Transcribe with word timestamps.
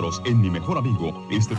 nosotros 0.00 0.22
en 0.26 0.40
Mi 0.40 0.50
Mejor 0.50 0.78
Amigo. 0.78 1.12
Este... 1.30 1.54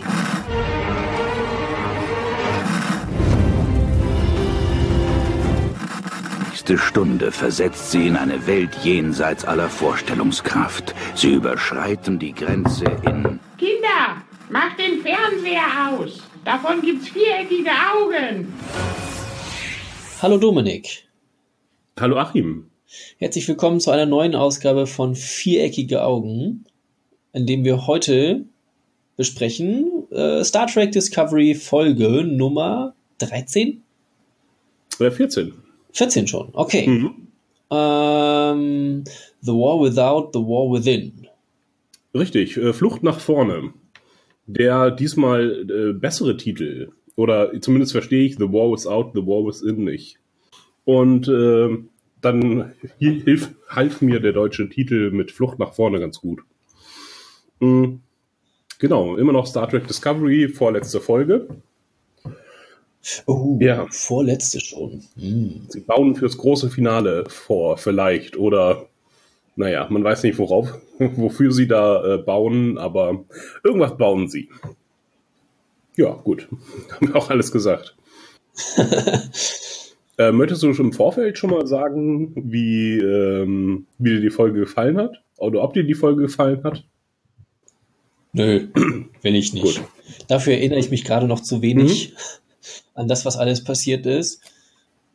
nächste 6.49 6.77
Stunde 6.77 7.31
versetzt 7.31 7.91
sie 7.91 8.07
in 8.07 8.15
eine 8.15 8.45
Welt 8.45 8.69
jenseits 8.83 9.45
aller 9.45 9.69
Vorstellungskraft. 9.69 10.93
Sie 11.15 11.33
überschreiten 11.33 12.19
die 12.19 12.33
Grenze 12.33 12.85
in... 12.85 13.39
Kinder, 13.57 14.21
macht 14.49 14.77
den 14.79 15.01
Fernseher 15.01 15.89
aus. 15.89 16.21
Davon 16.45 16.81
gibt's 16.81 17.09
viereckige 17.09 17.71
Augen. 17.71 18.53
Hallo 20.21 20.37
Dominik. 20.37 21.07
Hallo 21.99 22.17
Achim. 22.17 22.69
Herzlich 23.17 23.47
willkommen 23.47 23.79
zu 23.79 23.91
einer 23.91 24.05
neuen 24.05 24.35
Ausgabe 24.35 24.85
von 24.85 25.15
Viereckige 25.15 26.03
Augen, 26.03 26.65
in 27.33 27.45
dem 27.45 27.63
wir 27.63 27.87
heute 27.87 28.45
besprechen 29.17 30.09
äh, 30.11 30.43
Star 30.43 30.67
Trek 30.67 30.91
Discovery 30.91 31.55
Folge 31.55 32.23
Nummer 32.23 32.95
13? 33.19 33.81
Oder 34.99 35.11
14. 35.11 35.53
14 35.93 36.27
schon, 36.27 36.49
okay. 36.53 36.87
Mhm. 36.87 37.27
Ähm, 37.71 39.03
the 39.41 39.51
War 39.51 39.81
Without, 39.81 40.31
The 40.33 40.39
War 40.39 40.73
Within. 40.73 41.27
Richtig, 42.13 42.57
äh, 42.57 42.73
Flucht 42.73 43.03
nach 43.03 43.19
vorne. 43.19 43.73
Der 44.47 44.91
diesmal 44.91 45.65
äh, 45.69 45.93
bessere 45.93 46.35
Titel, 46.35 46.91
oder 47.15 47.51
zumindest 47.61 47.93
verstehe 47.93 48.25
ich 48.25 48.37
The 48.37 48.51
War 48.51 48.71
Without, 48.71 49.11
The 49.13 49.25
War 49.25 49.45
Within 49.45 49.83
nicht. 49.83 50.17
Und 50.83 51.27
äh, 51.27 51.77
dann 52.21 52.73
hilf, 52.99 53.51
half 53.69 54.01
mir 54.01 54.19
der 54.19 54.33
deutsche 54.33 54.69
Titel 54.69 55.11
mit 55.11 55.31
Flucht 55.31 55.59
nach 55.59 55.73
vorne 55.73 55.99
ganz 55.99 56.19
gut. 56.19 56.41
Mhm. 57.61 58.01
Genau, 58.79 59.15
immer 59.15 59.31
noch 59.31 59.45
Star 59.45 59.69
Trek 59.69 59.87
Discovery, 59.87 60.49
vorletzte 60.49 60.99
Folge. 60.99 61.47
Oh, 63.25 63.57
ja. 63.59 63.87
vorletzte 63.89 64.59
schon. 64.59 65.03
Hm. 65.15 65.61
Sie 65.69 65.81
bauen 65.81 66.15
fürs 66.15 66.37
große 66.37 66.69
Finale 66.69 67.25
vor, 67.29 67.77
vielleicht. 67.77 68.37
Oder, 68.37 68.87
naja, 69.55 69.87
man 69.89 70.03
weiß 70.03 70.23
nicht, 70.23 70.37
worauf, 70.39 70.73
wofür 70.99 71.51
sie 71.51 71.67
da 71.67 72.15
äh, 72.15 72.17
bauen, 72.17 72.77
aber 72.77 73.23
irgendwas 73.63 73.97
bauen 73.97 74.27
sie. 74.27 74.49
Ja, 75.95 76.11
gut. 76.11 76.47
Haben 76.91 77.07
wir 77.07 77.15
auch 77.15 77.29
alles 77.29 77.51
gesagt. 77.51 77.95
äh, 80.17 80.31
möchtest 80.31 80.63
du 80.63 80.73
schon 80.73 80.87
im 80.87 80.93
Vorfeld 80.93 81.37
schon 81.37 81.51
mal 81.51 81.67
sagen, 81.67 82.33
wie, 82.35 82.97
ähm, 82.97 83.85
wie 83.97 84.11
dir 84.11 84.21
die 84.21 84.29
Folge 84.29 84.61
gefallen 84.61 84.97
hat? 84.97 85.21
Oder 85.37 85.63
ob 85.63 85.73
dir 85.73 85.83
die 85.83 85.95
Folge 85.95 86.23
gefallen 86.23 86.63
hat? 86.63 86.83
Nö, 88.33 88.67
will 89.21 89.35
ich 89.35 89.53
nicht. 89.53 89.63
Gut. 89.63 89.81
Dafür 90.27 90.53
erinnere 90.53 90.79
ich 90.79 90.89
mich 90.89 91.03
gerade 91.03 91.27
noch 91.27 91.41
zu 91.41 91.61
wenig. 91.61 92.11
Mhm 92.11 92.17
an 92.93 93.07
das, 93.07 93.25
was 93.25 93.37
alles 93.37 93.63
passiert 93.63 94.05
ist. 94.05 94.41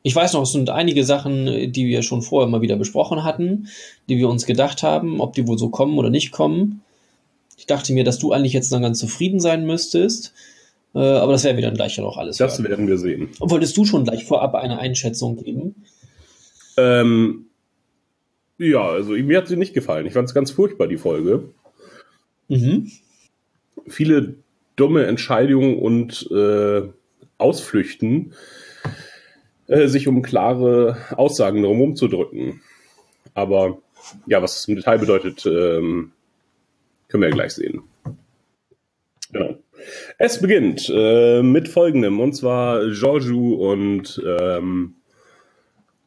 Ich 0.02 0.14
weiß 0.14 0.34
noch, 0.34 0.42
es 0.42 0.52
sind 0.52 0.70
einige 0.70 1.04
Sachen, 1.04 1.72
die 1.72 1.86
wir 1.86 2.02
schon 2.02 2.22
vorher 2.22 2.48
mal 2.48 2.60
wieder 2.60 2.76
besprochen 2.76 3.24
hatten, 3.24 3.68
die 4.08 4.18
wir 4.18 4.28
uns 4.28 4.46
gedacht 4.46 4.82
haben, 4.82 5.20
ob 5.20 5.34
die 5.34 5.48
wohl 5.48 5.58
so 5.58 5.68
kommen 5.68 5.98
oder 5.98 6.10
nicht 6.10 6.30
kommen. 6.30 6.82
Ich 7.56 7.66
dachte 7.66 7.92
mir, 7.92 8.04
dass 8.04 8.18
du 8.18 8.32
eigentlich 8.32 8.52
jetzt 8.52 8.70
dann 8.70 8.82
ganz 8.82 9.00
zufrieden 9.00 9.40
sein 9.40 9.66
müsstest. 9.66 10.32
Äh, 10.94 10.98
aber 10.98 11.32
das 11.32 11.42
werden 11.42 11.56
wir 11.56 11.64
dann 11.64 11.74
gleich 11.74 11.96
ja 11.96 12.04
noch 12.04 12.18
alles. 12.18 12.36
Das 12.36 12.58
hören. 12.58 12.68
werden 12.68 12.86
wir 12.86 12.98
sehen. 12.98 13.30
Wolltest 13.40 13.76
du 13.76 13.84
schon 13.84 14.04
gleich 14.04 14.24
vorab 14.24 14.54
eine 14.54 14.78
Einschätzung 14.78 15.42
geben? 15.42 15.74
Ähm, 16.76 17.46
ja, 18.58 18.82
also 18.82 19.12
mir 19.12 19.38
hat 19.38 19.48
sie 19.48 19.56
nicht 19.56 19.74
gefallen. 19.74 20.06
Ich 20.06 20.12
fand 20.12 20.28
es 20.28 20.34
ganz 20.34 20.52
furchtbar, 20.52 20.86
die 20.86 20.98
Folge. 20.98 21.48
Mhm. 22.48 22.92
Viele 23.86 24.36
dumme 24.76 25.06
Entscheidungen 25.06 25.78
und 25.78 26.28
äh, 26.30 26.82
Ausflüchten, 27.38 28.34
äh, 29.66 29.88
sich 29.88 30.08
um 30.08 30.22
klare 30.22 30.98
Aussagen 31.16 31.62
drumherum 31.62 31.96
zu 31.96 32.08
drücken. 32.08 32.62
Aber 33.34 33.78
ja, 34.26 34.42
was 34.42 34.54
das 34.54 34.68
im 34.68 34.76
Detail 34.76 34.98
bedeutet, 34.98 35.44
ähm, 35.46 36.12
können 37.08 37.22
wir 37.22 37.28
ja 37.28 37.34
gleich 37.34 37.52
sehen. 37.52 37.82
Genau. 39.32 39.56
Es 40.18 40.40
beginnt 40.40 40.90
äh, 40.92 41.42
mit 41.42 41.68
folgendem, 41.68 42.20
und 42.20 42.34
zwar 42.34 42.88
Giorgio 42.90 43.70
und 43.70 44.22
ähm, 44.26 44.94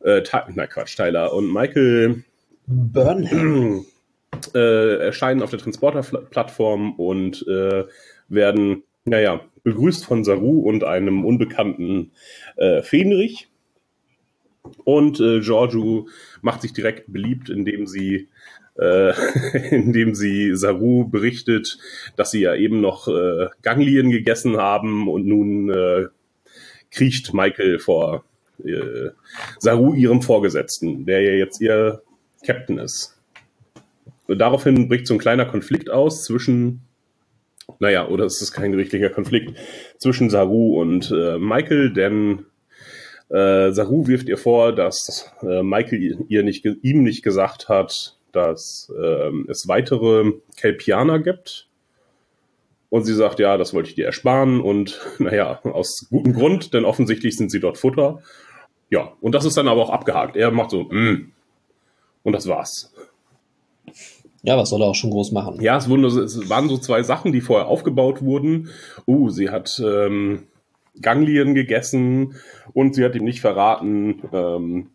äh, 0.02 0.22
na 0.54 0.68
Quatsch, 0.68 0.96
Tyler 0.96 1.34
und 1.34 1.52
Michael 1.52 2.24
Burnham 2.68 3.86
äh, 4.54 4.98
erscheinen 5.06 5.42
auf 5.42 5.50
der 5.50 5.60
Transporterplattform 5.60 6.94
und 6.94 7.46
äh, 7.48 7.86
werden, 8.28 8.84
naja, 9.06 9.42
begrüßt 9.64 10.06
von 10.06 10.24
Saru 10.24 10.62
und 10.62 10.84
einem 10.84 11.26
unbekannten 11.26 12.12
äh, 12.58 12.82
Fenrich. 12.82 13.50
Und 14.84 15.20
äh, 15.20 15.40
Giorgio 15.40 16.08
macht 16.42 16.62
sich 16.62 16.74
direkt 16.74 17.12
beliebt, 17.12 17.50
indem 17.50 17.88
sie, 17.88 18.30
äh, 18.78 19.14
indem 19.72 20.16
sie 20.16 20.56
Saru 20.56 21.08
berichtet, 21.08 21.78
dass 22.16 22.32
sie 22.32 22.42
ja 22.42 22.56
eben 22.56 22.82
noch 22.82 23.08
äh, 23.08 23.48
Ganglien 23.62 24.12
gegessen 24.12 24.58
haben 24.58 25.08
und 25.08 25.26
nun 25.26 25.70
äh, 25.70 26.06
kriecht 26.92 27.34
Michael 27.34 27.80
vor 27.80 28.26
äh, 28.64 29.10
Saru, 29.60 29.94
ihrem 29.94 30.22
Vorgesetzten, 30.22 31.06
der 31.06 31.22
ja 31.22 31.32
jetzt 31.32 31.62
ihr 31.62 32.02
Captain 32.46 32.78
ist. 32.78 33.19
Daraufhin 34.38 34.88
bricht 34.88 35.08
so 35.08 35.16
ein 35.16 35.20
kleiner 35.20 35.46
Konflikt 35.46 35.90
aus 35.90 36.24
zwischen 36.24 36.82
naja, 37.80 38.08
oder 38.08 38.26
es 38.26 38.42
ist 38.42 38.52
kein 38.52 38.72
gerichtlicher 38.72 39.10
Konflikt 39.10 39.56
zwischen 39.98 40.30
Saru 40.30 40.80
und 40.82 41.12
äh, 41.12 41.38
Michael, 41.38 41.94
denn 41.94 42.46
äh, 43.30 43.72
Saru 43.72 44.08
wirft 44.08 44.28
ihr 44.28 44.38
vor, 44.38 44.74
dass 44.74 45.32
äh, 45.44 45.62
Michael 45.62 46.26
ihr 46.28 46.44
nicht, 46.44 46.66
ihm 46.66 47.04
nicht 47.04 47.22
gesagt 47.22 47.70
hat, 47.70 48.18
dass 48.32 48.92
äh, 49.00 49.32
es 49.48 49.68
weitere 49.68 50.34
Kelpianer 50.58 51.20
gibt. 51.20 51.68
Und 52.90 53.04
sie 53.04 53.14
sagt, 53.14 53.38
ja, 53.40 53.58
das 53.58 53.76
wollte 53.76 53.90
ich 53.90 53.96
dir 53.96 54.08
ersparen. 54.08 54.62
Und 54.62 55.00
naja, 55.20 55.60
aus 55.64 56.08
gutem 56.10 56.34
Grund, 56.34 56.74
denn 56.74 56.86
offensichtlich 56.86 57.38
sind 57.38 57.52
sie 57.52 57.60
dort 57.60 57.78
Futter. 57.78 58.22
Ja, 58.90 59.14
und 59.22 59.36
das 59.36 59.46
ist 59.46 59.58
dann 59.58 59.68
aber 59.68 59.84
auch 59.84 59.92
abgehakt. 59.92 60.36
Er 60.36 60.50
macht 60.50 60.72
so, 60.72 60.84
mm. 60.86 61.32
und 62.24 62.34
das 62.34 62.48
war's. 62.48 62.92
Ja, 64.44 64.58
was 64.58 64.70
soll 64.70 64.82
er 64.82 64.88
auch 64.88 64.96
schon 64.96 65.12
groß 65.12 65.32
machen? 65.32 65.62
Ja, 65.62 65.78
es, 65.78 65.90
wurden, 65.90 66.06
es 66.06 66.50
waren 66.50 66.70
so 66.70 66.78
zwei 66.78 67.04
Sachen, 67.04 67.34
die 67.34 67.42
vorher 67.42 67.68
aufgebaut 67.68 68.22
wurden. 68.22 68.70
Uh, 69.06 69.30
sie 69.30 69.50
hat 69.50 69.82
ähm, 69.86 70.44
Ganglien 71.02 71.56
gegessen 71.56 72.36
und 72.74 72.96
sie 72.96 73.04
hat 73.04 73.16
ihm 73.16 73.26
nicht 73.26 73.42
verraten, 73.42 74.22
ähm, 74.32 74.88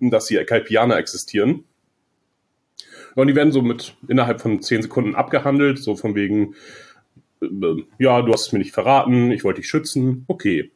dass 0.00 0.28
hier 0.28 0.44
Kalpianer 0.44 0.96
existieren. 0.96 1.64
Und 3.14 3.28
die 3.28 3.34
werden 3.34 3.52
so 3.52 3.62
mit 3.62 3.96
innerhalb 4.08 4.40
von 4.40 4.60
zehn 4.62 4.82
Sekunden 4.82 5.14
abgehandelt, 5.14 5.78
so 5.78 5.96
von 5.96 6.14
wegen, 6.14 6.54
äh, 7.42 7.46
ja, 7.98 8.22
du 8.22 8.32
hast 8.32 8.46
es 8.46 8.52
mir 8.52 8.58
nicht 8.58 8.72
verraten, 8.72 9.30
ich 9.30 9.44
wollte 9.44 9.60
dich 9.60 9.68
schützen, 9.68 10.24
okay. 10.26 10.70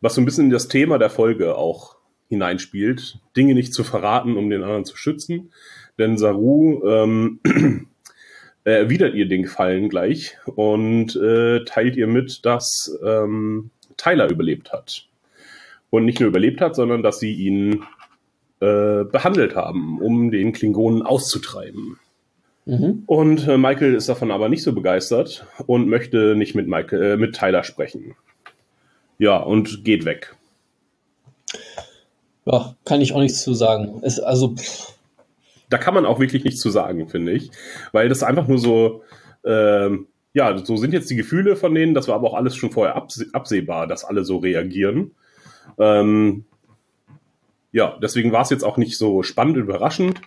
Was 0.00 0.14
so 0.14 0.20
ein 0.20 0.24
bisschen 0.24 0.46
in 0.46 0.50
das 0.50 0.68
Thema 0.68 0.98
der 0.98 1.10
Folge 1.10 1.56
auch 1.56 1.96
hineinspielt, 2.28 3.20
Dinge 3.36 3.54
nicht 3.54 3.72
zu 3.74 3.84
verraten, 3.84 4.36
um 4.36 4.50
den 4.50 4.62
anderen 4.62 4.84
zu 4.84 4.96
schützen 4.96 5.52
denn 5.98 6.18
Saru 6.18 6.82
ähm, 6.86 7.40
erwidert 8.64 9.14
ihr 9.14 9.26
den 9.26 9.42
Gefallen 9.42 9.88
gleich 9.88 10.36
und 10.46 11.16
äh, 11.16 11.64
teilt 11.64 11.96
ihr 11.96 12.06
mit, 12.06 12.44
dass 12.44 12.98
ähm, 13.04 13.70
Tyler 13.96 14.30
überlebt 14.30 14.72
hat. 14.72 15.06
Und 15.90 16.06
nicht 16.06 16.20
nur 16.20 16.28
überlebt 16.28 16.60
hat, 16.60 16.74
sondern 16.74 17.02
dass 17.02 17.18
sie 17.18 17.34
ihn 17.34 17.82
äh, 18.60 19.04
behandelt 19.04 19.56
haben, 19.56 20.00
um 20.00 20.30
den 20.30 20.52
Klingonen 20.52 21.02
auszutreiben. 21.02 21.98
Mhm. 22.64 23.02
Und 23.06 23.48
äh, 23.48 23.58
Michael 23.58 23.94
ist 23.94 24.08
davon 24.08 24.30
aber 24.30 24.48
nicht 24.48 24.62
so 24.62 24.72
begeistert 24.72 25.46
und 25.66 25.88
möchte 25.88 26.36
nicht 26.36 26.54
mit, 26.54 26.68
Michael, 26.68 27.02
äh, 27.02 27.16
mit 27.16 27.34
Tyler 27.34 27.64
sprechen. 27.64 28.14
Ja, 29.18 29.38
und 29.38 29.84
geht 29.84 30.04
weg. 30.04 30.36
Ja, 32.44 32.76
kann 32.84 33.00
ich 33.00 33.12
auch 33.12 33.20
nichts 33.20 33.42
zu 33.42 33.54
sagen. 33.54 34.00
Es, 34.02 34.18
also, 34.18 34.54
pff, 34.54 34.94
da 35.72 35.78
kann 35.78 35.94
man 35.94 36.04
auch 36.04 36.20
wirklich 36.20 36.44
nichts 36.44 36.60
zu 36.60 36.70
sagen, 36.70 37.08
finde 37.08 37.32
ich. 37.32 37.50
Weil 37.92 38.08
das 38.08 38.22
einfach 38.22 38.46
nur 38.46 38.58
so, 38.58 39.02
ähm, 39.44 40.06
ja, 40.34 40.56
so 40.58 40.76
sind 40.76 40.92
jetzt 40.92 41.10
die 41.10 41.16
Gefühle 41.16 41.56
von 41.56 41.74
denen, 41.74 41.94
das 41.94 42.08
war 42.08 42.16
aber 42.16 42.28
auch 42.28 42.34
alles 42.34 42.56
schon 42.56 42.70
vorher 42.70 42.94
abseh 42.94 43.26
absehbar, 43.32 43.86
dass 43.86 44.04
alle 44.04 44.24
so 44.24 44.38
reagieren. 44.38 45.12
Ähm, 45.78 46.44
ja, 47.70 47.98
deswegen 48.02 48.32
war 48.32 48.42
es 48.42 48.50
jetzt 48.50 48.64
auch 48.64 48.76
nicht 48.76 48.98
so 48.98 49.22
spannend 49.22 49.56
überraschend. 49.56 50.20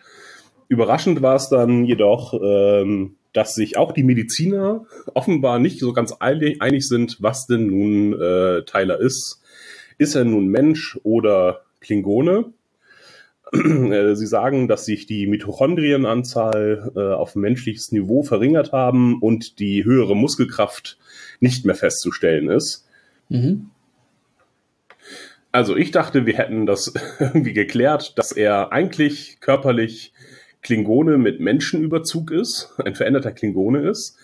Überraschend 0.68 1.22
war 1.22 1.36
es 1.36 1.50
dann 1.50 1.86
jedoch, 1.86 2.34
ähm, 2.42 3.16
dass 3.34 3.54
sich 3.54 3.78
auch 3.78 3.92
die 3.92 4.04
Mediziner 4.04 4.86
offenbar 5.14 5.60
nicht 5.60 5.80
so 5.80 5.94
ganz 5.94 6.14
einig 6.14 6.88
sind, 6.88 7.18
was 7.20 7.46
denn 7.46 7.68
nun 7.68 8.14
äh, 8.20 8.64
Tyler 8.64 9.00
ist. 9.00 9.42
Ist 10.00 10.16
er 10.16 10.26
nun 10.26 10.48
Mensch 10.48 11.00
oder 11.04 11.62
Klingone? 11.82 12.52
Äh, 13.92 14.16
sie 14.16 14.28
sagen, 14.28 14.68
dass 14.68 14.86
sich 14.86 15.06
die 15.06 15.28
Mitochondrienanzahl 15.28 16.92
äh, 16.96 17.14
auf 17.14 17.36
menschliches 17.36 17.92
Niveau 17.92 18.24
verringert 18.24 18.72
haben 18.72 19.22
und 19.22 19.60
die 19.60 19.84
höhere 19.84 20.16
Muskelkraft 20.16 20.98
nicht 21.40 21.66
mehr 21.66 21.76
festzustellen 21.76 22.50
ist. 22.50 22.88
Mhm. 23.30 23.70
Also 25.52 25.78
ich 25.78 25.92
dachte, 25.92 26.26
wir 26.26 26.38
hätten 26.38 26.66
das 26.66 26.94
irgendwie 27.20 27.54
geklärt, 27.54 28.18
dass 28.18 28.32
er 28.32 28.72
eigentlich 28.72 29.38
körperlich 29.40 30.14
Klingone 30.62 31.18
mit 31.18 31.40
Menschenüberzug 31.40 32.32
ist, 32.32 32.74
ein 32.84 32.96
veränderter 32.96 33.32
Klingone 33.32 33.88
ist. 33.88 34.18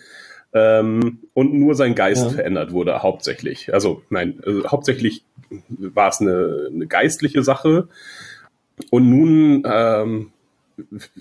Ähm, 0.54 1.19
und 1.33 1.54
nur 1.54 1.75
sein 1.75 1.95
Geist 1.95 2.24
ja. 2.24 2.30
verändert 2.30 2.74
wurde, 2.74 3.01
hauptsächlich. 3.01 3.74
Also 3.74 4.04
nein, 4.10 4.42
also, 4.45 4.68
hauptsächlich 4.68 5.24
war 5.68 6.10
es 6.10 6.19
eine, 6.19 6.69
eine 6.74 6.88
geistliche 6.88 7.44
Sache. 7.44 7.88
Und 8.89 9.10
nun 9.10 9.63
ähm, 9.66 10.31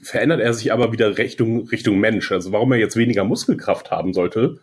verändert 0.02 0.40
er 0.40 0.54
sich 0.54 0.72
aber 0.72 0.92
wieder 0.92 1.18
Richtung, 1.18 1.68
Richtung 1.68 1.98
Mensch. 1.98 2.32
Also 2.32 2.52
warum 2.52 2.72
er 2.72 2.78
jetzt 2.78 2.96
weniger 2.96 3.24
Muskelkraft 3.24 3.90
haben 3.90 4.12
sollte 4.12 4.58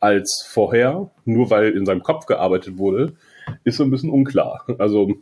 als 0.00 0.44
vorher, 0.46 1.10
nur 1.24 1.50
weil 1.50 1.70
in 1.70 1.86
seinem 1.86 2.02
Kopf 2.02 2.26
gearbeitet 2.26 2.78
wurde, 2.78 3.14
ist 3.64 3.76
so 3.76 3.84
ein 3.84 3.90
bisschen 3.90 4.10
unklar. 4.10 4.64
Also 4.78 5.14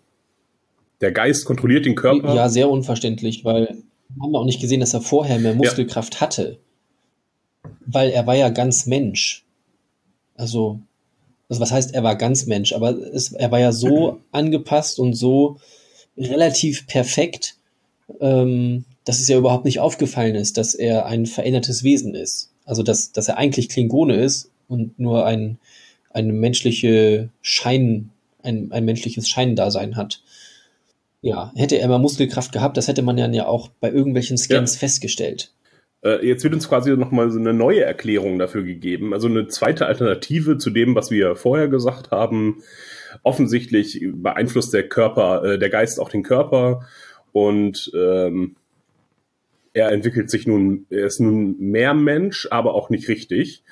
der 1.00 1.12
Geist 1.12 1.44
kontrolliert 1.44 1.86
den 1.86 1.94
Körper. 1.94 2.34
Ja, 2.34 2.48
sehr 2.48 2.68
unverständlich, 2.68 3.44
weil 3.44 3.76
wir 4.08 4.22
haben 4.22 4.36
auch 4.36 4.44
nicht 4.44 4.60
gesehen, 4.60 4.80
dass 4.80 4.94
er 4.94 5.00
vorher 5.00 5.38
mehr 5.38 5.54
Muskelkraft 5.54 6.14
ja. 6.14 6.20
hatte. 6.20 6.58
Weil 7.86 8.10
er 8.10 8.26
war 8.26 8.34
ja 8.34 8.50
ganz 8.50 8.86
Mensch. 8.86 9.44
Also, 10.34 10.80
also 11.48 11.60
was 11.60 11.72
heißt, 11.72 11.94
er 11.94 12.02
war 12.02 12.16
ganz 12.16 12.46
Mensch, 12.46 12.72
aber 12.72 12.90
es, 12.90 13.32
er 13.32 13.50
war 13.50 13.60
ja 13.60 13.72
so 13.72 14.20
angepasst 14.32 14.98
und 14.98 15.14
so 15.14 15.58
relativ 16.16 16.86
perfekt, 16.86 17.56
ähm, 18.20 18.84
dass 19.04 19.20
es 19.20 19.28
ja 19.28 19.38
überhaupt 19.38 19.64
nicht 19.64 19.80
aufgefallen 19.80 20.34
ist, 20.34 20.58
dass 20.58 20.74
er 20.74 21.06
ein 21.06 21.26
verändertes 21.26 21.82
Wesen 21.82 22.14
ist. 22.14 22.50
Also, 22.64 22.82
dass, 22.82 23.12
dass 23.12 23.28
er 23.28 23.38
eigentlich 23.38 23.68
Klingone 23.68 24.16
ist 24.16 24.50
und 24.68 24.98
nur 24.98 25.26
ein, 25.26 25.58
eine 26.10 26.32
menschliche 26.32 27.30
Schein, 27.40 28.10
ein, 28.42 28.70
ein 28.72 28.84
menschliches 28.84 29.28
Scheindasein 29.28 29.96
hat. 29.96 30.22
Ja, 31.20 31.52
hätte 31.54 31.78
er 31.78 31.88
mal 31.88 31.98
Muskelkraft 31.98 32.52
gehabt, 32.52 32.76
das 32.76 32.88
hätte 32.88 33.02
man 33.02 33.16
ja 33.16 33.46
auch 33.46 33.70
bei 33.80 33.90
irgendwelchen 33.90 34.36
Scans 34.38 34.74
ja. 34.74 34.78
festgestellt. 34.80 35.52
Äh, 36.04 36.26
jetzt 36.26 36.42
wird 36.42 36.54
uns 36.54 36.68
quasi 36.68 36.96
nochmal 36.96 37.30
so 37.30 37.38
eine 37.38 37.52
neue 37.54 37.84
Erklärung 37.84 38.38
dafür 38.38 38.64
gegeben, 38.64 39.14
also 39.14 39.28
eine 39.28 39.46
zweite 39.46 39.86
Alternative 39.86 40.58
zu 40.58 40.70
dem, 40.70 40.94
was 40.94 41.10
wir 41.10 41.36
vorher 41.36 41.68
gesagt 41.68 42.10
haben. 42.10 42.62
Offensichtlich 43.22 44.00
beeinflusst 44.14 44.74
der 44.74 44.88
Körper, 44.88 45.44
äh, 45.44 45.58
der 45.58 45.70
Geist 45.70 46.00
auch 46.00 46.08
den 46.08 46.22
Körper 46.22 46.86
und 47.32 47.90
ähm, 47.94 48.56
er 49.74 49.90
entwickelt 49.90 50.30
sich 50.30 50.46
nun, 50.46 50.86
er 50.90 51.06
ist 51.06 51.20
nun 51.20 51.58
mehr 51.58 51.94
Mensch, 51.94 52.46
aber 52.50 52.74
auch 52.74 52.90
nicht 52.90 53.08
richtig. 53.08 53.62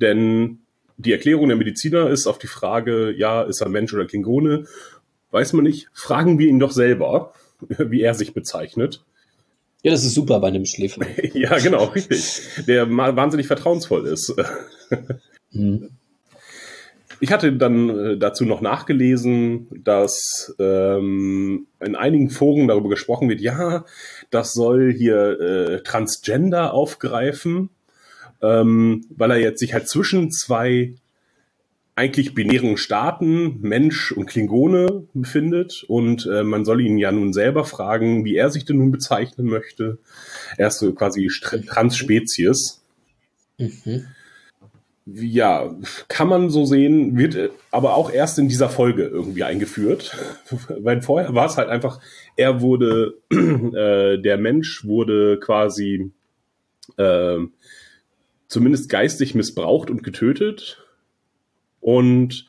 Denn 0.00 0.60
die 0.96 1.12
Erklärung 1.12 1.48
der 1.48 1.56
Mediziner 1.56 2.08
ist 2.08 2.26
auf 2.26 2.38
die 2.38 2.46
Frage, 2.46 3.12
ja, 3.16 3.42
ist 3.42 3.60
er 3.60 3.68
Mensch 3.68 3.92
oder 3.92 4.06
Klingone, 4.06 4.66
weiß 5.30 5.52
man 5.52 5.64
nicht. 5.64 5.88
Fragen 5.92 6.38
wir 6.38 6.48
ihn 6.48 6.58
doch 6.58 6.70
selber, 6.70 7.34
wie 7.68 8.00
er 8.00 8.14
sich 8.14 8.32
bezeichnet. 8.32 9.04
Ja, 9.82 9.90
das 9.90 10.04
ist 10.04 10.14
super 10.14 10.40
bei 10.40 10.48
einem 10.48 10.64
Schläfer. 10.64 11.02
ja, 11.34 11.58
genau, 11.58 11.84
richtig. 11.84 12.40
Der 12.66 12.88
wahnsinnig 12.90 13.46
vertrauensvoll 13.46 14.06
ist. 14.06 14.34
hm. 15.50 15.90
Ich 17.24 17.32
hatte 17.32 17.54
dann 17.54 17.88
äh, 17.88 18.18
dazu 18.18 18.44
noch 18.44 18.60
nachgelesen, 18.60 19.66
dass 19.82 20.54
ähm, 20.58 21.68
in 21.80 21.96
einigen 21.96 22.28
Foren 22.28 22.68
darüber 22.68 22.90
gesprochen 22.90 23.30
wird, 23.30 23.40
ja, 23.40 23.86
das 24.28 24.52
soll 24.52 24.92
hier 24.92 25.40
äh, 25.40 25.82
Transgender 25.82 26.74
aufgreifen, 26.74 27.70
ähm, 28.42 29.06
weil 29.08 29.30
er 29.30 29.38
jetzt 29.38 29.60
sich 29.60 29.72
halt 29.72 29.88
zwischen 29.88 30.30
zwei 30.32 30.96
eigentlich 31.94 32.34
binären 32.34 32.76
Staaten, 32.76 33.58
Mensch 33.62 34.12
und 34.12 34.26
Klingone, 34.26 35.04
befindet. 35.14 35.82
Und 35.88 36.26
äh, 36.26 36.42
man 36.42 36.66
soll 36.66 36.82
ihn 36.82 36.98
ja 36.98 37.10
nun 37.10 37.32
selber 37.32 37.64
fragen, 37.64 38.26
wie 38.26 38.36
er 38.36 38.50
sich 38.50 38.66
denn 38.66 38.76
nun 38.76 38.90
bezeichnen 38.90 39.46
möchte. 39.46 39.96
Er 40.58 40.68
ist 40.68 40.78
so 40.78 40.92
quasi 40.92 41.30
Transspezies. 41.66 42.82
Mhm. 43.56 44.08
Ja, 45.06 45.76
kann 46.08 46.28
man 46.28 46.48
so 46.48 46.64
sehen, 46.64 47.18
wird 47.18 47.34
äh, 47.34 47.50
aber 47.70 47.94
auch 47.94 48.10
erst 48.10 48.38
in 48.38 48.48
dieser 48.48 48.70
Folge 48.70 49.04
irgendwie 49.04 49.44
eingeführt. 49.44 50.16
Weil 50.68 51.02
vorher 51.02 51.34
war 51.34 51.46
es 51.46 51.58
halt 51.58 51.68
einfach, 51.68 52.00
er 52.36 52.62
wurde, 52.62 53.18
äh, 53.30 54.20
der 54.20 54.38
Mensch 54.38 54.86
wurde 54.86 55.38
quasi 55.40 56.10
äh, 56.96 57.38
zumindest 58.48 58.88
geistig 58.88 59.34
missbraucht 59.34 59.90
und 59.90 60.02
getötet 60.02 60.82
und 61.80 62.46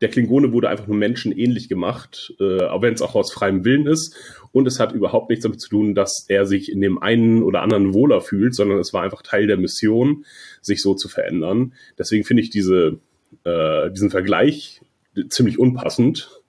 der 0.00 0.10
Klingone 0.10 0.52
wurde 0.52 0.68
einfach 0.68 0.86
nur 0.86 0.96
menschenähnlich 0.96 1.68
gemacht, 1.68 2.34
äh, 2.38 2.64
auch 2.64 2.82
wenn 2.82 2.94
es 2.94 3.02
auch 3.02 3.14
aus 3.14 3.32
freiem 3.32 3.64
Willen 3.64 3.86
ist. 3.86 4.14
Und 4.52 4.66
es 4.66 4.78
hat 4.78 4.92
überhaupt 4.92 5.30
nichts 5.30 5.42
damit 5.42 5.60
zu 5.60 5.70
tun, 5.70 5.94
dass 5.94 6.26
er 6.28 6.44
sich 6.44 6.70
in 6.70 6.80
dem 6.80 7.00
einen 7.02 7.42
oder 7.42 7.62
anderen 7.62 7.94
wohler 7.94 8.20
fühlt, 8.20 8.54
sondern 8.54 8.78
es 8.78 8.92
war 8.92 9.02
einfach 9.02 9.22
Teil 9.22 9.46
der 9.46 9.56
Mission, 9.56 10.24
sich 10.60 10.82
so 10.82 10.94
zu 10.94 11.08
verändern. 11.08 11.72
Deswegen 11.98 12.24
finde 12.24 12.42
ich 12.42 12.50
diese, 12.50 12.98
äh, 13.44 13.90
diesen 13.90 14.10
Vergleich 14.10 14.80
ziemlich 15.28 15.58
unpassend, 15.58 16.42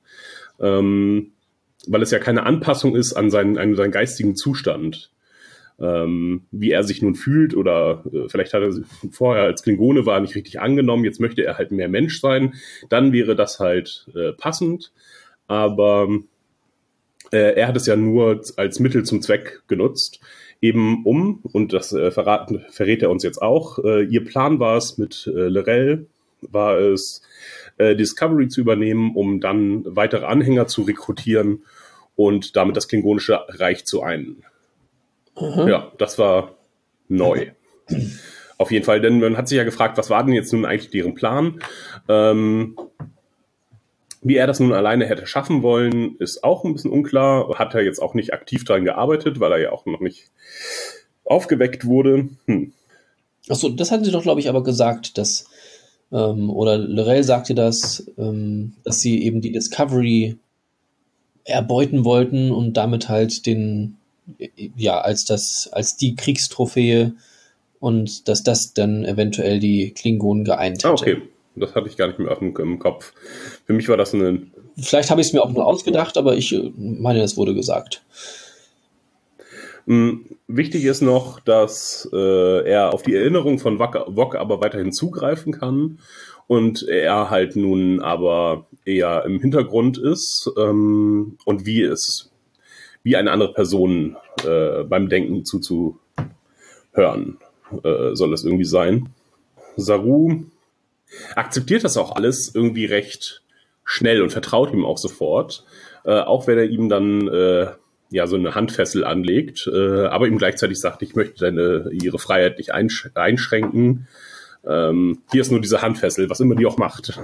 ähm, 0.60 1.32
weil 1.88 2.02
es 2.02 2.12
ja 2.12 2.20
keine 2.20 2.46
Anpassung 2.46 2.96
ist 2.96 3.14
an 3.14 3.30
seinen, 3.30 3.58
an 3.58 3.76
seinen 3.76 3.92
geistigen 3.92 4.36
Zustand 4.36 5.10
ähm, 5.80 6.44
wie 6.52 6.72
er 6.72 6.84
sich 6.84 7.02
nun 7.02 7.16
fühlt 7.16 7.56
oder 7.56 8.04
äh, 8.12 8.30
vielleicht 8.30 8.54
hat 8.54 8.64
er 8.64 8.74
vorher 9.12 9.44
als 9.44 9.64
Klingone 9.64 10.06
war 10.06 10.20
nicht 10.20 10.36
richtig 10.36 10.60
angenommen, 10.60 11.06
jetzt 11.06 11.20
möchte 11.20 11.44
er 11.44 11.58
halt 11.58 11.72
mehr 11.72 11.90
Mensch 11.90 12.20
sein, 12.20 12.56
dann 12.90 13.14
wäre 13.14 13.36
das 13.36 13.60
halt 13.60 14.08
äh, 14.16 14.34
passend. 14.34 14.92
Aber 15.48 16.10
äh, 17.32 17.56
er 17.56 17.68
hat 17.68 17.78
es 17.78 17.86
ja 17.86 17.96
nur 17.96 18.42
als 18.58 18.80
Mittel 18.80 19.04
zum 19.04 19.22
Zweck 19.22 19.62
genutzt, 19.68 20.20
eben 20.62 21.06
um, 21.06 21.40
und 21.44 21.74
das 21.74 21.94
äh, 21.94 22.12
verraten, 22.12 22.66
verrät 22.70 23.02
er 23.02 23.12
uns 23.12 23.24
jetzt 23.24 23.42
auch, 23.42 23.80
äh, 23.84 24.04
ihr 24.04 24.26
Plan 24.26 24.60
war 24.60 24.78
es 24.78 24.98
mit 24.98 25.32
äh, 25.34 25.48
Lorel, 25.48 26.08
war 26.42 26.78
es, 26.80 27.22
äh, 27.78 27.96
Discovery 27.96 28.48
zu 28.48 28.62
übernehmen, 28.62 29.16
um 29.16 29.40
dann 29.40 29.84
weitere 29.86 30.26
Anhänger 30.26 30.68
zu 30.68 30.84
rekrutieren 30.84 31.64
und 32.16 32.56
damit 32.56 32.76
das 32.76 32.88
Klingonische 32.88 33.40
Reich 33.48 33.86
zu 33.86 34.02
einen. 34.02 34.44
Mhm. 35.40 35.68
Ja, 35.68 35.92
das 35.98 36.18
war 36.18 36.56
neu. 37.08 37.52
Auf 38.58 38.72
jeden 38.72 38.86
Fall, 38.86 39.02
denn 39.02 39.20
man 39.20 39.38
hat 39.38 39.48
sich 39.48 39.58
ja 39.58 39.64
gefragt, 39.64 39.98
was 39.98 40.10
war 40.10 40.24
denn 40.24 40.34
jetzt 40.34 40.52
nun 40.52 40.66
eigentlich 40.66 40.90
deren 40.90 41.14
Plan? 41.14 41.60
Ähm, 42.10 42.76
wie 44.22 44.36
er 44.36 44.48
das 44.48 44.60
nun 44.60 44.74
alleine 44.74 45.06
hätte 45.06 45.28
schaffen 45.28 45.62
wollen, 45.62 46.16
ist 46.18 46.44
auch 46.44 46.66
ein 46.66 46.74
bisschen 46.74 46.92
unklar. 46.92 47.58
Hat 47.60 47.76
er 47.76 47.84
jetzt 47.84 48.02
auch 48.02 48.14
nicht 48.14 48.34
aktiv 48.34 48.66
daran 48.66 48.84
gearbeitet, 48.84 49.40
weil 49.40 49.52
er 49.52 49.60
ja 49.60 49.72
auch 49.72 49.86
noch 49.86 50.00
nicht 50.00 50.32
aufgeweckt 51.24 51.86
wurde. 51.86 52.30
Hm. 52.46 52.74
Achso, 53.48 53.70
das 53.70 53.92
hatten 53.92 54.04
sie 54.04 54.12
doch, 54.12 54.24
glaube 54.24 54.40
ich, 54.40 54.50
aber 54.50 54.64
gesagt, 54.64 55.18
dass, 55.18 55.50
ähm, 56.12 56.50
oder 56.50 56.78
Lorel 56.78 57.24
sagte 57.24 57.54
das, 57.54 58.12
ähm, 58.18 58.74
dass 58.84 59.02
sie 59.02 59.24
eben 59.24 59.42
die 59.42 59.52
Discovery 59.52 60.38
erbeuten 61.44 62.04
wollten 62.04 62.52
und 62.52 62.74
damit 62.76 63.08
halt 63.08 63.46
den 63.46 63.97
ja, 64.76 65.00
als 65.00 65.26
das, 65.26 65.70
als 65.72 65.98
die 65.98 66.16
Kriegstrophäe 66.16 67.14
und 67.80 68.28
dass 68.28 68.44
das 68.44 68.74
dann 68.74 69.06
eventuell 69.06 69.60
die 69.60 69.92
Klingonen 69.92 70.44
geeint 70.44 70.78
hätte. 70.78 70.90
Ah, 70.90 70.94
okay. 70.94 71.22
Das 71.56 71.74
hatte 71.74 71.88
ich 71.88 71.98
gar 71.98 72.08
nicht 72.08 72.20
mehr 72.20 72.32
auf 72.32 72.40
dem, 72.40 72.56
im 72.56 72.80
Kopf. 72.80 73.14
Für 73.66 73.74
mich 73.74 73.90
war 73.90 73.98
das 73.98 74.14
ein. 74.14 74.52
Vielleicht 74.78 75.10
habe 75.10 75.22
ich 75.22 75.28
es 75.28 75.34
mir 75.34 75.42
auch 75.42 75.52
nur 75.52 75.66
ausgedacht, 75.66 76.18
aber 76.18 76.36
ich 76.36 76.54
äh, 76.54 76.72
meine, 76.78 77.22
es 77.22 77.36
wurde 77.36 77.56
gesagt. 77.56 78.04
Hm, 79.88 80.26
wichtig 80.48 80.84
ist 80.84 81.02
noch, 81.02 81.40
dass 81.40 82.08
äh, 82.14 82.70
er 82.70 82.94
auf 82.94 83.04
die 83.04 83.16
Erinnerung 83.16 83.58
von 83.58 83.80
Wok 83.80 84.36
aber 84.36 84.62
weiterhin 84.62 84.92
zugreifen 84.92 85.54
kann 85.54 86.00
und 86.46 86.88
er 86.88 87.30
halt 87.30 87.56
nun 87.56 88.02
aber 88.02 88.68
eher 88.86 89.24
im 89.26 89.40
Hintergrund 89.40 89.98
ist 89.98 90.52
ähm, 90.58 91.38
und 91.46 91.66
wie 91.66 91.84
es 91.84 92.32
wie 93.08 93.16
eine 93.16 93.32
andere 93.32 93.54
Person 93.54 94.18
äh, 94.46 94.84
beim 94.84 95.08
Denken 95.08 95.46
zuzuhören, 95.46 95.98
äh, 97.82 98.14
soll 98.16 98.34
es 98.34 98.44
irgendwie 98.44 98.66
sein. 98.66 99.08
Saru 99.78 100.44
akzeptiert 101.34 101.86
das 101.86 101.96
auch 101.96 102.18
alles 102.18 102.54
irgendwie 102.54 102.84
recht 102.84 103.44
schnell 103.86 104.22
und 104.22 104.34
vertraut 104.34 104.74
ihm 104.74 104.84
auch 104.84 104.98
sofort, 104.98 105.64
äh, 106.04 106.20
auch 106.20 106.48
wenn 106.48 106.58
er 106.58 106.66
ihm 106.66 106.90
dann 106.90 107.30
äh, 107.30 107.68
ja 108.10 108.28
so 108.28 108.36
eine 108.36 108.56
Handfessel 108.56 109.06
anlegt, 109.06 109.70
äh, 109.74 110.08
aber 110.08 110.28
ihm 110.28 110.38
gleichzeitig 110.38 110.78
sagt, 110.78 111.02
ich 111.02 111.16
möchte 111.16 111.46
deine 111.46 111.90
ihre 111.94 112.20
Freiheit 112.20 112.58
nicht 112.58 112.74
einsch 112.74 113.10
einschränken. 113.16 114.10
Ähm, 114.66 115.20
hier 115.32 115.40
ist 115.40 115.52
nur 115.52 115.62
diese 115.62 115.82
Handfessel, 115.82 116.30
was 116.30 116.42
immer 116.42 116.56
die 116.56 116.66
auch 116.66 116.78
macht. 116.78 117.18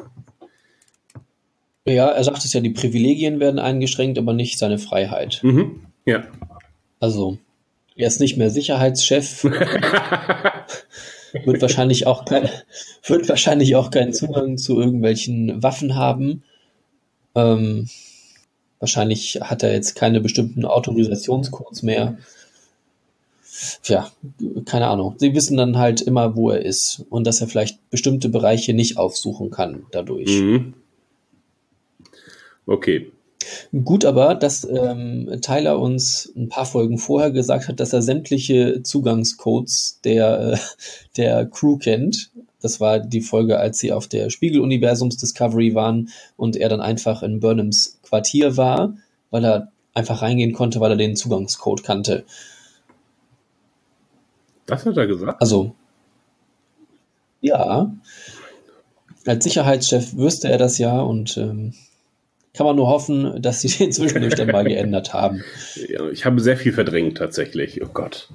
Ja, 1.86 2.10
er 2.10 2.24
sagt 2.24 2.46
es 2.46 2.54
ja, 2.54 2.62
die 2.62 2.70
Privilegien 2.70 3.40
werden 3.40 3.60
eingeschränkt, 3.60 4.18
aber 4.18 4.34
nicht 4.34 4.58
seine 4.58 4.80
Freiheit. 4.80 5.42
Mhm. 5.44 5.82
Ja. 6.06 6.24
Also, 7.00 7.38
er 7.96 8.08
ist 8.08 8.22
nicht 8.22 8.38
mehr 8.38 8.50
Sicherheitschef. 8.50 9.44
wird 11.46 11.62
wahrscheinlich 11.62 12.08
auch 12.08 12.26
kein, 12.26 12.50
wird 13.06 13.28
wahrscheinlich 13.28 13.76
auch 13.76 13.92
keinen 13.92 14.14
Zugang 14.14 14.58
zu 14.58 14.80
irgendwelchen 14.80 15.62
Waffen 15.62 15.96
haben. 15.96 16.44
Ähm, 17.36 17.90
wahrscheinlich 18.80 19.40
hat 19.42 19.64
er 19.64 19.74
jetzt 19.74 19.96
keine 19.96 20.22
bestimmten 20.22 20.66
Autorisationscodes 20.66 21.84
mehr. 21.84 22.18
Tja, 23.82 24.10
keine 24.66 24.88
Ahnung. 24.88 25.16
Sie 25.18 25.36
wissen 25.36 25.58
dann 25.58 25.78
halt 25.78 26.02
immer, 26.02 26.36
wo 26.36 26.50
er 26.50 26.64
ist 26.64 27.04
und 27.10 27.28
dass 27.28 27.42
er 27.42 27.48
vielleicht 27.48 27.90
bestimmte 27.90 28.30
Bereiche 28.30 28.74
nicht 28.74 28.98
aufsuchen 28.98 29.52
kann 29.52 29.86
dadurch. 29.92 30.30
Mhm. 30.30 30.74
Okay. 32.66 33.12
Gut 33.84 34.06
aber, 34.06 34.36
dass 34.36 34.64
ähm, 34.64 35.40
Tyler 35.42 35.80
uns 35.80 36.32
ein 36.36 36.48
paar 36.50 36.66
Folgen 36.66 36.98
vorher 36.98 37.32
gesagt 37.32 37.68
hat, 37.68 37.80
dass 37.80 37.92
er 37.92 38.02
sämtliche 38.02 38.84
Zugangscodes 38.84 40.00
der, 40.04 40.54
äh, 40.54 40.58
der 41.18 41.46
Crew 41.48 41.78
kennt. 41.78 42.32
Das 42.62 42.80
war 42.80 43.00
die 43.00 43.22
Folge, 43.22 43.60
als 43.60 43.80
sie 43.80 43.92
auf 43.92 44.08
der 44.08 44.30
Spiegeluniversums 44.30 45.18
Discovery 45.18 45.76
waren 45.76 46.10
und 46.38 46.56
er 46.56 46.70
dann 46.70 46.80
einfach 46.80 47.22
in 47.22 47.42
Burnhams 47.42 48.00
Quartier 48.04 48.56
war, 48.56 48.96
weil 49.32 49.44
er 49.44 49.72
einfach 49.94 50.22
reingehen 50.22 50.54
konnte, 50.54 50.80
weil 50.80 50.92
er 50.92 50.98
den 50.98 51.16
Zugangscode 51.16 51.84
kannte. 51.84 52.24
Das 54.66 54.86
hat 54.86 54.96
er 54.96 55.08
gesagt? 55.08 55.42
Also, 55.42 55.76
ja. 57.42 57.94
Als 59.26 59.44
Sicherheitschef 59.44 60.16
wüsste 60.16 60.50
er 60.50 60.58
das 60.58 60.78
ja 60.78 61.00
und 61.02 61.38
ähm, 61.38 61.74
kann 62.54 62.66
man 62.66 62.76
nur 62.76 62.88
hoffen, 62.88 63.42
dass 63.42 63.62
sie 63.62 63.68
den 63.78 63.92
zwischendurch 63.92 64.36
dann 64.36 64.48
mal 64.48 64.64
geändert 64.64 65.14
haben. 65.14 65.44
Ja, 65.88 66.10
ich 66.10 66.26
habe 66.26 66.40
sehr 66.40 66.58
viel 66.58 66.74
verdrängt 66.74 67.18
tatsächlich. 67.18 67.82
Oh 67.84 67.90
Gott. 67.94 68.30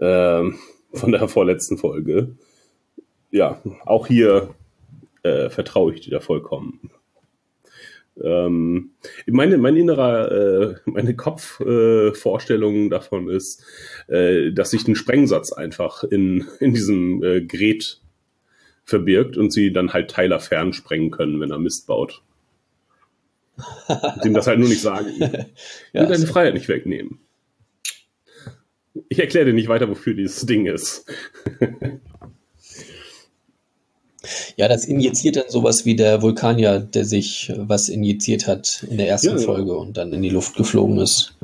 Ähm, 0.00 0.58
von 0.92 1.12
der 1.12 1.28
vorletzten 1.28 1.78
Folge. 1.78 2.36
Ja, 3.30 3.60
auch 3.84 4.06
hier 4.06 4.54
äh, 5.22 5.50
vertraue 5.50 5.94
ich 5.94 6.02
dir 6.02 6.10
da 6.10 6.20
vollkommen. 6.20 6.90
Ähm, 8.22 8.90
meine, 9.26 9.58
mein 9.58 9.76
innerer, 9.76 10.30
äh, 10.30 10.74
meine 10.84 11.16
Kopfvorstellung 11.16 12.86
äh, 12.86 12.88
davon 12.90 13.28
ist, 13.28 13.64
äh, 14.06 14.52
dass 14.52 14.70
sich 14.70 14.86
ein 14.86 14.94
Sprengsatz 14.94 15.52
einfach 15.52 16.04
in, 16.04 16.46
in 16.60 16.74
diesem 16.74 17.24
äh, 17.24 17.40
Gerät 17.40 18.00
verbirgt 18.84 19.36
und 19.36 19.52
sie 19.52 19.72
dann 19.72 19.92
halt 19.92 20.14
Tyler 20.14 20.38
fernsprengen 20.38 21.10
können, 21.10 21.40
wenn 21.40 21.50
er 21.50 21.58
Mist 21.58 21.88
baut. 21.88 22.22
Dem 24.24 24.34
das 24.34 24.46
halt 24.46 24.58
nur 24.58 24.68
nicht 24.68 24.82
sagen. 24.82 25.08
Ich 25.92 26.00
will 26.00 26.08
deine 26.08 26.26
Freiheit 26.26 26.54
nicht 26.54 26.68
wegnehmen. 26.68 27.20
Ich 29.08 29.18
erkläre 29.18 29.46
dir 29.46 29.52
nicht 29.52 29.68
weiter, 29.68 29.88
wofür 29.88 30.14
dieses 30.14 30.44
Ding 30.46 30.66
ist. 30.66 31.04
ja, 34.56 34.68
das 34.68 34.86
injiziert 34.86 35.36
dann 35.36 35.48
sowas 35.48 35.84
wie 35.84 35.96
der 35.96 36.22
Vulkanier, 36.22 36.80
der 36.80 37.04
sich 37.04 37.52
was 37.56 37.88
injiziert 37.88 38.46
hat 38.46 38.84
in 38.90 38.98
der 38.98 39.08
ersten 39.08 39.38
ja, 39.38 39.44
Folge 39.44 39.72
ja. 39.72 39.76
und 39.76 39.96
dann 39.96 40.12
in 40.12 40.22
die 40.22 40.30
Luft 40.30 40.56
geflogen 40.56 40.98
ist. 40.98 41.36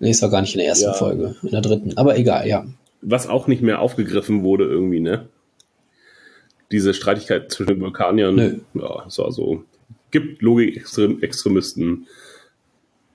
Nee, 0.00 0.10
es 0.10 0.22
war 0.22 0.30
gar 0.30 0.40
nicht 0.40 0.54
in 0.54 0.58
der 0.58 0.68
ersten 0.68 0.86
ja. 0.86 0.92
Folge, 0.94 1.36
in 1.42 1.50
der 1.50 1.60
dritten. 1.60 1.96
Aber 1.96 2.16
egal, 2.18 2.46
ja. 2.46 2.66
Was 3.00 3.26
auch 3.26 3.46
nicht 3.46 3.62
mehr 3.62 3.80
aufgegriffen 3.80 4.42
wurde 4.42 4.64
irgendwie, 4.64 5.00
ne? 5.00 5.28
Diese 6.70 6.94
Streitigkeit 6.94 7.50
zwischen 7.50 7.74
den 7.74 7.80
Vulkaniern. 7.80 8.34
Nö. 8.34 8.58
Ja, 8.74 9.04
es 9.06 9.18
war 9.18 9.30
so 9.30 9.64
gibt 10.14 10.42
Logikextremisten, 10.42 12.06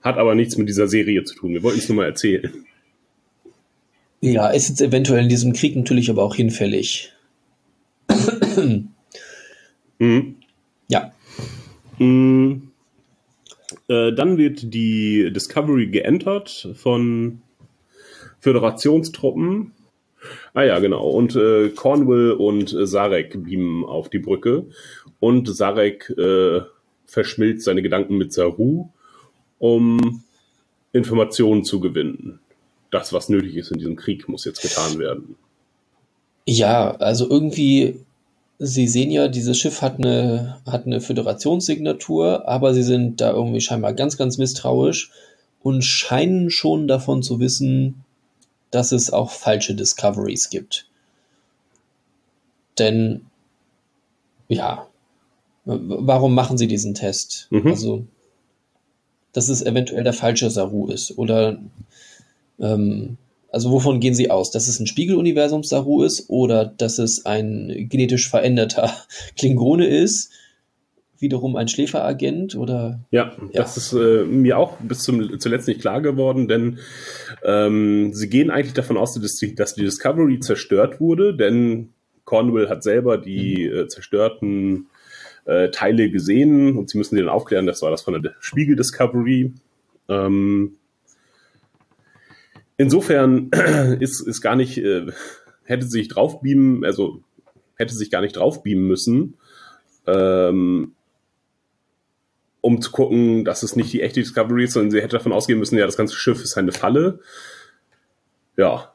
hat 0.02 0.18
aber 0.18 0.36
nichts 0.36 0.58
mit 0.58 0.68
dieser 0.68 0.90
Serie 0.90 1.24
zu 1.24 1.34
tun. 1.34 1.54
Wir 1.54 1.64
wollten 1.64 1.80
es 1.80 1.88
nur 1.88 1.96
mal 1.96 2.06
erzählen. 2.06 2.66
Ja, 4.20 4.50
ist 4.50 4.68
jetzt 4.68 4.82
eventuell 4.82 5.24
in 5.24 5.30
diesem 5.30 5.54
Krieg 5.54 5.78
natürlich 5.78 6.10
aber 6.10 6.24
auch 6.24 6.36
hinfällig. 6.36 7.14
mhm. 9.98 10.36
Ja. 10.90 11.14
Mhm. 12.00 12.72
Äh, 13.88 14.12
dann 14.12 14.38
wird 14.38 14.74
die 14.74 15.32
Discovery 15.32 15.88
geentert 15.88 16.68
von 16.76 17.42
Föderationstruppen. 18.42 19.72
Ah 20.54 20.64
ja, 20.64 20.80
genau. 20.80 21.08
Und 21.08 21.38
äh, 21.38 21.70
Cornwall 21.70 22.32
und 22.32 22.74
äh, 22.74 22.86
Sarek 22.86 23.42
beamen 23.42 23.86
auf 23.86 24.10
die 24.10 24.20
Brücke. 24.20 24.66
Und 25.22 25.48
Sarek 25.48 26.14
äh, 26.18 26.60
verschmilzt 27.10 27.66
seine 27.66 27.82
Gedanken 27.82 28.18
mit 28.18 28.32
Saru, 28.32 28.90
um 29.58 30.24
Informationen 30.94 31.64
zu 31.64 31.80
gewinnen. 31.80 32.40
Das, 32.92 33.14
was 33.14 33.30
nötig 33.30 33.56
ist 33.56 33.72
in 33.72 33.80
diesem 33.80 33.96
Krieg, 33.96 34.30
muss 34.30 34.46
jetzt 34.46 34.62
getan 34.62 35.00
werden. 35.00 35.36
Ja, 36.46 36.96
also 36.96 37.30
irgendwie, 37.30 38.00
Sie 38.58 38.88
sehen 38.88 39.12
ja, 39.12 39.28
dieses 39.28 39.58
Schiff 39.58 39.82
hat 39.82 39.98
eine, 39.98 40.60
hat 40.66 40.86
eine 40.86 41.02
Föderationssignatur, 41.02 42.48
aber 42.48 42.74
Sie 42.74 42.84
sind 42.84 43.22
da 43.22 43.32
irgendwie 43.32 43.62
scheinbar 43.62 43.94
ganz, 43.94 44.18
ganz 44.18 44.38
misstrauisch 44.38 45.12
und 45.62 45.84
scheinen 45.84 46.50
schon 46.50 46.88
davon 46.88 47.22
zu 47.22 47.40
wissen, 47.40 48.04
dass 48.72 48.92
es 48.92 49.12
auch 49.12 49.32
falsche 49.32 49.76
Discoveries 49.76 50.50
gibt. 50.50 50.88
Denn, 52.78 53.26
ja, 54.48 54.89
warum 55.70 56.34
machen 56.34 56.58
sie 56.58 56.68
diesen 56.68 56.96
Test? 56.96 57.48
Mhm. 57.52 57.68
Also, 57.68 58.06
dass 59.34 59.50
es 59.50 59.62
eventuell 59.62 60.04
der 60.04 60.14
falsche 60.14 60.50
Saru 60.50 60.88
ist. 60.88 61.18
Oder, 61.18 61.60
ähm, 62.60 63.18
also 63.52 63.72
wovon 63.72 64.00
gehen 64.00 64.16
sie 64.16 64.32
aus? 64.32 64.52
Dass 64.52 64.68
es 64.68 64.80
ein 64.80 64.88
Spiegeluniversums-Saru 64.88 66.04
ist 66.04 66.30
oder 66.30 66.66
dass 66.66 66.98
es 67.00 67.26
ein 67.26 67.88
genetisch 67.90 68.30
veränderter 68.30 68.92
Klingone 69.38 69.88
ist? 69.88 70.32
Wiederum 71.20 71.58
ein 71.58 71.68
Schläferagent 71.68 72.56
oder? 72.56 73.02
Ja, 73.12 73.34
ja. 73.52 73.62
das 73.62 73.76
ist 73.76 73.92
äh, 73.94 74.24
mir 74.24 74.58
auch 74.58 74.78
bis 74.78 75.00
zum, 75.00 75.38
zuletzt 75.40 75.68
nicht 75.68 75.82
klar 75.82 76.02
geworden, 76.02 76.48
denn 76.48 76.80
ähm, 77.44 78.14
sie 78.14 78.30
gehen 78.30 78.50
eigentlich 78.50 78.74
davon 78.74 78.98
aus, 78.98 79.16
dass 79.16 79.36
die, 79.36 79.54
dass 79.54 79.76
die 79.76 79.84
Discovery 79.84 80.40
zerstört 80.40 81.02
wurde, 81.02 81.36
denn 81.36 81.90
Cornwall 82.24 82.70
hat 82.70 82.84
selber 82.84 83.18
die 83.18 83.70
mhm. 83.70 83.80
äh, 83.80 83.88
zerstörten 83.88 84.88
äh, 85.50 85.72
Teile 85.72 86.12
gesehen 86.12 86.78
und 86.78 86.90
sie 86.90 86.98
müssen 86.98 87.16
den 87.16 87.28
aufklären, 87.28 87.66
das 87.66 87.82
war 87.82 87.90
das 87.90 88.04
von 88.04 88.22
der 88.22 88.36
Spiegel 88.40 88.76
Discovery. 88.76 89.54
Ähm, 90.08 90.78
insofern 92.78 93.50
ist, 94.00 94.22
ist 94.22 94.42
gar 94.42 94.56
nicht, 94.56 94.78
äh, 94.78 95.08
hätte 95.64 95.88
sich 95.88 96.08
draufbeamen, 96.08 96.86
also 96.86 97.24
hätte 97.76 97.96
sich 97.96 98.12
gar 98.12 98.22
nicht 98.22 98.36
draufbeamen 98.36 98.88
müssen, 98.88 99.38
ähm, 100.06 100.94
um 102.62 102.82
zu 102.82 102.92
gucken, 102.92 103.44
dass 103.44 103.64
es 103.64 103.76
nicht 103.76 103.92
die 103.92 104.02
echte 104.02 104.20
Discovery 104.20 104.66
ist, 104.66 104.74
sondern 104.74 104.92
sie 104.92 105.02
hätte 105.02 105.18
davon 105.18 105.34
ausgehen 105.34 105.58
müssen, 105.58 105.78
ja, 105.78 105.86
das 105.86 105.98
ganze 105.98 106.16
Schiff 106.16 106.44
ist 106.44 106.58
eine 106.58 106.74
Falle. 106.74 107.22
Ja. 108.56 108.94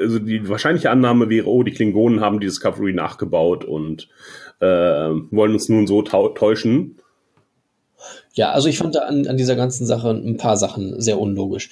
Also 0.00 0.18
die 0.18 0.48
wahrscheinliche 0.48 0.90
Annahme 0.90 1.28
wäre, 1.28 1.48
oh, 1.48 1.62
die 1.62 1.72
Klingonen 1.72 2.20
haben 2.20 2.40
die 2.40 2.46
Discovery 2.46 2.92
nachgebaut 2.92 3.64
und 3.64 4.08
äh, 4.60 4.66
wollen 4.66 5.52
uns 5.52 5.68
nun 5.68 5.86
so 5.86 6.02
täuschen. 6.02 6.96
Ja, 8.34 8.50
also 8.50 8.68
ich 8.68 8.78
fand 8.78 8.94
da 8.94 9.00
an, 9.00 9.26
an 9.26 9.36
dieser 9.36 9.56
ganzen 9.56 9.86
Sache 9.86 10.10
ein 10.10 10.36
paar 10.36 10.56
Sachen 10.56 11.00
sehr 11.00 11.18
unlogisch. 11.18 11.70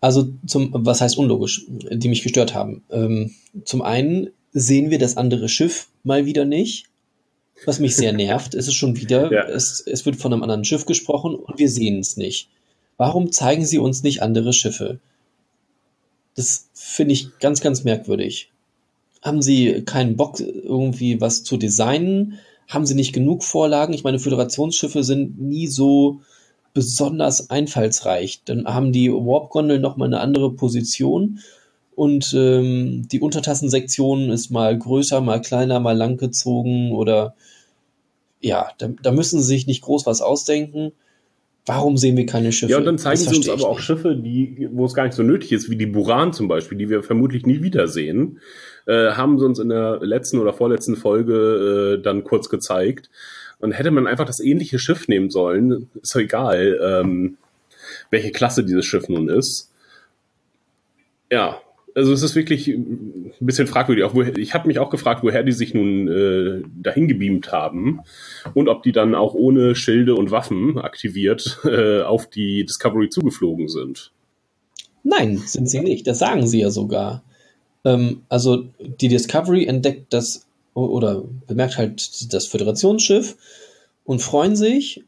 Also 0.00 0.28
zum, 0.46 0.70
was 0.72 1.00
heißt 1.00 1.16
unlogisch, 1.16 1.64
die 1.68 2.08
mich 2.08 2.22
gestört 2.22 2.54
haben. 2.54 2.84
Ähm, 2.90 3.32
zum 3.64 3.82
einen 3.82 4.30
sehen 4.52 4.90
wir 4.90 4.98
das 4.98 5.16
andere 5.16 5.48
Schiff 5.48 5.88
mal 6.02 6.26
wieder 6.26 6.44
nicht, 6.44 6.86
was 7.64 7.78
mich 7.78 7.96
sehr 7.96 8.12
nervt. 8.14 8.54
es 8.54 8.68
ist 8.68 8.74
schon 8.74 8.96
wieder, 8.96 9.32
ja. 9.32 9.44
es, 9.48 9.80
es 9.86 10.04
wird 10.04 10.16
von 10.16 10.32
einem 10.32 10.42
anderen 10.42 10.64
Schiff 10.64 10.86
gesprochen 10.86 11.34
und 11.34 11.58
wir 11.58 11.68
sehen 11.68 12.00
es 12.00 12.16
nicht. 12.16 12.50
Warum 12.96 13.32
zeigen 13.32 13.64
sie 13.64 13.78
uns 13.78 14.02
nicht 14.02 14.22
andere 14.22 14.52
Schiffe? 14.52 14.98
Das 16.36 16.68
finde 16.74 17.14
ich 17.14 17.38
ganz, 17.40 17.60
ganz 17.60 17.84
merkwürdig. 17.84 18.50
Haben 19.22 19.42
Sie 19.42 19.82
keinen 19.84 20.16
Bock, 20.16 20.38
irgendwie 20.38 21.20
was 21.20 21.42
zu 21.42 21.56
designen? 21.56 22.38
Haben 22.68 22.86
Sie 22.86 22.94
nicht 22.94 23.12
genug 23.12 23.42
Vorlagen? 23.42 23.92
Ich 23.94 24.04
meine, 24.04 24.18
Föderationsschiffe 24.18 25.02
sind 25.02 25.40
nie 25.40 25.66
so 25.66 26.20
besonders 26.74 27.50
einfallsreich. 27.50 28.42
Dann 28.44 28.66
haben 28.66 28.92
die 28.92 29.10
Warp-Gondeln 29.10 29.80
nochmal 29.80 30.08
eine 30.08 30.20
andere 30.20 30.52
Position 30.52 31.40
und 31.96 32.34
ähm, 32.34 33.08
die 33.10 33.20
Untertassensektion 33.20 34.28
ist 34.28 34.50
mal 34.50 34.78
größer, 34.78 35.22
mal 35.22 35.40
kleiner, 35.40 35.80
mal 35.80 35.96
langgezogen 35.96 36.92
oder 36.92 37.34
ja, 38.42 38.68
da, 38.76 38.88
da 39.02 39.12
müssen 39.12 39.40
sie 39.40 39.46
sich 39.46 39.66
nicht 39.66 39.80
groß 39.80 40.04
was 40.04 40.20
ausdenken. 40.20 40.92
Warum 41.66 41.96
sehen 41.96 42.16
wir 42.16 42.26
keine 42.26 42.52
Schiffe? 42.52 42.72
Ja, 42.72 42.78
und 42.78 42.84
dann 42.84 42.96
zeigen 42.96 43.16
sie 43.16 43.36
uns 43.36 43.48
aber 43.48 43.68
auch 43.68 43.80
Schiffe, 43.80 44.14
die, 44.14 44.68
wo 44.70 44.84
es 44.84 44.94
gar 44.94 45.04
nicht 45.04 45.14
so 45.14 45.24
nötig 45.24 45.50
ist, 45.52 45.68
wie 45.68 45.76
die 45.76 45.86
Buran 45.86 46.32
zum 46.32 46.46
Beispiel, 46.46 46.78
die 46.78 46.88
wir 46.88 47.02
vermutlich 47.02 47.44
nie 47.44 47.62
wiedersehen 47.62 48.40
äh, 48.86 49.12
haben 49.12 49.38
sie 49.38 49.44
uns 49.44 49.58
in 49.58 49.68
der 49.68 49.98
letzten 50.00 50.38
oder 50.38 50.52
vorletzten 50.52 50.96
Folge 50.96 51.98
äh, 51.98 52.02
dann 52.02 52.24
kurz 52.24 52.48
gezeigt. 52.48 53.10
Und 53.58 53.72
hätte 53.72 53.90
man 53.90 54.06
einfach 54.06 54.26
das 54.26 54.40
ähnliche 54.40 54.78
Schiff 54.78 55.08
nehmen 55.08 55.30
sollen, 55.30 55.90
ist 56.02 56.14
doch 56.14 56.20
egal. 56.20 56.78
Ähm, 56.82 57.38
welche 58.10 58.30
Klasse 58.30 58.64
dieses 58.64 58.84
Schiff 58.84 59.08
nun 59.08 59.28
ist. 59.28 59.72
Ja, 61.30 61.60
also 61.96 62.12
es 62.12 62.22
ist 62.22 62.34
wirklich 62.34 62.68
ein 62.68 63.32
bisschen 63.40 63.66
fragwürdig. 63.66 64.04
Auch 64.04 64.14
woher, 64.14 64.36
ich 64.36 64.52
habe 64.52 64.68
mich 64.68 64.78
auch 64.78 64.90
gefragt, 64.90 65.22
woher 65.22 65.42
die 65.42 65.52
sich 65.52 65.72
nun 65.72 66.08
äh, 66.08 66.62
dahin 66.82 67.08
gebeamt 67.08 67.50
haben 67.52 68.00
und 68.52 68.68
ob 68.68 68.82
die 68.82 68.92
dann 68.92 69.14
auch 69.14 69.32
ohne 69.32 69.74
Schilde 69.74 70.14
und 70.14 70.30
Waffen 70.30 70.78
aktiviert 70.78 71.58
äh, 71.64 72.02
auf 72.02 72.28
die 72.28 72.66
Discovery 72.66 73.08
zugeflogen 73.08 73.68
sind. 73.68 74.12
Nein, 75.04 75.38
sind 75.38 75.70
sie 75.70 75.80
nicht. 75.80 76.06
Das 76.06 76.18
sagen 76.18 76.46
sie 76.46 76.60
ja 76.60 76.70
sogar. 76.70 77.22
Ähm, 77.82 78.22
also 78.28 78.66
die 78.78 79.08
Discovery 79.08 79.64
entdeckt 79.64 80.12
das 80.12 80.46
oder 80.74 81.24
bemerkt 81.46 81.78
halt 81.78 82.34
das 82.34 82.46
Föderationsschiff 82.46 83.36
und 84.04 84.20
freuen 84.20 84.54
sich. 84.54 85.02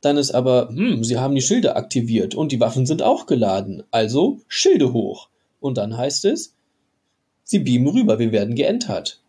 Dann 0.00 0.16
ist 0.16 0.30
aber, 0.30 0.70
hm, 0.70 1.04
sie 1.04 1.18
haben 1.18 1.34
die 1.34 1.42
Schilde 1.42 1.76
aktiviert 1.76 2.34
und 2.34 2.50
die 2.50 2.60
Waffen 2.60 2.86
sind 2.86 3.02
auch 3.02 3.26
geladen. 3.26 3.82
Also 3.90 4.38
Schilde 4.48 4.94
hoch. 4.94 5.28
Und 5.60 5.78
dann 5.78 5.96
heißt 5.96 6.24
es, 6.24 6.54
sie 7.44 7.60
beamen 7.60 7.88
rüber, 7.88 8.18
wir 8.18 8.32
werden 8.32 8.54
geentert. 8.54 9.20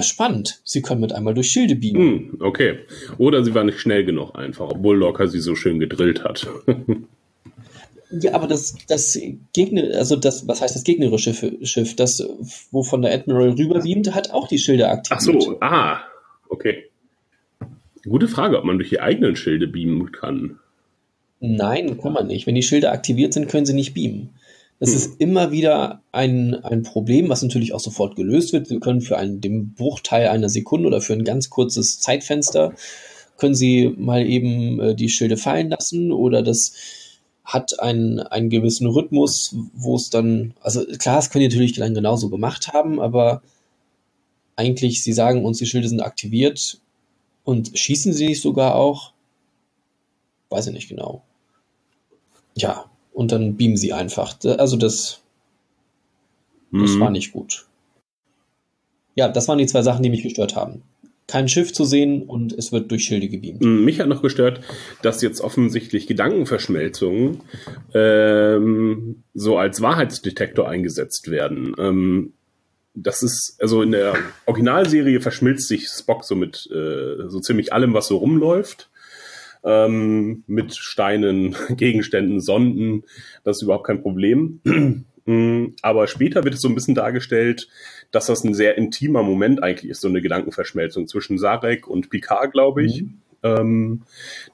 Spannend. 0.00 0.62
Sie 0.64 0.80
können 0.80 1.02
mit 1.02 1.12
einmal 1.12 1.34
durch 1.34 1.50
Schilde 1.50 1.76
beamen. 1.76 2.30
Hm, 2.30 2.40
okay. 2.40 2.78
Oder 3.18 3.44
sie 3.44 3.54
war 3.54 3.64
nicht 3.64 3.78
schnell 3.78 4.04
genug 4.04 4.34
einfach, 4.34 4.70
obwohl 4.70 4.96
Locker 4.96 5.28
sie 5.28 5.40
so 5.40 5.54
schön 5.54 5.78
gedrillt 5.78 6.24
hat. 6.24 6.46
ja, 8.10 8.32
aber 8.32 8.46
das, 8.46 8.76
das 8.88 9.18
Gegner, 9.52 9.94
also 9.98 10.16
das, 10.16 10.48
was 10.48 10.62
heißt 10.62 10.74
das 10.74 10.84
gegnerische 10.84 11.34
Schiff, 11.62 11.96
das, 11.96 12.26
wovon 12.70 13.02
der 13.02 13.12
Admiral 13.12 13.50
rüberbeamt, 13.50 14.14
hat 14.14 14.30
auch 14.30 14.48
die 14.48 14.58
Schilde 14.58 14.88
aktiviert. 14.88 15.42
Ach 15.42 15.44
so, 15.44 15.58
ah, 15.60 16.00
okay. 16.48 16.84
Gute 18.04 18.28
Frage, 18.28 18.58
ob 18.58 18.64
man 18.64 18.78
durch 18.78 18.88
die 18.88 19.00
eigenen 19.00 19.36
Schilde 19.36 19.66
beamen 19.66 20.12
kann. 20.12 20.58
Nein, 21.40 22.00
kann 22.00 22.14
man 22.14 22.26
nicht. 22.26 22.46
Wenn 22.46 22.54
die 22.54 22.62
Schilde 22.62 22.90
aktiviert 22.90 23.34
sind, 23.34 23.48
können 23.48 23.66
sie 23.66 23.74
nicht 23.74 23.92
beamen. 23.92 24.30
Das 24.80 24.90
hm. 24.90 24.96
ist 24.96 25.20
immer 25.20 25.50
wieder 25.52 26.02
ein, 26.12 26.54
ein 26.64 26.82
Problem, 26.82 27.28
was 27.28 27.42
natürlich 27.42 27.72
auch 27.72 27.80
sofort 27.80 28.16
gelöst 28.16 28.52
wird. 28.52 28.66
Sie 28.66 28.80
können 28.80 29.00
für 29.00 29.16
einen, 29.16 29.40
den 29.40 29.74
Bruchteil 29.74 30.28
einer 30.28 30.48
Sekunde 30.48 30.88
oder 30.88 31.00
für 31.00 31.12
ein 31.12 31.24
ganz 31.24 31.50
kurzes 31.50 32.00
Zeitfenster 32.00 32.74
können 33.36 33.54
Sie 33.54 33.92
mal 33.96 34.26
eben 34.26 34.80
äh, 34.80 34.94
die 34.94 35.08
Schilde 35.08 35.36
fallen 35.36 35.70
lassen 35.70 36.12
oder 36.12 36.42
das 36.42 36.72
hat 37.44 37.78
einen, 37.80 38.20
einen 38.20 38.48
gewissen 38.48 38.86
Rhythmus, 38.86 39.54
wo 39.74 39.96
es 39.96 40.08
dann, 40.08 40.54
also 40.60 40.84
klar, 40.98 41.16
das 41.16 41.30
können 41.30 41.42
die 41.42 41.48
natürlich 41.48 41.72
dann 41.74 41.94
genauso 41.94 42.30
gemacht 42.30 42.72
haben, 42.72 43.00
aber 43.00 43.42
eigentlich, 44.56 45.02
sie 45.02 45.12
sagen 45.12 45.44
uns, 45.44 45.58
die 45.58 45.66
Schilde 45.66 45.88
sind 45.88 46.00
aktiviert 46.00 46.80
und 47.44 47.76
schießen 47.78 48.12
sie 48.12 48.28
nicht 48.28 48.40
sogar 48.40 48.76
auch? 48.76 49.12
Weiß 50.48 50.68
ich 50.68 50.72
nicht 50.72 50.88
genau. 50.88 51.22
Ja, 52.54 52.86
und 53.14 53.32
dann 53.32 53.56
beamen 53.56 53.76
sie 53.76 53.92
einfach. 53.92 54.36
Also 54.44 54.76
das, 54.76 55.22
das 56.72 56.90
mhm. 56.90 57.00
war 57.00 57.10
nicht 57.10 57.32
gut. 57.32 57.66
Ja, 59.14 59.28
das 59.28 59.48
waren 59.48 59.58
die 59.58 59.66
zwei 59.66 59.82
Sachen, 59.82 60.02
die 60.02 60.10
mich 60.10 60.24
gestört 60.24 60.56
haben. 60.56 60.82
Kein 61.26 61.48
Schiff 61.48 61.72
zu 61.72 61.84
sehen 61.84 62.22
und 62.22 62.52
es 62.52 62.70
wird 62.72 62.90
durch 62.90 63.04
Schilde 63.04 63.28
gebeamt. 63.28 63.62
Mhm, 63.62 63.84
mich 63.84 64.00
hat 64.00 64.08
noch 64.08 64.20
gestört, 64.20 64.60
dass 65.00 65.22
jetzt 65.22 65.40
offensichtlich 65.40 66.06
Gedankenverschmelzungen 66.06 67.40
ähm, 67.94 69.22
so 69.32 69.56
als 69.56 69.80
Wahrheitsdetektor 69.80 70.68
eingesetzt 70.68 71.30
werden. 71.30 71.74
Ähm, 71.78 72.32
das 72.94 73.22
ist, 73.22 73.56
also 73.60 73.82
in 73.82 73.92
der 73.92 74.16
Originalserie 74.46 75.20
verschmilzt 75.20 75.66
sich 75.68 75.88
Spock 75.88 76.24
so 76.24 76.34
mit 76.34 76.68
äh, 76.70 77.28
so 77.28 77.40
ziemlich 77.40 77.72
allem, 77.72 77.94
was 77.94 78.08
so 78.08 78.18
rumläuft 78.18 78.90
ähm, 79.64 80.44
mit 80.46 80.74
Steinen, 80.74 81.56
Gegenständen, 81.76 82.40
Sonden. 82.40 83.04
Das 83.42 83.56
ist 83.56 83.62
überhaupt 83.62 83.86
kein 83.86 84.02
Problem. 84.02 84.60
Mm, 85.26 85.68
aber 85.80 86.06
später 86.06 86.44
wird 86.44 86.52
es 86.52 86.60
so 86.60 86.68
ein 86.68 86.74
bisschen 86.74 86.94
dargestellt, 86.94 87.68
dass 88.10 88.26
das 88.26 88.44
ein 88.44 88.52
sehr 88.52 88.76
intimer 88.76 89.22
Moment 89.22 89.62
eigentlich 89.62 89.90
ist, 89.90 90.02
so 90.02 90.08
eine 90.08 90.20
Gedankenverschmelzung 90.20 91.08
zwischen 91.08 91.38
Sarek 91.38 91.88
und 91.88 92.10
Picard, 92.10 92.52
glaube 92.52 92.84
ich. 92.84 93.04
Mhm. 93.04 93.20
Ähm, 93.42 94.02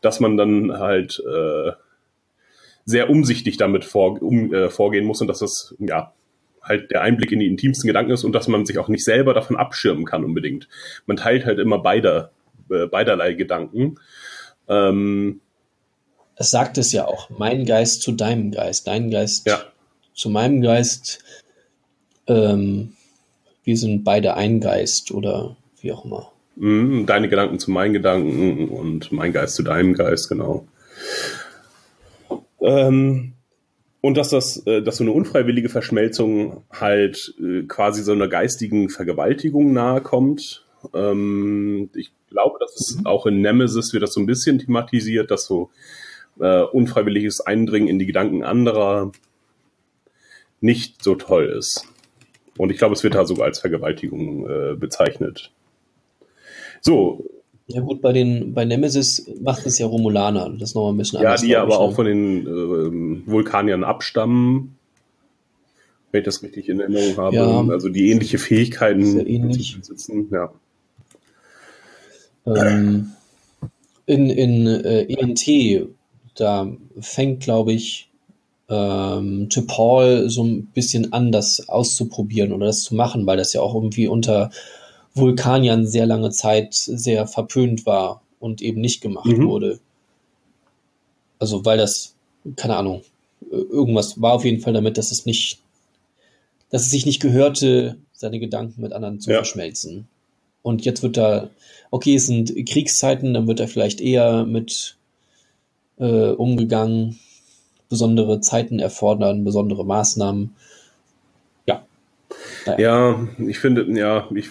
dass 0.01 0.21
man 0.21 0.37
dann 0.37 0.79
halt 0.79 1.21
äh, 1.29 1.73
sehr 2.85 3.11
umsichtig 3.11 3.57
damit 3.57 3.85
vor, 3.85 4.23
um, 4.23 4.55
äh, 4.55 4.71
vorgehen 4.71 5.07
muss 5.07 5.21
und 5.21 5.27
dass 5.27 5.41
das, 5.41 5.75
ja, 5.81 6.13
halt 6.63 6.91
der 6.91 7.03
Einblick 7.03 7.33
in 7.33 7.41
die 7.41 7.49
intimsten 7.49 7.89
Gedanken 7.89 8.13
ist 8.13 8.25
und 8.25 8.33
dass 8.33 8.49
man 8.49 8.67
sich 8.67 8.79
auch 8.79 8.89
nicht 8.89 9.05
selber 9.05 9.35
davon 9.35 9.57
abschirmen 9.57 10.05
kann 10.05 10.25
unbedingt. 10.25 10.69
Man 11.07 11.17
teilt 11.17 11.47
halt 11.47 11.59
immer 11.59 11.79
beider, 11.79 12.31
äh, 12.71 12.87
beiderlei 12.87 13.35
Gedanken 13.35 13.97
ähm, 14.71 15.41
es 16.37 16.51
sagt 16.51 16.79
es 16.79 16.93
ja 16.93 17.07
auch, 17.07 17.29
mein 17.29 17.67
Geist 17.67 18.01
zu 18.01 18.13
deinem 18.13 18.51
Geist, 18.51 18.87
dein 18.87 19.11
Geist 19.11 19.47
ja. 19.47 19.61
zu 20.15 20.31
meinem 20.31 20.63
Geist. 20.63 21.23
Ähm, 22.27 22.95
wir 23.63 23.77
sind 23.77 24.05
beide 24.05 24.35
ein 24.35 24.61
Geist 24.61 25.11
oder 25.11 25.57
wie 25.83 25.93
auch 25.93 26.05
immer. 26.07 26.33
Mhm, 26.57 27.05
deine 27.05 27.29
Gedanken 27.29 27.59
zu 27.59 27.71
meinen 27.71 27.93
Gedanken 27.93 28.69
und 28.69 29.13
mein 29.13 29.33
Geist 29.33 29.55
zu 29.55 29.63
deinem 29.63 29.93
Geist, 29.93 30.29
genau. 30.29 30.67
Ähm, 32.61 33.33
und 34.01 34.17
dass 34.17 34.31
das, 34.31 34.67
äh, 34.67 34.83
dass 34.83 34.97
so 34.97 35.05
eine 35.05 35.13
unfreiwillige 35.13 35.69
Verschmelzung 35.69 36.65
halt 36.71 37.35
äh, 37.39 37.63
quasi 37.65 38.03
so 38.03 38.13
einer 38.13 38.29
geistigen 38.29 38.89
Vergewaltigung 38.89 39.73
nahe 39.73 40.01
kommt. 40.01 40.65
Ähm, 40.95 41.91
ich 41.95 42.13
glaube, 42.29 42.59
dass 42.61 42.75
es 42.75 42.99
auch 43.05 43.27
in 43.27 43.41
Nemesis 43.41 43.93
wird 43.93 44.03
das 44.03 44.13
so 44.13 44.21
ein 44.21 44.27
bisschen 44.27 44.59
thematisiert, 44.59 45.31
dass 45.31 45.47
so 45.47 45.71
äh, 46.39 46.63
unfreiwilliges 46.63 47.41
Eindringen 47.41 47.89
in 47.89 47.99
die 47.99 48.07
Gedanken 48.07 48.45
anderer 48.45 49.13
nicht 50.61 51.03
so 51.03 51.15
toll 51.15 51.47
ist. 51.47 51.87
Und 52.59 52.71
ich 52.71 52.79
glaube, 52.79 52.95
es 52.95 53.03
wird 53.03 53.15
da 53.15 53.25
sogar 53.25 53.47
als 53.47 53.61
Vergewaltigung 53.61 54.49
äh, 54.49 54.75
bezeichnet. 54.77 55.51
So. 56.81 57.25
Ja 57.67 57.81
gut, 57.81 58.03
bei 58.03 58.13
den 58.13 58.53
bei 58.53 58.65
Nemesis 58.65 59.31
macht 59.41 59.65
es 59.65 59.79
ja 59.79 59.87
Romulaner, 59.87 60.51
das 60.59 60.71
ist 60.71 60.75
noch 60.75 60.91
ein 60.91 60.97
bisschen 60.97 61.19
anders. 61.19 61.41
Ja, 61.43 61.47
die 61.47 61.57
aber 61.57 61.79
auch 61.79 61.91
ne? 61.91 61.95
von 61.95 62.07
den 62.07 62.47
äh, 62.47 63.31
Vulkaniern 63.31 63.85
abstammen, 63.85 64.77
wenn 66.11 66.21
ich 66.21 66.25
das 66.25 66.43
richtig 66.43 66.69
in 66.69 66.81
Erinnerung 66.81 67.17
habe. 67.17 67.37
Ja, 67.37 67.65
also 67.69 67.89
die 67.89 68.11
ähnliche 68.11 68.39
Fähigkeiten 68.39 69.07
sehr 69.07 69.27
ähnlich. 69.27 69.79
besitzen. 69.79 70.29
Ja. 70.33 70.53
Ähm, 72.47 73.13
in 74.07 74.31
in 74.31 74.67
äh, 74.67 75.03
ENT, 75.05 75.89
da 76.35 76.71
fängt, 77.01 77.41
glaube 77.41 77.73
ich, 77.73 78.09
ähm, 78.69 79.49
To 79.51 79.63
Paul 79.63 80.31
so 80.31 80.45
ein 80.45 80.67
bisschen 80.67 81.13
an, 81.13 81.33
das 81.33 81.69
auszuprobieren 81.69 82.53
oder 82.53 82.67
das 82.67 82.83
zu 82.83 82.95
machen, 82.95 83.27
weil 83.27 83.37
das 83.37 83.53
ja 83.53 83.61
auch 83.61 83.75
irgendwie 83.75 84.07
unter 84.07 84.51
Vulkaniern 85.15 85.87
sehr 85.87 86.07
lange 86.07 86.31
Zeit 86.31 86.75
sehr 86.75 87.27
verpönt 87.27 87.85
war 87.85 88.23
und 88.39 88.63
eben 88.63 88.81
nicht 88.81 89.01
gemacht 89.01 89.27
mhm. 89.27 89.47
wurde. 89.47 89.81
Also 91.39 91.65
weil 91.65 91.79
das, 91.79 92.15
keine 92.57 92.77
Ahnung, 92.77 93.03
irgendwas 93.51 94.21
war 94.21 94.35
auf 94.35 94.45
jeden 94.45 94.61
Fall 94.61 94.73
damit, 94.73 94.99
dass 94.99 95.11
es 95.11 95.27
nicht, 95.27 95.59
dass 96.71 96.83
es 96.83 96.91
sich 96.91 97.07
nicht 97.07 97.21
gehörte, 97.21 97.97
seine 98.13 98.39
Gedanken 98.39 98.83
mit 98.83 98.93
anderen 98.93 99.21
zu 99.21 99.31
ja. 99.31 99.39
verschmelzen. 99.39 100.07
Und 100.63 100.85
jetzt 100.85 101.03
wird 101.03 101.17
da, 101.17 101.51
okay, 101.91 102.15
es 102.17 102.27
sind 102.27 102.55
Kriegszeiten, 102.67 103.35
dann 103.35 103.47
wird 103.47 103.61
da 103.61 103.67
vielleicht 103.67 104.01
eher 104.01 104.45
mit 104.45 104.97
äh, 105.99 106.31
umgegangen, 106.31 107.19
besondere 107.89 108.41
Zeiten 108.41 108.79
erfordern, 108.79 109.45
besondere 109.45 109.85
Maßnahmen. 109.85 110.55
Ja. 111.67 112.79
Ja, 112.79 113.29
ich 113.39 113.59
finde, 113.59 113.87
ja, 113.99 114.29
ich, 114.35 114.49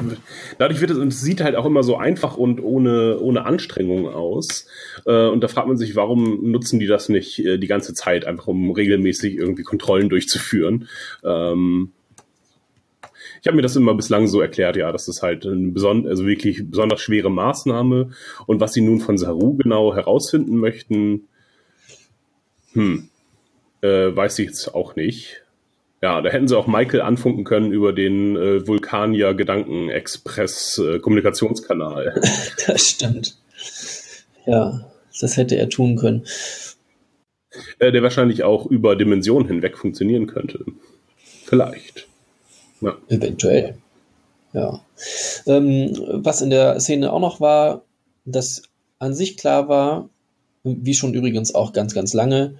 dadurch 0.58 0.82
wird 0.82 0.92
es, 0.92 0.98
und 0.98 1.10
es 1.10 1.22
sieht 1.22 1.42
halt 1.42 1.56
auch 1.56 1.66
immer 1.66 1.84
so 1.84 1.96
einfach 1.96 2.38
und 2.38 2.62
ohne, 2.62 3.20
ohne 3.20 3.46
Anstrengung 3.46 4.10
aus. 4.10 4.68
Äh, 5.06 5.28
und 5.28 5.42
da 5.42 5.48
fragt 5.48 5.68
man 5.68 5.78
sich, 5.78 5.96
warum 5.96 6.52
nutzen 6.52 6.80
die 6.80 6.88
das 6.88 7.10
nicht 7.10 7.40
äh, 7.40 7.58
die 7.58 7.68
ganze 7.68 7.94
Zeit, 7.94 8.26
einfach 8.26 8.48
um 8.48 8.72
regelmäßig 8.72 9.36
irgendwie 9.36 9.64
Kontrollen 9.64 10.10
durchzuführen. 10.10 10.88
Ähm, 11.24 11.92
ich 13.42 13.48
habe 13.48 13.56
mir 13.56 13.62
das 13.62 13.76
immer 13.76 13.94
bislang 13.94 14.28
so 14.28 14.42
erklärt, 14.42 14.76
ja, 14.76 14.92
das 14.92 15.08
ist 15.08 15.22
halt 15.22 15.46
eine 15.46 15.72
beson 15.72 16.08
also 16.08 16.26
wirklich 16.26 16.70
besonders 16.70 17.02
schwere 17.02 17.30
Maßnahme. 17.30 18.12
Und 18.48 18.60
was 18.60 18.74
sie 18.74 18.82
nun 18.82 19.00
von 19.00 19.18
Saru 19.18 19.56
genau 19.56 19.96
herausfinden 19.96 20.58
möchten, 20.58 21.28
hm, 22.74 23.10
äh, 23.82 24.16
weiß 24.16 24.40
ich 24.40 24.48
jetzt 24.48 24.74
auch 24.76 24.96
nicht. 24.96 25.44
Ja, 26.02 26.22
da 26.22 26.30
hätten 26.30 26.48
sie 26.48 26.58
auch 26.58 26.68
Michael 26.68 27.02
anfunken 27.02 27.44
können 27.44 27.72
über 27.72 27.92
den 27.92 28.38
äh, 28.38 28.66
Vulkanier 28.66 29.34
Gedankenexpress 29.34 30.78
äh, 30.78 31.00
Kommunikationskanal. 31.00 32.22
das 32.68 32.90
stimmt. 32.90 33.38
Ja, 34.46 34.90
das 35.20 35.36
hätte 35.36 35.56
er 35.56 35.70
tun 35.70 35.98
können. 35.98 36.26
Äh, 37.80 37.92
der 37.92 38.04
wahrscheinlich 38.04 38.44
auch 38.44 38.66
über 38.66 38.96
Dimensionen 38.96 39.48
hinweg 39.48 39.78
funktionieren 39.78 40.28
könnte. 40.28 40.64
Vielleicht. 41.46 42.09
Ja. 42.82 42.98
Eventuell. 43.08 43.78
Ja. 44.54 44.82
Ähm, 45.46 45.96
was 46.14 46.42
in 46.42 46.50
der 46.50 46.80
Szene 46.80 47.12
auch 47.12 47.20
noch 47.20 47.40
war, 47.40 47.84
dass 48.26 48.64
an 49.00 49.14
sich 49.14 49.38
klar 49.38 49.68
war, 49.68 50.10
wie 50.64 50.94
schon 50.94 51.14
übrigens 51.14 51.56
auch 51.56 51.74
ganz, 51.74 51.94
ganz 51.94 52.14
lange, 52.14 52.56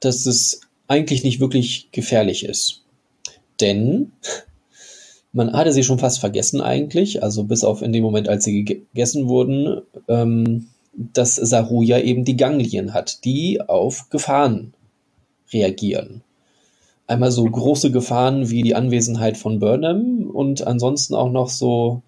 dass 0.00 0.26
es 0.26 0.60
eigentlich 0.88 1.24
nicht 1.24 1.40
wirklich 1.40 1.88
gefährlich 1.92 2.44
ist. 2.44 2.82
Denn 3.60 4.12
man 5.32 5.52
hatte 5.52 5.72
sie 5.72 5.84
schon 5.84 5.98
fast 5.98 6.18
vergessen 6.18 6.60
eigentlich, 6.60 7.22
also 7.22 7.44
bis 7.44 7.64
auf 7.64 7.82
in 7.82 7.92
dem 7.92 8.02
Moment, 8.02 8.28
als 8.28 8.44
sie 8.44 8.64
gegessen 8.64 9.28
wurden, 9.28 9.82
ähm, 10.08 10.68
dass 10.94 11.36
Saru 11.36 11.82
ja 11.82 11.98
eben 11.98 12.24
die 12.24 12.36
Ganglien 12.36 12.92
hat, 12.92 13.24
die 13.24 13.60
auf 13.60 14.10
Gefahren 14.10 14.74
reagieren. 15.52 16.22
Einmal 17.12 17.30
so 17.30 17.44
große 17.44 17.90
Gefahren 17.90 18.48
wie 18.48 18.62
die 18.62 18.74
Anwesenheit 18.74 19.36
von 19.36 19.58
Burnham 19.58 20.30
und 20.30 20.66
ansonsten 20.66 21.14
auch 21.14 21.30
noch 21.30 21.50
so 21.50 22.00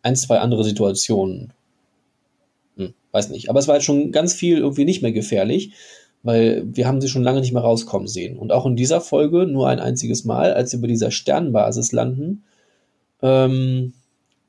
ein, 0.00 0.16
zwei 0.16 0.38
andere 0.38 0.64
Situationen. 0.64 1.52
Hm, 2.78 2.94
weiß 3.12 3.28
nicht. 3.28 3.50
Aber 3.50 3.58
es 3.58 3.68
war 3.68 3.74
jetzt 3.74 3.84
schon 3.84 4.12
ganz 4.12 4.32
viel 4.32 4.56
irgendwie 4.56 4.86
nicht 4.86 5.02
mehr 5.02 5.12
gefährlich, 5.12 5.72
weil 6.22 6.64
wir 6.64 6.88
haben 6.88 7.02
sie 7.02 7.08
schon 7.08 7.22
lange 7.22 7.40
nicht 7.40 7.52
mehr 7.52 7.60
rauskommen 7.60 8.08
sehen. 8.08 8.38
Und 8.38 8.50
auch 8.50 8.64
in 8.64 8.76
dieser 8.76 9.02
Folge 9.02 9.46
nur 9.46 9.68
ein 9.68 9.78
einziges 9.78 10.24
Mal, 10.24 10.54
als 10.54 10.70
sie 10.70 10.78
über 10.78 10.88
dieser 10.88 11.10
Sternbasis 11.10 11.92
landen, 11.92 12.44
ähm, 13.20 13.92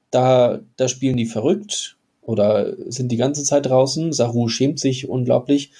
da, 0.10 0.62
da 0.78 0.88
spielen 0.88 1.18
die 1.18 1.26
verrückt 1.26 1.98
oder 2.22 2.78
sind 2.90 3.12
die 3.12 3.18
ganze 3.18 3.44
Zeit 3.44 3.66
draußen. 3.66 4.14
Saru 4.14 4.48
schämt 4.48 4.80
sich 4.80 5.10
unglaublich 5.10 5.72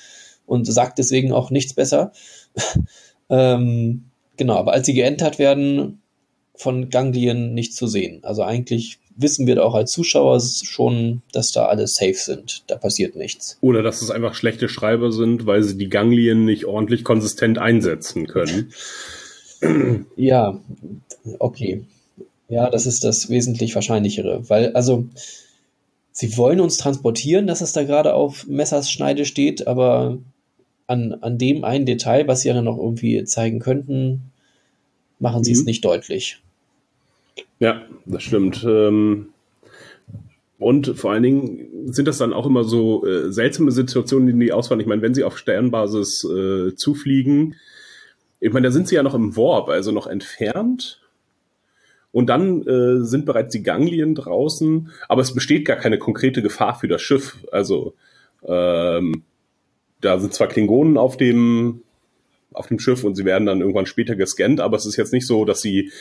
und 0.46 0.66
sagt 0.66 1.00
deswegen 1.00 1.32
auch 1.32 1.50
nichts 1.50 1.74
besser. 1.74 2.12
Ähm, 3.32 4.04
genau, 4.38 4.58
aber 4.58 4.74
als 4.74 4.86
sie 4.86 4.94
geentert 4.94 5.40
werden, 5.40 6.02
von 6.56 6.90
Ganglien 6.90 7.54
nicht 7.54 7.74
zu 7.74 7.88
sehen. 7.88 8.20
Also 8.24 8.44
eigentlich 8.44 9.00
wissen 9.16 9.48
wir 9.48 9.66
auch 9.66 9.74
als 9.74 9.92
Zuschauer 9.92 10.40
schon, 10.40 11.22
dass 11.32 11.52
da 11.52 11.66
alle 11.66 11.88
safe 11.88 12.14
sind. 12.14 12.64
Da 12.68 12.76
passiert 12.76 13.16
nichts. 13.16 13.58
Oder 13.62 13.82
dass 13.82 14.02
es 14.02 14.12
einfach 14.12 14.36
schlechte 14.36 14.70
Schreiber 14.70 15.12
sind, 15.12 15.46
weil 15.46 15.64
sie 15.64 15.78
die 15.78 15.90
Ganglien 15.90 16.46
nicht 16.46 16.66
ordentlich 16.66 17.04
konsistent 17.04 17.58
einsetzen 17.58 18.28
können. 18.28 18.74
ja, 20.16 20.60
okay. 21.40 21.84
Ja, 22.48 22.70
das 22.70 22.86
ist 22.86 23.04
das 23.04 23.30
wesentlich 23.30 23.74
wahrscheinlichere, 23.76 24.50
weil 24.50 24.74
also 24.74 25.06
sie 26.12 26.36
wollen 26.38 26.60
uns 26.60 26.78
transportieren, 26.78 27.48
dass 27.48 27.62
es 27.62 27.74
da 27.74 27.84
gerade 27.84 28.14
auf 28.14 28.46
Messers 28.46 28.92
Schneide 28.92 29.26
steht, 29.26 29.68
aber 29.68 30.18
an, 30.92 31.14
an 31.22 31.38
dem 31.38 31.64
einen 31.64 31.86
Detail, 31.86 32.28
was 32.28 32.42
sie 32.42 32.50
ja 32.50 32.62
noch 32.62 32.78
irgendwie 32.78 33.24
zeigen 33.24 33.60
könnten, 33.60 34.24
machen 35.20 35.44
sie 35.44 35.52
mhm. 35.52 35.60
es 35.60 35.66
nicht 35.66 35.86
deutlich. 35.86 36.42
Ja, 37.60 37.84
das 38.06 38.24
stimmt. 38.24 38.66
Ähm, 38.68 39.28
und 40.60 40.88
vor 40.98 41.12
allen 41.12 41.24
Dingen 41.24 41.68
sind 41.86 42.08
das 42.08 42.18
dann 42.18 42.34
auch 42.34 42.46
immer 42.46 42.66
so 42.66 43.06
äh, 43.08 43.32
seltsame 43.32 43.72
Situationen, 43.72 44.28
die 44.28 44.46
die 44.46 44.52
ausfallen. 44.52 44.82
Ich 44.82 44.88
meine, 44.88 45.02
wenn 45.02 45.14
sie 45.14 45.24
auf 45.24 45.38
Sternbasis 45.38 46.26
äh, 46.26 46.76
zufliegen, 46.76 47.56
ich 48.42 48.52
meine, 48.52 48.68
da 48.68 48.72
sind 48.72 48.88
sie 48.88 48.96
ja 48.96 49.04
noch 49.04 49.16
im 49.16 49.38
Warp, 49.38 49.70
also 49.70 49.92
noch 49.92 50.08
entfernt. 50.08 51.00
Und 52.12 52.28
dann 52.28 52.68
äh, 52.68 53.06
sind 53.06 53.26
bereits 53.26 53.54
die 53.54 53.64
Ganglien 53.64 54.16
draußen, 54.16 54.92
aber 55.08 55.22
es 55.22 55.34
besteht 55.34 55.64
gar 55.64 55.78
keine 55.78 55.98
konkrete 55.98 56.42
Gefahr 56.42 56.76
für 56.76 56.90
das 56.90 57.02
Schiff. 57.02 57.38
Also 57.54 57.94
ähm, 58.44 59.24
da 60.02 60.20
sind 60.20 60.34
zwar 60.34 60.48
Klingonen 60.48 60.98
auf 60.98 61.18
dem 61.18 61.82
auf 62.54 62.68
dem 62.68 62.80
Schiff 62.80 63.04
und 63.06 63.16
sie 63.16 63.24
werden 63.24 63.46
dann 63.46 63.62
irgendwann 63.62 63.86
später 63.86 64.16
gescannt, 64.16 64.60
aber 64.60 64.76
es 64.76 64.86
ist 64.86 64.98
jetzt 64.98 65.14
nicht 65.14 65.26
so, 65.26 65.46
dass 65.46 65.62
sie 65.62 65.92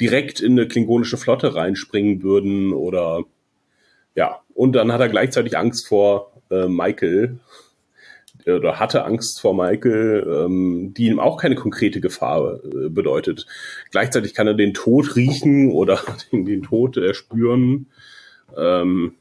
direkt 0.00 0.40
in 0.40 0.52
eine 0.52 0.66
klingonische 0.66 1.16
Flotte 1.16 1.54
reinspringen 1.54 2.22
würden 2.22 2.72
oder 2.72 3.22
ja. 4.16 4.40
Und 4.54 4.72
dann 4.72 4.92
hat 4.92 5.00
er 5.00 5.08
gleichzeitig 5.08 5.56
Angst 5.56 5.86
vor 5.86 6.32
äh, 6.50 6.66
Michael 6.66 7.38
oder 8.46 8.78
hatte 8.78 9.04
Angst 9.04 9.40
vor 9.40 9.54
Michael, 9.54 10.26
ähm, 10.28 10.92
die 10.96 11.06
ihm 11.06 11.18
auch 11.18 11.40
keine 11.40 11.54
konkrete 11.54 12.00
Gefahr 12.00 12.60
äh, 12.64 12.88
bedeutet. 12.88 13.46
Gleichzeitig 13.90 14.34
kann 14.34 14.46
er 14.46 14.54
den 14.54 14.74
Tod 14.74 15.16
riechen 15.16 15.72
oder 15.72 16.00
den, 16.32 16.44
den 16.44 16.62
Tod 16.62 16.96
erspüren. 16.96 17.86
Ähm, 18.56 19.14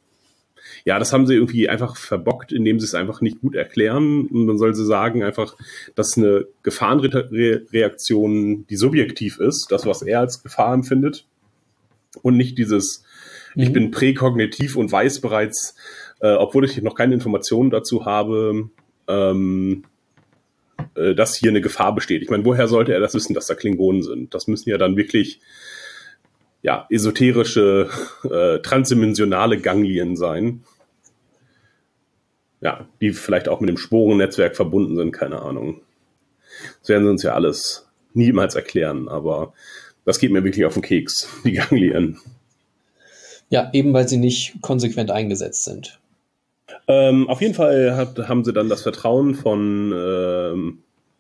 ja, 0.86 1.00
das 1.00 1.14
haben 1.14 1.26
sie 1.26 1.36
irgendwie 1.36 1.70
einfach 1.70 1.96
verbockt, 1.96 2.52
indem 2.52 2.80
sie 2.80 2.86
es 2.86 2.94
einfach 2.94 3.22
nicht 3.22 3.40
gut 3.40 3.56
erklären. 3.56 4.28
Und 4.28 4.48
dann 4.48 4.58
soll 4.58 4.76
sie 4.76 4.86
sagen 4.86 5.24
einfach, 5.24 5.56
dass 5.96 6.18
eine 6.18 6.46
Gefahrenreaktion, 6.64 8.68
die 8.68 8.76
subjektiv 8.76 9.40
ist, 9.40 9.68
das, 9.70 9.86
was 9.86 10.02
er 10.02 10.20
als 10.20 10.44
Gefahr 10.44 10.74
empfindet. 10.74 11.26
Und 12.22 12.36
nicht 12.36 12.58
dieses, 12.58 13.06
mhm. 13.56 13.64
ich 13.64 13.72
bin 13.72 13.92
präkognitiv 13.92 14.76
und 14.76 14.92
weiß 14.92 15.22
bereits, 15.22 15.76
äh, 16.20 16.34
obwohl 16.34 16.66
ich 16.66 16.82
noch 16.82 16.96
keine 16.96 17.14
Informationen 17.14 17.70
dazu 17.70 18.06
habe, 18.06 18.70
ähm, 19.08 19.86
äh, 20.96 21.16
dass 21.16 21.38
hier 21.38 21.52
eine 21.52 21.62
Gefahr 21.62 21.96
besteht. 21.96 22.24
Ich 22.24 22.30
meine, 22.30 22.44
woher 22.44 22.68
sollte 22.68 22.94
er 22.94 23.00
das 23.00 23.14
wissen, 23.14 23.34
dass 23.34 23.48
da 23.48 23.56
Klingonen 23.56 24.04
sind? 24.04 24.34
Das 24.34 24.48
müssen 24.48 24.70
ja 24.70 24.78
dann 24.78 24.98
wirklich 24.98 25.40
ja, 26.62 26.88
esoterische, 26.90 27.90
äh, 28.30 28.60
transdimensionale 28.60 29.60
Ganglien 29.60 30.18
sein 30.18 30.64
ja, 32.64 32.88
die 33.02 33.12
vielleicht 33.12 33.50
auch 33.50 33.60
mit 33.60 33.70
dem 33.70 33.78
Sporennetzwerk 33.78 34.56
verbunden 34.56 34.96
sind, 34.96 35.12
keine 35.12 35.42
Ahnung. 35.42 35.82
Das 36.80 36.90
werden 36.90 37.04
sie 37.04 37.10
uns 37.10 37.24
ja 37.24 37.34
alles 37.34 37.90
niemals 38.14 38.56
erklären, 38.56 39.10
aber 39.10 39.54
das 40.06 40.20
geht 40.20 40.32
mir 40.32 40.44
wirklich 40.44 40.66
auf 40.66 40.74
den 40.74 40.82
Keks, 40.82 41.28
die 41.44 41.54
Ganglien. 41.54 42.20
Ja, 43.50 43.70
eben 43.74 43.94
weil 43.94 44.08
sie 44.08 44.18
nicht 44.18 44.62
konsequent 44.62 45.12
eingesetzt 45.12 45.66
sind. 45.66 46.00
Ähm, 46.88 47.30
auf 47.30 47.42
jeden 47.42 47.54
Fall 47.54 47.96
hat, 47.96 48.18
haben 48.30 48.46
sie 48.46 48.54
dann 48.54 48.70
das 48.70 48.82
Vertrauen 48.82 49.36
von 49.36 49.94
ähm, 49.94 50.80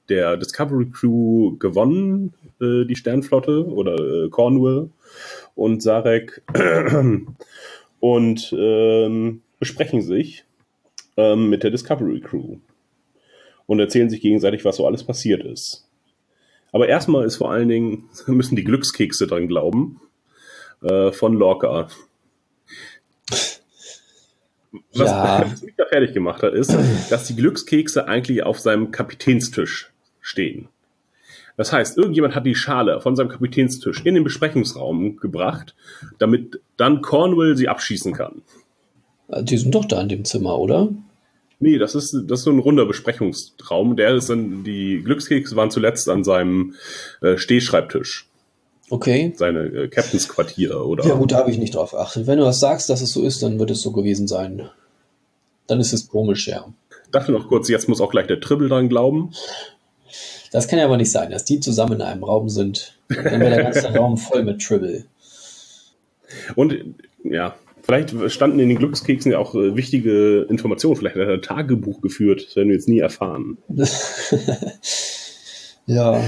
der 0.10 0.38
Discovery 0.38 0.88
Crew 0.92 1.58
gewonnen, 1.58 2.34
äh, 2.62 2.86
die 2.86 2.96
Sternflotte 2.96 3.66
oder 3.66 3.96
äh, 3.96 4.30
Cornwall 4.30 4.90
und 5.56 5.84
Sarek 5.84 6.42
und 8.00 8.56
ähm, 8.58 9.42
besprechen 9.60 10.02
sich 10.02 10.46
ähm, 11.18 11.50
mit 11.50 11.64
der 11.64 11.72
Discovery 11.72 12.22
Crew 12.22 12.58
und 13.66 13.80
erzählen 13.80 14.10
sich 14.10 14.22
gegenseitig, 14.22 14.66
was 14.66 14.78
so 14.78 14.86
alles 14.86 15.04
passiert 15.04 15.44
ist. 15.44 15.88
Aber 16.72 16.90
erstmal 16.90 17.26
ist 17.26 17.38
vor 17.38 17.52
allen 17.52 17.70
Dingen, 17.70 18.10
müssen 18.28 18.56
die 18.56 18.64
Glückskekse 18.64 19.28
dran 19.28 19.48
glauben, 19.48 20.02
äh, 20.82 21.12
von 21.12 21.34
Lorca. 21.36 21.88
Was, 24.94 25.10
ja. 25.10 25.46
was 25.52 25.62
mich 25.62 25.76
da 25.78 25.86
fertig 25.86 26.14
gemacht 26.14 26.44
hat, 26.44 26.54
ist, 26.54 26.76
dass 27.10 27.28
die 27.28 27.36
Glückskekse 27.36 28.08
eigentlich 28.08 28.44
auf 28.44 28.60
seinem 28.60 28.92
Kapitänstisch 28.92 29.92
stehen. 30.20 30.68
Das 31.56 31.72
heißt, 31.72 31.98
irgendjemand 31.98 32.34
hat 32.34 32.48
die 32.48 32.56
Schale 32.56 33.00
von 33.00 33.16
seinem 33.16 33.30
Kapitänstisch 33.30 34.02
in 34.04 34.16
den 34.16 34.24
Besprechungsraum 34.24 35.18
gebracht, 35.18 35.76
damit 36.18 36.60
dann 36.78 37.02
Cornwall 37.02 37.56
sie 37.56 37.68
abschießen 37.70 38.14
kann. 38.14 38.42
Die 39.42 39.58
sind 39.58 39.74
doch 39.74 39.86
da 39.86 40.02
in 40.02 40.10
dem 40.10 40.26
Zimmer, 40.26 40.60
oder? 40.60 40.90
Nee, 41.60 41.78
das 41.78 41.96
ist, 41.96 42.14
das 42.28 42.40
ist 42.40 42.46
so 42.46 42.52
ein 42.52 42.60
runder 42.60 42.86
Besprechungsraum. 42.86 43.96
Der 43.96 44.14
ist 44.16 44.30
dann, 44.30 44.64
die 44.64 45.02
Glückskekse 45.04 45.56
waren 45.56 45.72
zuletzt 45.72 46.10
an 46.10 46.24
seinem 46.24 46.76
äh, 47.22 47.38
Stehschreibtisch. 47.38 48.28
Okay. 48.90 49.34
Seine 49.36 49.60
äh, 49.60 49.88
Captains 49.88 50.28
Quartier, 50.28 50.86
oder? 50.86 51.06
Ja, 51.06 51.16
gut, 51.16 51.32
da 51.32 51.38
habe 51.38 51.52
ich 51.52 51.58
nicht 51.58 51.76
drauf 51.76 51.92
geachtet. 51.92 52.28
Wenn 52.28 52.40
du 52.40 52.46
was 52.46 52.60
sagst, 52.60 52.90
dass 52.90 53.02
es 53.02 53.12
so 53.12 53.24
ist, 53.24 53.42
dann 53.42 53.60
wird 53.60 53.72
es 53.72 53.82
so 53.82 53.92
gewesen 53.92 54.28
sein. 54.28 54.70
Dann 55.68 55.80
ist 55.80 55.94
es 55.94 56.10
komisch, 56.10 56.48
ja. 56.48 56.66
Dachte 57.12 57.32
noch 57.32 57.48
kurz, 57.48 57.70
jetzt 57.70 57.88
muss 57.88 58.02
auch 58.02 58.12
gleich 58.12 58.28
der 58.28 58.42
Tribble 58.42 58.68
dran 58.68 58.90
glauben. 58.90 59.32
Das 60.52 60.68
kann 60.68 60.80
ja 60.80 60.86
aber 60.86 60.98
nicht 60.98 61.12
sein, 61.12 61.32
dass 61.32 61.46
die 61.46 61.60
zusammen 61.60 61.94
in 61.94 62.02
einem 62.02 62.24
Raum 62.24 62.50
sind. 62.50 62.98
Dann 63.08 63.40
wäre 63.40 63.56
der 63.56 63.64
ganze 63.64 63.88
Raum 63.98 64.18
voll 64.18 64.44
mit 64.44 64.62
Tribble. 64.62 65.06
Und 66.56 66.76
ja, 67.24 67.56
Vielleicht 67.84 68.16
standen 68.32 68.60
in 68.60 68.70
den 68.70 68.78
Glückskeksen 68.78 69.34
ja 69.34 69.40
auch 69.40 69.56
äh, 69.56 69.76
wichtige 69.76 70.48
Informationen. 70.50 70.96
Vielleicht 70.96 71.18
hat 71.18 71.28
er 71.28 71.34
ein 71.34 71.42
Tagebuch 71.42 72.02
geführt. 72.02 72.46
Das 72.48 72.56
werden 72.56 72.70
wir 72.70 72.76
jetzt 72.76 72.88
nie 72.88 73.00
erfahren. 73.00 73.58
ja. 75.86 76.24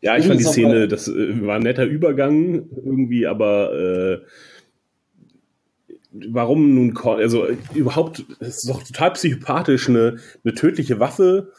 Ja, 0.00 0.16
ich 0.16 0.28
fand 0.28 0.38
die 0.38 0.44
Szene, 0.44 0.86
das 0.86 1.08
äh, 1.08 1.44
war 1.44 1.56
ein 1.56 1.62
netter 1.62 1.84
Übergang 1.84 2.68
irgendwie, 2.76 3.26
aber 3.26 3.74
äh, 3.74 4.18
warum 6.12 6.74
nun, 6.76 6.96
also 6.96 7.48
überhaupt, 7.74 8.24
es 8.38 8.58
ist 8.58 8.70
doch 8.70 8.84
total 8.84 9.10
psychopathisch, 9.14 9.88
eine, 9.88 10.18
eine 10.44 10.54
tödliche 10.54 11.00
Waffe 11.00 11.50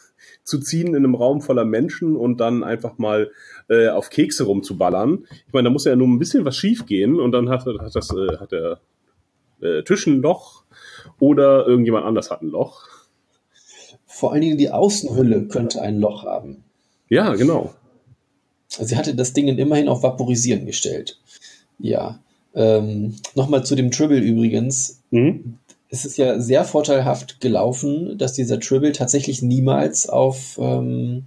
zu 0.45 0.59
ziehen 0.59 0.89
in 0.89 0.95
einem 0.95 1.15
Raum 1.15 1.41
voller 1.41 1.65
Menschen 1.65 2.15
und 2.15 2.39
dann 2.39 2.63
einfach 2.63 2.97
mal 2.97 3.31
äh, 3.67 3.89
auf 3.89 4.09
Kekse 4.09 4.45
rumzuballern. 4.45 5.25
Ich 5.47 5.53
meine, 5.53 5.67
da 5.67 5.71
muss 5.71 5.83
ja 5.83 5.97
nur 5.97 6.07
ein 6.07 6.19
bisschen 6.19 6.45
was 6.45 6.55
schief 6.55 6.85
gehen 6.85 7.19
und 7.19 7.33
dann 7.33 7.49
hat, 7.49 7.65
hat 7.65 7.95
das, 7.95 8.11
äh, 8.11 8.37
hat 8.37 8.53
der 8.53 8.79
äh, 9.61 9.83
Tisch 9.83 10.07
ein 10.07 10.21
Loch 10.21 10.63
oder 11.19 11.65
irgendjemand 11.67 12.05
anders 12.05 12.31
hat 12.31 12.41
ein 12.41 12.49
Loch. 12.49 12.87
Vor 14.05 14.33
allen 14.33 14.41
Dingen 14.41 14.57
die 14.57 14.71
Außenhülle 14.71 15.47
könnte 15.47 15.81
ein 15.81 15.99
Loch 15.99 16.25
haben. 16.25 16.63
Ja, 17.09 17.33
genau. 17.35 17.73
Sie 18.67 18.95
hatte 18.95 19.15
das 19.15 19.33
Ding 19.33 19.47
immerhin 19.47 19.89
auf 19.89 20.03
Vaporisieren 20.03 20.65
gestellt. 20.65 21.19
Ja. 21.79 22.19
Ähm, 22.53 23.15
Nochmal 23.35 23.65
zu 23.65 23.75
dem 23.75 23.91
Tribble 23.91 24.19
übrigens. 24.19 25.01
Mhm. 25.11 25.57
es 25.89 26.05
ist 26.05 26.17
ja 26.17 26.39
sehr 26.39 26.65
vorteilhaft 26.65 27.41
gelaufen, 27.41 28.17
dass 28.17 28.33
dieser 28.33 28.59
Tribble 28.59 28.91
tatsächlich 28.91 29.41
niemals 29.41 30.07
auf, 30.07 30.59
ähm, 30.61 31.23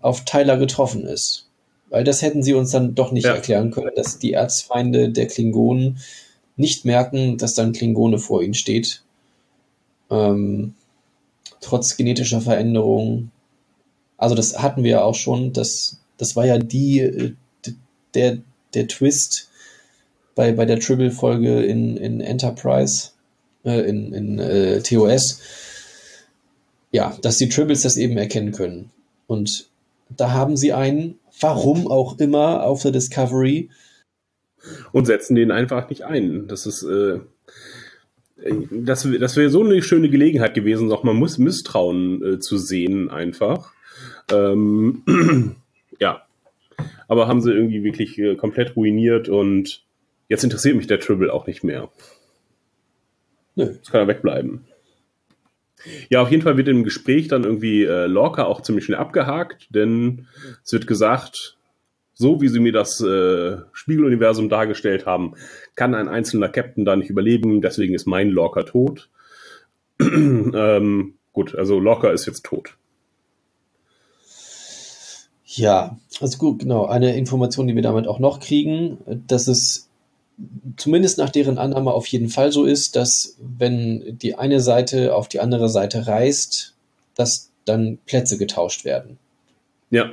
auf 0.00 0.24
Tyler 0.24 0.56
getroffen 0.56 1.04
ist. 1.04 1.48
Weil 1.88 2.04
das 2.04 2.22
hätten 2.22 2.42
sie 2.42 2.54
uns 2.54 2.70
dann 2.70 2.94
doch 2.94 3.10
nicht 3.10 3.24
ja. 3.24 3.34
erklären 3.34 3.70
können, 3.70 3.90
dass 3.96 4.18
die 4.18 4.32
Erzfeinde 4.32 5.10
der 5.10 5.26
Klingonen 5.26 5.98
nicht 6.56 6.84
merken, 6.84 7.38
dass 7.38 7.54
dann 7.54 7.72
Klingone 7.72 8.18
vor 8.18 8.42
ihnen 8.42 8.54
steht. 8.54 9.02
Ähm, 10.10 10.74
trotz 11.60 11.96
genetischer 11.96 12.40
Veränderungen. 12.40 13.30
Also 14.16 14.34
das 14.34 14.58
hatten 14.60 14.82
wir 14.82 14.90
ja 14.90 15.02
auch 15.02 15.14
schon. 15.14 15.52
Das, 15.52 15.98
das 16.16 16.36
war 16.36 16.46
ja 16.46 16.58
die, 16.58 17.00
äh, 17.00 17.34
der, 18.14 18.38
der 18.74 18.88
Twist 18.88 19.50
bei, 20.34 20.52
bei 20.52 20.64
der 20.64 20.80
Tribble-Folge 20.80 21.62
in, 21.62 21.96
in 21.96 22.20
Enterprise, 22.20 23.10
äh, 23.64 23.88
in, 23.88 24.12
in 24.12 24.38
äh, 24.38 24.80
TOS. 24.80 25.40
Ja, 26.92 27.16
dass 27.22 27.38
die 27.38 27.48
Tribbles 27.48 27.82
das 27.82 27.96
eben 27.96 28.16
erkennen 28.16 28.52
können. 28.52 28.90
Und 29.26 29.68
da 30.08 30.30
haben 30.30 30.56
sie 30.56 30.72
einen, 30.72 31.18
warum 31.40 31.90
auch 31.90 32.18
immer, 32.18 32.64
auf 32.64 32.82
der 32.82 32.92
Discovery. 32.92 33.68
Und 34.92 35.06
setzen 35.06 35.34
den 35.34 35.50
einfach 35.50 35.88
nicht 35.88 36.04
ein. 36.04 36.48
Das 36.48 36.66
ist, 36.66 36.82
äh, 36.82 37.20
das, 38.70 39.08
das 39.18 39.36
wäre 39.36 39.50
so 39.50 39.64
eine 39.64 39.82
schöne 39.82 40.10
Gelegenheit 40.10 40.54
gewesen, 40.54 40.90
auch 40.92 41.02
mal 41.02 41.14
muss 41.14 41.38
Misstrauen 41.38 42.22
äh, 42.22 42.38
zu 42.38 42.56
sehen, 42.56 43.10
einfach. 43.10 43.72
Ähm, 44.30 45.02
ja. 46.00 46.22
Aber 47.08 47.28
haben 47.28 47.40
sie 47.40 47.52
irgendwie 47.52 47.84
wirklich 47.84 48.18
äh, 48.18 48.34
komplett 48.36 48.76
ruiniert 48.76 49.28
und 49.28 49.84
jetzt 50.28 50.44
interessiert 50.44 50.76
mich 50.76 50.86
der 50.86 51.00
Tribble 51.00 51.32
auch 51.32 51.46
nicht 51.46 51.64
mehr. 51.64 51.88
Nö. 53.54 53.64
Jetzt 53.64 53.90
kann 53.90 54.02
er 54.02 54.08
wegbleiben. 54.08 54.64
Ja, 56.08 56.22
auf 56.22 56.30
jeden 56.30 56.42
Fall 56.42 56.56
wird 56.56 56.68
im 56.68 56.84
Gespräch 56.84 57.28
dann 57.28 57.44
irgendwie 57.44 57.84
äh, 57.84 58.06
Lorca 58.06 58.44
auch 58.44 58.60
ziemlich 58.60 58.84
schnell 58.84 58.98
abgehakt, 58.98 59.68
denn 59.70 60.26
es 60.64 60.72
wird 60.72 60.86
gesagt, 60.86 61.55
so 62.18 62.40
wie 62.40 62.48
sie 62.48 62.60
mir 62.60 62.72
das 62.72 63.00
äh, 63.02 63.58
Spiegeluniversum 63.72 64.48
dargestellt 64.48 65.04
haben, 65.04 65.34
kann 65.74 65.94
ein 65.94 66.08
einzelner 66.08 66.48
Captain 66.48 66.86
da 66.86 66.96
nicht 66.96 67.10
überleben, 67.10 67.60
deswegen 67.60 67.94
ist 67.94 68.06
mein 68.06 68.30
Lorca 68.30 68.62
tot. 68.62 69.10
ähm, 70.00 71.14
gut, 71.32 71.54
also 71.54 71.78
Lorca 71.78 72.10
ist 72.10 72.26
jetzt 72.26 72.44
tot. 72.46 72.76
Ja, 75.44 75.98
also 76.20 76.38
gut, 76.38 76.60
genau. 76.60 76.86
Eine 76.86 77.16
Information, 77.16 77.66
die 77.66 77.74
wir 77.74 77.82
damit 77.82 78.08
auch 78.08 78.18
noch 78.18 78.40
kriegen, 78.40 78.98
dass 79.26 79.46
es 79.46 79.88
zumindest 80.76 81.18
nach 81.18 81.30
deren 81.30 81.58
Annahme 81.58 81.92
auf 81.92 82.06
jeden 82.06 82.30
Fall 82.30 82.50
so 82.50 82.64
ist, 82.64 82.96
dass 82.96 83.36
wenn 83.40 84.18
die 84.18 84.36
eine 84.36 84.60
Seite 84.60 85.14
auf 85.14 85.28
die 85.28 85.40
andere 85.40 85.68
Seite 85.68 86.06
reist, 86.06 86.74
dass 87.14 87.50
dann 87.66 87.98
Plätze 88.06 88.38
getauscht 88.38 88.84
werden. 88.86 89.18
Ja. 89.90 90.10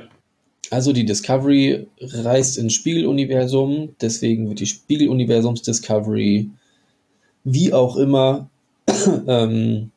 Also 0.74 0.92
die 0.92 1.04
Discovery 1.04 1.86
reist 2.00 2.58
ins 2.58 2.74
Spiegeluniversum, 2.74 3.94
deswegen 4.00 4.48
wird 4.48 4.58
die 4.58 4.66
Spiegeluniversums-Discovery 4.66 6.50
wie 7.44 7.72
auch 7.72 7.96
immer 7.96 8.50
ähm, 9.28 9.92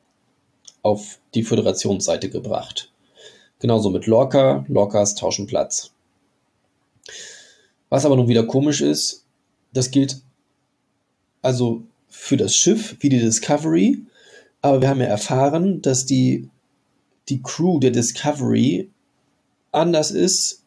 auf 0.84 1.18
die 1.34 1.42
Föderationsseite 1.42 2.30
gebracht. 2.30 2.92
Genauso 3.58 3.90
mit 3.90 4.06
Lorca. 4.06 4.66
Lorcas 4.68 5.16
tauschen 5.16 5.48
Platz. 5.48 5.94
Was 7.90 8.06
aber 8.06 8.16
nun 8.16 8.28
wieder 8.28 8.44
komisch 8.44 8.82
ist, 8.82 9.26
das 9.74 9.90
gilt 9.90 10.22
also 11.42 11.82
für 12.08 12.38
das 12.38 12.54
Schiff 12.54 12.98
wie 13.00 13.10
die 13.10 13.20
Discovery, 13.20 14.04
aber 14.62 14.82
wir 14.82 14.90
haben 14.90 15.02
ja 15.02 15.08
erfahren, 15.08 15.82
dass 15.82 16.06
die, 16.06 16.50
die 17.30 17.42
Crew 17.42 17.80
der 17.80 17.90
Discovery 17.90 18.92
anders 19.72 20.12
ist 20.12 20.62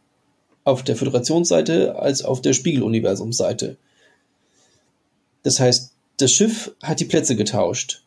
auf 0.64 0.82
der 0.82 0.96
Föderationsseite 0.96 1.96
als 1.96 2.22
auf 2.22 2.42
der 2.42 2.52
Spiegeluniversumsseite. 2.52 3.76
Das 5.42 5.58
heißt, 5.58 5.92
das 6.18 6.32
Schiff 6.32 6.72
hat 6.82 7.00
die 7.00 7.06
Plätze 7.06 7.36
getauscht 7.36 8.02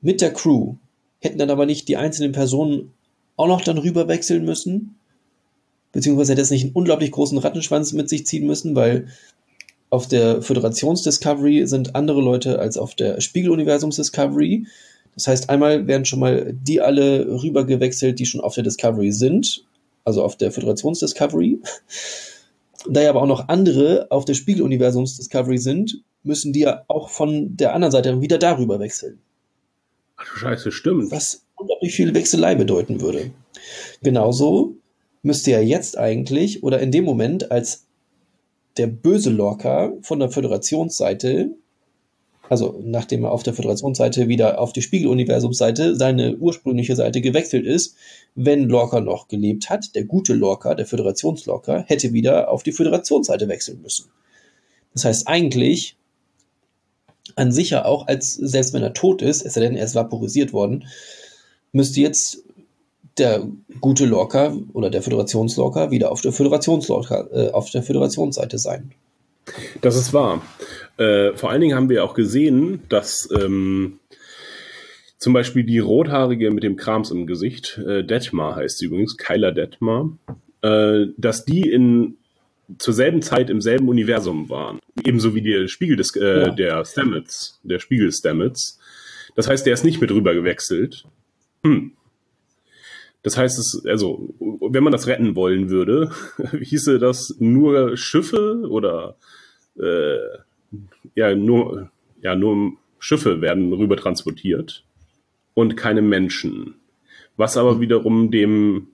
mit 0.00 0.20
der 0.20 0.32
Crew, 0.32 0.74
hätten 1.20 1.38
dann 1.38 1.50
aber 1.50 1.66
nicht 1.66 1.88
die 1.88 1.96
einzelnen 1.96 2.32
Personen 2.32 2.92
auch 3.36 3.48
noch 3.48 3.62
dann 3.62 3.78
rüber 3.78 4.06
wechseln 4.06 4.44
müssen, 4.44 4.96
beziehungsweise 5.92 6.32
hätte 6.32 6.42
es 6.42 6.50
nicht 6.50 6.64
einen 6.64 6.72
unglaublich 6.72 7.10
großen 7.10 7.38
Rattenschwanz 7.38 7.92
mit 7.92 8.08
sich 8.08 8.26
ziehen 8.26 8.46
müssen, 8.46 8.76
weil 8.76 9.08
auf 9.90 10.06
der 10.06 10.42
Föderations-Discovery 10.42 11.66
sind 11.66 11.96
andere 11.96 12.20
Leute 12.20 12.58
als 12.58 12.76
auf 12.76 12.94
der 12.94 13.20
Spiegeluniversums-Discovery. 13.20 14.66
Das 15.14 15.26
heißt, 15.26 15.50
einmal 15.50 15.86
werden 15.86 16.04
schon 16.04 16.20
mal 16.20 16.52
die 16.52 16.80
alle 16.80 17.42
rüber 17.42 17.64
gewechselt, 17.64 18.18
die 18.18 18.26
schon 18.26 18.40
auf 18.40 18.54
der 18.54 18.64
Discovery 18.64 19.10
sind 19.10 19.64
also 20.08 20.24
auf 20.24 20.36
der 20.36 20.50
Föderations-Discovery. 20.50 21.60
Da 22.88 23.02
ja 23.02 23.10
aber 23.10 23.22
auch 23.22 23.26
noch 23.26 23.48
andere 23.48 24.06
auf 24.10 24.24
der 24.24 24.34
Spiegeluniversums-Discovery 24.34 25.58
sind, 25.58 26.02
müssen 26.22 26.52
die 26.52 26.60
ja 26.60 26.84
auch 26.88 27.10
von 27.10 27.56
der 27.56 27.74
anderen 27.74 27.92
Seite 27.92 28.20
wieder 28.20 28.38
darüber 28.38 28.80
wechseln. 28.80 29.20
Ach 30.16 30.24
du 30.24 30.38
Scheiße, 30.38 30.72
stimmt. 30.72 31.12
Was 31.12 31.44
unglaublich 31.56 31.94
viel 31.94 32.14
Wechselei 32.14 32.54
bedeuten 32.54 33.02
würde. 33.02 33.30
Genauso 34.02 34.76
müsste 35.22 35.50
ja 35.50 35.60
jetzt 35.60 35.98
eigentlich 35.98 36.62
oder 36.62 36.80
in 36.80 36.90
dem 36.90 37.04
Moment, 37.04 37.50
als 37.50 37.84
der 38.78 38.86
böse 38.86 39.30
Lorca 39.30 39.92
von 40.00 40.20
der 40.20 40.30
Föderationsseite 40.30 41.50
also 42.48 42.80
nachdem 42.82 43.24
er 43.24 43.32
auf 43.32 43.42
der 43.42 43.54
Föderationsseite 43.54 44.28
wieder 44.28 44.60
auf 44.60 44.72
die 44.72 44.82
Spiegeluniversumsseite 44.82 45.96
seine 45.96 46.36
ursprüngliche 46.36 46.96
Seite 46.96 47.20
gewechselt 47.20 47.66
ist, 47.66 47.96
wenn 48.34 48.68
Lorca 48.68 49.00
noch 49.00 49.28
gelebt 49.28 49.70
hat, 49.70 49.94
der 49.94 50.04
gute 50.04 50.34
Lorca, 50.34 50.74
der 50.74 50.86
Föderationslorca, 50.86 51.84
hätte 51.86 52.12
wieder 52.12 52.50
auf 52.50 52.62
die 52.62 52.72
Föderationsseite 52.72 53.48
wechseln 53.48 53.82
müssen. 53.82 54.06
Das 54.94 55.04
heißt 55.04 55.28
eigentlich, 55.28 55.96
an 57.36 57.52
sich 57.52 57.70
ja 57.70 57.84
auch, 57.84 58.06
als 58.06 58.34
selbst 58.34 58.72
wenn 58.72 58.82
er 58.82 58.94
tot 58.94 59.22
ist, 59.22 59.44
es 59.44 59.54
sei 59.54 59.60
denn, 59.60 59.76
er 59.76 59.84
ist 59.84 59.94
vaporisiert 59.94 60.52
worden, 60.52 60.86
müsste 61.72 62.00
jetzt 62.00 62.42
der 63.18 63.46
gute 63.80 64.06
Lorca 64.06 64.56
oder 64.72 64.90
der 64.90 65.02
Föderationslorca 65.02 65.90
wieder 65.90 66.10
auf 66.12 66.20
der 66.20 66.32
Föderationslorca, 66.32 67.28
äh, 67.32 67.50
auf 67.50 67.70
der 67.70 67.82
Föderationsseite 67.82 68.58
sein. 68.58 68.92
Das 69.80 69.96
ist 69.96 70.12
wahr. 70.12 70.42
Äh, 70.98 71.34
vor 71.36 71.50
allen 71.50 71.60
Dingen 71.60 71.76
haben 71.76 71.88
wir 71.88 72.04
auch 72.04 72.14
gesehen, 72.14 72.82
dass 72.88 73.28
ähm, 73.40 74.00
zum 75.16 75.32
Beispiel 75.32 75.64
die 75.64 75.78
Rothaarige 75.78 76.50
mit 76.50 76.64
dem 76.64 76.76
Krams 76.76 77.10
im 77.10 77.26
Gesicht, 77.26 77.80
äh, 77.86 78.04
Detmar 78.04 78.56
heißt 78.56 78.78
sie 78.78 78.86
übrigens, 78.86 79.16
Kyla 79.16 79.52
Detmar, 79.52 80.10
äh, 80.62 81.06
dass 81.16 81.44
die 81.44 81.62
in 81.62 82.16
zur 82.78 82.92
selben 82.92 83.22
Zeit 83.22 83.48
im 83.48 83.60
selben 83.62 83.88
Universum 83.88 84.50
waren. 84.50 84.78
Ebenso 85.02 85.34
wie 85.34 85.40
der 85.40 85.68
Spiegel 85.68 85.96
des, 85.96 86.14
äh, 86.16 86.40
ja. 86.40 86.50
der 86.50 86.84
Stamets, 86.84 87.58
der 87.62 87.78
Spiegel 87.78 88.12
Stamets. 88.12 88.78
Das 89.36 89.48
heißt, 89.48 89.64
der 89.64 89.72
ist 89.72 89.84
nicht 89.84 90.00
mit 90.00 90.10
rüber 90.10 90.34
gewechselt. 90.34 91.04
Hm. 91.62 91.92
Das 93.22 93.36
heißt, 93.36 93.58
es, 93.58 93.82
also, 93.86 94.34
wenn 94.38 94.84
man 94.84 94.92
das 94.92 95.06
retten 95.06 95.34
wollen 95.34 95.70
würde, 95.70 96.10
hieße 96.60 96.98
das 96.98 97.36
nur 97.38 97.96
Schiffe 97.96 98.62
oder 98.68 99.16
äh, 99.78 100.18
ja, 101.14 101.34
nur, 101.34 101.90
ja, 102.22 102.34
nur 102.34 102.72
Schiffe 102.98 103.40
werden 103.40 103.72
rüber 103.72 103.96
transportiert 103.96 104.84
und 105.54 105.76
keine 105.76 106.02
Menschen. 106.02 106.74
Was 107.36 107.56
aber 107.56 107.80
wiederum 107.80 108.30
dem 108.30 108.88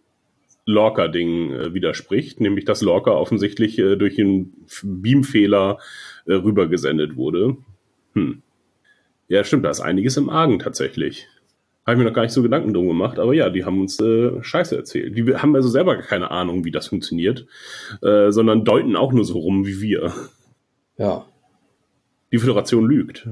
Lorca-Ding 0.66 1.52
äh, 1.52 1.74
widerspricht, 1.74 2.40
nämlich 2.40 2.64
dass 2.64 2.82
Lorca 2.82 3.12
offensichtlich 3.12 3.78
äh, 3.78 3.96
durch 3.96 4.18
einen 4.18 4.66
Beamfehler 4.82 5.78
äh, 6.26 6.34
rübergesendet 6.34 7.16
wurde. 7.16 7.56
Hm. 8.14 8.42
Ja, 9.28 9.44
stimmt, 9.44 9.64
da 9.64 9.70
ist 9.70 9.80
einiges 9.80 10.16
im 10.16 10.28
Argen 10.28 10.58
tatsächlich. 10.58 11.28
Habe 11.84 11.96
ich 11.96 11.98
mir 11.98 12.04
noch 12.04 12.14
gar 12.14 12.22
nicht 12.22 12.32
so 12.32 12.42
Gedanken 12.42 12.72
drum 12.72 12.88
gemacht, 12.88 13.18
aber 13.18 13.34
ja, 13.34 13.50
die 13.50 13.64
haben 13.64 13.80
uns 13.80 14.00
äh, 14.00 14.42
Scheiße 14.42 14.74
erzählt. 14.74 15.16
Die 15.16 15.34
haben 15.36 15.54
also 15.54 15.68
selber 15.68 15.96
keine 15.98 16.30
Ahnung, 16.30 16.64
wie 16.64 16.70
das 16.70 16.88
funktioniert, 16.88 17.46
äh, 18.02 18.30
sondern 18.30 18.64
deuten 18.64 18.96
auch 18.96 19.12
nur 19.12 19.24
so 19.24 19.38
rum 19.38 19.66
wie 19.66 19.80
wir. 19.82 20.12
Ja. 20.96 21.26
Die 22.34 22.40
Föderation 22.40 22.84
lügt. 22.84 23.28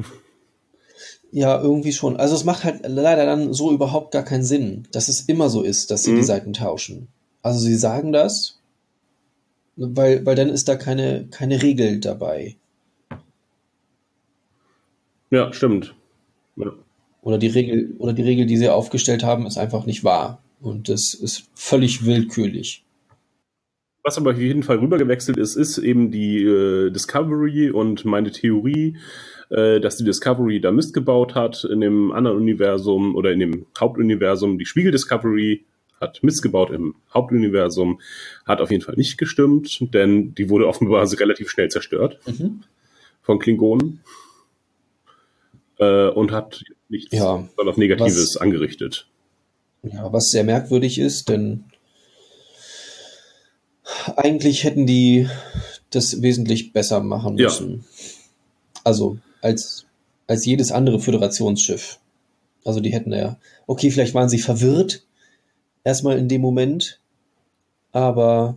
Ja, 1.33 1.61
irgendwie 1.61 1.93
schon. 1.93 2.17
Also 2.17 2.37
es 2.37 2.45
macht 2.45 2.63
halt 2.63 2.83
leider 2.87 3.27
dann 3.27 3.53
so 3.53 3.73
überhaupt 3.73 4.13
gar 4.13 4.23
keinen 4.23 4.45
Sinn, 4.45 4.87
dass 4.93 5.09
es 5.09 5.23
immer 5.23 5.51
so 5.51 5.63
ist, 5.63 5.91
dass 5.91 6.05
sie 6.05 6.13
mhm. 6.13 6.19
die 6.19 6.23
Seiten 6.23 6.53
tauschen. 6.53 7.09
Also 7.43 7.59
sie 7.59 7.75
sagen 7.75 8.13
das, 8.13 8.61
weil, 9.75 10.25
weil 10.25 10.37
dann 10.37 10.51
ist 10.51 10.69
da 10.69 10.77
keine, 10.77 11.27
keine 11.33 11.63
Regel 11.63 11.99
dabei. 11.99 12.55
Ja, 15.33 15.53
stimmt. 15.53 15.97
Ja. 16.55 16.71
Oder 17.23 17.39
die 17.39 17.49
Regel, 17.49 17.97
oder 17.99 18.13
die 18.13 18.23
Regel, 18.23 18.47
die 18.47 18.57
sie 18.57 18.69
aufgestellt 18.69 19.25
haben, 19.25 19.47
ist 19.47 19.59
einfach 19.59 19.85
nicht 19.85 20.05
wahr. 20.05 20.41
Und 20.61 20.89
das 20.89 21.13
ist 21.13 21.49
völlig 21.57 22.07
willkürlich. 22.07 22.85
Was 24.05 24.19
aber 24.19 24.33
auf 24.33 24.39
jeden 24.39 24.65
Fall 24.65 24.79
rübergewechselt 24.79 25.37
ist, 25.37 25.55
ist 25.55 25.79
eben 25.79 26.11
die 26.11 26.43
äh, 26.43 26.91
Discovery 26.91 27.71
und 27.71 28.05
meine 28.05 28.33
Theorie, 28.33 28.97
äh, 29.51 29.81
dass 29.81 29.97
die 29.97 30.05
Discovery 30.05 30.61
da 30.61 30.73
Mist 30.73 30.93
gebaut 30.93 31.35
hat 31.37 31.65
in 31.65 31.81
dem 31.81 32.11
anderen 32.11 32.39
Universum 32.39 33.15
oder 33.15 33.31
in 33.31 33.39
dem 33.39 33.67
Hauptuniversum. 33.79 34.59
Die 34.59 34.67
Spiegel 34.67 34.91
Discovery 34.91 35.65
hat 36.01 36.23
Mist 36.23 36.43
gebaut 36.43 36.71
im 36.71 36.97
Hauptuniversum, 37.15 38.01
hat 38.45 38.61
auf 38.61 38.73
jeden 38.73 38.83
Fall 38.83 38.97
nicht 38.97 39.19
gestimmt, 39.19 39.79
denn 39.95 40.35
die 40.35 40.51
wurde 40.51 40.67
offenbar 40.67 41.09
relativ 41.21 41.49
schnell 41.51 41.69
zerstört 41.71 42.19
mhm. 42.27 42.65
von 43.23 43.39
Klingonen 43.39 44.01
äh, 45.79 46.09
und 46.09 46.33
hat 46.33 46.65
nichts 46.89 47.17
ja, 47.17 47.49
auf 47.57 47.77
Negatives 47.77 48.35
was, 48.35 48.37
angerichtet. 48.37 49.07
Ja, 49.85 50.13
was 50.13 50.31
sehr 50.31 50.45
merkwürdig 50.45 50.99
ist, 50.99 51.29
denn 51.29 51.65
eigentlich 54.09 54.65
hätten 54.65 54.87
die 54.87 55.29
das 55.91 56.23
wesentlich 56.23 56.73
besser 56.73 57.01
machen 57.01 57.35
müssen. 57.35 57.71
Ja. 57.71 58.05
Also 58.85 59.19
als, 59.41 59.87
als 60.27 60.45
jedes 60.45 60.73
andere 60.73 61.01
Föderationsschiff. 61.01 61.99
Also 62.65 62.81
die 62.81 62.93
hätten 62.93 63.13
ja, 63.13 63.39
okay, 63.67 63.91
vielleicht 63.91 64.15
waren 64.15 64.29
sie 64.29 64.39
verwirrt, 64.39 65.05
erstmal 65.85 66.19
in 66.19 66.29
dem 66.29 66.41
Moment, 66.41 67.01
aber 67.91 68.57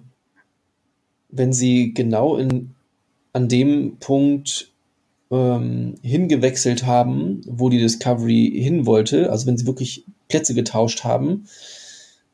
wenn 1.29 1.53
sie 1.53 1.93
genau 1.93 2.37
in, 2.37 2.75
an 3.33 3.49
dem 3.49 3.97
Punkt 3.99 4.71
ähm, 5.31 5.95
hingewechselt 6.01 6.85
haben, 6.85 7.41
wo 7.47 7.69
die 7.69 7.79
Discovery 7.79 8.51
hin 8.55 8.85
wollte, 8.85 9.31
also 9.31 9.47
wenn 9.47 9.57
sie 9.57 9.65
wirklich 9.65 10.05
Plätze 10.29 10.53
getauscht 10.53 11.03
haben, 11.03 11.47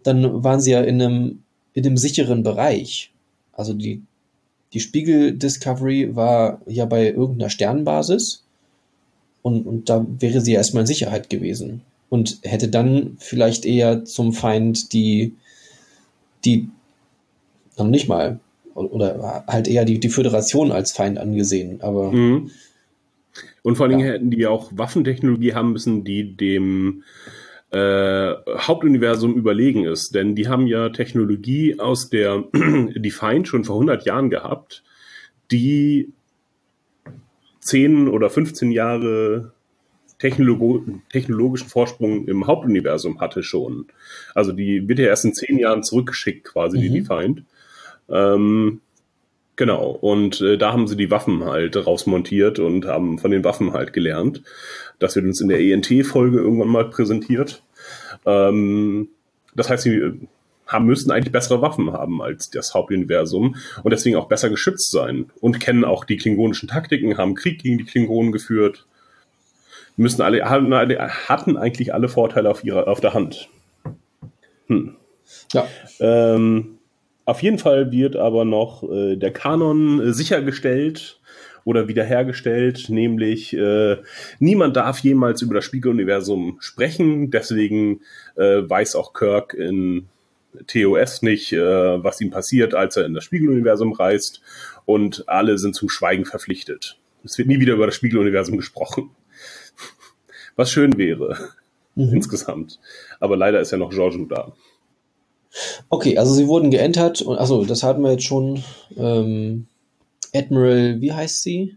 dann 0.04 0.44
waren 0.44 0.62
sie 0.62 0.72
ja 0.72 0.82
in 0.82 1.02
einem, 1.02 1.44
in 1.74 1.86
einem 1.86 1.98
sicheren 1.98 2.44
Bereich. 2.44 3.12
Also 3.54 3.74
die, 3.74 4.02
die 4.74 4.80
Spiegel 4.80 5.34
Discovery 5.34 6.16
war 6.16 6.62
ja 6.66 6.86
bei 6.86 7.10
irgendeiner 7.12 7.50
Sternbasis 7.50 8.44
und, 9.42 9.66
und 9.66 9.90
da 9.90 10.06
wäre 10.20 10.42
sie 10.42 10.54
erstmal 10.54 10.82
in 10.82 10.88
Sicherheit 10.88 11.30
gewesen 11.30 11.82
und 12.10 12.40
hätte 12.44 12.68
dann 12.68 13.16
vielleicht 13.20 13.66
eher 13.66 14.06
zum 14.06 14.34
Feind 14.34 14.94
die, 14.94 15.34
die, 16.44 16.70
noch 17.78 17.88
nicht 17.88 18.08
mal, 18.08 18.40
oder 18.74 19.44
halt 19.48 19.68
eher 19.68 19.86
die, 19.86 20.00
die 20.00 20.10
Föderation 20.10 20.72
als 20.72 20.92
Feind 20.92 21.18
angesehen, 21.18 21.82
aber. 21.82 22.12
Mhm. 22.12 22.52
Und 23.64 23.76
vor 23.76 23.86
allen 23.86 23.98
Dingen 23.98 24.08
ja. 24.08 24.14
hätten 24.14 24.32
die 24.32 24.46
auch 24.46 24.72
Waffentechnologie 24.76 25.54
haben 25.54 25.72
müssen, 25.72 26.04
die 26.04 26.36
dem 26.36 27.04
äh, 27.72 28.34
Hauptuniversum 28.58 29.36
überlegen 29.36 29.86
ist. 29.86 30.14
Denn 30.14 30.36
die 30.36 30.48
haben 30.48 30.68
ja 30.68 30.90
Technologie 30.90 31.80
aus 31.80 32.10
der 32.10 32.44
Defiant 32.54 33.48
schon 33.48 33.64
vor 33.64 33.76
100 33.76 34.06
Jahren 34.06 34.30
gehabt, 34.30 34.84
die 35.52 36.12
10 37.62 38.08
oder 38.08 38.30
15 38.30 38.72
Jahre 38.72 39.54
Technologo 40.20 40.86
technologischen 41.10 41.68
Vorsprung 41.68 42.28
im 42.28 42.46
Hauptuniversum 42.46 43.20
hatte 43.20 43.42
schon. 43.42 43.88
Also 44.36 44.52
die 44.52 44.88
wird 44.88 45.00
ja 45.00 45.06
erst 45.06 45.26
in 45.26 45.34
10 45.34 45.58
Jahren 45.58 45.84
zurückgeschickt, 45.84 46.44
quasi, 46.44 46.78
mhm. 46.78 46.82
die 46.82 46.90
Defiant. 47.00 47.44
Ähm, 48.08 48.82
Genau, 49.62 49.92
und 49.92 50.42
äh, 50.42 50.58
da 50.58 50.74
haben 50.74 50.88
sie 50.88 50.98
die 50.98 51.12
Waffen 51.12 51.46
halt 51.46 51.86
rausmontiert 51.86 52.58
und 52.58 52.88
haben 52.88 53.20
von 53.20 53.30
den 53.30 53.44
Waffen 53.44 53.74
halt 53.74 53.94
gelernt. 53.94 54.42
Das 54.98 55.16
wird 55.16 55.28
uns 55.28 55.40
in 55.40 55.50
der 55.50 55.60
ENT-Folge 55.60 56.40
irgendwann 56.40 56.70
mal 56.70 56.90
präsentiert. 56.90 57.62
Ähm, 58.26 59.10
das 59.54 59.70
heißt, 59.70 59.84
sie 59.84 59.98
äh, 59.98 60.14
haben, 60.66 60.88
müssen 60.88 61.12
eigentlich 61.12 61.32
bessere 61.32 61.62
Waffen 61.62 61.94
haben 61.94 62.24
als 62.24 62.50
das 62.50 62.74
Hauptuniversum 62.74 63.56
und 63.84 63.92
deswegen 63.92 64.16
auch 64.16 64.28
besser 64.28 64.50
geschützt 64.50 64.90
sein 64.90 65.30
und 65.42 65.60
kennen 65.60 65.86
auch 65.86 66.06
die 66.06 66.18
klingonischen 66.18 66.68
Taktiken, 66.68 67.20
haben 67.20 67.36
Krieg 67.36 67.62
gegen 67.62 67.78
die 67.78 67.86
Klingonen 67.86 68.32
geführt, 68.32 68.88
müssen 69.96 70.24
alle, 70.24 70.44
hatten 70.44 71.56
eigentlich 71.56 71.94
alle 71.94 72.10
Vorteile 72.10 72.50
auf, 72.50 72.64
ihrer, 72.64 72.88
auf 72.88 73.00
der 73.00 73.14
Hand. 73.14 73.48
Hm. 74.66 74.96
Ja. 75.54 75.68
Ähm, 76.00 76.80
auf 77.26 77.42
jeden 77.44 77.58
Fall 77.58 77.92
wird 77.92 78.16
aber 78.16 78.46
noch 78.46 78.84
äh, 78.90 79.16
der 79.16 79.32
Kanon 79.32 80.00
äh, 80.00 80.14
sichergestellt 80.14 81.20
oder 81.64 81.88
wiederhergestellt, 81.88 82.90
nämlich 82.90 83.54
äh, 83.54 83.98
niemand 84.40 84.76
darf 84.76 85.00
jemals 85.00 85.42
über 85.42 85.56
das 85.56 85.66
Spiegeluniversum 85.66 86.58
sprechen, 86.60 87.30
deswegen 87.30 88.02
äh, 88.36 88.68
weiß 88.68 88.96
auch 88.96 89.14
Kirk 89.14 89.54
in 89.54 90.08
TOS 90.68 91.22
nicht, 91.22 91.54
äh, 91.54 92.04
was 92.04 92.20
ihm 92.22 92.32
passiert, 92.32 92.74
als 92.74 92.98
er 92.98 93.06
in 93.06 93.14
das 93.14 93.24
Spiegeluniversum 93.24 93.94
reist 93.94 94.42
und 94.86 95.28
alle 95.28 95.58
sind 95.58 95.76
zum 95.76 95.90
Schweigen 95.90 96.26
verpflichtet. 96.26 96.98
Es 97.24 97.38
wird 97.38 97.48
nie 97.48 97.60
wieder 97.60 97.74
über 97.74 97.86
das 97.86 97.96
Spiegeluniversum 97.96 98.58
gesprochen. 98.58 99.12
Was 100.56 100.72
schön 100.72 100.98
wäre, 100.98 101.38
mhm. 101.96 102.14
insgesamt. 102.14 102.80
Aber 103.20 103.38
leider 103.38 103.62
ist 103.62 103.72
ja 103.72 103.78
noch 103.78 103.92
Giorgio 103.92 104.26
da. 104.26 104.54
Okay, 105.90 106.18
also 106.18 106.34
sie 106.34 106.48
wurden 106.48 106.72
geentert 106.72 107.22
und 107.22 107.38
achso, 107.38 107.66
das 107.66 107.84
hatten 107.84 108.02
wir 108.02 108.12
jetzt 108.12 108.24
schon. 108.24 108.64
Ähm, 108.96 109.68
Admiral, 110.34 111.02
wie 111.02 111.12
heißt 111.12 111.44
sie? 111.44 111.76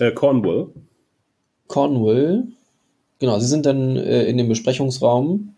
Äh, 0.00 0.12
Cornwall. 0.12 0.68
Cornwall. 1.68 2.48
Genau, 3.20 3.38
sie 3.38 3.46
sind 3.46 3.66
dann 3.66 3.96
äh, 3.96 4.24
in 4.24 4.36
dem 4.36 4.48
Besprechungsraum 4.48 5.54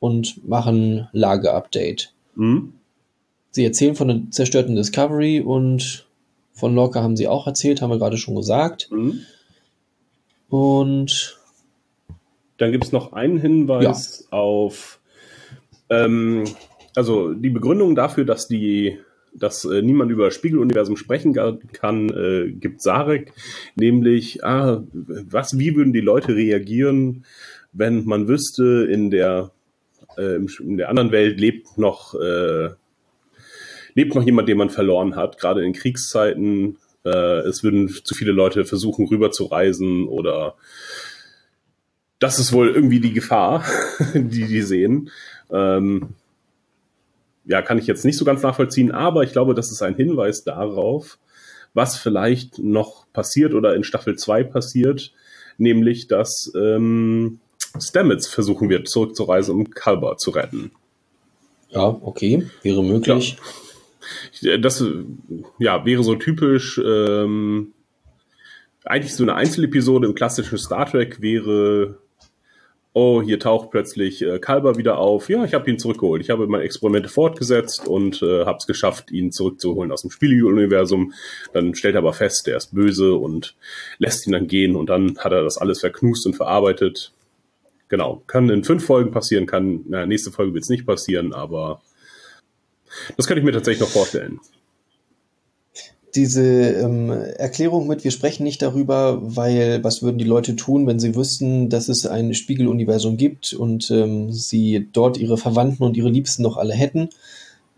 und 0.00 0.48
machen 0.48 1.08
Lageupdate. 1.12 2.12
Mhm. 2.34 2.72
Sie 3.50 3.64
erzählen 3.64 3.94
von 3.94 4.08
der 4.08 4.22
zerstörten 4.30 4.74
Discovery 4.74 5.40
und 5.40 6.06
von 6.54 6.74
Lorca 6.74 7.02
haben 7.02 7.16
sie 7.16 7.28
auch 7.28 7.46
erzählt, 7.46 7.82
haben 7.82 7.90
wir 7.90 7.98
gerade 7.98 8.16
schon 8.16 8.34
gesagt. 8.34 8.90
Mhm. 8.90 9.20
Und 10.48 11.38
dann 12.56 12.72
gibt 12.72 12.84
es 12.84 12.92
noch 12.92 13.12
einen 13.12 13.38
Hinweis 13.38 14.26
ja. 14.30 14.38
auf 14.38 15.00
ähm, 15.90 16.44
also 16.94 17.32
die 17.32 17.50
Begründung 17.50 17.94
dafür, 17.94 18.24
dass 18.24 18.48
die 18.48 18.98
dass 19.34 19.64
äh, 19.64 19.82
niemand 19.82 20.10
über 20.10 20.30
Spiegeluniversum 20.30 20.96
sprechen 20.96 21.34
kann, 21.72 22.10
äh, 22.10 22.50
gibt 22.52 22.82
Sarek, 22.82 23.32
nämlich, 23.76 24.44
ah, 24.44 24.82
was, 24.92 25.58
wie 25.58 25.74
würden 25.74 25.92
die 25.92 26.00
Leute 26.00 26.34
reagieren, 26.36 27.24
wenn 27.72 28.04
man 28.04 28.28
wüsste, 28.28 28.86
in 28.90 29.10
der, 29.10 29.50
äh, 30.16 30.36
in 30.60 30.76
der 30.76 30.90
anderen 30.90 31.12
Welt 31.12 31.40
lebt 31.40 31.78
noch, 31.78 32.14
äh, 32.14 32.70
lebt 33.94 34.14
noch 34.14 34.24
jemand, 34.24 34.48
den 34.48 34.58
man 34.58 34.70
verloren 34.70 35.16
hat, 35.16 35.38
gerade 35.38 35.64
in 35.64 35.72
Kriegszeiten. 35.72 36.76
Äh, 37.04 37.40
es 37.48 37.64
würden 37.64 37.88
zu 37.88 38.14
viele 38.14 38.32
Leute 38.32 38.64
versuchen, 38.64 39.06
rüber 39.08 39.30
zu 39.30 39.44
reisen 39.44 40.06
oder 40.06 40.56
das 42.22 42.38
ist 42.38 42.52
wohl 42.52 42.70
irgendwie 42.70 43.00
die 43.00 43.12
Gefahr, 43.12 43.64
die 44.14 44.46
die 44.46 44.62
sehen. 44.62 45.10
Ähm, 45.50 46.10
ja, 47.44 47.62
kann 47.62 47.78
ich 47.78 47.86
jetzt 47.86 48.04
nicht 48.04 48.16
so 48.16 48.24
ganz 48.24 48.42
nachvollziehen, 48.42 48.92
aber 48.92 49.24
ich 49.24 49.32
glaube, 49.32 49.54
das 49.54 49.72
ist 49.72 49.82
ein 49.82 49.96
Hinweis 49.96 50.44
darauf, 50.44 51.18
was 51.74 51.96
vielleicht 51.96 52.58
noch 52.58 53.06
passiert 53.12 53.54
oder 53.54 53.74
in 53.74 53.82
Staffel 53.82 54.16
2 54.16 54.44
passiert, 54.44 55.12
nämlich 55.58 56.06
dass 56.06 56.52
ähm, 56.54 57.40
Stamets 57.80 58.28
versuchen 58.28 58.68
wird, 58.68 58.88
zurückzureisen, 58.88 59.54
um 59.54 59.70
Kalber 59.70 60.16
zu 60.16 60.30
retten. 60.30 60.70
Ja, 61.70 61.86
okay, 62.02 62.46
wäre 62.62 62.84
möglich. 62.84 63.36
Ja. 64.42 64.58
Das 64.58 64.84
ja, 65.58 65.84
wäre 65.84 66.02
so 66.04 66.16
typisch. 66.16 66.78
Ähm, 66.84 67.72
eigentlich 68.84 69.14
so 69.14 69.22
eine 69.22 69.36
Einzelepisode 69.36 70.06
im 70.08 70.14
klassischen 70.14 70.58
Star 70.58 70.86
Trek 70.86 71.22
wäre 71.22 72.01
oh, 72.92 73.22
hier 73.22 73.38
taucht 73.38 73.70
plötzlich 73.70 74.22
äh, 74.22 74.38
Kalber 74.38 74.76
wieder 74.76 74.98
auf. 74.98 75.28
Ja, 75.28 75.44
ich 75.44 75.54
habe 75.54 75.70
ihn 75.70 75.78
zurückgeholt. 75.78 76.22
Ich 76.22 76.30
habe 76.30 76.46
meine 76.46 76.64
Experimente 76.64 77.08
fortgesetzt 77.08 77.86
und 77.86 78.22
äh, 78.22 78.44
habe 78.44 78.58
es 78.58 78.66
geschafft, 78.66 79.10
ihn 79.10 79.32
zurückzuholen 79.32 79.92
aus 79.92 80.02
dem 80.02 80.10
Spieluniversum. 80.10 81.14
Dann 81.52 81.74
stellt 81.74 81.94
er 81.94 81.98
aber 82.00 82.12
fest, 82.12 82.48
er 82.48 82.58
ist 82.58 82.74
böse 82.74 83.14
und 83.14 83.56
lässt 83.98 84.26
ihn 84.26 84.32
dann 84.32 84.46
gehen 84.46 84.76
und 84.76 84.90
dann 84.90 85.18
hat 85.18 85.32
er 85.32 85.42
das 85.42 85.58
alles 85.58 85.80
verknust 85.80 86.26
und 86.26 86.34
verarbeitet. 86.34 87.12
Genau, 87.88 88.22
kann 88.26 88.48
in 88.48 88.64
fünf 88.64 88.84
Folgen 88.84 89.10
passieren, 89.10 89.46
kann, 89.46 89.84
na, 89.86 90.06
nächste 90.06 90.30
Folge 90.30 90.54
wird 90.54 90.64
es 90.64 90.70
nicht 90.70 90.86
passieren, 90.86 91.34
aber 91.34 91.82
das 93.16 93.26
könnte 93.26 93.40
ich 93.40 93.44
mir 93.44 93.52
tatsächlich 93.52 93.82
noch 93.82 93.88
vorstellen 93.88 94.40
diese 96.14 96.42
ähm, 96.42 97.10
Erklärung 97.10 97.86
mit, 97.86 98.04
wir 98.04 98.10
sprechen 98.10 98.44
nicht 98.44 98.60
darüber, 98.60 99.18
weil 99.22 99.82
was 99.82 100.02
würden 100.02 100.18
die 100.18 100.24
Leute 100.24 100.56
tun, 100.56 100.86
wenn 100.86 101.00
sie 101.00 101.14
wüssten, 101.14 101.70
dass 101.70 101.88
es 101.88 102.06
ein 102.06 102.34
Spiegeluniversum 102.34 103.16
gibt 103.16 103.54
und 103.54 103.90
ähm, 103.90 104.30
sie 104.30 104.88
dort 104.92 105.16
ihre 105.16 105.38
Verwandten 105.38 105.82
und 105.84 105.96
ihre 105.96 106.10
Liebsten 106.10 106.42
noch 106.42 106.58
alle 106.58 106.74
hätten. 106.74 107.08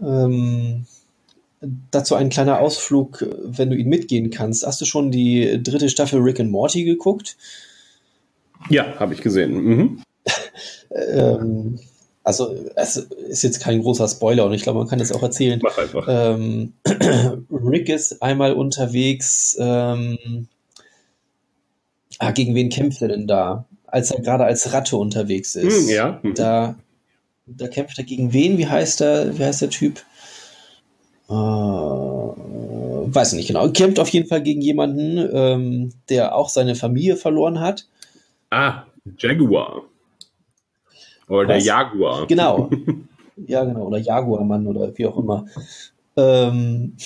Ähm, 0.02 0.86
dazu 1.90 2.16
ein 2.16 2.28
kleiner 2.28 2.60
Ausflug, 2.60 3.24
wenn 3.44 3.70
du 3.70 3.76
ihn 3.76 3.88
mitgehen 3.88 4.30
kannst. 4.30 4.66
Hast 4.66 4.80
du 4.80 4.84
schon 4.84 5.12
die 5.12 5.62
dritte 5.62 5.88
Staffel 5.88 6.20
Rick 6.20 6.40
and 6.40 6.50
Morty 6.50 6.84
geguckt? 6.84 7.36
Ja, 8.68 8.98
habe 8.98 9.14
ich 9.14 9.20
gesehen. 9.20 9.54
Mhm. 9.54 10.02
ähm, 10.90 11.78
also 12.24 12.54
es 12.74 12.96
ist 12.96 13.42
jetzt 13.42 13.60
kein 13.60 13.82
großer 13.82 14.08
Spoiler 14.08 14.46
und 14.46 14.54
ich 14.54 14.62
glaube, 14.62 14.80
man 14.80 14.88
kann 14.88 14.98
das 14.98 15.12
auch 15.12 15.22
erzählen. 15.22 15.60
Mach 15.62 15.78
einfach. 15.78 16.06
Ähm, 16.08 16.72
Rick 17.50 17.88
ist 17.88 18.22
einmal 18.22 18.54
unterwegs 18.54 19.56
ähm, 19.60 20.48
Ah, 22.18 22.30
gegen 22.30 22.54
wen 22.54 22.68
kämpft 22.68 23.02
er 23.02 23.08
denn 23.08 23.26
da? 23.26 23.64
Als 23.86 24.10
er 24.10 24.22
gerade 24.22 24.44
als 24.44 24.72
Ratte 24.72 24.96
unterwegs 24.96 25.56
ist. 25.56 25.88
Hm, 25.88 25.94
ja. 25.94 26.18
Hm. 26.22 26.34
Da, 26.34 26.76
da 27.46 27.68
kämpft 27.68 27.98
er 27.98 28.04
gegen 28.04 28.32
wen? 28.32 28.58
Wie 28.58 28.66
heißt 28.66 29.00
der, 29.00 29.38
wie 29.38 29.44
heißt 29.44 29.62
der 29.62 29.70
Typ? 29.70 30.02
Äh, 31.28 31.32
weiß 31.32 33.32
nicht 33.34 33.48
genau. 33.48 33.68
Kämpft 33.70 33.98
auf 33.98 34.08
jeden 34.08 34.28
Fall 34.28 34.42
gegen 34.42 34.60
jemanden, 34.60 35.28
ähm, 35.32 35.92
der 36.08 36.34
auch 36.34 36.48
seine 36.48 36.74
Familie 36.74 37.16
verloren 37.16 37.60
hat. 37.60 37.86
Ah, 38.50 38.84
Jaguar. 39.18 39.82
Oder 41.28 41.46
der 41.46 41.58
Jaguar. 41.58 42.26
Genau. 42.26 42.70
Ja, 43.46 43.64
genau. 43.64 43.86
Oder 43.86 43.98
Jaguarmann 43.98 44.66
oder 44.68 44.96
wie 44.96 45.06
auch 45.06 45.18
immer. 45.18 45.46
Ähm, 46.16 46.96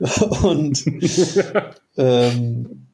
und 0.42 0.84
ähm, 1.98 2.86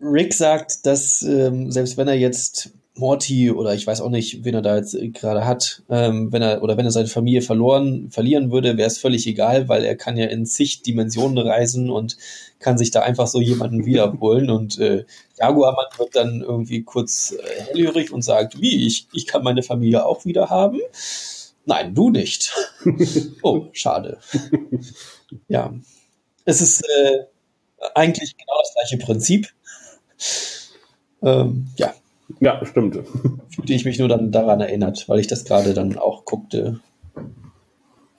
Rick 0.00 0.32
sagt, 0.32 0.86
dass 0.86 1.22
ähm, 1.22 1.70
selbst 1.70 1.96
wenn 1.96 2.08
er 2.08 2.14
jetzt 2.14 2.72
Morty 2.96 3.50
oder 3.50 3.74
ich 3.74 3.86
weiß 3.86 4.00
auch 4.00 4.10
nicht, 4.10 4.44
wen 4.44 4.54
er 4.54 4.62
da 4.62 4.76
jetzt 4.76 4.96
gerade 5.14 5.46
hat, 5.46 5.82
ähm, 5.88 6.32
wenn 6.32 6.42
er 6.42 6.62
oder 6.62 6.76
wenn 6.76 6.84
er 6.84 6.90
seine 6.90 7.08
Familie 7.08 7.40
verloren 7.40 8.10
verlieren 8.10 8.50
würde, 8.50 8.76
wäre 8.76 8.88
es 8.88 8.98
völlig 8.98 9.26
egal, 9.26 9.68
weil 9.68 9.84
er 9.84 9.96
kann 9.96 10.16
ja 10.16 10.26
in 10.26 10.44
zig 10.44 10.82
Dimensionen 10.82 11.38
reisen 11.38 11.90
und 11.90 12.16
kann 12.58 12.78
sich 12.78 12.90
da 12.90 13.02
einfach 13.02 13.28
so 13.28 13.40
jemanden 13.40 13.86
wiederholen 13.86 14.50
und 14.50 14.78
äh, 14.78 15.04
Jaguarmann 15.38 15.86
wird 15.98 16.16
dann 16.16 16.42
irgendwie 16.42 16.82
kurz 16.82 17.32
äh, 17.32 17.62
hellhörig 17.68 18.12
und 18.12 18.22
sagt, 18.22 18.60
wie 18.60 18.86
ich 18.86 19.06
ich 19.12 19.26
kann 19.26 19.44
meine 19.44 19.62
Familie 19.62 20.04
auch 20.04 20.24
wieder 20.24 20.50
haben. 20.50 20.80
Nein, 21.66 21.94
du 21.94 22.10
nicht. 22.10 22.52
oh, 23.42 23.66
schade. 23.72 24.18
ja, 25.48 25.72
es 26.44 26.60
ist 26.60 26.82
äh, 26.82 27.26
eigentlich 27.94 28.36
genau 28.36 28.58
das 28.62 28.74
gleiche 28.74 28.98
Prinzip. 29.04 29.48
Ähm, 31.22 31.68
ja. 31.76 31.94
Ja, 32.38 32.64
stimmt. 32.64 32.98
Fühlte 33.54 33.72
ich 33.72 33.84
mich 33.84 33.98
nur 33.98 34.08
dann 34.08 34.30
daran 34.30 34.60
erinnert, 34.60 35.08
weil 35.08 35.18
ich 35.18 35.26
das 35.26 35.44
gerade 35.44 35.74
dann 35.74 35.96
auch 35.98 36.24
guckte. 36.24 36.80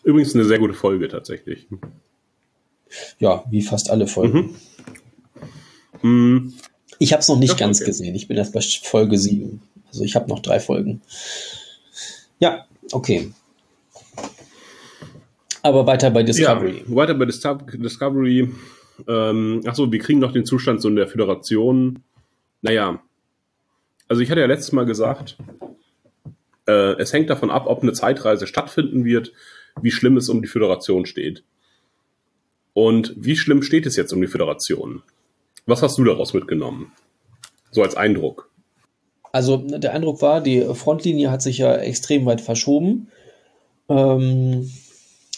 Übrigens 0.03 0.35
eine 0.35 0.45
sehr 0.45 0.59
gute 0.59 0.73
Folge 0.73 1.07
tatsächlich. 1.07 1.67
Ja, 3.19 3.45
wie 3.49 3.61
fast 3.61 3.89
alle 3.89 4.07
Folgen. 4.07 4.55
Mhm. 6.01 6.37
Mm. 6.37 6.53
Ich 6.99 7.13
habe 7.13 7.21
es 7.21 7.27
noch 7.27 7.39
nicht 7.39 7.57
ganz 7.57 7.79
okay. 7.79 7.87
gesehen. 7.87 8.15
Ich 8.15 8.27
bin 8.27 8.37
erst 8.37 8.53
bei 8.53 8.61
Folge 8.61 9.17
7. 9.17 9.61
Also 9.87 10.03
ich 10.03 10.15
habe 10.15 10.29
noch 10.29 10.39
drei 10.39 10.59
Folgen. 10.59 11.01
Ja, 12.39 12.65
okay. 12.91 13.31
Aber 15.63 15.85
weiter 15.87 16.09
bei 16.11 16.23
Discovery. 16.23 16.83
Ja, 16.87 16.95
weiter 16.95 17.13
bei 17.13 17.25
Discovery. 17.25 18.51
Ähm, 19.07 19.61
achso, 19.65 19.91
wir 19.91 19.99
kriegen 19.99 20.19
noch 20.19 20.31
den 20.31 20.45
Zustand 20.45 20.81
so 20.81 20.89
in 20.89 20.95
der 20.95 21.07
Föderation. 21.07 22.03
Naja, 22.61 23.01
also 24.11 24.21
ich 24.21 24.29
hatte 24.29 24.41
ja 24.41 24.47
letztes 24.47 24.73
Mal 24.73 24.85
gesagt, 24.85 25.37
äh, 26.67 26.99
es 26.99 27.13
hängt 27.13 27.29
davon 27.29 27.49
ab, 27.49 27.63
ob 27.65 27.81
eine 27.81 27.93
Zeitreise 27.93 28.45
stattfinden 28.45 29.05
wird, 29.05 29.31
wie 29.81 29.89
schlimm 29.89 30.17
es 30.17 30.27
um 30.27 30.41
die 30.41 30.49
Föderation 30.49 31.05
steht. 31.05 31.45
Und 32.73 33.13
wie 33.15 33.37
schlimm 33.37 33.63
steht 33.63 33.85
es 33.85 33.95
jetzt 33.95 34.11
um 34.11 34.19
die 34.19 34.27
Föderation? 34.27 35.01
Was 35.65 35.81
hast 35.81 35.97
du 35.97 36.03
daraus 36.03 36.33
mitgenommen? 36.33 36.91
So 37.71 37.83
als 37.83 37.95
Eindruck. 37.95 38.49
Also 39.31 39.55
der 39.55 39.93
Eindruck 39.93 40.21
war, 40.21 40.41
die 40.41 40.59
Frontlinie 40.75 41.31
hat 41.31 41.41
sich 41.41 41.59
ja 41.59 41.73
extrem 41.77 42.25
weit 42.25 42.41
verschoben. 42.41 43.07
Ähm, 43.87 44.69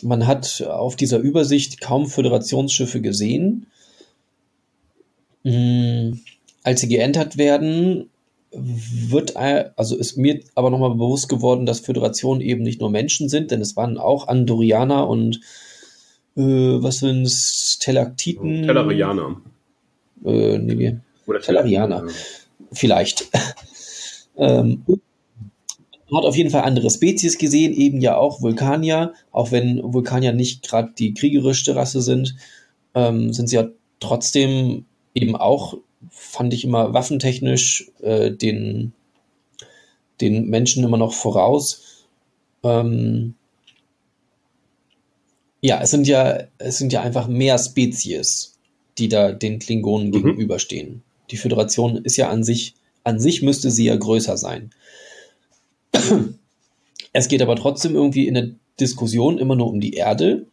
man 0.01 0.25
hat 0.25 0.63
auf 0.67 0.95
dieser 0.95 1.19
Übersicht 1.19 1.79
kaum 1.79 2.07
Föderationsschiffe 2.07 3.01
gesehen. 3.01 3.67
Mhm. 5.43 6.21
Als 6.63 6.81
sie 6.81 6.87
geentert 6.87 7.37
werden, 7.37 8.09
wird, 8.55 9.35
also 9.35 9.97
ist 9.97 10.17
mir 10.17 10.41
aber 10.55 10.69
nochmal 10.69 10.91
bewusst 10.91 11.29
geworden, 11.29 11.65
dass 11.65 11.79
Föderationen 11.79 12.41
eben 12.41 12.63
nicht 12.63 12.79
nur 12.79 12.89
Menschen 12.89 13.29
sind, 13.29 13.51
denn 13.51 13.61
es 13.61 13.75
waren 13.75 13.97
auch 13.97 14.27
Andorianer 14.27 15.07
und 15.07 15.41
äh, 16.35 16.41
was 16.41 16.99
sind 16.99 17.23
es, 17.23 17.77
Telaktiten? 17.79 18.63
Tellarianer. 18.63 19.41
Äh, 20.25 20.57
nee, 20.57 20.97
Oder 21.27 21.41
Tellarianer. 21.41 22.07
Vielleicht. 22.71 23.29
ähm, 24.37 24.83
hat 26.15 26.25
auf 26.25 26.35
jeden 26.35 26.49
Fall 26.49 26.61
andere 26.61 26.89
Spezies 26.89 27.37
gesehen, 27.37 27.73
eben 27.73 27.99
ja 27.99 28.17
auch 28.17 28.41
Vulkanier, 28.41 29.13
auch 29.31 29.51
wenn 29.51 29.81
Vulkanier 29.83 30.33
nicht 30.33 30.67
gerade 30.67 30.93
die 30.97 31.13
kriegerischste 31.13 31.75
Rasse 31.75 32.01
sind, 32.01 32.35
ähm, 32.93 33.33
sind 33.33 33.47
sie 33.47 33.55
ja 33.55 33.67
trotzdem 33.99 34.85
eben 35.15 35.35
auch, 35.35 35.77
fand 36.13 36.53
ich 36.53 36.63
immer 36.63 36.93
waffentechnisch, 36.93 37.91
äh, 38.01 38.31
den, 38.31 38.93
den 40.21 40.47
Menschen 40.47 40.83
immer 40.83 40.97
noch 40.97 41.13
voraus. 41.13 42.05
Ähm, 42.63 43.33
ja, 45.61 45.81
es 45.81 45.91
sind 45.91 46.07
ja, 46.07 46.43
es 46.57 46.77
sind 46.77 46.93
ja 46.93 47.01
einfach 47.01 47.27
mehr 47.27 47.57
Spezies, 47.57 48.57
die 48.97 49.09
da 49.09 49.31
den 49.31 49.59
Klingonen 49.59 50.07
mhm. 50.07 50.11
gegenüberstehen. 50.11 51.03
Die 51.31 51.37
Föderation 51.37 51.97
ist 51.97 52.17
ja 52.17 52.29
an 52.29 52.43
sich, 52.43 52.75
an 53.03 53.19
sich 53.19 53.41
müsste 53.41 53.71
sie 53.71 53.85
ja 53.85 53.95
größer 53.95 54.37
sein. 54.37 54.71
Es 57.13 57.27
geht 57.27 57.41
aber 57.41 57.55
trotzdem 57.55 57.95
irgendwie 57.95 58.27
in 58.27 58.33
der 58.33 58.49
Diskussion 58.79 59.37
immer 59.37 59.55
nur 59.55 59.67
um 59.67 59.79
die 59.79 59.93
Erde. 59.93 60.47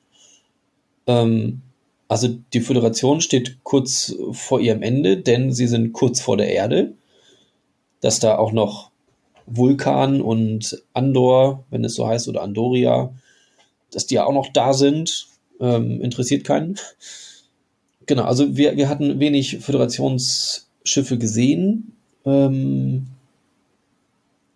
Ähm, 1.07 1.63
also 2.11 2.27
die 2.27 2.61
Föderation 2.61 3.21
steht 3.21 3.63
kurz 3.63 4.17
vor 4.33 4.61
ihrem 4.61 4.83
Ende, 4.83 5.19
denn 5.19 5.53
sie 5.53 5.69
sind 5.69 5.93
kurz 5.93 6.21
vor 6.21 6.37
der 6.37 6.51
Erde. 6.53 6.95
Dass 8.01 8.19
da 8.19 8.37
auch 8.37 8.51
noch 8.51 8.91
Vulkan 9.47 10.21
und 10.21 10.83
Andor, 10.93 11.65
wenn 11.71 11.85
es 11.85 11.95
so 11.95 12.09
heißt, 12.09 12.27
oder 12.27 12.43
Andoria, 12.43 13.15
dass 13.93 14.07
die 14.07 14.17
ja 14.17 14.25
auch 14.25 14.33
noch 14.33 14.49
da 14.53 14.73
sind, 14.73 15.29
ähm, 15.61 16.01
interessiert 16.01 16.43
keinen. 16.43 16.75
Genau, 18.07 18.25
also 18.25 18.57
wir, 18.57 18.77
wir 18.77 18.89
hatten 18.89 19.21
wenig 19.21 19.59
Föderationsschiffe 19.59 21.17
gesehen. 21.17 21.93
Ähm, 22.27 23.07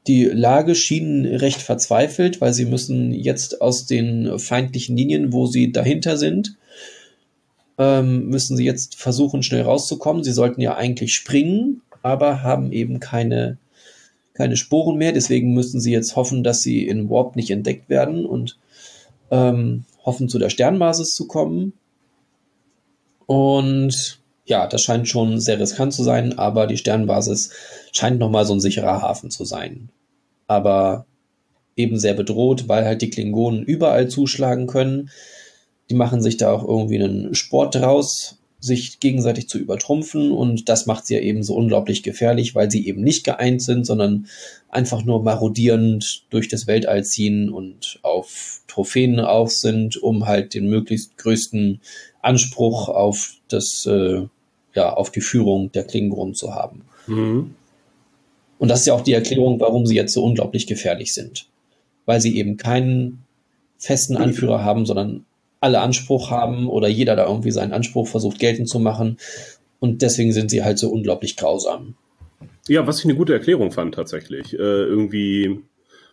die 0.08 0.24
Lage 0.24 0.74
schien 0.74 1.24
recht 1.24 1.62
verzweifelt, 1.62 2.40
weil 2.40 2.52
sie 2.52 2.64
müssen 2.64 3.12
jetzt 3.12 3.60
aus 3.60 3.86
den 3.86 4.40
feindlichen 4.40 4.96
Linien, 4.96 5.32
wo 5.32 5.46
sie 5.46 5.70
dahinter 5.70 6.16
sind, 6.16 6.56
ähm, 7.78 8.28
müssen 8.28 8.56
sie 8.56 8.64
jetzt 8.64 8.96
versuchen, 8.96 9.42
schnell 9.42 9.62
rauszukommen. 9.62 10.24
Sie 10.24 10.32
sollten 10.32 10.60
ja 10.60 10.76
eigentlich 10.76 11.14
springen, 11.14 11.82
aber 12.02 12.42
haben 12.42 12.72
eben 12.72 13.00
keine, 13.00 13.58
keine 14.32 14.56
Sporen 14.56 14.96
mehr. 14.96 15.12
Deswegen 15.12 15.54
müssen 15.54 15.80
sie 15.80 15.92
jetzt 15.92 16.16
hoffen, 16.16 16.44
dass 16.44 16.62
sie 16.62 16.86
in 16.86 17.10
Warp 17.10 17.36
nicht 17.36 17.50
entdeckt 17.50 17.88
werden 17.88 18.26
und 18.26 18.58
ähm, 19.30 19.84
hoffen, 20.04 20.28
zu 20.28 20.38
der 20.38 20.50
Sternbasis 20.50 21.14
zu 21.14 21.26
kommen. 21.26 21.72
Und 23.26 24.20
ja, 24.44 24.66
das 24.66 24.82
scheint 24.82 25.08
schon 25.08 25.40
sehr 25.40 25.58
riskant 25.58 25.94
zu 25.94 26.02
sein, 26.02 26.38
aber 26.38 26.66
die 26.66 26.76
Sternbasis 26.76 27.50
scheint 27.92 28.18
nochmal 28.18 28.44
so 28.44 28.54
ein 28.54 28.60
sicherer 28.60 29.00
Hafen 29.00 29.30
zu 29.30 29.44
sein. 29.44 29.88
Aber 30.46 31.06
eben 31.76 31.98
sehr 31.98 32.14
bedroht, 32.14 32.68
weil 32.68 32.84
halt 32.84 33.02
die 33.02 33.10
Klingonen 33.10 33.62
überall 33.64 34.08
zuschlagen 34.08 34.66
können. 34.66 35.10
Die 35.90 35.94
machen 35.94 36.22
sich 36.22 36.36
da 36.36 36.52
auch 36.52 36.66
irgendwie 36.66 37.02
einen 37.02 37.34
Sport 37.34 37.74
draus, 37.74 38.38
sich 38.58 38.98
gegenseitig 38.98 39.48
zu 39.48 39.58
übertrumpfen 39.58 40.32
und 40.32 40.70
das 40.70 40.86
macht 40.86 41.06
sie 41.06 41.14
ja 41.14 41.20
eben 41.20 41.42
so 41.42 41.54
unglaublich 41.54 42.02
gefährlich, 42.02 42.54
weil 42.54 42.70
sie 42.70 42.86
eben 42.88 43.02
nicht 43.02 43.22
geeint 43.22 43.60
sind, 43.60 43.84
sondern 43.84 44.26
einfach 44.70 45.04
nur 45.04 45.22
marodierend 45.22 46.24
durch 46.30 46.48
das 46.48 46.66
Weltall 46.66 47.04
ziehen 47.04 47.50
und 47.50 47.98
auf 48.02 48.62
Trophäen 48.66 49.20
auf 49.20 49.52
sind, 49.52 49.98
um 49.98 50.26
halt 50.26 50.54
den 50.54 50.68
möglichst 50.70 51.18
größten 51.18 51.80
Anspruch 52.22 52.88
auf 52.88 53.34
das 53.48 53.84
äh, 53.84 54.22
ja, 54.74 54.92
auf 54.92 55.10
die 55.10 55.20
Führung 55.20 55.70
der 55.72 55.84
Klingonen 55.84 56.34
zu 56.34 56.54
haben. 56.54 56.82
Mhm. 57.06 57.54
Und 58.58 58.68
das 58.68 58.80
ist 58.80 58.86
ja 58.86 58.94
auch 58.94 59.02
die 59.02 59.12
Erklärung, 59.12 59.60
warum 59.60 59.86
sie 59.86 59.94
jetzt 59.94 60.12
so 60.12 60.24
unglaublich 60.24 60.66
gefährlich 60.66 61.12
sind. 61.12 61.48
Weil 62.06 62.20
sie 62.20 62.36
eben 62.36 62.56
keinen 62.56 63.24
festen 63.78 64.16
Anführer 64.16 64.64
haben, 64.64 64.86
sondern 64.86 65.24
alle 65.64 65.80
Anspruch 65.80 66.30
haben 66.30 66.68
oder 66.68 66.88
jeder 66.88 67.16
da 67.16 67.26
irgendwie 67.26 67.50
seinen 67.50 67.72
Anspruch 67.72 68.06
versucht 68.06 68.38
geltend 68.38 68.68
zu 68.68 68.78
machen. 68.78 69.16
Und 69.80 70.02
deswegen 70.02 70.32
sind 70.32 70.50
sie 70.50 70.62
halt 70.62 70.78
so 70.78 70.90
unglaublich 70.90 71.36
grausam. 71.36 71.94
Ja, 72.68 72.86
was 72.86 73.00
ich 73.00 73.06
eine 73.06 73.16
gute 73.16 73.32
Erklärung 73.32 73.72
fand 73.72 73.94
tatsächlich. 73.94 74.52
Äh, 74.54 74.56
irgendwie, 74.56 75.60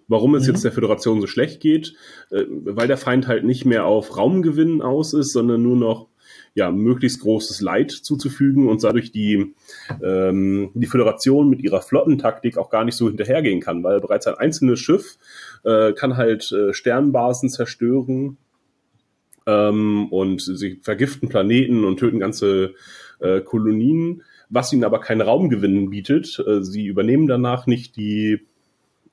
warum 0.08 0.36
es 0.36 0.44
mhm. 0.44 0.54
jetzt 0.54 0.64
der 0.64 0.72
Föderation 0.72 1.22
so 1.22 1.28
schlecht 1.28 1.60
geht, 1.60 1.94
äh, 2.32 2.44
weil 2.48 2.88
der 2.88 2.98
Feind 2.98 3.28
halt 3.28 3.44
nicht 3.44 3.66
mehr 3.66 3.86
auf 3.86 4.18
Raumgewinn 4.18 4.82
aus 4.82 5.14
ist, 5.14 5.34
sondern 5.34 5.62
nur 5.62 5.76
noch 5.76 6.08
ja, 6.54 6.72
möglichst 6.72 7.22
großes 7.22 7.62
Leid 7.62 7.92
zuzufügen 7.92 8.68
und 8.68 8.84
dadurch 8.84 9.12
die, 9.12 9.54
ähm, 10.04 10.72
die 10.74 10.88
Föderation 10.88 11.50
mit 11.50 11.62
ihrer 11.62 11.82
Flottentaktik 11.82 12.58
auch 12.58 12.70
gar 12.70 12.84
nicht 12.84 12.96
so 12.96 13.08
hinterhergehen 13.08 13.62
kann, 13.62 13.84
weil 13.84 14.02
bereits 14.02 14.28
ein 14.28 14.36
einzelnes 14.36 14.80
Schiff 14.80 15.18
äh, 15.64 15.94
kann 15.94 16.18
halt 16.18 16.52
äh, 16.52 16.74
Sternbasen 16.74 17.50
zerstören. 17.50 18.38
Äh, 19.52 19.62
ähm, 19.70 20.08
und 20.10 20.42
sie 20.42 20.80
vergiften 20.82 21.30
Planeten 21.30 21.84
und 21.84 21.98
töten 21.98 22.20
ganze 22.20 22.74
äh, 23.20 23.42
Kolonien, 23.42 24.24
was 24.50 24.74
ihnen 24.74 24.84
aber 24.84 25.00
keinen 25.00 25.22
Raumgewinn 25.22 25.90
bietet. 25.90 26.44
Äh, 26.46 26.64
sie 26.64 26.86
übernehmen 26.86 27.28
danach 27.28 27.68
nicht 27.68 27.96
die 27.96 28.42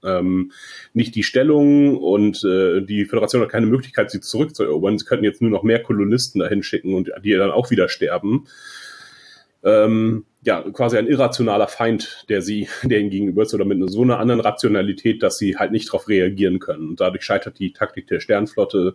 ähm, 0.05 0.53
nicht 0.93 1.17
die 1.17 1.25
Stellung 1.25 1.97
und 1.97 2.45
äh, 2.45 2.83
die 2.83 3.05
Föderation 3.05 3.43
hat 3.43 3.49
keine 3.49 3.67
Möglichkeit, 3.67 4.13
sie 4.13 4.21
zurückzuerobern. 4.21 4.97
Sie 4.97 5.05
könnten 5.05 5.25
jetzt 5.25 5.43
nur 5.43 5.51
noch 5.51 5.65
mehr 5.65 5.83
Kolonisten 5.83 6.41
dahin 6.41 6.63
schicken 6.63 6.95
und 6.95 7.11
die 7.25 7.33
dann 7.33 7.51
auch 7.51 7.73
wieder 7.73 7.89
sterben. 7.89 8.47
Ähm, 9.65 10.25
ja, 10.45 10.63
quasi 10.71 10.99
ein 10.99 11.09
irrationaler 11.09 11.67
Feind, 11.67 12.27
der 12.29 12.43
sie, 12.43 12.69
der 12.85 13.01
ihnen 13.01 13.11
gegenüber 13.11 13.43
ist, 13.43 13.55
oder 13.55 13.65
mit 13.65 13.91
so 13.91 14.03
einer 14.03 14.21
anderen 14.21 14.41
Rationalität, 14.41 15.21
dass 15.21 15.37
sie 15.37 15.57
halt 15.57 15.73
nicht 15.73 15.89
darauf 15.89 16.09
reagieren 16.09 16.61
können. 16.61 16.91
Und 16.91 17.01
dadurch 17.01 17.25
scheitert 17.25 17.59
die 17.59 17.73
Taktik 17.73 18.07
der 18.07 18.21
Sternflotte 18.21 18.95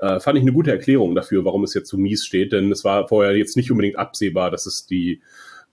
äh, 0.00 0.18
fand 0.20 0.38
ich 0.38 0.42
eine 0.42 0.52
gute 0.52 0.70
Erklärung 0.70 1.14
dafür, 1.14 1.44
warum 1.44 1.64
es 1.64 1.74
jetzt 1.74 1.90
so 1.90 1.98
mies 1.98 2.24
steht, 2.24 2.52
denn 2.52 2.72
es 2.72 2.84
war 2.84 3.08
vorher 3.08 3.36
jetzt 3.36 3.56
nicht 3.56 3.70
unbedingt 3.70 3.98
absehbar, 3.98 4.50
dass 4.50 4.66
es 4.66 4.86
die 4.86 5.20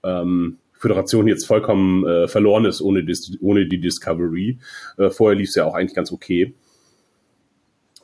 ähm, 0.04 0.58
Föderation 0.74 1.28
jetzt 1.28 1.46
vollkommen 1.46 2.06
äh, 2.06 2.28
verloren 2.28 2.66
ist 2.66 2.82
ohne, 2.82 3.04
dis 3.04 3.38
ohne 3.42 3.68
die 3.68 3.80
Discovery. 3.80 4.60
Äh, 4.98 5.10
vorher 5.10 5.38
lief 5.38 5.50
es 5.50 5.56
ja 5.56 5.66
auch 5.66 5.74
eigentlich 5.74 5.96
ganz 5.96 6.12
okay. 6.12 6.54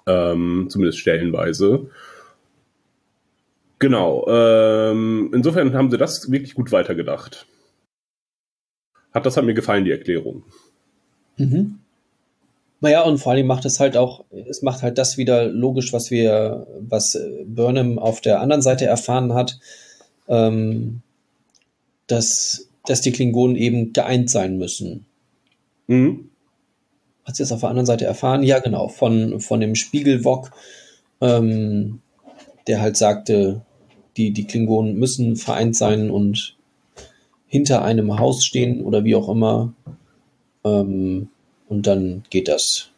Ähm, 0.06 0.68
zumindest 0.70 1.00
stellenweise. 1.00 1.90
Genau. 3.80 4.26
Ähm, 4.28 5.32
insofern 5.34 5.74
haben 5.74 5.92
sie 5.92 5.98
das 5.98 6.32
wirklich 6.32 6.56
gut 6.56 6.72
weitergedacht. 6.72 7.46
Hat 9.14 9.26
das 9.26 9.38
hat 9.38 9.46
mir 9.46 9.54
gefallen, 9.54 9.86
die 9.86 9.92
Erklärung. 9.92 10.44
Mhm. 11.38 11.80
Naja, 12.84 13.04
und 13.04 13.18
vor 13.18 13.32
allem 13.32 13.48
macht 13.48 13.64
es 13.64 13.80
halt 13.80 13.96
auch, 13.96 14.26
es 14.50 14.62
macht 14.62 14.82
halt 14.82 14.98
das 14.98 15.18
wieder 15.18 15.46
logisch, 15.46 15.94
was 15.94 16.12
wir, 16.12 16.68
was 16.82 17.18
Burnham 17.46 17.98
auf 17.98 18.20
der 18.20 18.42
anderen 18.42 18.62
Seite 18.62 18.86
erfahren 18.86 19.34
hat, 19.34 19.58
ähm, 20.28 21.02
dass, 22.08 22.68
dass 22.86 23.00
die 23.00 23.14
Klingonen 23.14 23.56
eben 23.56 23.94
geeint 23.94 24.30
sein 24.30 24.58
müssen. 24.58 25.06
Mhm. 25.88 26.30
Hat 27.24 27.38
sie 27.38 27.44
das 27.44 27.54
auf 27.54 27.62
der 27.62 27.70
anderen 27.70 27.86
Seite 27.86 28.04
erfahren? 28.04 28.44
Ja, 28.44 28.60
genau, 28.60 28.90
von, 28.90 29.40
von 29.40 29.62
dem 29.62 29.76
Spiegelwok, 29.76 30.52
ähm, 31.22 32.02
der 32.68 32.82
halt 32.82 32.98
sagte, 32.98 33.62
die, 34.18 34.32
die 34.32 34.44
Klingonen 34.44 34.96
müssen 34.96 35.38
vereint 35.38 35.78
sein 35.78 36.12
und 36.12 36.58
hinter 37.48 37.82
einem 37.82 38.20
Haus 38.20 38.44
stehen 38.44 38.82
oder 38.82 39.06
wie 39.06 39.16
auch 39.16 39.30
immer. 39.30 39.72
Ähm, 40.66 41.30
und 41.74 41.88
dann 41.88 42.24
geht 42.30 42.48
das. 42.48 42.90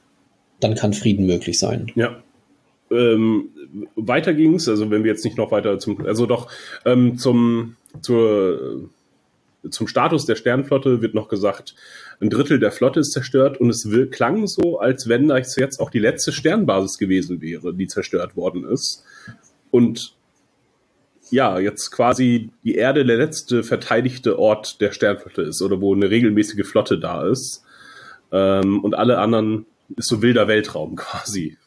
Dann 0.59 0.75
kann 0.75 0.93
Frieden 0.93 1.25
möglich 1.25 1.57
sein. 1.57 1.91
Ja. 1.95 2.21
Ähm, 2.91 3.49
weiter 3.95 4.33
ging's, 4.33 4.67
also 4.69 4.91
wenn 4.91 5.03
wir 5.03 5.11
jetzt 5.11 5.25
nicht 5.25 5.37
noch 5.37 5.51
weiter 5.51 5.79
zum, 5.79 6.05
also 6.05 6.25
doch 6.25 6.51
ähm, 6.85 7.17
zum 7.17 7.77
zur, 8.01 8.89
zum 9.69 9.87
Status 9.87 10.25
der 10.25 10.35
Sternflotte 10.35 11.01
wird 11.01 11.15
noch 11.15 11.27
gesagt, 11.27 11.75
ein 12.19 12.29
Drittel 12.29 12.59
der 12.59 12.71
Flotte 12.71 12.99
ist 12.99 13.11
zerstört 13.11 13.59
und 13.59 13.69
es 13.69 13.89
will, 13.89 14.07
klang 14.07 14.47
so, 14.47 14.79
als 14.79 15.07
wenn 15.07 15.29
das 15.29 15.55
jetzt 15.55 15.79
auch 15.79 15.89
die 15.89 15.99
letzte 15.99 16.31
Sternbasis 16.31 16.97
gewesen 16.97 17.41
wäre, 17.41 17.73
die 17.73 17.87
zerstört 17.87 18.35
worden 18.35 18.65
ist. 18.65 19.03
Und 19.71 20.13
ja, 21.31 21.59
jetzt 21.59 21.91
quasi 21.91 22.51
die 22.63 22.75
Erde 22.75 23.03
der 23.03 23.17
letzte 23.17 23.63
verteidigte 23.63 24.37
Ort 24.37 24.79
der 24.79 24.91
Sternflotte 24.91 25.41
ist 25.41 25.61
oder 25.61 25.81
wo 25.81 25.93
eine 25.93 26.09
regelmäßige 26.09 26.67
Flotte 26.67 26.99
da 26.99 27.27
ist. 27.27 27.64
Ähm, 28.35 28.83
und 28.83 28.95
alle 28.95 29.19
anderen 29.19 29.65
ist 29.95 30.09
so 30.09 30.21
wilder 30.21 30.47
Weltraum 30.47 30.95
quasi. 30.97 31.57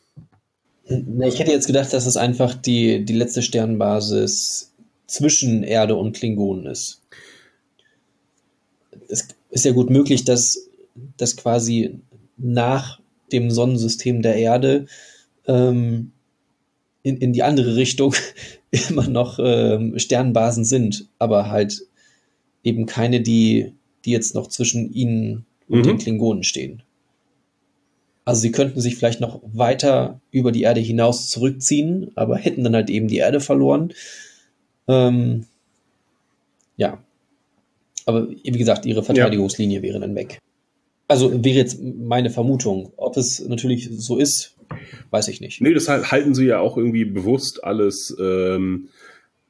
Ich 0.85 1.39
hätte 1.39 1.51
jetzt 1.51 1.67
gedacht, 1.67 1.93
dass 1.93 2.07
es 2.07 2.17
einfach 2.17 2.55
die, 2.55 3.05
die 3.05 3.15
letzte 3.15 3.43
Sternbasis 3.43 4.73
zwischen 5.07 5.63
Erde 5.63 5.97
und 5.97 6.15
Klingonen 6.15 6.67
ist. 6.67 7.01
Es 9.09 9.29
ist 9.51 9.65
ja 9.65 9.73
gut 9.73 9.91
möglich, 9.91 10.25
dass 10.25 10.69
das 11.17 11.37
quasi 11.37 12.01
nach 12.37 13.01
dem 13.33 13.51
Sonnensystem 13.51 14.23
der 14.23 14.37
Erde 14.37 14.87
ähm, 15.47 16.13
in, 17.03 17.17
in 17.19 17.33
die 17.33 17.43
andere 17.43 17.77
Richtung 17.77 18.15
immer 18.71 19.09
noch 19.09 19.39
ähm, 19.43 19.99
Sternbasen 19.99 20.65
sind, 20.65 21.09
aber 21.19 21.51
halt 21.51 21.83
eben 22.63 22.87
keine, 22.87 23.21
die, 23.21 23.73
die 24.05 24.11
jetzt 24.11 24.35
noch 24.35 24.49
zwischen 24.49 24.93
ihnen 24.93 25.47
und 25.69 25.81
mhm. 25.81 25.85
den 25.85 25.99
Klingonen 25.99 26.43
stehen. 26.43 26.83
Also 28.25 28.43
sie 28.43 28.53
könnten 28.53 28.81
sich 28.81 28.97
vielleicht 28.97 29.21
noch 29.21 29.41
weiter 29.43 30.21
über 30.31 30.53
die 30.53 30.63
Erde 30.63 30.81
hinaus 30.81 31.31
zurückziehen, 31.31 32.11
aber 32.15 32.37
hätten 32.37 32.63
dann 32.63 32.75
halt 32.75 32.91
eben 32.91 33.09
die 33.09 33.17
Erde 33.17 33.41
verloren. 33.41 33.95
Ähm, 34.87 35.47
ja. 36.77 37.03
Aber 38.05 38.29
wie 38.29 38.51
gesagt, 38.51 38.85
ihre 38.85 39.03
Verteidigungslinie 39.03 39.79
ja. 39.79 39.83
wäre 39.83 40.01
dann 40.01 40.15
weg. 40.15 40.41
Also 41.09 41.43
wäre 41.43 41.57
jetzt 41.57 41.81
meine 41.83 42.29
Vermutung. 42.29 42.93
Ob 42.99 43.17
es 43.17 43.41
natürlich 43.41 43.89
so 43.93 44.19
ist, 44.19 44.57
weiß 45.11 45.29
ich 45.29 45.41
nicht. 45.41 45.63
Nee, 45.63 45.73
das 45.73 45.89
halten 45.89 46.35
sie 46.35 46.45
ja 46.45 46.61
auch 46.61 46.77
irgendwie 46.77 47.07
bewusst 47.07 47.65
alles 47.65 48.15
ähm, 48.21 48.89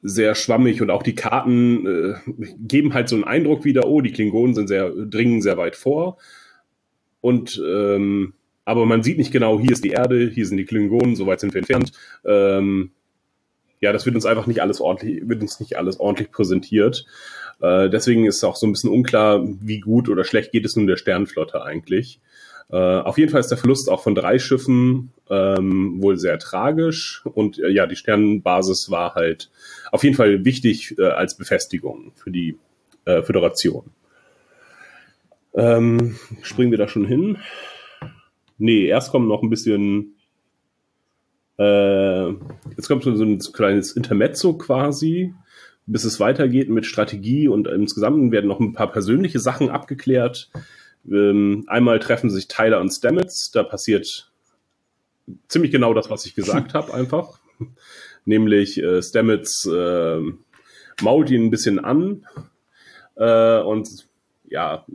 sehr 0.01 0.35
schwammig 0.35 0.81
und 0.81 0.89
auch 0.89 1.03
die 1.03 1.15
Karten 1.15 1.85
äh, 1.85 2.13
geben 2.59 2.93
halt 2.93 3.09
so 3.09 3.15
einen 3.15 3.25
Eindruck 3.25 3.65
wieder, 3.65 3.87
oh, 3.87 4.01
die 4.01 4.11
Klingonen 4.11 4.55
sind 4.55 4.67
sehr, 4.67 4.89
dringen 4.91 5.41
sehr 5.41 5.57
weit 5.57 5.75
vor. 5.75 6.17
Und 7.21 7.61
ähm, 7.65 8.33
aber 8.63 8.85
man 8.85 9.01
sieht 9.03 9.17
nicht 9.17 9.31
genau, 9.31 9.59
hier 9.59 9.71
ist 9.71 9.83
die 9.83 9.89
Erde, 9.89 10.29
hier 10.29 10.45
sind 10.45 10.57
die 10.57 10.65
Klingonen, 10.65 11.15
so 11.15 11.25
weit 11.25 11.39
sind 11.39 11.53
wir 11.53 11.59
entfernt. 11.59 11.91
Ähm, 12.23 12.91
ja, 13.81 13.91
das 13.91 14.05
wird 14.05 14.15
uns 14.15 14.25
einfach 14.25 14.45
nicht 14.45 14.61
alles 14.61 14.79
ordentlich, 14.79 15.27
wird 15.27 15.41
uns 15.41 15.59
nicht 15.59 15.77
alles 15.77 15.99
ordentlich 15.99 16.31
präsentiert. 16.31 17.05
Äh, 17.61 17.89
deswegen 17.89 18.25
ist 18.25 18.43
auch 18.43 18.55
so 18.55 18.67
ein 18.67 18.71
bisschen 18.71 18.91
unklar, 18.91 19.43
wie 19.43 19.79
gut 19.79 20.07
oder 20.07 20.23
schlecht 20.23 20.51
geht 20.51 20.65
es 20.65 20.75
nun 20.75 20.87
der 20.87 20.97
Sternflotte 20.97 21.63
eigentlich. 21.63 22.19
Äh, 22.71 22.75
auf 22.75 23.17
jeden 23.17 23.31
Fall 23.31 23.39
ist 23.39 23.49
der 23.49 23.57
Verlust 23.57 23.89
auch 23.89 24.03
von 24.03 24.13
drei 24.13 24.37
Schiffen 24.37 25.11
ähm, 25.29 26.01
wohl 26.01 26.17
sehr 26.17 26.37
tragisch 26.37 27.23
und 27.25 27.57
äh, 27.57 27.69
ja, 27.69 27.87
die 27.87 27.95
Sternenbasis 27.95 28.91
war 28.91 29.15
halt 29.15 29.49
auf 29.91 30.03
jeden 30.03 30.15
Fall 30.15 30.45
wichtig 30.45 30.97
äh, 30.97 31.05
als 31.05 31.35
Befestigung 31.35 32.11
für 32.15 32.31
die 32.31 32.57
äh, 33.05 33.21
Föderation. 33.21 33.91
Ähm, 35.53 36.17
springen 36.41 36.71
wir 36.71 36.77
da 36.77 36.87
schon 36.87 37.05
hin? 37.05 37.37
Nee, 38.57 38.85
erst 38.85 39.11
kommt 39.11 39.27
noch 39.27 39.41
ein 39.41 39.49
bisschen. 39.49 40.15
Äh, 41.57 42.29
jetzt 42.75 42.87
kommt 42.87 43.03
so 43.03 43.11
ein 43.11 43.39
kleines 43.39 43.93
Intermezzo 43.93 44.57
quasi, 44.57 45.33
bis 45.85 46.03
es 46.03 46.19
weitergeht 46.19 46.69
mit 46.69 46.85
Strategie 46.85 47.47
und 47.47 47.67
insgesamt 47.67 48.31
werden 48.31 48.47
noch 48.47 48.59
ein 48.59 48.73
paar 48.73 48.91
persönliche 48.91 49.39
Sachen 49.39 49.69
abgeklärt. 49.69 50.49
Ähm, 51.09 51.65
einmal 51.67 51.99
treffen 51.99 52.29
sich 52.29 52.47
Tyler 52.47 52.79
und 52.79 52.91
Stamets, 52.91 53.51
da 53.51 53.63
passiert 53.63 54.31
ziemlich 55.47 55.71
genau 55.71 55.93
das, 55.93 56.09
was 56.09 56.25
ich 56.25 56.35
gesagt 56.35 56.73
habe, 56.73 56.93
einfach. 56.93 57.39
Nämlich 58.29 58.77
äh, 58.77 59.01
Stamets 59.01 59.65
äh, 59.65 60.19
mault 61.01 61.31
ihn 61.31 61.45
ein 61.45 61.49
bisschen 61.49 61.79
an 61.79 62.27
äh, 63.15 63.59
und 63.59 63.89
ja, 64.47 64.85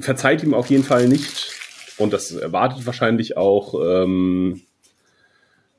verzeiht 0.00 0.42
ihm 0.42 0.54
auf 0.54 0.70
jeden 0.70 0.84
Fall 0.84 1.06
nicht. 1.06 1.50
Und 1.98 2.14
das 2.14 2.30
erwartet 2.30 2.86
wahrscheinlich 2.86 3.36
auch 3.36 3.74
ähm, 3.74 4.62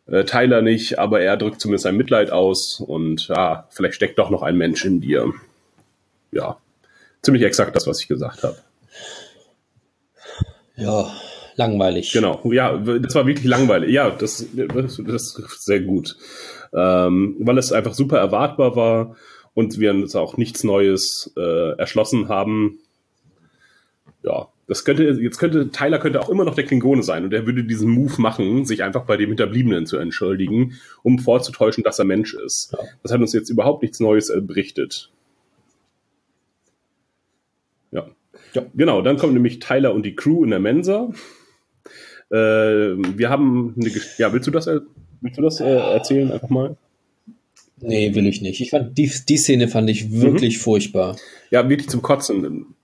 äh, 0.06 0.26
Tyler 0.26 0.62
nicht, 0.62 1.00
aber 1.00 1.22
er 1.22 1.38
drückt 1.38 1.60
zumindest 1.60 1.86
sein 1.86 1.98
Mitleid 1.98 2.30
aus 2.30 2.80
und 2.80 3.30
ja, 3.30 3.68
vielleicht 3.72 3.96
steckt 3.96 4.20
doch 4.20 4.30
noch 4.30 4.44
ein 4.44 4.58
Mensch 4.58 4.86
in 4.86 5.02
dir. 5.02 5.34
Ja, 6.32 6.60
ziemlich 7.24 7.42
exakt 7.42 7.76
das, 7.76 7.88
was 7.88 8.00
ich 8.00 8.08
gesagt 8.08 8.44
habe. 8.44 8.60
Ja, 10.76 11.12
langweilig. 11.60 12.12
Genau, 12.12 12.42
ja, 12.52 12.78
das 12.78 13.14
war 13.16 13.28
wirklich 13.28 13.46
langweilig. 13.46 13.92
Ja, 13.92 14.10
das, 14.10 14.48
das, 14.54 15.02
das 15.06 15.38
ist 15.38 15.66
sehr 15.66 15.82
gut. 15.82 16.18
Ähm, 16.74 17.36
weil 17.40 17.58
es 17.58 17.72
einfach 17.72 17.94
super 17.94 18.18
erwartbar 18.18 18.76
war 18.76 19.16
und 19.54 19.80
wir 19.80 19.92
uns 19.92 20.16
auch 20.16 20.38
nichts 20.38 20.64
Neues 20.64 21.34
äh, 21.38 21.78
erschlossen 21.78 22.30
haben 22.30 22.80
ja, 24.24 24.50
das 24.68 24.86
könnte, 24.86 25.04
jetzt 25.04 25.38
könnte, 25.38 25.70
Tyler 25.72 26.00
könnte 26.00 26.22
auch 26.22 26.30
immer 26.30 26.44
noch 26.44 26.56
der 26.56 26.66
Klingone 26.66 27.04
sein 27.04 27.24
und 27.24 27.34
er 27.34 27.46
würde 27.46 27.64
diesen 27.64 27.90
Move 27.90 28.22
machen, 28.22 28.66
sich 28.66 28.84
einfach 28.84 29.06
bei 29.06 29.18
dem 29.18 29.30
Hinterbliebenen 29.30 29.86
zu 29.86 29.98
entschuldigen, 29.98 30.74
um 31.04 31.20
vorzutäuschen, 31.20 31.84
dass 31.84 32.00
er 32.00 32.06
Mensch 32.06 32.34
ist. 32.34 32.74
Ja. 32.74 32.80
Das 33.02 33.12
hat 33.12 33.22
uns 33.22 33.34
jetzt 33.34 33.50
überhaupt 33.50 33.82
nichts 33.82 34.00
Neues 34.00 34.30
äh, 34.30 34.42
berichtet. 34.42 35.12
Ja. 37.92 38.08
ja. 38.54 38.66
Genau, 38.76 39.02
dann 39.02 39.18
kommen 39.18 39.34
nämlich 39.34 39.60
Tyler 39.60 39.94
und 39.94 40.06
die 40.06 40.16
Crew 40.16 40.44
in 40.44 40.52
der 40.52 40.60
Mensa. 40.60 41.12
Äh, 42.32 42.36
wir 42.36 43.30
haben 43.30 43.74
eine, 43.76 43.90
Gesch 43.90 44.20
ja, 44.20 44.32
willst 44.32 44.48
du 44.48 44.52
das, 44.52 44.68
willst 45.22 45.38
du 45.38 45.42
das 45.42 45.60
äh, 45.60 45.66
erzählen 45.66 46.32
einfach 46.32 46.50
mal? 46.50 46.78
Nee, 47.82 48.14
will 48.14 48.28
ich 48.28 48.42
nicht. 48.42 48.60
Ich 48.62 48.72
fand, 48.72 48.98
die, 48.98 49.12
die 49.28 49.38
Szene 49.38 49.68
fand 49.68 49.90
ich 49.90 50.12
wirklich 50.12 50.58
mhm. 50.58 50.62
furchtbar. 50.62 51.16
Ja, 51.50 51.68
wirklich 51.70 51.90
zum 51.90 52.02
Kotzen 52.02 52.76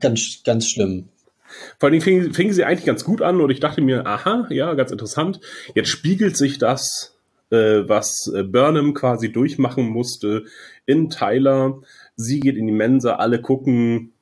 Ganz, 0.00 0.42
ganz 0.44 0.68
schlimm. 0.68 1.08
vor 1.78 1.88
allem 1.88 2.00
fing, 2.00 2.32
fing 2.34 2.52
sie 2.52 2.64
eigentlich 2.64 2.84
ganz 2.84 3.04
gut 3.04 3.22
an 3.22 3.40
und 3.40 3.50
ich 3.50 3.60
dachte 3.60 3.80
mir, 3.80 4.06
aha, 4.06 4.46
ja, 4.50 4.74
ganz 4.74 4.90
interessant. 4.90 5.40
Jetzt 5.74 5.88
spiegelt 5.88 6.36
sich 6.36 6.58
das, 6.58 7.16
äh, 7.50 7.88
was 7.88 8.30
äh, 8.34 8.42
Burnham 8.42 8.94
quasi 8.94 9.32
durchmachen 9.32 9.88
musste, 9.88 10.44
in 10.84 11.10
Tyler. 11.10 11.80
Sie 12.14 12.40
geht 12.40 12.56
in 12.56 12.66
die 12.66 12.72
Mensa, 12.72 13.16
alle 13.16 13.40
gucken 13.40 14.12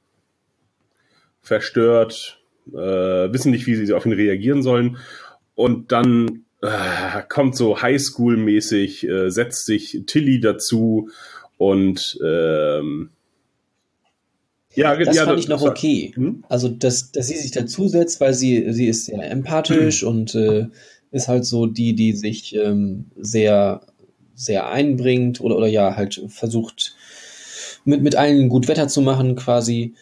verstört, 1.41 2.41
äh, 2.73 3.33
wissen 3.33 3.51
nicht, 3.51 3.67
wie 3.67 3.77
sie 3.77 3.93
auf 3.93 4.07
ihn 4.07 4.13
reagieren 4.13 4.63
sollen. 4.63 4.99
Und 5.55 5.93
dann 5.93 6.45
äh, 6.63 7.23
kommt 7.29 7.57
so 7.57 7.79
Highschool-mäßig, 7.79 9.09
äh, 9.09 9.31
setzt 9.31 9.67
sich 9.67 10.03
Tilly 10.07 10.41
dazu 10.41 11.11
und 11.57 12.19
ähm, 12.25 13.11
ja, 14.75 14.97
das 14.97 15.17
ja, 15.17 15.25
fand 15.25 15.39
ich 15.39 15.49
noch 15.49 15.63
okay. 15.63 16.13
Hm? 16.15 16.45
Also, 16.49 16.69
dass, 16.69 17.13
dass 17.13 17.29
sie 17.29 17.37
sich 17.37 17.53
dazusetzt, 17.53 18.21
weil 18.21 18.35
sie, 18.35 18.73
sie 18.73 18.89
ist 18.89 19.07
sehr 19.07 19.31
empathisch 19.31 20.03
hm. 20.03 20.09
und 20.09 20.35
äh, 20.35 20.67
ist 21.13 21.29
halt 21.29 21.45
so 21.45 21.67
die, 21.67 21.95
die 21.95 22.13
sich 22.13 22.57
ähm, 22.57 23.07
sehr, 23.17 23.83
sehr 24.35 24.69
einbringt 24.69 25.41
oder, 25.41 25.57
oder 25.57 25.69
ja, 25.69 25.97
halt 25.97 26.25
versucht, 26.29 26.97
mit, 27.85 28.03
mit 28.03 28.17
allen 28.17 28.49
gut 28.49 28.67
Wetter 28.67 28.89
zu 28.89 29.01
machen, 29.01 29.37
quasi. 29.37 29.95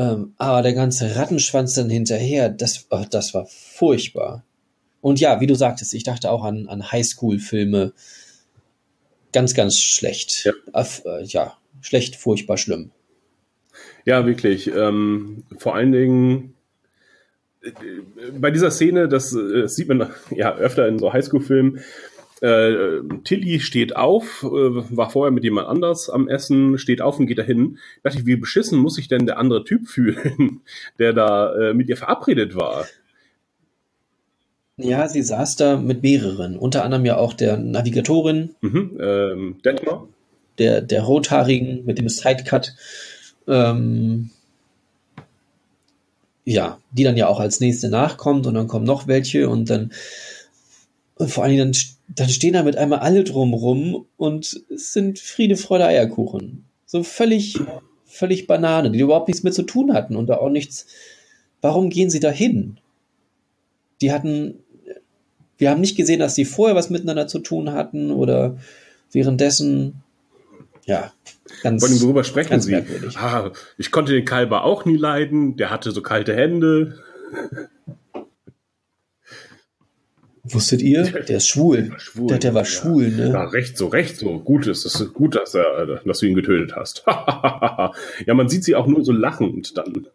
Ähm, 0.00 0.32
aber 0.38 0.62
der 0.62 0.72
ganze 0.72 1.14
Rattenschwanz 1.14 1.74
dann 1.74 1.90
hinterher, 1.90 2.48
das, 2.48 2.86
oh, 2.88 3.04
das 3.10 3.34
war 3.34 3.44
furchtbar. 3.46 4.44
Und 5.02 5.20
ja, 5.20 5.42
wie 5.42 5.46
du 5.46 5.54
sagtest, 5.54 5.92
ich 5.92 6.04
dachte 6.04 6.30
auch 6.30 6.42
an, 6.42 6.68
an 6.68 6.90
Highschool-Filme. 6.90 7.92
Ganz, 9.32 9.52
ganz 9.52 9.78
schlecht. 9.78 10.44
Ja. 10.44 10.52
Äh, 11.04 11.24
ja, 11.24 11.58
schlecht, 11.82 12.16
furchtbar 12.16 12.56
schlimm. 12.56 12.92
Ja, 14.06 14.24
wirklich. 14.24 14.68
Ähm, 14.68 15.44
vor 15.58 15.74
allen 15.74 15.92
Dingen 15.92 16.54
äh, 17.60 17.70
bei 18.38 18.50
dieser 18.50 18.70
Szene, 18.70 19.06
das, 19.06 19.32
das 19.32 19.42
äh, 19.42 19.68
sieht 19.68 19.88
man 19.88 20.10
ja 20.30 20.56
öfter 20.56 20.88
in 20.88 20.98
so 20.98 21.12
Highschool-Filmen, 21.12 21.80
äh, 22.40 23.00
Tilly 23.24 23.60
steht 23.60 23.96
auf, 23.96 24.42
äh, 24.42 24.48
war 24.48 25.10
vorher 25.10 25.30
mit 25.30 25.44
jemand 25.44 25.68
anders 25.68 26.08
am 26.08 26.28
Essen, 26.28 26.78
steht 26.78 27.02
auf 27.02 27.18
und 27.18 27.26
geht 27.26 27.38
dahin. 27.38 27.78
Da 28.02 28.10
dachte 28.10 28.20
ich, 28.20 28.26
wie 28.26 28.36
beschissen 28.36 28.78
muss 28.78 28.94
sich 28.94 29.08
denn 29.08 29.26
der 29.26 29.38
andere 29.38 29.64
Typ 29.64 29.88
fühlen, 29.88 30.60
der 30.98 31.12
da 31.12 31.54
äh, 31.54 31.74
mit 31.74 31.88
ihr 31.88 31.96
verabredet 31.96 32.54
war? 32.54 32.86
Ja, 34.76 35.08
sie 35.08 35.22
saß 35.22 35.56
da 35.56 35.76
mit 35.76 36.02
mehreren, 36.02 36.56
unter 36.56 36.84
anderem 36.84 37.04
ja 37.04 37.18
auch 37.18 37.34
der 37.34 37.58
Navigatorin. 37.58 38.54
Mhm, 38.62 38.98
ähm, 38.98 39.56
Detmar. 39.62 40.08
Der, 40.58 40.80
der 40.80 41.02
Rothaarigen 41.02 41.84
mit 41.84 41.98
dem 41.98 42.08
Sidecut. 42.08 42.74
Ähm, 43.46 44.30
ja, 46.44 46.80
die 46.92 47.04
dann 47.04 47.18
ja 47.18 47.26
auch 47.26 47.40
als 47.40 47.60
nächste 47.60 47.90
nachkommt 47.90 48.46
und 48.46 48.54
dann 48.54 48.68
kommen 48.68 48.86
noch 48.86 49.06
welche 49.06 49.48
und 49.48 49.68
dann 49.68 49.92
und 51.20 51.30
vor 51.30 51.44
allen 51.44 51.54
Dingen 51.54 51.72
dann, 51.72 51.82
dann 52.14 52.28
stehen 52.28 52.54
da 52.54 52.62
mit 52.62 52.76
einmal 52.76 53.00
alle 53.00 53.24
drumrum 53.24 54.06
und 54.16 54.62
es 54.68 54.92
sind 54.92 55.18
Friede, 55.18 55.56
Freude, 55.56 55.86
Eierkuchen. 55.86 56.64
So 56.86 57.02
völlig, 57.02 57.58
völlig 58.04 58.46
Banane, 58.46 58.90
die 58.90 59.00
überhaupt 59.00 59.28
nichts 59.28 59.42
mit 59.42 59.54
zu 59.54 59.62
tun 59.62 59.92
hatten 59.92 60.16
und 60.16 60.26
da 60.26 60.38
auch 60.38 60.50
nichts. 60.50 60.86
Warum 61.60 61.90
gehen 61.90 62.10
sie 62.10 62.20
da 62.20 62.30
hin? 62.30 62.78
Die 64.00 64.12
hatten, 64.12 64.60
wir 65.58 65.70
haben 65.70 65.80
nicht 65.80 65.96
gesehen, 65.96 66.20
dass 66.20 66.34
sie 66.34 66.44
vorher 66.44 66.74
was 66.74 66.90
miteinander 66.90 67.28
zu 67.28 67.38
tun 67.38 67.72
hatten 67.72 68.10
oder 68.10 68.56
währenddessen, 69.12 70.02
ja, 70.86 71.12
Ganz, 71.62 71.84
Von 71.84 72.00
worüber 72.00 72.24
sprechen 72.24 72.60
Sie? 72.60 72.74
Ah, 73.16 73.50
ich 73.76 73.90
konnte 73.90 74.12
den 74.12 74.24
Kalber 74.24 74.64
auch 74.64 74.84
nie 74.84 74.96
leiden, 74.96 75.56
der 75.56 75.70
hatte 75.70 75.90
so 75.90 76.02
kalte 76.02 76.34
Hände. 76.34 76.98
Wusstet 80.52 80.82
ihr? 80.82 81.04
Der 81.04 81.36
ist 81.36 81.48
schwul. 81.48 81.90
Der, 81.90 81.98
schwul, 81.98 82.26
der, 82.28 82.38
der 82.38 82.54
war 82.54 82.62
ja. 82.62 82.66
schwul, 82.66 83.08
ne? 83.10 83.30
Ja, 83.30 83.44
recht 83.44 83.76
so, 83.76 83.88
recht 83.88 84.16
so. 84.16 84.38
Gut 84.40 84.66
ist 84.66 84.84
es 84.84 85.12
gut, 85.12 85.34
dass, 85.36 85.54
er, 85.54 86.00
dass 86.04 86.20
du 86.20 86.26
ihn 86.26 86.34
getötet 86.34 86.76
hast. 86.76 87.04
ja, 87.06 88.34
man 88.34 88.48
sieht 88.48 88.64
sie 88.64 88.74
auch 88.74 88.86
nur 88.86 89.04
so 89.04 89.12
lachend 89.12 89.76
dann. 89.76 90.08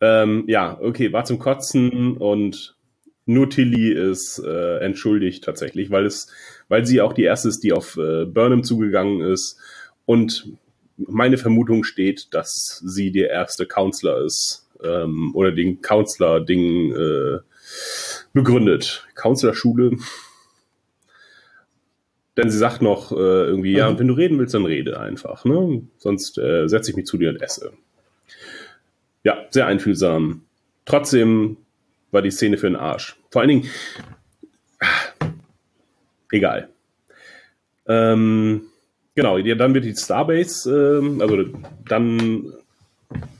Ähm, 0.00 0.44
ja, 0.46 0.78
okay, 0.80 1.12
war 1.12 1.24
zum 1.24 1.38
Kotzen 1.38 2.16
und 2.16 2.76
nur 3.24 3.50
Tilly 3.50 3.92
ist 3.92 4.38
äh, 4.38 4.78
entschuldigt 4.78 5.44
tatsächlich, 5.44 5.90
weil 5.90 6.06
es, 6.06 6.28
weil 6.68 6.86
sie 6.86 7.00
auch 7.00 7.12
die 7.12 7.24
erste 7.24 7.48
ist, 7.48 7.64
die 7.64 7.72
auf 7.72 7.96
äh, 7.96 8.24
Burnham 8.24 8.62
zugegangen 8.62 9.20
ist 9.20 9.58
und 10.04 10.52
meine 10.96 11.38
Vermutung 11.38 11.84
steht, 11.84 12.32
dass 12.32 12.82
sie 12.84 13.10
der 13.12 13.30
erste 13.30 13.66
Counselor 13.66 14.24
ist 14.24 14.66
ähm, 14.82 15.34
oder 15.34 15.52
den 15.52 15.82
Counselor-Ding 15.82 16.92
äh, 16.92 17.38
begründet. 18.36 19.06
Counselor-Schule. 19.14 19.96
Denn 22.36 22.50
sie 22.50 22.58
sagt 22.58 22.82
noch 22.82 23.12
äh, 23.12 23.14
irgendwie, 23.14 23.72
mhm. 23.72 23.76
ja, 23.76 23.88
und 23.88 23.98
wenn 23.98 24.08
du 24.08 24.14
reden 24.14 24.38
willst, 24.38 24.54
dann 24.54 24.66
rede 24.66 25.00
einfach. 25.00 25.44
Ne? 25.44 25.82
Sonst 25.98 26.38
äh, 26.38 26.68
setze 26.68 26.90
ich 26.90 26.96
mich 26.96 27.06
zu 27.06 27.16
dir 27.18 27.30
und 27.30 27.42
esse. 27.42 27.72
Ja, 29.24 29.46
sehr 29.50 29.66
einfühlsam. 29.66 30.42
Trotzdem 30.84 31.56
war 32.12 32.22
die 32.22 32.30
Szene 32.30 32.58
für 32.58 32.68
den 32.68 32.76
Arsch. 32.76 33.16
Vor 33.30 33.40
allen 33.40 33.48
Dingen, 33.48 33.70
ah, 34.78 35.26
egal. 36.30 36.68
Ähm, 37.88 38.62
Genau, 39.16 39.38
ja, 39.38 39.54
dann 39.54 39.72
wird 39.72 39.86
die 39.86 39.96
Starbase, 39.96 41.00
äh, 41.02 41.22
also 41.22 41.44
dann 41.88 42.52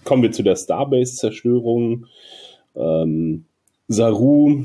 kommen 0.05 0.22
wir 0.22 0.32
zu 0.32 0.42
der 0.42 0.57
Starbase-Zerstörung. 0.57 2.07
Ähm, 2.74 3.44
Saru, 3.86 4.64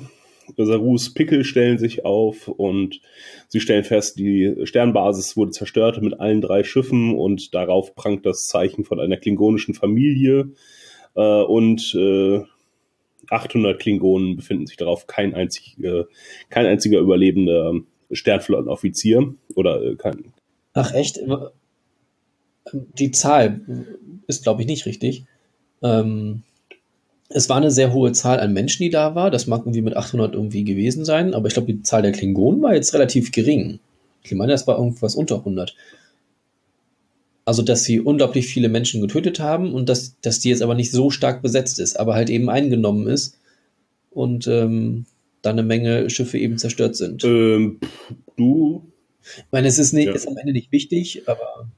Sarus 0.57 1.13
Pickel 1.13 1.43
stellen 1.43 1.77
sich 1.77 2.05
auf 2.05 2.47
und 2.47 3.01
sie 3.47 3.59
stellen 3.59 3.83
fest, 3.83 4.17
die 4.17 4.55
Sternbasis 4.63 5.37
wurde 5.37 5.51
zerstört 5.51 6.01
mit 6.01 6.19
allen 6.19 6.41
drei 6.41 6.63
Schiffen 6.63 7.15
und 7.15 7.53
darauf 7.53 7.95
prangt 7.95 8.25
das 8.25 8.45
Zeichen 8.45 8.83
von 8.85 8.99
einer 8.99 9.17
klingonischen 9.17 9.73
Familie 9.73 10.51
äh, 11.15 11.41
und 11.41 11.95
äh, 11.95 12.41
800 13.29 13.79
Klingonen 13.79 14.35
befinden 14.35 14.67
sich 14.67 14.77
darauf, 14.77 15.07
kein, 15.07 15.33
einzig, 15.33 15.77
äh, 15.81 16.03
kein 16.49 16.65
einziger 16.65 16.99
überlebender 16.99 17.75
Sternflottenoffizier 18.11 19.33
oder 19.55 19.81
äh, 19.81 19.95
kein, 19.95 20.33
Ach 20.73 20.93
echt? 20.93 21.19
Die 22.73 23.11
Zahl 23.11 23.61
ist, 24.27 24.43
glaube 24.43 24.61
ich, 24.61 24.67
nicht 24.67 24.85
richtig. 24.85 25.25
Ähm, 25.81 26.43
es 27.33 27.49
war 27.49 27.57
eine 27.57 27.71
sehr 27.71 27.93
hohe 27.93 28.11
Zahl 28.11 28.39
an 28.39 28.53
Menschen, 28.53 28.83
die 28.83 28.89
da 28.89 29.15
war. 29.15 29.31
Das 29.31 29.47
mag 29.47 29.61
irgendwie 29.61 29.81
mit 29.81 29.95
800 29.95 30.33
irgendwie 30.33 30.63
gewesen 30.63 31.05
sein, 31.05 31.33
aber 31.33 31.47
ich 31.47 31.53
glaube, 31.53 31.71
die 31.71 31.83
Zahl 31.83 32.01
der 32.01 32.11
Klingonen 32.11 32.61
war 32.61 32.73
jetzt 32.73 32.93
relativ 32.93 33.31
gering. 33.31 33.79
Ich 34.23 34.31
meine, 34.33 34.51
das 34.51 34.67
war 34.67 34.77
irgendwas 34.77 35.15
unter 35.15 35.37
100. 35.37 35.75
Also, 37.45 37.63
dass 37.63 37.83
sie 37.83 37.99
unglaublich 37.99 38.47
viele 38.47 38.69
Menschen 38.69 39.01
getötet 39.01 39.39
haben 39.39 39.73
und 39.73 39.89
dass, 39.89 40.15
dass 40.21 40.39
die 40.39 40.49
jetzt 40.49 40.61
aber 40.61 40.75
nicht 40.75 40.91
so 40.91 41.09
stark 41.09 41.41
besetzt 41.41 41.79
ist, 41.79 41.99
aber 41.99 42.13
halt 42.13 42.29
eben 42.29 42.49
eingenommen 42.49 43.07
ist 43.07 43.37
und 44.11 44.47
ähm, 44.47 45.05
dann 45.41 45.57
eine 45.57 45.63
Menge 45.63 46.09
Schiffe 46.09 46.37
eben 46.37 46.59
zerstört 46.59 46.95
sind. 46.95 47.23
Ähm, 47.23 47.79
du 48.37 48.83
ich 49.23 49.51
meine, 49.51 49.67
es 49.67 49.77
ist, 49.77 49.93
nicht, 49.93 50.07
ja. 50.07 50.13
ist 50.13 50.27
am 50.27 50.37
Ende 50.37 50.53
nicht 50.53 50.71
wichtig, 50.71 51.23
aber. 51.27 51.69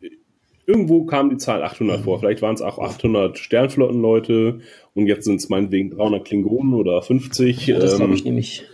Irgendwo 0.65 1.03
kam 1.05 1.29
die 1.29 1.37
Zahl 1.37 1.61
800 1.61 1.99
mhm. 1.99 2.03
vor. 2.03 2.19
Vielleicht 2.19 2.41
waren 2.41 2.55
es 2.55 2.61
auch 2.61 2.79
800 2.79 3.37
Sternflottenleute 3.37 4.61
und 4.93 5.07
jetzt 5.07 5.25
sind 5.25 5.37
es 5.37 5.49
meinetwegen 5.49 5.91
300 5.91 6.25
Klingonen 6.25 6.73
oder 6.73 7.01
50. 7.01 7.67
Ja, 7.67 7.79
das 7.79 7.93
ähm, 7.93 7.97
glaube 7.97 8.13
ich 8.15 8.25
nämlich. 8.25 8.63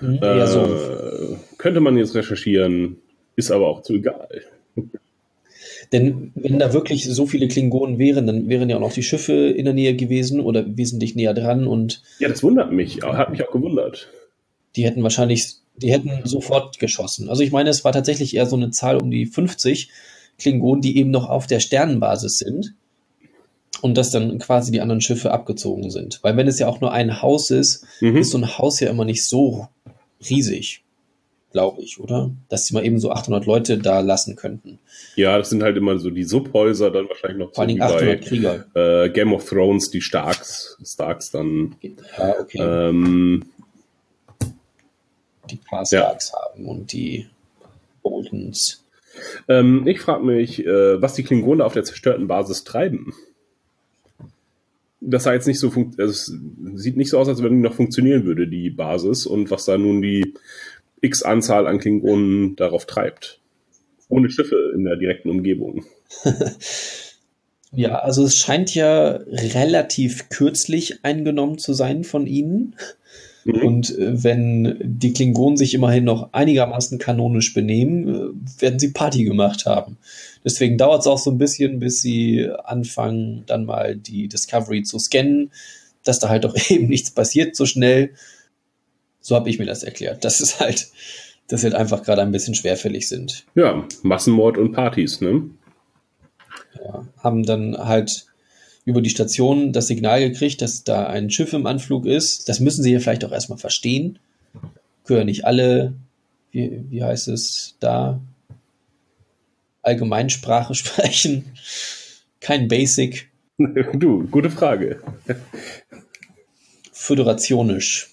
Mhm, 0.00 0.18
äh, 0.20 0.46
so. 0.48 1.38
Könnte 1.56 1.80
man 1.80 1.96
jetzt 1.96 2.16
recherchieren, 2.16 2.96
ist 3.36 3.52
aber 3.52 3.68
auch 3.68 3.82
zu 3.82 3.94
egal. 3.94 4.42
Denn 5.92 6.32
wenn 6.34 6.58
da 6.58 6.72
wirklich 6.72 7.04
so 7.06 7.26
viele 7.26 7.46
Klingonen 7.48 7.98
wären, 7.98 8.26
dann 8.26 8.48
wären 8.48 8.68
ja 8.68 8.76
auch 8.76 8.80
noch 8.80 8.92
die 8.92 9.04
Schiffe 9.04 9.32
in 9.32 9.64
der 9.64 9.74
Nähe 9.74 9.94
gewesen 9.94 10.40
oder 10.40 10.76
wesentlich 10.76 11.14
näher 11.14 11.32
dran 11.32 11.66
und. 11.66 12.02
Ja, 12.18 12.28
das 12.28 12.42
wundert 12.42 12.72
mich, 12.72 13.02
hat 13.02 13.30
mich 13.30 13.46
auch 13.46 13.52
gewundert. 13.52 14.10
Die 14.74 14.84
hätten 14.84 15.02
wahrscheinlich 15.02 15.54
die 15.76 15.92
hätten 15.92 16.22
sofort 16.24 16.78
geschossen. 16.78 17.28
Also 17.28 17.42
ich 17.42 17.52
meine, 17.52 17.70
es 17.70 17.84
war 17.84 17.92
tatsächlich 17.92 18.34
eher 18.34 18.46
so 18.46 18.56
eine 18.56 18.70
Zahl 18.70 18.96
um 18.96 19.10
die 19.10 19.26
50 19.26 19.90
Klingonen, 20.38 20.82
die 20.82 20.98
eben 20.98 21.10
noch 21.10 21.28
auf 21.28 21.46
der 21.46 21.60
Sternenbasis 21.60 22.38
sind 22.38 22.74
und 23.82 23.96
dass 23.96 24.10
dann 24.10 24.38
quasi 24.38 24.72
die 24.72 24.80
anderen 24.80 25.00
Schiffe 25.00 25.30
abgezogen 25.30 25.90
sind. 25.90 26.20
Weil 26.22 26.36
wenn 26.36 26.48
es 26.48 26.58
ja 26.58 26.66
auch 26.66 26.80
nur 26.80 26.92
ein 26.92 27.22
Haus 27.22 27.50
ist, 27.50 27.84
mhm. 28.00 28.16
ist 28.16 28.30
so 28.30 28.38
ein 28.38 28.58
Haus 28.58 28.80
ja 28.80 28.90
immer 28.90 29.04
nicht 29.04 29.26
so 29.26 29.68
riesig, 30.28 30.82
glaube 31.52 31.82
ich, 31.82 32.00
oder? 32.00 32.30
Dass 32.48 32.66
sie 32.66 32.74
mal 32.74 32.84
eben 32.84 32.98
so 32.98 33.10
800 33.10 33.46
Leute 33.46 33.78
da 33.78 34.00
lassen 34.00 34.36
könnten. 34.36 34.78
Ja, 35.14 35.38
das 35.38 35.50
sind 35.50 35.62
halt 35.62 35.76
immer 35.76 35.98
so 35.98 36.10
die 36.10 36.24
Subhäuser, 36.24 36.90
dann 36.90 37.08
wahrscheinlich 37.08 37.38
noch 37.38 37.54
Vor 37.54 37.64
allem 37.64 37.80
800 37.80 38.20
bei, 38.20 38.26
Krieger. 38.26 38.66
Äh, 38.74 39.10
Game 39.10 39.32
of 39.32 39.48
Thrones, 39.48 39.90
die 39.90 40.00
Starks, 40.00 40.78
Starks 40.84 41.30
dann. 41.30 41.76
Ja, 41.82 42.34
okay. 42.40 42.58
Ähm, 42.60 43.44
die 45.50 45.56
Parstarks 45.56 46.32
ja. 46.32 46.38
haben 46.40 46.66
und 46.66 46.92
die 46.92 47.26
Boltons. 48.02 48.84
Ähm, 49.48 49.86
ich 49.86 50.00
frage 50.00 50.24
mich, 50.24 50.64
äh, 50.64 51.00
was 51.00 51.14
die 51.14 51.22
Klingonen 51.22 51.62
auf 51.62 51.72
der 51.72 51.84
zerstörten 51.84 52.26
Basis 52.26 52.64
treiben. 52.64 53.14
das 55.00 55.24
sah 55.24 55.32
jetzt 55.32 55.46
nicht 55.46 55.60
so, 55.60 55.68
also 55.68 56.10
es 56.10 56.32
sieht 56.74 56.96
nicht 56.96 57.10
so 57.10 57.18
aus, 57.18 57.28
als 57.28 57.42
wenn 57.42 57.52
die 57.52 57.68
noch 57.68 57.74
funktionieren 57.74 58.24
würde, 58.24 58.48
die 58.48 58.70
Basis 58.70 59.26
und 59.26 59.50
was 59.50 59.64
da 59.64 59.78
nun 59.78 60.02
die 60.02 60.34
X 61.00 61.22
Anzahl 61.22 61.66
an 61.66 61.78
Klingonen 61.78 62.56
darauf 62.56 62.86
treibt. 62.86 63.40
Ohne 64.08 64.30
Schiffe 64.30 64.72
in 64.74 64.84
der 64.84 64.96
direkten 64.96 65.30
Umgebung. 65.30 65.84
ja, 67.72 67.98
also 67.98 68.24
es 68.24 68.36
scheint 68.36 68.74
ja 68.74 69.18
relativ 69.26 70.28
kürzlich 70.28 71.04
eingenommen 71.04 71.58
zu 71.58 71.72
sein 71.72 72.04
von 72.04 72.26
ihnen. 72.26 72.76
Mhm. 73.46 73.62
Und 73.62 73.96
äh, 73.96 74.24
wenn 74.24 74.76
die 74.82 75.12
Klingonen 75.12 75.56
sich 75.56 75.72
immerhin 75.74 76.04
noch 76.04 76.32
einigermaßen 76.32 76.98
kanonisch 76.98 77.54
benehmen, 77.54 78.08
äh, 78.08 78.62
werden 78.62 78.80
sie 78.80 78.90
Party 78.90 79.24
gemacht 79.24 79.66
haben. 79.66 79.98
Deswegen 80.44 80.76
dauert 80.76 81.02
es 81.02 81.06
auch 81.06 81.18
so 81.18 81.30
ein 81.30 81.38
bisschen, 81.38 81.78
bis 81.78 82.00
sie 82.00 82.48
anfangen, 82.64 83.44
dann 83.46 83.64
mal 83.64 83.96
die 83.96 84.26
Discovery 84.26 84.82
zu 84.82 84.98
scannen, 84.98 85.52
dass 86.02 86.18
da 86.18 86.28
halt 86.28 86.44
doch 86.44 86.56
eben 86.70 86.88
nichts 86.88 87.12
passiert 87.12 87.54
so 87.54 87.66
schnell. 87.66 88.10
So 89.20 89.36
habe 89.36 89.48
ich 89.48 89.60
mir 89.60 89.66
das 89.66 89.84
erklärt. 89.84 90.24
Das 90.24 90.40
ist 90.40 90.58
halt, 90.58 90.88
dass 91.46 91.60
sie 91.60 91.68
halt 91.68 91.76
einfach 91.76 92.02
gerade 92.02 92.22
ein 92.22 92.32
bisschen 92.32 92.54
schwerfällig 92.54 93.08
sind. 93.08 93.44
Ja, 93.54 93.86
Massenmord 94.02 94.58
und 94.58 94.72
Partys, 94.72 95.20
ne? 95.20 95.50
Ja, 96.84 97.06
haben 97.18 97.44
dann 97.44 97.78
halt 97.78 98.26
über 98.86 99.02
die 99.02 99.10
Station 99.10 99.72
das 99.72 99.88
Signal 99.88 100.20
gekriegt, 100.20 100.62
dass 100.62 100.84
da 100.84 101.06
ein 101.08 101.28
Schiff 101.28 101.52
im 101.52 101.66
Anflug 101.66 102.06
ist. 102.06 102.48
Das 102.48 102.60
müssen 102.60 102.84
sie 102.84 102.92
ja 102.92 103.00
vielleicht 103.00 103.24
auch 103.24 103.32
erstmal 103.32 103.58
verstehen. 103.58 104.20
Können 105.04 105.18
ja 105.18 105.24
nicht 105.24 105.44
alle, 105.44 105.92
wie, 106.52 106.84
wie 106.88 107.02
heißt 107.02 107.28
es 107.28 107.76
da, 107.80 108.20
Allgemeinsprache 109.82 110.74
sprechen. 110.76 111.44
Kein 112.40 112.68
Basic. 112.68 113.28
Du, 113.94 114.26
gute 114.28 114.50
Frage. 114.50 115.00
Föderationisch. 116.92 118.10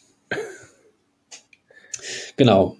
Genau. 2.37 2.77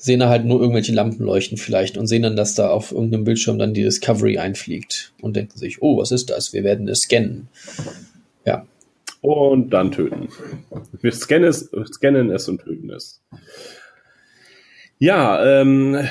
Sehen 0.00 0.20
da 0.20 0.28
halt 0.28 0.44
nur 0.44 0.60
irgendwelche 0.60 0.92
Lampen 0.92 1.24
leuchten 1.24 1.58
vielleicht 1.58 1.98
und 1.98 2.06
sehen 2.06 2.22
dann, 2.22 2.36
dass 2.36 2.54
da 2.54 2.70
auf 2.70 2.92
irgendeinem 2.92 3.24
Bildschirm 3.24 3.58
dann 3.58 3.74
die 3.74 3.82
Discovery 3.82 4.38
einfliegt 4.38 5.12
und 5.20 5.34
denken 5.34 5.58
sich, 5.58 5.82
oh, 5.82 5.98
was 5.98 6.12
ist 6.12 6.30
das? 6.30 6.52
Wir 6.52 6.62
werden 6.62 6.88
es 6.88 7.00
scannen. 7.00 7.48
Ja. 8.44 8.64
Und 9.20 9.70
dann 9.70 9.90
töten. 9.90 10.28
Wir 11.00 11.10
scannen 11.10 11.48
es, 11.48 11.68
scannen 11.92 12.30
es 12.30 12.48
und 12.48 12.62
töten 12.62 12.90
es. 12.90 13.20
Ja, 15.00 15.44
ähm, 15.44 16.06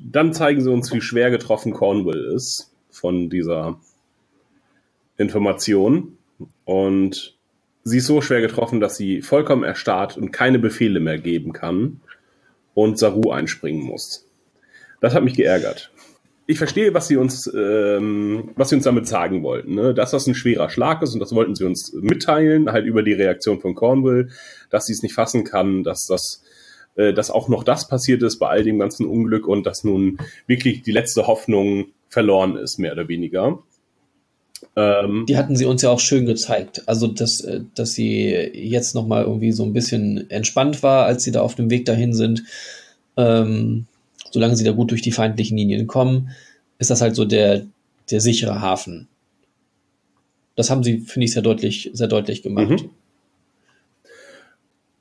dann 0.00 0.32
zeigen 0.32 0.62
sie 0.62 0.70
uns, 0.70 0.90
wie 0.90 1.02
schwer 1.02 1.30
getroffen 1.30 1.74
Cornwall 1.74 2.32
ist 2.34 2.70
von 2.90 3.28
dieser 3.28 3.78
Information. 5.18 6.16
Und 6.64 7.36
sie 7.84 7.98
ist 7.98 8.06
so 8.06 8.22
schwer 8.22 8.40
getroffen, 8.40 8.80
dass 8.80 8.96
sie 8.96 9.20
vollkommen 9.20 9.64
erstarrt 9.64 10.16
und 10.16 10.30
keine 10.30 10.58
Befehle 10.58 11.00
mehr 11.00 11.18
geben 11.18 11.52
kann 11.52 12.00
und 12.82 12.98
Saru 12.98 13.30
einspringen 13.30 13.82
muss. 13.82 14.26
Das 15.00 15.14
hat 15.14 15.24
mich 15.24 15.34
geärgert. 15.34 15.90
Ich 16.46 16.58
verstehe, 16.58 16.94
was 16.94 17.08
sie 17.08 17.16
uns, 17.16 17.50
ähm, 17.54 18.52
was 18.56 18.70
sie 18.70 18.76
uns 18.76 18.84
damit 18.84 19.06
sagen 19.06 19.42
wollten, 19.42 19.74
ne? 19.74 19.92
dass 19.92 20.12
das 20.12 20.26
ein 20.26 20.34
schwerer 20.34 20.70
Schlag 20.70 21.02
ist 21.02 21.12
und 21.12 21.20
das 21.20 21.34
wollten 21.34 21.54
sie 21.54 21.64
uns 21.64 21.92
mitteilen, 21.92 22.72
halt 22.72 22.86
über 22.86 23.02
die 23.02 23.12
Reaktion 23.12 23.60
von 23.60 23.74
Cornwall, 23.74 24.30
dass 24.70 24.86
sie 24.86 24.94
es 24.94 25.02
nicht 25.02 25.14
fassen 25.14 25.44
kann, 25.44 25.84
dass 25.84 26.06
das 26.06 26.42
äh, 26.96 27.12
dass 27.12 27.30
auch 27.30 27.48
noch 27.48 27.64
das 27.64 27.88
passiert 27.88 28.22
ist 28.22 28.38
bei 28.38 28.48
all 28.48 28.64
dem 28.64 28.78
ganzen 28.78 29.06
Unglück 29.06 29.46
und 29.46 29.66
dass 29.66 29.84
nun 29.84 30.18
wirklich 30.46 30.82
die 30.82 30.92
letzte 30.92 31.26
Hoffnung 31.26 31.88
verloren 32.08 32.56
ist, 32.56 32.78
mehr 32.78 32.92
oder 32.92 33.08
weniger. 33.08 33.62
Ähm, 34.76 35.26
die 35.28 35.36
hatten 35.36 35.56
sie 35.56 35.66
uns 35.66 35.82
ja 35.82 35.90
auch 35.90 36.00
schön 36.00 36.26
gezeigt. 36.26 36.82
Also, 36.86 37.06
dass, 37.06 37.40
äh, 37.40 37.60
dass 37.74 37.92
sie 37.92 38.28
jetzt 38.30 38.94
nochmal 38.94 39.24
irgendwie 39.24 39.52
so 39.52 39.64
ein 39.64 39.72
bisschen 39.72 40.30
entspannt 40.30 40.82
war, 40.82 41.06
als 41.06 41.24
sie 41.24 41.32
da 41.32 41.42
auf 41.42 41.54
dem 41.54 41.70
Weg 41.70 41.84
dahin 41.84 42.12
sind. 42.12 42.44
Ähm, 43.16 43.86
solange 44.30 44.56
sie 44.56 44.64
da 44.64 44.72
gut 44.72 44.90
durch 44.90 45.02
die 45.02 45.12
feindlichen 45.12 45.56
Linien 45.56 45.86
kommen, 45.86 46.30
ist 46.78 46.90
das 46.90 47.00
halt 47.00 47.16
so 47.16 47.24
der, 47.24 47.66
der 48.10 48.20
sichere 48.20 48.60
Hafen. 48.60 49.08
Das 50.54 50.70
haben 50.70 50.82
sie, 50.82 51.00
finde 51.00 51.26
ich, 51.26 51.32
sehr 51.32 51.42
deutlich, 51.42 51.90
sehr 51.92 52.08
deutlich 52.08 52.42
gemacht. 52.42 52.84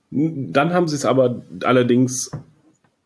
Mhm. 0.09 0.53
Dann 0.53 0.73
haben 0.73 0.87
sie 0.87 0.95
es 0.95 1.05
aber 1.05 1.41
allerdings 1.63 2.31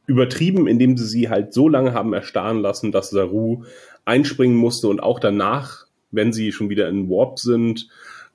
übertrieben, 0.06 0.68
indem 0.68 0.98
sie 0.98 1.08
sie 1.08 1.30
halt 1.30 1.54
so 1.54 1.70
lange 1.70 1.94
haben 1.94 2.14
erstarren 2.14 2.62
lassen, 2.62 2.92
dass 2.92 3.10
Saru 3.10 3.64
einspringen 4.06 4.58
musste 4.58 4.88
und 4.88 5.02
auch 5.02 5.20
danach, 5.20 5.88
wenn 6.12 6.34
sie 6.34 6.52
schon 6.52 6.70
wieder 6.70 6.90
in 6.90 7.10
Warp 7.10 7.40
sind, 7.40 7.88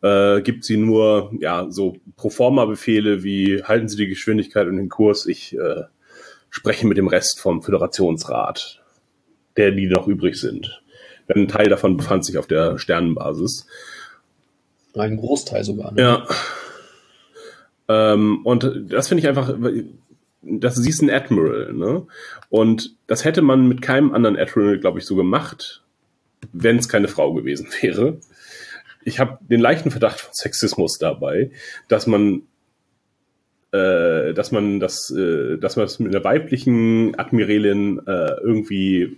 äh, 0.02 0.40
gibt 0.42 0.64
sie 0.64 0.76
nur 0.76 1.32
ja 1.40 1.66
so 1.70 1.96
Proforma-Befehle 2.16 3.22
wie 3.22 3.62
halten 3.62 3.88
Sie 3.88 3.96
die 3.96 4.08
Geschwindigkeit 4.08 4.66
und 4.66 4.76
den 4.76 4.88
Kurs. 4.88 5.26
Ich 5.26 5.56
äh, 5.56 5.82
spreche 6.50 6.86
mit 6.86 6.98
dem 6.98 7.08
Rest 7.08 7.40
vom 7.40 7.62
Föderationsrat, 7.62 8.82
der 9.56 9.72
die 9.72 9.86
noch 9.86 10.06
übrig 10.06 10.36
sind. 10.36 10.82
Denn 11.28 11.42
ein 11.42 11.48
Teil 11.48 11.68
davon 11.68 11.96
befand 11.96 12.24
sich 12.24 12.38
auf 12.38 12.46
der 12.46 12.78
Sternenbasis. 12.78 13.66
Ein 14.94 15.16
Großteil 15.16 15.64
sogar. 15.64 15.92
Ne? 15.92 16.00
Ja. 16.00 16.26
Ähm, 17.88 18.44
und 18.44 18.70
das 18.88 19.08
finde 19.08 19.20
ich 19.20 19.28
einfach, 19.28 19.54
das 20.42 20.76
sie 20.76 20.88
ist 20.88 21.02
ein 21.02 21.10
Admiral, 21.10 21.72
ne? 21.72 22.06
Und 22.48 22.96
das 23.06 23.24
hätte 23.24 23.42
man 23.42 23.68
mit 23.68 23.82
keinem 23.82 24.12
anderen 24.12 24.36
Admiral, 24.36 24.78
glaube 24.78 24.98
ich, 24.98 25.06
so 25.06 25.16
gemacht, 25.16 25.82
wenn 26.52 26.78
es 26.78 26.88
keine 26.88 27.08
Frau 27.08 27.34
gewesen 27.34 27.68
wäre. 27.80 28.18
Ich 29.04 29.20
habe 29.20 29.38
den 29.48 29.60
leichten 29.60 29.90
Verdacht 29.90 30.20
von 30.20 30.32
Sexismus 30.32 30.98
dabei, 30.98 31.50
dass 31.88 32.06
man 32.06 32.42
äh, 33.72 34.32
dass 34.34 34.52
man 34.52 34.80
das, 34.80 35.10
äh, 35.10 35.58
dass 35.58 35.76
man 35.76 35.86
das 35.86 35.98
mit 35.98 36.14
einer 36.14 36.24
weiblichen 36.24 37.18
Admiralin 37.18 38.00
äh, 38.06 38.40
irgendwie 38.42 39.16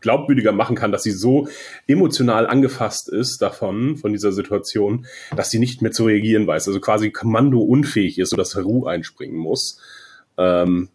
glaubwürdiger 0.00 0.52
machen 0.52 0.76
kann, 0.76 0.92
dass 0.92 1.02
sie 1.02 1.10
so 1.10 1.48
emotional 1.86 2.46
angefasst 2.46 3.08
ist 3.08 3.42
davon, 3.42 3.96
von 3.96 4.12
dieser 4.12 4.32
Situation, 4.32 5.06
dass 5.34 5.50
sie 5.50 5.58
nicht 5.58 5.82
mehr 5.82 5.92
zu 5.92 6.04
reagieren 6.04 6.46
weiß, 6.46 6.68
also 6.68 6.80
quasi 6.80 7.10
kommandounfähig 7.10 8.18
ist, 8.18 8.30
sodass 8.30 8.54
Haru 8.54 8.86
einspringen 8.86 9.36
muss. 9.36 9.80
Ähm, 10.36 10.88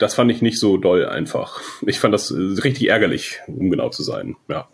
das 0.00 0.14
fand 0.14 0.32
ich 0.32 0.42
nicht 0.42 0.58
so 0.58 0.78
doll 0.78 1.06
einfach. 1.06 1.60
Ich 1.86 2.00
fand 2.00 2.14
das 2.14 2.32
richtig 2.32 2.88
ärgerlich, 2.88 3.38
um 3.46 3.70
genau 3.70 3.90
zu 3.90 4.02
sein, 4.02 4.36
ja. 4.48 4.66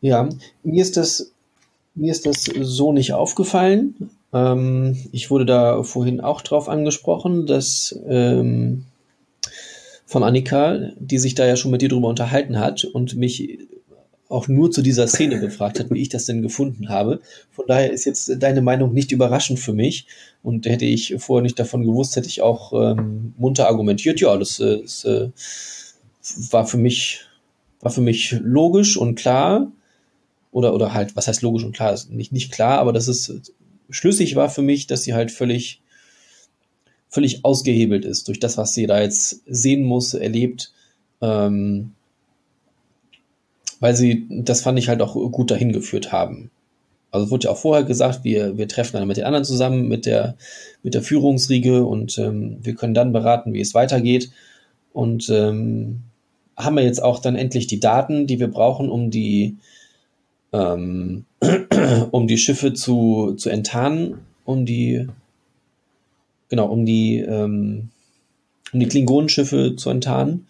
Ja, 0.00 0.28
mir 0.62 0.80
ist 0.80 0.96
das, 0.96 1.32
mir 1.94 2.12
ist 2.12 2.24
das 2.24 2.44
so 2.44 2.92
nicht 2.92 3.12
aufgefallen. 3.12 4.10
Ähm, 4.32 4.96
ich 5.12 5.30
wurde 5.30 5.44
da 5.44 5.82
vorhin 5.82 6.20
auch 6.20 6.40
drauf 6.40 6.68
angesprochen, 6.68 7.46
dass 7.46 7.98
ähm, 8.08 8.86
von 10.06 10.22
Annika, 10.22 10.90
die 10.98 11.18
sich 11.18 11.34
da 11.34 11.44
ja 11.44 11.56
schon 11.56 11.72
mit 11.72 11.82
dir 11.82 11.88
drüber 11.88 12.08
unterhalten 12.08 12.58
hat 12.58 12.84
und 12.84 13.16
mich 13.16 13.58
auch 14.30 14.48
nur 14.48 14.70
zu 14.70 14.80
dieser 14.80 15.06
Szene 15.06 15.40
gefragt 15.40 15.78
hat, 15.78 15.90
wie 15.90 16.00
ich 16.00 16.08
das 16.08 16.24
denn 16.24 16.40
gefunden 16.40 16.88
habe. 16.88 17.20
Von 17.50 17.66
daher 17.68 17.92
ist 17.92 18.06
jetzt 18.06 18.30
deine 18.38 18.62
Meinung 18.62 18.94
nicht 18.94 19.12
überraschend 19.12 19.60
für 19.60 19.72
mich. 19.72 20.06
Und 20.42 20.64
hätte 20.64 20.86
ich 20.86 21.16
vorher 21.18 21.42
nicht 21.42 21.58
davon 21.58 21.84
gewusst, 21.84 22.16
hätte 22.16 22.28
ich 22.28 22.40
auch 22.40 22.72
ähm, 22.72 23.34
munter 23.36 23.66
argumentiert. 23.66 24.20
Ja, 24.20 24.36
das, 24.38 24.58
äh, 24.60 24.80
das 24.80 25.04
äh, 25.04 25.28
war 26.50 26.66
für 26.66 26.78
mich 26.78 27.26
war 27.82 27.90
für 27.90 28.00
mich 28.00 28.36
logisch 28.42 28.96
und 28.96 29.14
klar. 29.16 29.70
Oder, 30.52 30.74
oder 30.74 30.92
halt, 30.92 31.16
was 31.16 31.28
heißt 31.28 31.42
logisch 31.42 31.64
und 31.64 31.72
klar? 31.72 31.98
Nicht, 32.10 32.32
nicht 32.32 32.52
klar, 32.52 32.78
aber 32.78 32.92
dass 32.92 33.08
es 33.08 33.40
schlüssig 33.88 34.36
war 34.36 34.50
für 34.50 34.62
mich, 34.62 34.86
dass 34.86 35.02
sie 35.02 35.14
halt 35.14 35.30
völlig 35.30 35.80
völlig 37.08 37.44
ausgehebelt 37.44 38.04
ist 38.04 38.28
durch 38.28 38.38
das, 38.38 38.56
was 38.56 38.72
sie 38.72 38.86
da 38.86 39.00
jetzt 39.00 39.42
sehen 39.46 39.82
muss, 39.82 40.14
erlebt. 40.14 40.72
Ähm, 41.20 41.92
weil 43.80 43.96
sie, 43.96 44.26
das 44.30 44.60
fand 44.60 44.78
ich 44.78 44.88
halt 44.88 45.02
auch 45.02 45.14
gut 45.14 45.50
dahin 45.50 45.72
geführt 45.72 46.12
haben. 46.12 46.50
Also 47.10 47.30
wurde 47.30 47.44
ja 47.44 47.50
auch 47.50 47.56
vorher 47.56 47.84
gesagt, 47.84 48.22
wir, 48.22 48.56
wir 48.56 48.68
treffen 48.68 48.96
dann 48.96 49.08
mit 49.08 49.16
den 49.16 49.24
anderen 49.24 49.44
zusammen, 49.44 49.88
mit 49.88 50.06
der, 50.06 50.36
mit 50.82 50.94
der 50.94 51.02
Führungsriege 51.02 51.84
und 51.84 52.16
ähm, 52.18 52.58
wir 52.62 52.74
können 52.74 52.94
dann 52.94 53.12
beraten, 53.12 53.52
wie 53.52 53.60
es 53.60 53.74
weitergeht. 53.74 54.30
Und 54.92 55.28
ähm, 55.28 56.02
haben 56.56 56.76
wir 56.76 56.84
jetzt 56.84 57.02
auch 57.02 57.18
dann 57.18 57.34
endlich 57.34 57.66
die 57.66 57.80
Daten, 57.80 58.26
die 58.26 58.38
wir 58.38 58.48
brauchen, 58.48 58.90
um 58.90 59.10
die, 59.10 59.56
ähm, 60.52 61.24
um 62.12 62.28
die 62.28 62.38
Schiffe 62.38 62.74
zu, 62.74 63.34
zu 63.36 63.50
enttarnen, 63.50 64.18
um 64.44 64.66
die 64.66 65.08
genau, 66.50 66.66
um 66.66 66.84
die, 66.84 67.20
ähm, 67.20 67.88
um 68.72 68.80
die 68.80 68.88
Klingonenschiffe 68.88 69.76
zu 69.76 69.88
enttarnen. 69.88 70.46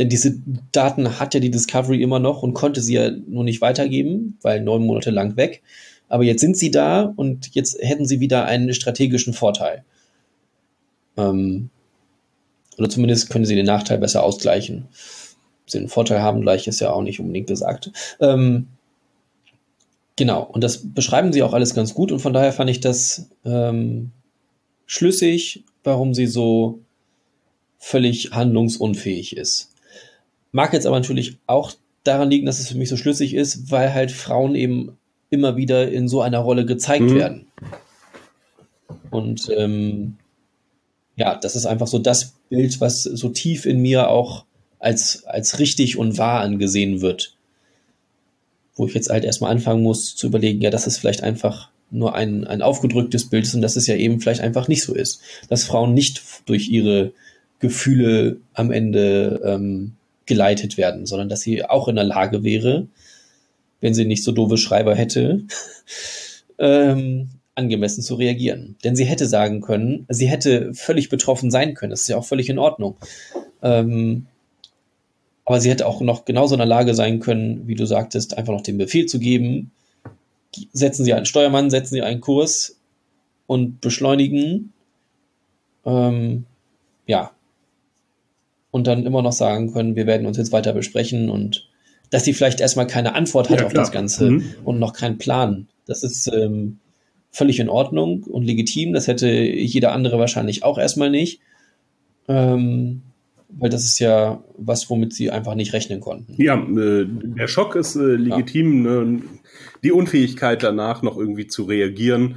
Denn 0.00 0.08
diese 0.08 0.40
Daten 0.72 1.20
hat 1.20 1.34
ja 1.34 1.38
die 1.40 1.52
Discovery 1.52 2.02
immer 2.02 2.18
noch 2.18 2.42
und 2.42 2.54
konnte 2.54 2.80
sie 2.80 2.94
ja 2.94 3.10
nur 3.10 3.44
nicht 3.44 3.60
weitergeben, 3.60 4.38
weil 4.42 4.60
neun 4.60 4.84
Monate 4.84 5.10
lang 5.10 5.36
weg. 5.36 5.62
Aber 6.08 6.24
jetzt 6.24 6.40
sind 6.40 6.56
sie 6.56 6.72
da 6.72 7.02
und 7.02 7.54
jetzt 7.54 7.78
hätten 7.80 8.06
sie 8.06 8.18
wieder 8.18 8.46
einen 8.46 8.74
strategischen 8.74 9.32
Vorteil. 9.32 9.84
Ähm, 11.16 11.70
oder 12.78 12.88
zumindest 12.88 13.30
können 13.30 13.44
sie 13.44 13.54
den 13.54 13.66
Nachteil 13.66 13.98
besser 13.98 14.24
ausgleichen. 14.24 14.88
Sie 15.66 15.78
einen 15.78 15.88
Vorteil 15.88 16.20
haben 16.20 16.40
gleich 16.40 16.66
ist 16.66 16.80
ja 16.80 16.90
auch 16.90 17.02
nicht 17.02 17.20
unbedingt 17.20 17.46
gesagt. 17.46 17.92
Ähm, 18.20 18.66
Genau, 20.20 20.42
und 20.42 20.62
das 20.62 20.82
beschreiben 20.92 21.32
sie 21.32 21.42
auch 21.42 21.54
alles 21.54 21.74
ganz 21.74 21.94
gut 21.94 22.12
und 22.12 22.18
von 22.18 22.34
daher 22.34 22.52
fand 22.52 22.68
ich 22.68 22.80
das 22.80 23.30
ähm, 23.46 24.10
schlüssig, 24.84 25.64
warum 25.82 26.12
sie 26.12 26.26
so 26.26 26.80
völlig 27.78 28.30
handlungsunfähig 28.32 29.34
ist. 29.34 29.69
Mag 30.52 30.72
jetzt 30.72 30.86
aber 30.86 30.98
natürlich 30.98 31.38
auch 31.46 31.72
daran 32.04 32.30
liegen, 32.30 32.46
dass 32.46 32.58
es 32.58 32.68
für 32.68 32.78
mich 32.78 32.88
so 32.88 32.96
schlüssig 32.96 33.34
ist, 33.34 33.70
weil 33.70 33.92
halt 33.92 34.10
Frauen 34.10 34.54
eben 34.54 34.96
immer 35.30 35.56
wieder 35.56 35.90
in 35.90 36.08
so 36.08 36.22
einer 36.22 36.38
Rolle 36.38 36.64
gezeigt 36.64 37.04
mhm. 37.04 37.14
werden. 37.14 37.46
Und 39.10 39.50
ähm, 39.56 40.16
ja, 41.16 41.36
das 41.36 41.56
ist 41.56 41.66
einfach 41.66 41.86
so 41.86 41.98
das 41.98 42.34
Bild, 42.48 42.80
was 42.80 43.02
so 43.02 43.28
tief 43.28 43.66
in 43.66 43.80
mir 43.80 44.08
auch 44.08 44.44
als, 44.78 45.24
als 45.24 45.58
richtig 45.58 45.98
und 45.98 46.18
wahr 46.18 46.40
angesehen 46.40 47.00
wird 47.00 47.36
wo 48.80 48.86
ich 48.86 48.94
jetzt 48.94 49.10
halt 49.10 49.24
erstmal 49.24 49.50
anfangen 49.50 49.82
muss 49.82 50.16
zu 50.16 50.26
überlegen, 50.26 50.62
ja, 50.62 50.70
dass 50.70 50.86
es 50.86 50.96
vielleicht 50.96 51.22
einfach 51.22 51.70
nur 51.90 52.14
ein, 52.14 52.46
ein 52.46 52.62
aufgedrücktes 52.62 53.28
Bild 53.28 53.44
ist 53.44 53.54
und 53.54 53.60
dass 53.60 53.76
es 53.76 53.86
ja 53.86 53.94
eben 53.94 54.20
vielleicht 54.20 54.40
einfach 54.40 54.68
nicht 54.68 54.82
so 54.82 54.94
ist. 54.94 55.20
Dass 55.50 55.64
Frauen 55.64 55.92
nicht 55.92 56.22
durch 56.46 56.70
ihre 56.70 57.12
Gefühle 57.58 58.38
am 58.54 58.72
Ende 58.72 59.42
ähm, 59.44 59.96
geleitet 60.26 60.76
werden, 60.76 61.06
sondern 61.06 61.28
dass 61.28 61.40
sie 61.40 61.64
auch 61.64 61.88
in 61.88 61.96
der 61.96 62.04
Lage 62.04 62.42
wäre, 62.44 62.86
wenn 63.80 63.94
sie 63.94 64.04
nicht 64.04 64.24
so 64.24 64.32
doofe 64.32 64.58
Schreiber 64.58 64.94
hätte, 64.94 65.44
ähm, 66.58 67.30
angemessen 67.54 68.02
zu 68.02 68.14
reagieren. 68.14 68.76
Denn 68.84 68.96
sie 68.96 69.04
hätte 69.04 69.26
sagen 69.26 69.60
können, 69.60 70.06
sie 70.08 70.28
hätte 70.28 70.72
völlig 70.74 71.08
betroffen 71.08 71.50
sein 71.50 71.74
können. 71.74 71.90
Das 71.90 72.02
ist 72.02 72.08
ja 72.08 72.16
auch 72.16 72.24
völlig 72.24 72.48
in 72.48 72.58
Ordnung. 72.58 72.96
Ähm, 73.62 74.26
aber 75.44 75.60
sie 75.60 75.70
hätte 75.70 75.86
auch 75.86 76.00
noch 76.00 76.24
genauso 76.24 76.54
in 76.54 76.60
der 76.60 76.66
Lage 76.66 76.94
sein 76.94 77.20
können, 77.20 77.66
wie 77.66 77.74
du 77.74 77.84
sagtest, 77.84 78.38
einfach 78.38 78.52
noch 78.52 78.62
den 78.62 78.78
Befehl 78.78 79.06
zu 79.06 79.18
geben. 79.18 79.72
Setzen 80.72 81.04
Sie 81.04 81.12
einen 81.12 81.26
Steuermann, 81.26 81.70
setzen 81.70 81.94
Sie 81.94 82.02
einen 82.02 82.20
Kurs 82.20 82.76
und 83.46 83.80
beschleunigen. 83.80 84.72
Ähm, 85.84 86.44
ja. 87.06 87.32
Und 88.70 88.86
dann 88.86 89.04
immer 89.04 89.22
noch 89.22 89.32
sagen 89.32 89.72
können, 89.72 89.96
wir 89.96 90.06
werden 90.06 90.26
uns 90.26 90.36
jetzt 90.36 90.52
weiter 90.52 90.72
besprechen 90.72 91.28
und 91.28 91.68
dass 92.10 92.24
sie 92.24 92.34
vielleicht 92.34 92.60
erstmal 92.60 92.86
keine 92.86 93.14
Antwort 93.14 93.50
hat 93.50 93.60
ja, 93.60 93.66
auf 93.66 93.72
klar. 93.72 93.84
das 93.84 93.92
Ganze 93.92 94.30
mhm. 94.30 94.44
und 94.64 94.78
noch 94.78 94.92
keinen 94.92 95.18
Plan. 95.18 95.68
Das 95.86 96.02
ist 96.02 96.30
ähm, 96.32 96.78
völlig 97.30 97.60
in 97.60 97.68
Ordnung 97.68 98.24
und 98.24 98.44
legitim. 98.44 98.92
Das 98.92 99.06
hätte 99.06 99.28
jeder 99.28 99.92
andere 99.92 100.18
wahrscheinlich 100.18 100.62
auch 100.62 100.78
erstmal 100.78 101.10
nicht. 101.10 101.40
Ähm, 102.28 103.02
weil 103.58 103.70
das 103.70 103.84
ist 103.84 103.98
ja 103.98 104.42
was, 104.56 104.88
womit 104.90 105.12
sie 105.12 105.30
einfach 105.30 105.54
nicht 105.54 105.72
rechnen 105.72 106.00
konnten. 106.00 106.34
Ja, 106.40 106.54
äh, 106.56 107.06
der 107.06 107.48
Schock 107.48 107.74
ist 107.74 107.96
äh, 107.96 108.14
legitim. 108.14 108.84
Ja. 108.84 109.04
Ne? 109.04 109.22
Die 109.82 109.92
Unfähigkeit 109.92 110.62
danach 110.62 111.02
noch 111.02 111.16
irgendwie 111.16 111.46
zu 111.46 111.64
reagieren, 111.64 112.36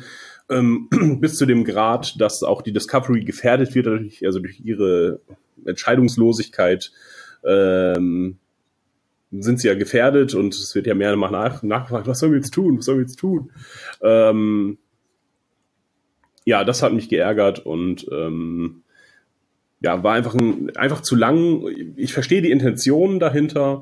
ähm, 0.49 0.89
bis 1.21 1.37
zu 1.37 1.45
dem 1.45 1.63
Grad, 1.63 2.19
dass 2.19 2.43
auch 2.43 2.61
die 2.61 2.73
Discovery 2.73 3.23
gefährdet 3.23 3.75
wird, 3.75 3.87
also 4.23 4.39
durch 4.39 4.61
ihre 4.63 5.19
Entscheidungslosigkeit. 5.65 6.91
Ähm, 7.45 8.37
sind 9.31 9.59
sie 9.59 9.67
ja 9.67 9.73
gefährdet 9.73 10.35
und 10.35 10.53
es 10.53 10.75
wird 10.75 10.85
ja 10.85 10.93
mehr 10.93 11.15
nach, 11.15 11.63
nachgefragt, 11.63 12.07
was 12.07 12.19
sollen 12.19 12.33
wir 12.33 12.39
jetzt 12.39 12.53
tun, 12.53 12.77
was 12.77 12.85
sollen 12.85 12.99
wir 12.99 13.05
jetzt 13.05 13.17
tun? 13.17 13.51
Ähm, 14.01 14.77
ja, 16.45 16.63
das 16.63 16.83
hat 16.83 16.93
mich 16.93 17.09
geärgert 17.09 17.59
und 17.59 18.05
ähm, 18.11 18.83
ja, 19.81 20.03
war 20.03 20.13
einfach, 20.13 20.35
ein, 20.35 20.75
einfach 20.77 21.01
zu 21.01 21.15
lang. 21.15 21.65
Ich 21.95 22.13
verstehe 22.13 22.41
die 22.41 22.51
Intention 22.51 23.19
dahinter, 23.19 23.81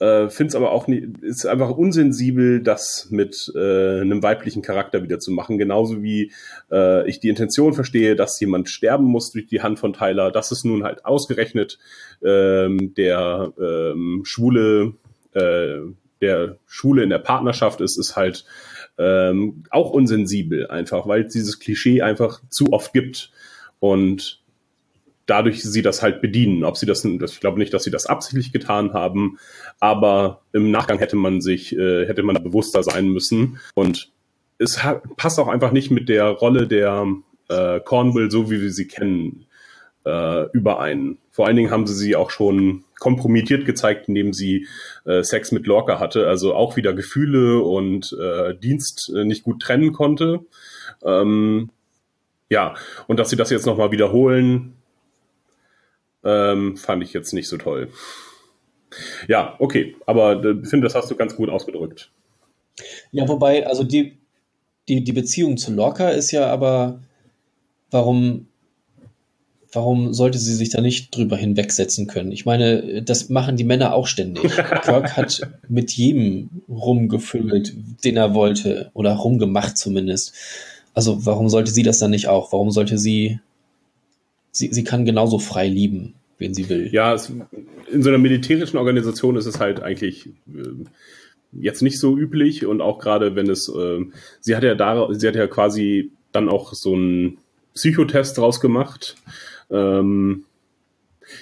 äh, 0.00 0.28
finde 0.28 0.48
es 0.48 0.54
aber 0.54 0.72
auch 0.72 0.88
nicht, 0.88 1.18
ist 1.22 1.46
einfach 1.46 1.70
unsensibel, 1.70 2.62
das 2.62 3.08
mit 3.10 3.52
äh, 3.54 4.00
einem 4.00 4.22
weiblichen 4.22 4.62
Charakter 4.62 5.02
wieder 5.02 5.20
zu 5.20 5.30
machen. 5.30 5.56
Genauso 5.58 6.02
wie 6.02 6.32
äh, 6.70 7.08
ich 7.08 7.20
die 7.20 7.28
Intention 7.28 7.74
verstehe, 7.74 8.16
dass 8.16 8.40
jemand 8.40 8.68
sterben 8.68 9.04
muss 9.04 9.30
durch 9.30 9.46
die 9.46 9.62
Hand 9.62 9.78
von 9.78 9.92
Tyler. 9.92 10.30
Das 10.30 10.50
ist 10.50 10.64
nun 10.64 10.82
halt 10.82 11.04
ausgerechnet 11.04 11.78
ähm, 12.24 12.94
der 12.94 13.52
ähm, 13.60 14.22
schwule, 14.24 14.94
äh, 15.32 15.78
der 16.20 16.56
Schwule 16.66 17.02
in 17.02 17.10
der 17.10 17.18
Partnerschaft 17.18 17.80
ist, 17.80 17.98
ist 17.98 18.16
halt 18.16 18.44
ähm, 18.98 19.64
auch 19.70 19.90
unsensibel 19.90 20.66
einfach, 20.68 21.06
weil 21.06 21.24
es 21.24 21.32
dieses 21.32 21.58
Klischee 21.60 22.02
einfach 22.02 22.40
zu 22.48 22.72
oft 22.72 22.92
gibt. 22.92 23.30
Und 23.78 24.43
dadurch 25.26 25.62
sie 25.62 25.82
das 25.82 26.02
halt 26.02 26.20
bedienen. 26.20 26.64
Ob 26.64 26.76
sie 26.76 26.86
das, 26.86 27.04
ich 27.04 27.40
glaube 27.40 27.58
nicht, 27.58 27.72
dass 27.74 27.84
sie 27.84 27.90
das 27.90 28.06
absichtlich 28.06 28.52
getan 28.52 28.92
haben, 28.92 29.38
aber 29.80 30.42
im 30.52 30.70
Nachgang 30.70 30.98
hätte 30.98 31.16
man 31.16 31.40
sich, 31.40 31.76
äh, 31.76 32.06
hätte 32.06 32.22
man 32.22 32.34
da 32.34 32.40
bewusster 32.40 32.82
sein 32.82 33.08
müssen. 33.08 33.58
Und 33.74 34.12
es 34.58 34.78
passt 35.16 35.38
auch 35.38 35.48
einfach 35.48 35.72
nicht 35.72 35.90
mit 35.90 36.08
der 36.08 36.28
Rolle 36.28 36.66
der 36.66 37.06
äh, 37.48 37.80
Cornwall, 37.80 38.30
so 38.30 38.50
wie 38.50 38.60
wir 38.60 38.72
sie 38.72 38.86
kennen, 38.86 39.46
äh, 40.04 40.46
überein. 40.52 41.18
Vor 41.30 41.46
allen 41.46 41.56
Dingen 41.56 41.70
haben 41.70 41.86
sie 41.86 41.94
sie 41.94 42.16
auch 42.16 42.30
schon 42.30 42.84
kompromittiert 42.98 43.66
gezeigt, 43.66 44.08
indem 44.08 44.32
sie 44.32 44.66
äh, 45.04 45.22
Sex 45.22 45.52
mit 45.52 45.66
Lorca 45.66 45.98
hatte, 45.98 46.26
also 46.26 46.54
auch 46.54 46.76
wieder 46.76 46.94
Gefühle 46.94 47.60
und 47.60 48.16
äh, 48.18 48.54
Dienst 48.54 49.12
äh, 49.14 49.24
nicht 49.24 49.42
gut 49.42 49.60
trennen 49.60 49.92
konnte. 49.92 50.40
Ähm, 51.04 51.70
ja, 52.48 52.74
und 53.06 53.18
dass 53.18 53.30
sie 53.30 53.36
das 53.36 53.50
jetzt 53.50 53.66
nochmal 53.66 53.90
wiederholen, 53.90 54.74
ähm, 56.24 56.76
fand 56.76 57.02
ich 57.02 57.12
jetzt 57.12 57.32
nicht 57.32 57.48
so 57.48 57.56
toll. 57.56 57.90
Ja, 59.28 59.56
okay, 59.58 59.96
aber 60.06 60.44
äh, 60.44 60.56
ich 60.62 60.68
finde, 60.68 60.86
das 60.86 60.94
hast 60.94 61.10
du 61.10 61.16
ganz 61.16 61.36
gut 61.36 61.48
ausgedrückt. 61.48 62.10
Ja, 63.12 63.28
wobei, 63.28 63.66
also 63.66 63.84
die, 63.84 64.18
die, 64.88 65.04
die 65.04 65.12
Beziehung 65.12 65.56
zu 65.56 65.72
Lorca 65.72 66.10
ist 66.10 66.30
ja 66.30 66.46
aber, 66.46 67.00
warum, 67.90 68.48
warum 69.72 70.12
sollte 70.12 70.38
sie 70.38 70.54
sich 70.54 70.70
da 70.70 70.80
nicht 70.80 71.14
drüber 71.14 71.36
hinwegsetzen 71.36 72.06
können? 72.06 72.32
Ich 72.32 72.46
meine, 72.46 73.02
das 73.02 73.28
machen 73.28 73.56
die 73.56 73.64
Männer 73.64 73.94
auch 73.94 74.06
ständig. 74.06 74.42
Kirk 74.82 75.16
hat 75.16 75.48
mit 75.68 75.92
jedem 75.92 76.50
rumgevögelt, 76.68 77.74
den 78.04 78.16
er 78.16 78.34
wollte, 78.34 78.90
oder 78.94 79.14
rumgemacht 79.14 79.78
zumindest. 79.78 80.34
Also 80.92 81.26
warum 81.26 81.48
sollte 81.48 81.72
sie 81.72 81.82
das 81.82 81.98
dann 81.98 82.10
nicht 82.10 82.28
auch? 82.28 82.52
Warum 82.52 82.70
sollte 82.70 82.98
sie 82.98 83.40
sie, 84.54 84.72
sie 84.72 84.84
kann 84.84 85.04
genauso 85.04 85.38
frei 85.38 85.68
lieben, 85.68 86.14
wen 86.38 86.54
sie 86.54 86.68
will. 86.68 86.88
Ja, 86.92 87.12
es, 87.12 87.30
in 87.90 88.02
so 88.02 88.08
einer 88.08 88.18
militärischen 88.18 88.78
Organisation 88.78 89.36
ist 89.36 89.46
es 89.46 89.60
halt 89.60 89.82
eigentlich 89.82 90.28
äh, 90.48 90.84
jetzt 91.52 91.82
nicht 91.82 92.00
so 92.00 92.16
üblich 92.16 92.64
und 92.64 92.80
auch 92.80 92.98
gerade 92.98 93.36
wenn 93.36 93.50
es, 93.50 93.68
äh, 93.68 94.00
sie 94.40 94.56
hat 94.56 94.62
ja 94.62 94.74
da, 94.74 95.12
sie 95.12 95.26
hat 95.28 95.36
ja 95.36 95.46
quasi 95.46 96.12
dann 96.32 96.48
auch 96.48 96.72
so 96.72 96.94
einen 96.94 97.38
Psychotest 97.74 98.38
draus 98.38 98.60
gemacht. 98.60 99.16
Ähm, 99.70 100.44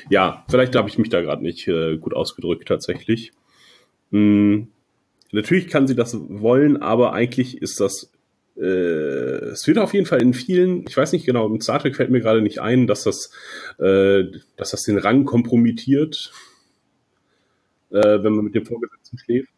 ja, 0.09 0.45
vielleicht 0.49 0.75
habe 0.75 0.89
ich 0.89 0.99
mich 0.99 1.11
da 1.11 1.21
gerade 1.21 1.43
nicht 1.43 1.69
äh, 1.69 1.99
gut 1.99 2.15
ausgedrückt 2.15 2.69
tatsächlich. 2.69 3.33
Hm, 4.11 4.69
natürlich 5.33 5.69
kann 5.69 5.87
sie 5.87 5.95
das 5.95 6.17
wollen, 6.19 6.81
aber 6.81 7.13
eigentlich 7.13 7.61
ist 7.61 7.81
das 7.81 8.12
es 8.55 9.67
wird 9.67 9.79
auf 9.79 9.95
jeden 9.95 10.07
Fall 10.07 10.21
in 10.21 10.35
vielen, 10.35 10.85
ich 10.87 10.97
weiß 10.97 11.13
nicht 11.13 11.25
genau, 11.25 11.47
im 11.47 11.61
Star 11.61 11.79
Trek 11.79 11.97
fällt 11.97 12.11
mir 12.11 12.21
gerade 12.21 12.43
nicht 12.43 12.61
ein, 12.61 12.87
dass 12.87 13.05
das, 13.05 13.31
äh, 13.79 14.25
dass 14.57 14.73
das 14.73 14.83
den 14.83 14.99
Rang 14.99 15.25
kompromittiert, 15.25 16.33
äh, 17.91 18.23
wenn 18.23 18.35
man 18.35 18.45
mit 18.45 18.55
dem 18.55 18.67
Vorgesetzten 18.67 19.19
schläft. 19.19 19.49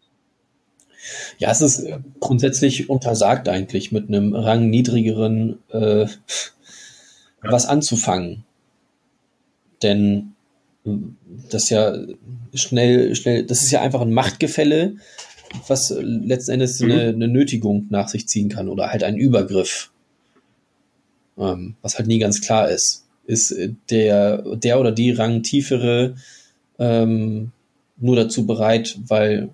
Ja, 1.38 1.50
es 1.50 1.60
ist 1.60 1.86
grundsätzlich 2.20 2.88
untersagt 2.88 3.48
eigentlich 3.48 3.92
mit 3.92 4.08
einem 4.08 4.34
Rang 4.34 4.70
niedrigeren 4.70 5.58
äh, 5.70 6.06
was 7.42 7.66
anzufangen. 7.66 8.44
Denn 9.82 10.34
das 11.50 11.68
ja 11.70 11.94
schnell, 12.54 13.14
schnell, 13.14 13.44
das 13.44 13.62
ist 13.62 13.70
ja 13.70 13.82
einfach 13.82 14.00
ein 14.00 14.12
Machtgefälle, 14.12 14.96
was 15.68 15.94
letzten 15.98 16.52
Endes 16.52 16.80
mhm. 16.80 16.90
eine, 16.90 17.08
eine, 17.08 17.28
Nötigung 17.28 17.86
nach 17.90 18.08
sich 18.08 18.28
ziehen 18.28 18.48
kann 18.48 18.68
oder 18.68 18.90
halt 18.90 19.02
ein 19.02 19.16
Übergriff. 19.16 19.90
Ähm, 21.38 21.74
was 21.82 21.98
halt 21.98 22.06
nie 22.06 22.18
ganz 22.18 22.40
klar 22.40 22.68
ist. 22.68 23.04
Ist 23.26 23.54
der, 23.90 24.56
der 24.56 24.78
oder 24.78 24.92
die 24.92 25.10
Rangtiefere 25.10 26.14
ähm, 26.78 27.50
nur 27.96 28.16
dazu 28.16 28.46
bereit, 28.46 28.98
weil, 29.06 29.50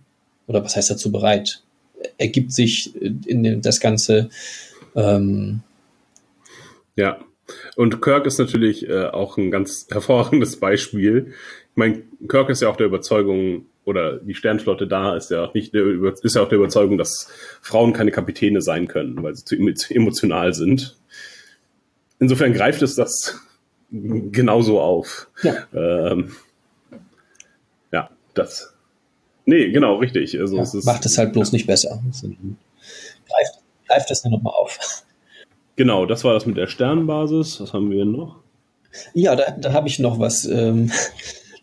oder 0.47 0.65
was 0.65 0.77
heißt 0.77 0.91
dazu 0.91 1.13
bereit? 1.13 1.63
Ergibt 2.19 2.53
sich 2.53 2.95
in 2.97 3.63
das 3.63 3.81
Ganze. 3.81 4.31
Ähm, 4.95 5.61
ja. 6.97 7.19
Und 7.77 8.01
Kirk 8.01 8.27
ist 8.27 8.39
natürlich 8.39 8.89
äh, 8.89 9.07
auch 9.07 9.37
ein 9.37 9.51
ganz 9.51 9.87
hervorragendes 9.91 10.59
Beispiel. 10.59 11.33
Ich 11.71 11.77
meine, 11.77 12.03
Kirk 12.29 12.51
ist 12.51 12.63
ja 12.63 12.69
auch 12.69 12.77
der 12.77 12.87
Überzeugung, 12.87 13.67
oder 13.91 14.19
die 14.19 14.35
Sternflotte 14.35 14.87
da 14.87 15.17
ist 15.17 15.31
ja 15.31 15.51
nicht 15.53 15.75
der, 15.75 15.85
ist 16.23 16.35
ja 16.35 16.43
auch 16.43 16.49
der 16.49 16.59
Überzeugung, 16.59 16.97
dass 16.97 17.29
Frauen 17.61 17.93
keine 17.93 18.11
Kapitäne 18.11 18.63
sein 18.63 18.89
können, 18.89 19.23
weil 19.23 19.35
sie 19.35 19.45
zu, 19.45 19.57
emotional 19.95 20.55
sind. 20.55 20.97
Insofern 22.19 22.53
greift 22.53 22.83
es 22.83 22.95
das 22.95 23.41
genauso 23.91 24.81
auf. 24.81 25.29
Ja, 25.43 25.67
ähm, 25.75 26.33
ja 27.93 28.11
das 28.35 28.75
Nee, 29.51 29.71
genau, 29.71 29.97
richtig. 29.97 30.39
Also 30.39 30.57
ja, 30.57 30.63
es 30.63 30.75
ist, 30.75 30.85
macht 30.85 31.05
es 31.07 31.19
halt 31.19 31.33
bloß 31.33 31.51
nicht 31.51 31.67
besser. 31.67 32.01
Greift, 32.13 33.59
greift 33.89 34.09
das 34.11 34.23
nur 34.23 34.35
nochmal 34.35 34.55
auf. 34.55 35.03
Genau, 35.75 36.07
das 36.07 36.23
war 36.23 36.35
das 36.35 36.47
mit 36.47 36.57
der 36.57 36.69
Sternbasis. 36.69 37.61
Was 37.61 37.73
haben 37.73 37.91
wir 37.91 38.05
noch? 38.05 38.37
Ja, 39.13 39.35
da, 39.35 39.51
da 39.53 39.73
habe 39.73 39.89
ich 39.89 39.99
noch 39.99 40.21
was. 40.21 40.45
Ähm, 40.45 40.93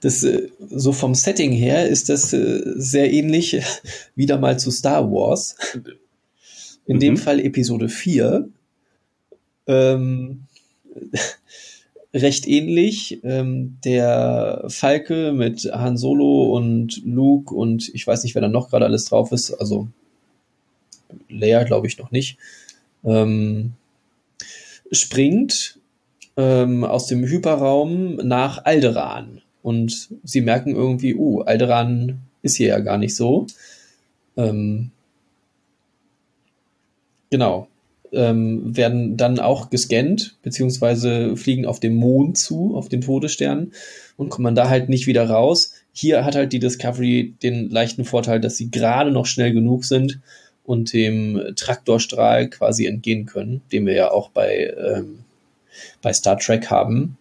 das, 0.01 0.23
äh, 0.23 0.49
so 0.69 0.91
vom 0.91 1.15
Setting 1.15 1.51
her 1.51 1.87
ist 1.87 2.09
das 2.09 2.33
äh, 2.33 2.61
sehr 2.75 3.11
ähnlich 3.11 3.61
wieder 4.15 4.37
mal 4.37 4.59
zu 4.59 4.71
Star 4.71 5.11
Wars. 5.11 5.55
In 6.85 6.97
mhm. 6.97 7.01
dem 7.01 7.17
Fall 7.17 7.39
Episode 7.39 7.89
4. 7.89 8.49
Ähm, 9.67 10.43
recht 12.13 12.47
ähnlich. 12.47 13.19
Ähm, 13.23 13.77
der 13.83 14.65
Falke 14.67 15.33
mit 15.33 15.65
Han 15.65 15.97
Solo 15.97 16.55
und 16.55 17.01
Luke 17.05 17.53
und 17.53 17.93
ich 17.93 18.05
weiß 18.05 18.23
nicht, 18.23 18.35
wer 18.35 18.41
da 18.41 18.47
noch 18.47 18.69
gerade 18.69 18.85
alles 18.85 19.05
drauf 19.05 19.31
ist. 19.31 19.51
Also 19.53 19.87
Leia 21.29 21.63
glaube 21.63 21.87
ich 21.87 21.97
noch 21.97 22.11
nicht. 22.11 22.37
Ähm, 23.03 23.73
springt 24.91 25.79
ähm, 26.37 26.83
aus 26.83 27.07
dem 27.07 27.25
Hyperraum 27.25 28.15
nach 28.15 28.63
Alderan. 28.65 29.41
Und 29.67 30.09
sie 30.23 30.41
merken 30.41 30.75
irgendwie, 30.75 31.13
uh, 31.13 31.41
Alderan 31.41 32.19
ist 32.41 32.55
hier 32.55 32.69
ja 32.69 32.79
gar 32.79 32.97
nicht 32.97 33.15
so. 33.15 33.47
Ähm, 34.37 34.91
genau 37.29 37.67
ähm, 38.11 38.75
werden 38.75 39.17
dann 39.17 39.39
auch 39.39 39.69
gescannt, 39.69 40.35
beziehungsweise 40.41 41.35
fliegen 41.35 41.65
auf 41.65 41.79
dem 41.79 41.95
Mond 41.95 42.37
zu, 42.37 42.75
auf 42.75 42.89
den 42.89 43.01
Todesstern 43.01 43.71
und 44.15 44.29
kommen 44.29 44.55
da 44.55 44.69
halt 44.69 44.89
nicht 44.89 45.07
wieder 45.07 45.29
raus. 45.29 45.73
Hier 45.93 46.25
hat 46.25 46.35
halt 46.35 46.53
die 46.53 46.59
Discovery 46.59 47.35
den 47.41 47.69
leichten 47.69 48.05
Vorteil, 48.05 48.39
dass 48.39 48.57
sie 48.57 48.71
gerade 48.71 49.11
noch 49.11 49.25
schnell 49.25 49.53
genug 49.53 49.85
sind 49.85 50.19
und 50.63 50.93
dem 50.93 51.53
Traktorstrahl 51.55 52.49
quasi 52.49 52.85
entgehen 52.85 53.25
können, 53.25 53.61
den 53.71 53.85
wir 53.85 53.93
ja 53.93 54.11
auch 54.11 54.29
bei, 54.29 54.73
ähm, 54.77 55.19
bei 56.01 56.13
Star 56.13 56.37
Trek 56.37 56.69
haben. 56.69 57.17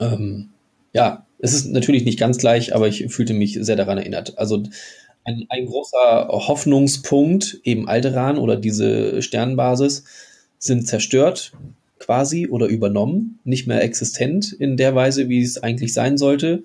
Ähm, 0.00 0.50
ja, 0.98 1.26
es 1.38 1.54
ist 1.54 1.66
natürlich 1.66 2.04
nicht 2.04 2.18
ganz 2.18 2.38
gleich, 2.38 2.74
aber 2.74 2.88
ich 2.88 3.06
fühlte 3.08 3.32
mich 3.32 3.56
sehr 3.60 3.76
daran 3.76 3.98
erinnert. 3.98 4.36
Also 4.36 4.64
ein, 5.22 5.46
ein 5.48 5.66
großer 5.66 6.26
Hoffnungspunkt, 6.28 7.60
eben 7.62 7.88
Alderan 7.88 8.36
oder 8.36 8.56
diese 8.56 9.22
Sternbasis, 9.22 10.02
sind 10.58 10.88
zerstört 10.88 11.52
quasi 12.00 12.48
oder 12.48 12.66
übernommen, 12.66 13.38
nicht 13.44 13.68
mehr 13.68 13.80
existent 13.82 14.52
in 14.52 14.76
der 14.76 14.96
Weise, 14.96 15.28
wie 15.28 15.40
es 15.40 15.62
eigentlich 15.62 15.92
sein 15.92 16.18
sollte. 16.18 16.64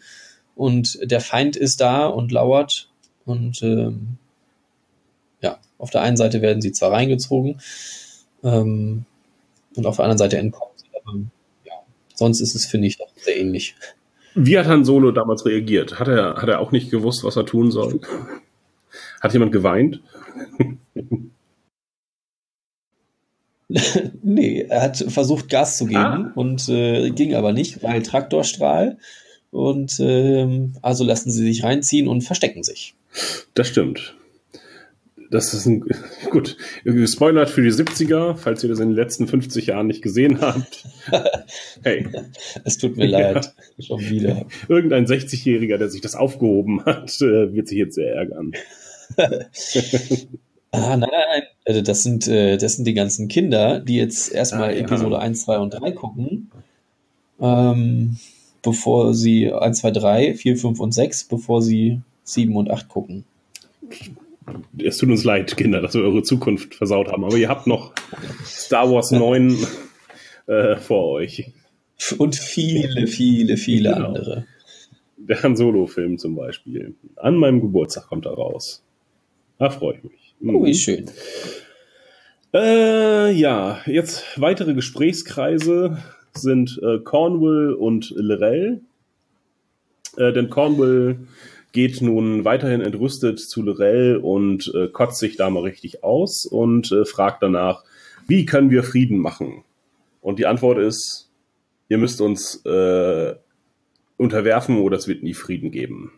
Und 0.56 0.98
der 1.04 1.22
Feind 1.22 1.56
ist 1.56 1.80
da 1.80 2.08
und 2.08 2.32
lauert. 2.32 2.90
Und 3.26 3.62
ähm, 3.62 4.18
ja, 5.42 5.60
auf 5.78 5.92
der 5.92 6.02
einen 6.02 6.18
Seite 6.18 6.42
werden 6.42 6.62
sie 6.64 6.72
zwar 6.72 6.92
reingezogen 6.92 7.60
ähm, 8.44 9.06
und 9.76 9.86
auf 9.86 9.98
der 9.98 10.06
anderen 10.06 10.18
Seite 10.18 10.40
entkommen 10.40 10.74
sie. 10.78 10.88
Aber 10.96 11.20
ja, 11.66 11.74
sonst 12.16 12.42
ist 12.42 12.56
es, 12.56 12.66
finde 12.66 12.88
ich, 12.88 12.98
doch 12.98 13.10
sehr 13.16 13.38
ähnlich. 13.38 13.76
Wie 14.36 14.58
hat 14.58 14.68
Han 14.68 14.86
Solo 14.86 15.12
damals 15.12 15.46
reagiert? 15.46 16.00
Hat 16.00 16.08
er, 16.08 16.36
hat 16.36 16.50
er 16.50 16.60
auch 16.60 16.72
nicht 16.72 16.90
gewusst, 16.92 17.24
was 17.24 17.36
er 17.36 17.46
tun 17.46 17.72
soll? 17.72 18.00
Hat 19.22 19.34
jemand 19.34 19.52
geweint? 19.52 20.02
nee, 24.24 24.62
er 24.70 24.82
hat 24.82 24.98
versucht, 24.98 25.50
Gas 25.50 25.78
zu 25.78 25.86
geben 25.86 25.98
ah. 25.98 26.32
und 26.36 26.68
äh, 26.70 27.10
ging 27.12 27.36
aber 27.36 27.54
nicht, 27.54 27.84
weil 27.84 28.04
Traktorstrahl. 28.04 28.98
Und 29.52 30.00
ähm, 30.00 30.74
also 30.82 31.04
lassen 31.04 31.30
sie 31.32 31.46
sich 31.46 31.64
reinziehen 31.64 32.08
und 32.08 32.22
verstecken 32.22 32.64
sich. 32.64 32.96
Das 33.54 33.68
stimmt. 33.68 34.16
Das 35.34 35.52
ist 35.56 35.66
ein, 35.66 35.84
gut, 36.30 36.58
gespoilert 36.84 37.50
für 37.50 37.64
die 37.64 37.72
70er, 37.72 38.36
falls 38.36 38.62
ihr 38.62 38.70
das 38.70 38.80
in 38.80 38.90
den 38.90 38.96
letzten 38.96 39.28
50 39.28 39.66
Jahren 39.66 39.88
nicht 39.88 40.04
gesehen 40.04 40.42
habt. 40.42 40.86
Hey. 41.84 42.08
Es 42.64 42.78
tut 42.78 42.96
mir 42.96 43.08
leid, 43.08 43.54
schon 43.80 44.00
wieder. 44.00 44.46
Irgendein 44.70 45.06
60-Jähriger, 45.06 45.78
der 45.78 45.90
sich 45.90 46.02
das 46.02 46.16
aufgehoben 46.16 46.86
hat, 46.86 47.12
äh, 47.22 47.54
wird 47.54 47.68
sich 47.68 47.78
jetzt 47.78 47.96
sehr 47.96 48.16
ärgern. 48.16 48.54
ah, 50.72 50.96
nein, 50.96 51.00
nein, 51.00 51.10
nein. 51.12 51.44
Also 51.66 51.82
das 51.82 52.04
sind, 52.04 52.28
äh, 52.28 52.58
das 52.58 52.76
sind 52.76 52.86
die 52.86 52.94
ganzen 52.94 53.28
Kinder, 53.28 53.80
die 53.80 53.98
jetzt 53.98 54.32
erstmal 54.32 54.70
ah, 54.70 54.72
ja. 54.72 54.80
Episode 54.80 55.20
1, 55.20 55.44
2 55.44 55.58
und 55.58 55.74
3 55.74 55.92
gucken. 55.92 56.52
Ähm, 57.42 58.18
bevor 58.62 59.14
sie 59.14 59.52
1, 59.52 59.80
2, 59.80 59.92
3, 59.92 60.34
4, 60.36 60.58
5 60.58 60.80
und 60.80 60.94
6, 60.94 61.26
bevor 61.26 61.62
sie 61.62 62.02
7 62.24 62.56
und 62.56 62.70
8 62.72 62.88
gucken. 62.88 63.26
Es 64.78 64.98
tut 64.98 65.10
uns 65.10 65.24
leid, 65.24 65.56
Kinder, 65.58 65.82
dass 65.82 65.94
wir 65.94 66.02
eure 66.02 66.24
Zukunft 66.24 66.76
versaut 66.76 67.08
haben, 67.12 67.24
aber 67.24 67.38
ihr 67.38 67.50
habt 67.50 67.68
noch 67.68 67.94
Star 68.46 68.92
Wars 68.92 69.12
9 69.12 69.58
äh, 70.48 70.76
vor 70.78 71.12
euch. 71.12 71.52
Und 72.18 72.36
viele, 72.36 73.08
viele, 73.08 73.58
viele 73.58 73.94
genau. 73.94 74.08
andere. 74.08 74.46
Der 75.18 75.42
Han 75.44 75.56
Solo-Film 75.56 76.18
zum 76.18 76.36
Beispiel. 76.36 76.96
An 77.16 77.38
meinem 77.38 77.62
Geburtstag 77.62 78.08
kommt 78.08 78.26
er 78.26 78.34
raus. 78.34 78.84
Da 79.58 79.70
freue 79.70 79.96
ich 79.98 80.04
mich. 80.04 80.36
Mhm. 80.40 80.56
Oh, 80.56 80.66
wie 80.66 80.74
schön. 80.74 81.06
Äh, 82.54 83.32
ja, 83.32 83.82
jetzt 83.86 84.40
weitere 84.40 84.74
Gesprächskreise 84.74 85.98
sind 86.34 86.80
äh, 86.84 87.00
Cornwall 87.00 87.74
und 87.74 88.14
Lorel. 88.16 88.82
Äh, 90.18 90.34
denn 90.34 90.50
Cornwall 90.50 91.20
geht 91.74 92.02
nun 92.02 92.46
weiterhin 92.46 92.82
entrüstet 92.82 93.40
zu 93.40 93.64
Lorel 93.64 94.18
und 94.18 94.72
äh, 94.74 94.88
kotzt 94.88 95.20
sich 95.20 95.36
da 95.36 95.50
mal 95.50 95.64
richtig 95.64 96.04
aus 96.04 96.46
und 96.46 96.92
äh, 96.92 97.04
fragt 97.04 97.44
danach, 97.44 97.84
wie 98.28 98.46
können 98.46 98.70
wir 98.70 98.84
Frieden 98.84 99.18
machen? 99.18 99.64
Und 100.22 100.40
die 100.40 100.46
Antwort 100.46 100.78
ist, 100.78 101.30
ihr 101.90 101.98
müsst 101.98 102.22
uns 102.22 102.64
äh, 102.66 103.36
unterwerfen 104.18 104.78
oder 104.80 104.98
es 104.98 105.08
wird 105.08 105.24
nie 105.24 105.34
Frieden 105.34 105.72
geben. 105.72 106.14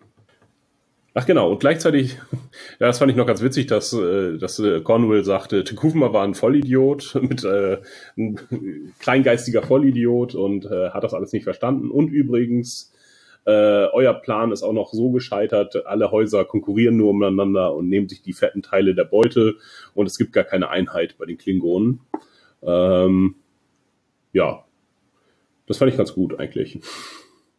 Ach 1.17 1.25
genau, 1.25 1.49
und 1.49 1.61
gleichzeitig, 1.61 2.17
ja, 2.79 2.87
das 2.87 2.99
fand 2.99 3.09
ich 3.09 3.17
noch 3.17 3.25
ganz 3.25 3.41
witzig, 3.41 3.67
dass, 3.67 3.93
äh, 3.93 4.37
dass 4.37 4.59
äh, 4.59 4.81
Cornwall 4.81 5.23
sagte, 5.23 5.63
Tekufma 5.63 6.11
war 6.11 6.25
ein 6.25 6.35
Vollidiot, 6.35 7.17
mit 7.21 7.45
äh, 7.45 7.77
ein 8.17 8.37
kleingeistiger 8.99 9.63
Vollidiot 9.63 10.35
und 10.35 10.65
äh, 10.65 10.89
hat 10.89 11.05
das 11.05 11.13
alles 11.13 11.31
nicht 11.31 11.45
verstanden. 11.45 11.89
Und 11.89 12.09
übrigens, 12.09 12.91
äh, 13.45 13.85
euer 13.93 14.13
Plan 14.13 14.51
ist 14.51 14.63
auch 14.63 14.73
noch 14.73 14.91
so 14.91 15.11
gescheitert, 15.11 15.85
alle 15.85 16.11
Häuser 16.11 16.45
konkurrieren 16.45 16.97
nur 16.97 17.11
umeinander 17.11 17.75
und 17.75 17.87
nehmen 17.87 18.09
sich 18.09 18.21
die 18.21 18.33
fetten 18.33 18.63
Teile 18.63 18.95
der 18.95 19.03
Beute 19.03 19.55
und 19.93 20.07
es 20.07 20.17
gibt 20.17 20.33
gar 20.33 20.43
keine 20.43 20.69
Einheit 20.69 21.15
bei 21.17 21.25
den 21.25 21.37
Klingonen. 21.37 22.01
Ähm, 22.63 23.35
ja, 24.33 24.65
das 25.67 25.77
fand 25.77 25.91
ich 25.91 25.97
ganz 25.97 26.13
gut 26.13 26.39
eigentlich. 26.39 26.79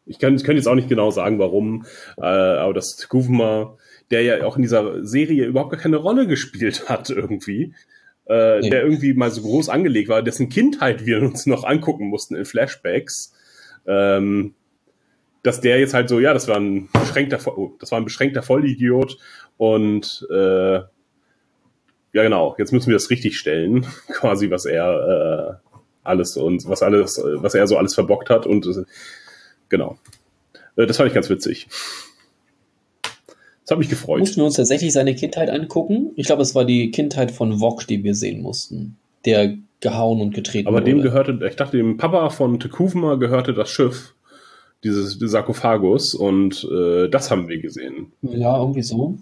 Ich 0.07 0.19
kann, 0.19 0.35
ich 0.35 0.45
kann 0.45 0.57
jetzt 0.57 0.69
auch 0.69 0.75
nicht 0.75 0.89
genau 0.89 1.11
sagen, 1.11 1.39
warum, 1.39 1.85
äh, 2.17 2.23
aber 2.23 2.75
das 2.75 3.09
Kuvma, 3.09 3.77
der 4.11 4.23
ja 4.23 4.45
auch 4.45 4.57
in 4.57 4.63
dieser 4.63 5.05
Serie 5.05 5.47
überhaupt 5.47 5.73
gar 5.73 5.81
keine 5.81 5.97
Rolle 5.97 6.27
gespielt 6.27 6.89
hat 6.89 7.11
irgendwie, 7.11 7.75
äh, 8.29 8.61
nee. 8.61 8.71
der 8.71 8.83
irgendwie 8.83 9.15
mal 9.15 9.31
so 9.31 9.43
groß 9.43 9.69
angelegt 9.69 10.09
war, 10.09 10.23
dessen 10.23 10.49
Kindheit 10.49 11.07
wir 11.07 11.23
uns 11.23 11.47
noch 11.47 11.65
angucken 11.65 12.09
mussten 12.09 12.35
in 12.35 12.45
Flashbacks, 12.45 13.35
ähm, 13.87 14.55
dass 15.47 15.61
der 15.61 15.79
jetzt 15.79 15.95
halt 15.95 16.09
so, 16.09 16.21
ja, 16.21 16.35
das 16.35 16.49
war 16.49 16.57
ein 16.57 16.89
beschränkter, 16.93 17.39
oh, 17.47 17.73
das 17.79 17.91
war 17.93 17.99
ein 17.99 18.05
beschränkter 18.05 18.43
Vollidiot 18.43 19.19
und 19.57 20.27
äh, 20.31 20.75
ja 20.75 22.23
genau, 22.23 22.55
jetzt 22.59 22.73
müssen 22.73 22.89
wir 22.89 22.95
das 22.97 23.11
richtig 23.11 23.39
stellen, 23.39 23.87
quasi 24.09 24.51
was 24.51 24.65
er 24.65 25.61
äh, 25.63 25.69
alles 26.03 26.37
und 26.37 26.69
was 26.69 26.83
alles, 26.83 27.21
was 27.23 27.55
er 27.55 27.67
so 27.67 27.77
alles 27.77 27.95
verbockt 27.95 28.31
hat 28.31 28.47
und 28.47 28.67
äh, 28.67 28.85
Genau. 29.69 29.99
Äh, 30.77 30.87
das 30.87 30.97
fand 30.97 31.09
ich 31.09 31.15
ganz 31.15 31.29
witzig. 31.31 31.67
Das 33.63 33.73
hat 33.73 33.79
mich 33.79 33.89
gefreut. 33.89 34.21
Mussten 34.21 34.37
wir 34.41 34.45
uns 34.45 34.57
tatsächlich 34.57 34.93
seine 34.93 35.15
Kindheit 35.15 35.51
angucken? 35.51 36.13
Ich 36.15 36.27
glaube, 36.27 36.43
es 36.43 36.55
war 36.55 36.65
die 36.65 36.91
Kindheit 36.93 37.33
von 37.33 37.61
Wok, 37.61 37.87
die 37.87 38.05
wir 38.05 38.15
sehen 38.15 38.41
mussten. 38.41 38.97
Der 39.25 39.57
gehauen 39.81 40.21
und 40.21 40.35
getreten 40.35 40.69
Aber 40.69 40.79
wurde. 40.79 40.87
dem 40.87 41.03
gehörte, 41.03 41.39
ich 41.47 41.57
dachte, 41.57 41.77
dem 41.77 41.97
Papa 41.97 42.31
von 42.31 42.61
Tekuvma 42.61 43.17
gehörte 43.17 43.55
das 43.55 43.69
Schiff, 43.69 44.15
dieses 44.87 45.19
Sarkophagus, 45.19 46.15
und 46.15 46.67
äh, 46.71 47.09
das 47.09 47.31
haben 47.31 47.49
wir 47.49 47.59
gesehen. 47.59 48.13
Ja, 48.23 48.59
irgendwie 48.59 48.83
so. 48.83 49.17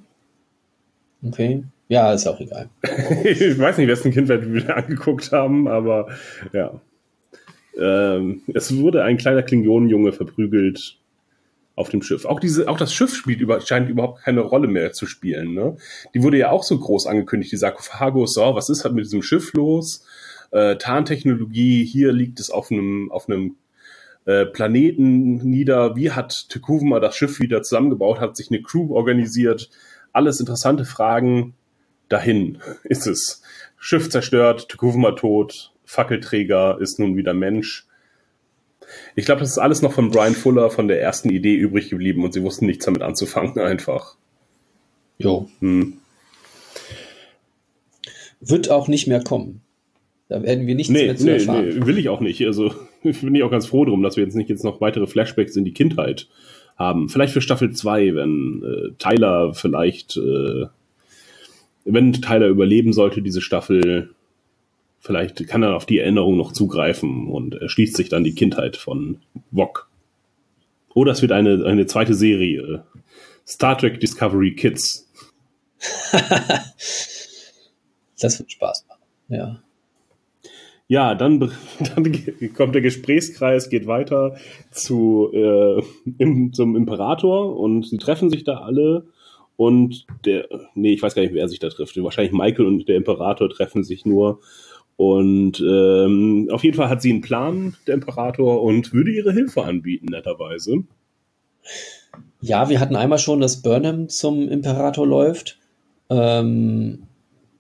Okay. 1.27 1.65
Ja, 1.89 2.13
ist 2.13 2.27
auch 2.27 2.41
egal. 2.41 2.69
ich 3.25 3.59
weiß 3.59 3.79
nicht, 3.79 3.89
wessen 3.89 4.13
Kindheit 4.13 4.53
wir 4.53 4.77
angeguckt 4.77 5.33
haben, 5.33 5.69
aber 5.69 6.09
ja. 6.53 6.81
Ähm, 7.79 8.43
es 8.53 8.75
wurde 8.77 9.03
ein 9.03 9.17
kleiner 9.17 9.43
Klingonenjunge 9.43 10.13
verprügelt 10.13 10.99
auf 11.77 11.89
dem 11.89 12.03
Schiff. 12.03 12.25
Auch 12.25 12.41
diese, 12.41 12.69
auch 12.69 12.79
das 12.79 12.95
Schiff 12.95 13.15
spielt 13.15 13.41
über, 13.41 13.61
scheint 13.61 13.89
überhaupt 13.89 14.23
keine 14.23 14.41
Rolle 14.41 14.69
mehr 14.69 14.93
zu 14.93 15.07
spielen. 15.07 15.55
Ne? 15.55 15.77
Die 16.15 16.23
wurde 16.23 16.39
ja 16.39 16.51
auch 16.51 16.63
so 16.63 16.79
groß 16.79 17.07
angekündigt, 17.07 17.53
die 17.53 17.57
Sarkophagos. 17.57 18.35
So, 18.35 18.55
was 18.55 18.69
ist 18.69 18.85
halt 18.85 18.95
mit 18.95 19.05
diesem 19.05 19.23
Schiff 19.23 19.53
los? 19.55 20.07
Äh, 20.53 20.77
Tarntechnologie, 20.77 21.85
hier 21.85 22.13
liegt 22.13 22.39
es 22.39 22.51
auf 22.51 22.71
einem, 22.71 23.11
auf 23.11 23.29
einem 23.29 23.57
äh, 24.27 24.47
Planeten 24.47 25.37
nieder. 25.37 25.97
Wie 25.97 26.11
hat 26.11 26.49
Tekuvma 26.49 27.01
das 27.01 27.17
Schiff 27.17 27.41
wieder 27.41 27.63
zusammengebaut? 27.63 28.21
Hat 28.21 28.37
sich 28.37 28.51
eine 28.51 28.63
Crew 28.63 28.95
organisiert? 28.95 29.71
Alles 30.13 30.41
interessante 30.41 30.85
Fragen. 30.85 31.55
Dahin 32.09 32.59
ist 32.85 33.07
es. 33.07 33.43
Schiff 33.79 34.09
zerstört, 34.09 34.69
Tekuvma 34.69 35.13
tot, 35.13 35.73
Fackelträger 35.85 36.79
ist 36.81 36.99
nun 36.99 37.17
wieder 37.17 37.35
Mensch. 37.35 37.87
Ich 39.17 39.25
glaube, 39.25 39.41
das 39.41 39.51
ist 39.51 39.59
alles 39.59 39.83
noch 39.83 39.93
von 39.93 40.11
Brian 40.11 40.35
Fuller 40.35 40.71
von 40.71 40.89
der 40.89 41.01
ersten 41.01 41.31
Idee 41.31 41.55
übrig 41.55 41.91
geblieben 41.91 42.25
und 42.25 42.33
sie 42.33 42.43
wussten 42.43 42.67
nichts 42.67 42.85
damit 42.85 43.03
anzufangen, 43.03 43.59
einfach. 43.59 44.17
Jo. 45.19 45.49
Hm. 45.61 45.95
Wird 48.41 48.71
auch 48.71 48.89
nicht 48.89 49.07
mehr 49.07 49.23
kommen. 49.23 49.61
Da 50.29 50.43
werden 50.43 50.67
wir 50.67 50.75
nichts 50.75 50.93
nee, 50.93 51.07
mehr 51.07 51.17
zu 51.17 51.25
nee, 51.25 51.33
erfahren. 51.33 51.69
Nee, 51.69 51.87
will 51.87 51.99
ich 51.99 52.09
auch 52.09 52.21
nicht. 52.21 52.45
Also 52.45 52.75
bin 53.23 53.35
ich 53.35 53.43
auch 53.43 53.51
ganz 53.51 53.67
froh 53.67 53.85
drum, 53.85 54.03
dass 54.03 54.17
wir 54.17 54.25
jetzt 54.25 54.35
nicht 54.35 54.49
jetzt 54.49 54.65
noch 54.65 54.81
weitere 54.81 55.07
Flashbacks 55.07 55.57
in 55.57 55.65
die 55.65 55.75
Kindheit 55.75 56.29
haben. 56.77 57.09
Vielleicht 57.09 57.33
für 57.33 57.41
Staffel 57.41 57.73
2, 57.73 58.15
wenn 58.15 58.63
äh, 58.65 58.93
Tyler 58.99 59.55
vielleicht, 59.55 60.17
äh, 60.17 60.67
wenn 61.85 62.13
Tyler 62.15 62.49
überleben 62.49 62.93
sollte, 62.93 63.23
diese 63.23 63.41
Staffel, 63.41 64.15
vielleicht 64.99 65.47
kann 65.47 65.63
er 65.63 65.77
auf 65.77 65.87
die 65.87 65.99
Erinnerung 65.99 66.37
noch 66.37 66.53
zugreifen 66.53 67.29
und 67.29 67.55
erschließt 67.55 67.97
sich 67.97 68.09
dann 68.09 68.25
die 68.25 68.35
Kindheit 68.35 68.77
von 68.77 69.19
Wok. 69.51 69.89
Oder 70.95 71.13
es 71.13 71.23
wird 71.23 71.33
eine, 71.33 71.65
eine 71.65 71.87
zweite 71.87 72.15
Serie. 72.15 72.85
Star 73.47 73.77
Trek 73.77 74.01
Discovery 74.01 74.55
Kids. 74.55 75.11
das 78.19 78.39
wird 78.39 78.51
Spaß 78.51 78.87
machen, 78.89 79.03
ja. 79.29 79.63
Ja, 80.87 81.15
dann, 81.15 81.41
dann 81.95 82.53
kommt 82.55 82.75
der 82.75 82.83
Gesprächskreis, 82.83 83.71
geht 83.71 83.87
weiter 83.87 84.37
zu, 84.71 85.31
äh, 85.33 85.83
im, 86.19 86.53
zum 86.53 86.77
Imperator 86.77 87.57
und 87.59 87.87
sie 87.87 87.99
treffen 87.99 88.31
sich 88.31 88.45
da 88.45 88.59
alle 88.59 89.07
und 89.57 90.07
der, 90.25 90.49
nee, 90.75 90.93
ich 90.93 91.03
weiß 91.03 91.15
gar 91.15 91.23
nicht, 91.23 91.35
wer 91.35 91.49
sich 91.49 91.61
da 91.61 91.69
trifft. 91.69 91.97
Wahrscheinlich 92.03 92.33
Michael 92.33 92.67
und 92.67 92.89
der 92.89 92.97
Imperator 92.97 93.49
treffen 93.49 93.85
sich 93.85 94.05
nur. 94.05 94.41
Und 94.97 95.61
ähm, 95.61 96.49
auf 96.53 96.63
jeden 96.65 96.77
Fall 96.77 96.89
hat 96.89 97.03
sie 97.03 97.11
einen 97.11 97.21
Plan, 97.21 97.77
der 97.87 97.95
Imperator, 97.95 98.63
und 98.63 98.93
würde 98.93 99.11
ihre 99.11 99.33
Hilfe 99.33 99.65
anbieten, 99.65 100.07
netterweise. 100.07 100.85
Ja, 102.41 102.69
wir 102.69 102.79
hatten 102.79 102.95
einmal 102.97 103.19
schon, 103.19 103.41
dass 103.41 103.63
Burnham 103.63 104.09
zum 104.09 104.49
Imperator 104.49 105.07
läuft. 105.07 105.59
Ähm, 106.11 107.05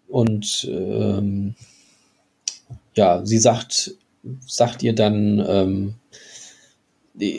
und 0.08 0.68
ähm, 0.70 1.54
ja, 2.94 3.24
sie 3.24 3.38
sagt, 3.38 3.94
sagt 4.46 4.82
ihr 4.82 4.94
dann, 4.94 5.44
ähm, 5.46 5.94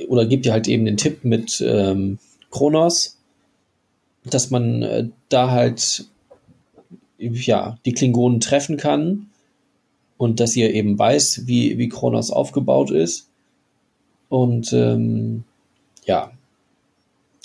oder 0.08 0.26
gibt 0.26 0.46
ihr 0.46 0.54
halt 0.54 0.68
eben 0.68 0.86
den 0.86 0.98
Tipp 0.98 1.24
mit 1.24 1.62
ähm, 1.66 2.18
Kronos, 2.52 3.18
dass 4.24 4.50
man 4.50 4.82
äh, 4.82 5.10
da 5.30 5.52
halt 5.52 6.06
ja 7.18 7.78
die 7.86 7.94
Klingonen 7.94 8.40
treffen 8.40 8.78
kann 8.78 9.28
und 10.18 10.40
dass 10.40 10.56
ihr 10.56 10.74
eben 10.74 10.98
weiß, 10.98 11.44
wie, 11.46 11.78
wie 11.78 11.90
Kronos 11.90 12.32
aufgebaut 12.32 12.92
ist. 12.92 13.30
Und 14.30 14.72
ähm, 14.74 15.44
ja, 16.06 16.32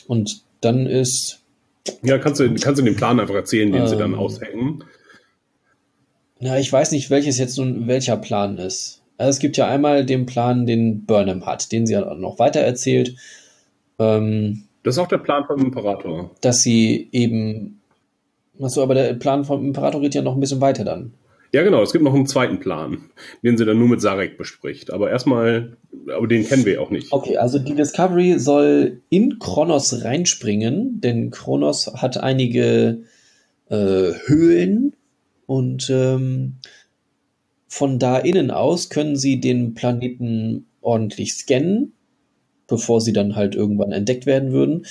und 0.06 0.42
dann 0.60 0.86
ist. 0.86 1.40
Ja, 2.02 2.18
kannst 2.18 2.40
du, 2.40 2.54
kannst 2.54 2.80
du 2.80 2.84
den 2.84 2.96
Plan 2.96 3.20
einfach 3.20 3.34
erzählen, 3.34 3.72
den 3.72 3.82
ähm, 3.82 3.88
sie 3.88 3.96
dann 3.96 4.12
ähm, 4.12 4.18
aushängen. 4.18 4.84
Na, 6.40 6.58
ich 6.58 6.72
weiß 6.72 6.92
nicht, 6.92 7.10
welches 7.10 7.38
jetzt 7.38 7.58
nun 7.58 7.86
welcher 7.86 8.16
Plan 8.16 8.56
ist. 8.58 9.02
Also 9.18 9.30
es 9.30 9.38
gibt 9.38 9.58
ja 9.58 9.68
einmal 9.68 10.06
den 10.06 10.24
Plan, 10.24 10.64
den 10.64 11.04
Burnham 11.04 11.44
hat, 11.44 11.70
den 11.72 11.86
sie 11.86 11.92
ja 11.92 12.14
noch 12.14 12.38
weiter 12.38 12.60
erzählt. 12.60 13.14
Ähm, 13.98 14.64
das 14.82 14.94
ist 14.94 14.98
auch 14.98 15.08
der 15.08 15.18
Plan 15.18 15.44
vom 15.46 15.60
Imperator. 15.60 16.30
Dass 16.40 16.62
sie 16.62 17.08
eben. 17.12 17.80
Achso, 18.58 18.82
aber 18.82 18.94
der 18.94 19.14
Plan 19.14 19.44
vom 19.44 19.64
Imperator 19.66 20.00
geht 20.00 20.14
ja 20.14 20.22
noch 20.22 20.34
ein 20.34 20.40
bisschen 20.40 20.62
weiter 20.62 20.84
dann. 20.84 21.12
Ja, 21.52 21.62
genau. 21.62 21.82
Es 21.82 21.92
gibt 21.92 22.04
noch 22.04 22.14
einen 22.14 22.26
zweiten 22.26 22.60
Plan, 22.60 23.10
den 23.42 23.58
sie 23.58 23.66
dann 23.66 23.78
nur 23.78 23.88
mit 23.88 24.00
Sarek 24.00 24.38
bespricht. 24.38 24.90
Aber 24.92 25.10
erstmal, 25.10 25.76
aber 26.14 26.26
den 26.26 26.46
kennen 26.46 26.64
wir 26.64 26.80
auch 26.80 26.90
nicht. 26.90 27.12
Okay, 27.12 27.36
also 27.36 27.58
die 27.58 27.74
Discovery 27.74 28.38
soll 28.38 29.00
in 29.10 29.38
Kronos 29.38 30.04
reinspringen, 30.04 31.00
denn 31.00 31.30
Kronos 31.30 31.92
hat 31.96 32.18
einige 32.18 33.00
äh, 33.68 34.12
Höhlen 34.26 34.94
und 35.50 35.90
ähm, 35.90 36.58
von 37.66 37.98
da 37.98 38.18
innen 38.18 38.52
aus 38.52 38.88
können 38.88 39.16
sie 39.16 39.40
den 39.40 39.74
Planeten 39.74 40.66
ordentlich 40.80 41.34
scannen, 41.34 41.92
bevor 42.68 43.00
sie 43.00 43.12
dann 43.12 43.34
halt 43.34 43.56
irgendwann 43.56 43.90
entdeckt 43.90 44.26
werden 44.26 44.52
würden. 44.52 44.86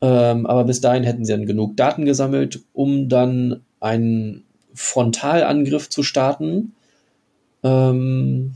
Ähm, 0.00 0.46
aber 0.46 0.62
bis 0.62 0.80
dahin 0.80 1.02
hätten 1.02 1.24
sie 1.24 1.32
dann 1.32 1.46
genug 1.46 1.76
Daten 1.76 2.04
gesammelt, 2.04 2.60
um 2.72 3.08
dann 3.08 3.64
einen 3.80 4.44
Frontalangriff 4.72 5.88
zu 5.88 6.04
starten. 6.04 6.74
Ähm, 7.64 8.54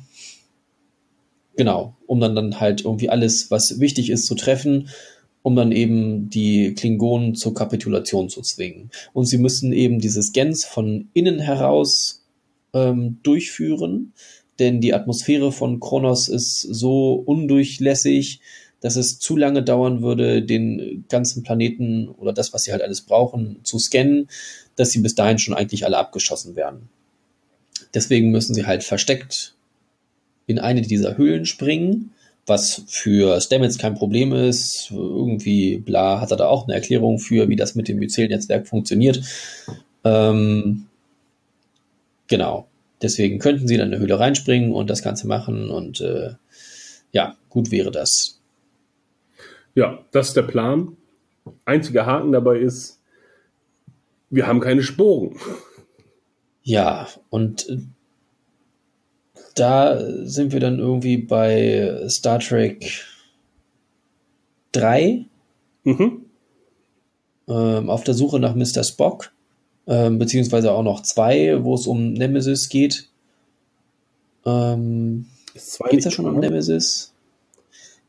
genau, 1.57 1.97
um 2.07 2.20
dann, 2.20 2.36
dann 2.36 2.61
halt 2.61 2.84
irgendwie 2.84 3.09
alles, 3.09 3.51
was 3.51 3.80
wichtig 3.80 4.11
ist, 4.11 4.26
zu 4.26 4.36
treffen, 4.36 4.90
um 5.43 5.57
dann 5.57 5.72
eben 5.72 6.30
die 6.30 6.74
Klingonen 6.74 7.34
zur 7.34 7.55
Kapitulation 7.55 8.28
zu 8.28 8.43
zwingen. 8.43 8.90
Und 9.12 9.26
sie 9.26 9.38
müssen 9.38 9.72
eben 9.72 9.99
diese 9.99 10.22
Scans 10.22 10.64
von 10.64 11.09
innen 11.14 11.40
heraus 11.40 12.24
ähm, 12.72 13.18
durchführen, 13.22 14.12
denn 14.59 14.80
die 14.80 14.95
Atmosphäre 14.95 15.51
von 15.51 15.80
Kronos 15.80 16.28
ist 16.28 16.61
so 16.61 17.14
undurchlässig, 17.14 18.40
dass 18.80 18.97
es 18.97 19.18
zu 19.18 19.36
lange 19.36 19.62
dauern 19.62 20.03
würde, 20.03 20.43
den 20.43 21.05
ganzen 21.09 21.43
Planeten 21.45 22.09
oder 22.09 22.32
das, 22.32 22.53
was 22.53 22.64
sie 22.64 22.72
halt 22.72 22.82
alles 22.82 23.03
brauchen, 23.03 23.61
zu 23.62 23.78
scannen 23.78 24.28
dass 24.76 24.90
sie 24.90 25.01
bis 25.01 25.14
dahin 25.14 25.38
schon 25.38 25.55
eigentlich 25.55 25.84
alle 25.84 25.99
abgeschossen 25.99 26.57
werden. 26.57 26.88
Deswegen 27.95 28.30
müssen 28.30 28.55
sie 28.55 28.66
halt 28.66 28.84
versteckt 28.84 29.55
in 30.47 30.59
eine 30.59 30.82
dieser 30.82 31.16
Höhlen 31.16 31.47
springen, 31.47 32.12
was 32.47 32.82
für 32.88 33.40
Stamets 33.40 33.78
kein 33.78 33.95
Problem 33.95 34.32
ist. 34.32 34.88
Irgendwie, 34.90 35.78
bla, 35.78 36.20
hat 36.20 36.30
er 36.30 36.36
da 36.36 36.47
auch 36.47 36.64
eine 36.64 36.74
Erklärung 36.74 37.18
für, 37.18 37.49
wie 37.49 37.57
das 37.57 37.74
mit 37.74 37.88
dem 37.88 37.99
Myzel-Netzwerk 37.99 38.66
funktioniert. 38.66 39.22
Ähm, 40.05 40.86
genau. 42.26 42.66
Deswegen 43.01 43.38
könnten 43.40 43.66
sie 43.66 43.76
dann 43.76 43.88
in 43.88 43.95
eine 43.95 44.03
Höhle 44.03 44.18
reinspringen 44.18 44.72
und 44.72 44.88
das 44.88 45.03
Ganze 45.03 45.26
machen 45.26 45.70
und 45.70 46.01
äh, 46.01 46.34
ja, 47.11 47.36
gut 47.49 47.70
wäre 47.70 47.90
das. 47.90 48.40
Ja, 49.74 50.05
das 50.12 50.28
ist 50.28 50.36
der 50.36 50.43
Plan. 50.43 50.97
Einziger 51.64 52.07
Haken 52.07 52.32
dabei 52.32 52.59
ist, 52.59 53.01
wir 54.30 54.47
haben 54.47 54.61
keine 54.61 54.82
Sporen. 54.82 55.36
Ja, 56.62 57.09
und 57.28 57.66
da 59.55 60.00
sind 60.24 60.53
wir 60.53 60.61
dann 60.61 60.78
irgendwie 60.78 61.16
bei 61.16 62.05
Star 62.09 62.38
Trek 62.38 63.05
3 64.72 65.24
mhm. 65.85 66.22
ähm, 67.48 67.90
auf 67.90 68.05
der 68.05 68.14
Suche 68.14 68.40
nach 68.40 68.55
Mr. 68.55 68.85
Spock, 68.85 69.32
ähm, 69.86 70.18
beziehungsweise 70.18 70.72
auch 70.72 70.82
noch 70.82 71.02
2, 71.02 71.64
wo 71.64 71.74
es 71.74 71.86
um 71.86 72.12
Nemesis 72.12 72.68
geht. 72.68 73.09
Ähm, 74.44 75.26
geht 75.55 75.98
es 75.98 76.05
ja 76.05 76.10
schon 76.10 76.26
um 76.26 76.39
Nemesis? 76.39 77.12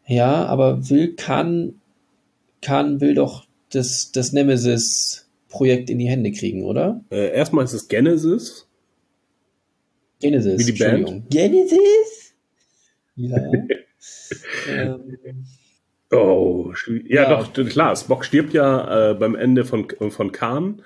Ja, 0.07 0.45
aber 0.45 0.89
will 0.89 1.15
Khan, 1.15 1.75
Khan 2.61 2.99
will 3.01 3.15
doch 3.15 3.45
das, 3.69 4.11
das 4.11 4.33
Nemesis 4.33 5.27
Projekt 5.49 5.89
in 5.89 5.99
die 5.99 6.09
Hände 6.09 6.31
kriegen, 6.31 6.63
oder? 6.63 7.01
Äh, 7.09 7.31
erstmal 7.33 7.65
ist 7.65 7.73
es 7.73 7.87
Genesis. 7.87 8.62
Genesis. 10.23 10.59
Wie 10.59 10.71
die 10.71 10.79
Band. 10.79 11.29
Genesis? 11.29 12.33
Ja. 13.15 13.37
ähm, 14.69 15.17
oh, 16.11 16.71
ja, 17.07 17.23
ja, 17.23 17.43
doch, 17.43 17.53
klar. 17.69 17.95
Spock 17.95 18.25
stirbt 18.25 18.53
ja 18.53 19.11
äh, 19.11 19.13
beim 19.13 19.35
Ende 19.35 19.65
von, 19.65 19.87
von 20.09 20.31
Khan. 20.31 20.81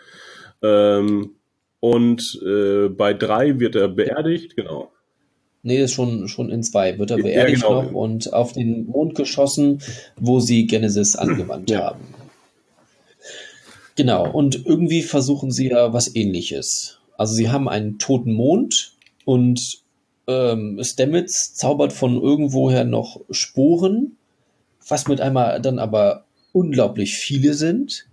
Ähm, 0.64 1.36
und 1.80 2.42
äh, 2.44 2.90
bei 2.90 3.14
drei 3.14 3.60
wird 3.60 3.76
er 3.76 3.88
beerdigt, 3.88 4.56
genau. 4.56 4.92
Nee, 5.62 5.84
ist 5.84 5.94
schon, 5.94 6.28
schon 6.28 6.50
in 6.50 6.64
zwei. 6.64 6.98
Wird 6.98 7.12
er 7.12 7.18
beerdigt 7.18 7.62
ja, 7.62 7.68
genau. 7.68 7.84
noch 7.84 7.92
und 7.92 8.34
auf 8.34 8.54
den 8.54 8.88
Mond 8.88 9.16
geschossen, 9.16 9.82
wo 10.16 10.40
sie 10.40 10.66
Genesis 10.66 11.16
angewandt 11.16 11.70
ja. 11.70 11.92
haben. 11.92 12.06
Genau, 13.96 14.30
und 14.30 14.66
irgendwie 14.66 15.02
versuchen 15.02 15.52
sie 15.52 15.70
ja 15.70 15.92
was 15.94 16.16
ähnliches. 16.16 17.00
Also 17.18 17.34
sie 17.34 17.50
haben 17.50 17.68
einen 17.68 17.98
toten 17.98 18.32
Mond 18.32 18.97
und 19.28 19.80
ähm, 20.28 20.82
Stamets 20.82 21.54
zaubert 21.54 21.92
von 21.92 22.16
irgendwoher 22.16 22.86
noch 22.86 23.20
Sporen, 23.30 24.16
was 24.88 25.10
mit 25.10 25.20
einmal 25.20 25.62
dann 25.62 25.80
aber 25.80 26.24
unglaublich 26.54 27.16
viele 27.16 27.54
sind. 27.54 28.08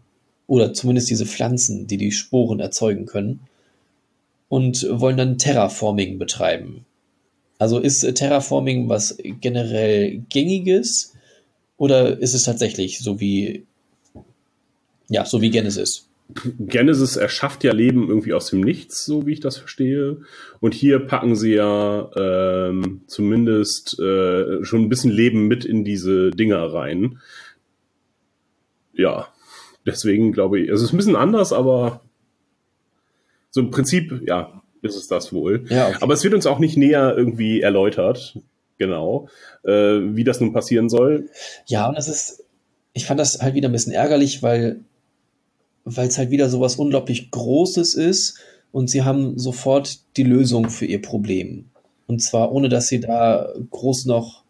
Oder 0.49 0.75
zumindest 0.75 1.09
diese 1.09 1.25
Pflanzen, 1.25 1.87
die 1.87 1.99
die 1.99 2.11
Sporen 2.11 2.59
erzeugen 2.59 3.07
können. 3.07 3.39
Und 4.49 4.85
wollen 4.91 5.17
dann 5.17 5.39
Terraforming 5.39 6.19
betreiben. 6.19 6.85
Also 7.61 7.79
ist 7.79 8.01
Terraforming 8.17 8.89
was 8.89 9.17
generell 9.41 10.19
gängiges 10.31 11.15
oder 11.77 12.19
ist 12.19 12.35
es 12.35 12.43
tatsächlich 12.43 12.99
so 12.99 13.21
wie, 13.21 13.67
ja, 15.09 15.25
so 15.25 15.41
wie 15.41 15.51
Genesis? 15.51 16.09
Genesis 16.59 17.17
erschafft 17.17 17.65
ja 17.65 17.73
Leben 17.73 18.09
irgendwie 18.09 18.33
aus 18.33 18.47
dem 18.51 18.61
Nichts, 18.61 19.05
so 19.05 19.27
wie 19.27 19.33
ich 19.35 19.41
das 19.41 19.59
verstehe. 19.59 20.23
Und 20.61 20.73
hier 20.75 21.01
packen 21.01 21.37
sie 21.37 21.55
ja 21.55 22.11
ähm, 22.17 23.03
zumindest 23.07 23.99
äh, 24.01 24.65
schon 24.65 24.83
ein 24.83 24.89
bisschen 24.89 25.11
Leben 25.11 25.47
mit 25.47 25.65
in 25.65 25.85
diese 25.85 26.31
Dinger 26.31 26.73
rein. 26.73 27.21
Ja, 28.95 29.29
deswegen 29.85 30.33
glaube 30.33 30.61
ich, 30.61 30.71
also 30.71 30.83
es 30.83 30.91
ist 30.91 30.95
ein 30.95 30.99
bisschen 30.99 31.17
anders, 31.17 31.53
aber 31.53 32.01
so 33.51 33.61
im 33.61 33.71
Prinzip, 33.71 34.23
ja, 34.27 34.63
ist 34.83 34.97
es 34.97 35.09
das 35.09 35.33
wohl. 35.33 35.65
Ja, 35.69 35.89
okay. 35.89 35.99
Aber 36.01 36.15
es 36.15 36.25
wird 36.25 36.35
uns 36.35 36.47
auch 36.47 36.59
nicht 36.59 36.77
näher 36.77 37.15
irgendwie 37.17 37.61
erläutert, 37.61 38.39
genau, 38.79 39.29
äh, 39.63 40.01
wie 40.01 40.25
das 40.25 40.41
nun 40.41 40.53
passieren 40.53 40.89
soll. 40.89 41.29
Ja, 41.67 41.89
und 41.89 41.97
es 41.97 42.09
ist, 42.09 42.45
ich 42.95 43.07
fand 43.07 43.21
das 43.21 43.41
halt 43.41 43.55
wieder 43.55 43.69
ein 43.69 43.73
bisschen 43.73 43.93
ärgerlich, 43.93 44.43
weil 44.43 44.81
weil 45.85 46.09
es 46.09 46.19
halt 46.19 46.31
wieder 46.31 46.49
so 46.49 46.61
was 46.61 46.77
unglaublich 46.77 47.31
Großes 47.31 47.95
ist 47.95 48.39
und 48.73 48.89
sie 48.89 49.03
haben 49.03 49.39
sofort 49.39 50.01
die 50.17 50.23
Lösung 50.23 50.71
für 50.71 50.87
ihr 50.87 51.01
Problem. 51.01 51.67
Und 52.07 52.21
zwar 52.21 52.53
ohne, 52.53 52.69
dass 52.69 52.89
sie 52.89 53.01
da 53.01 53.53
groß 53.71 54.07
noch 54.07 54.43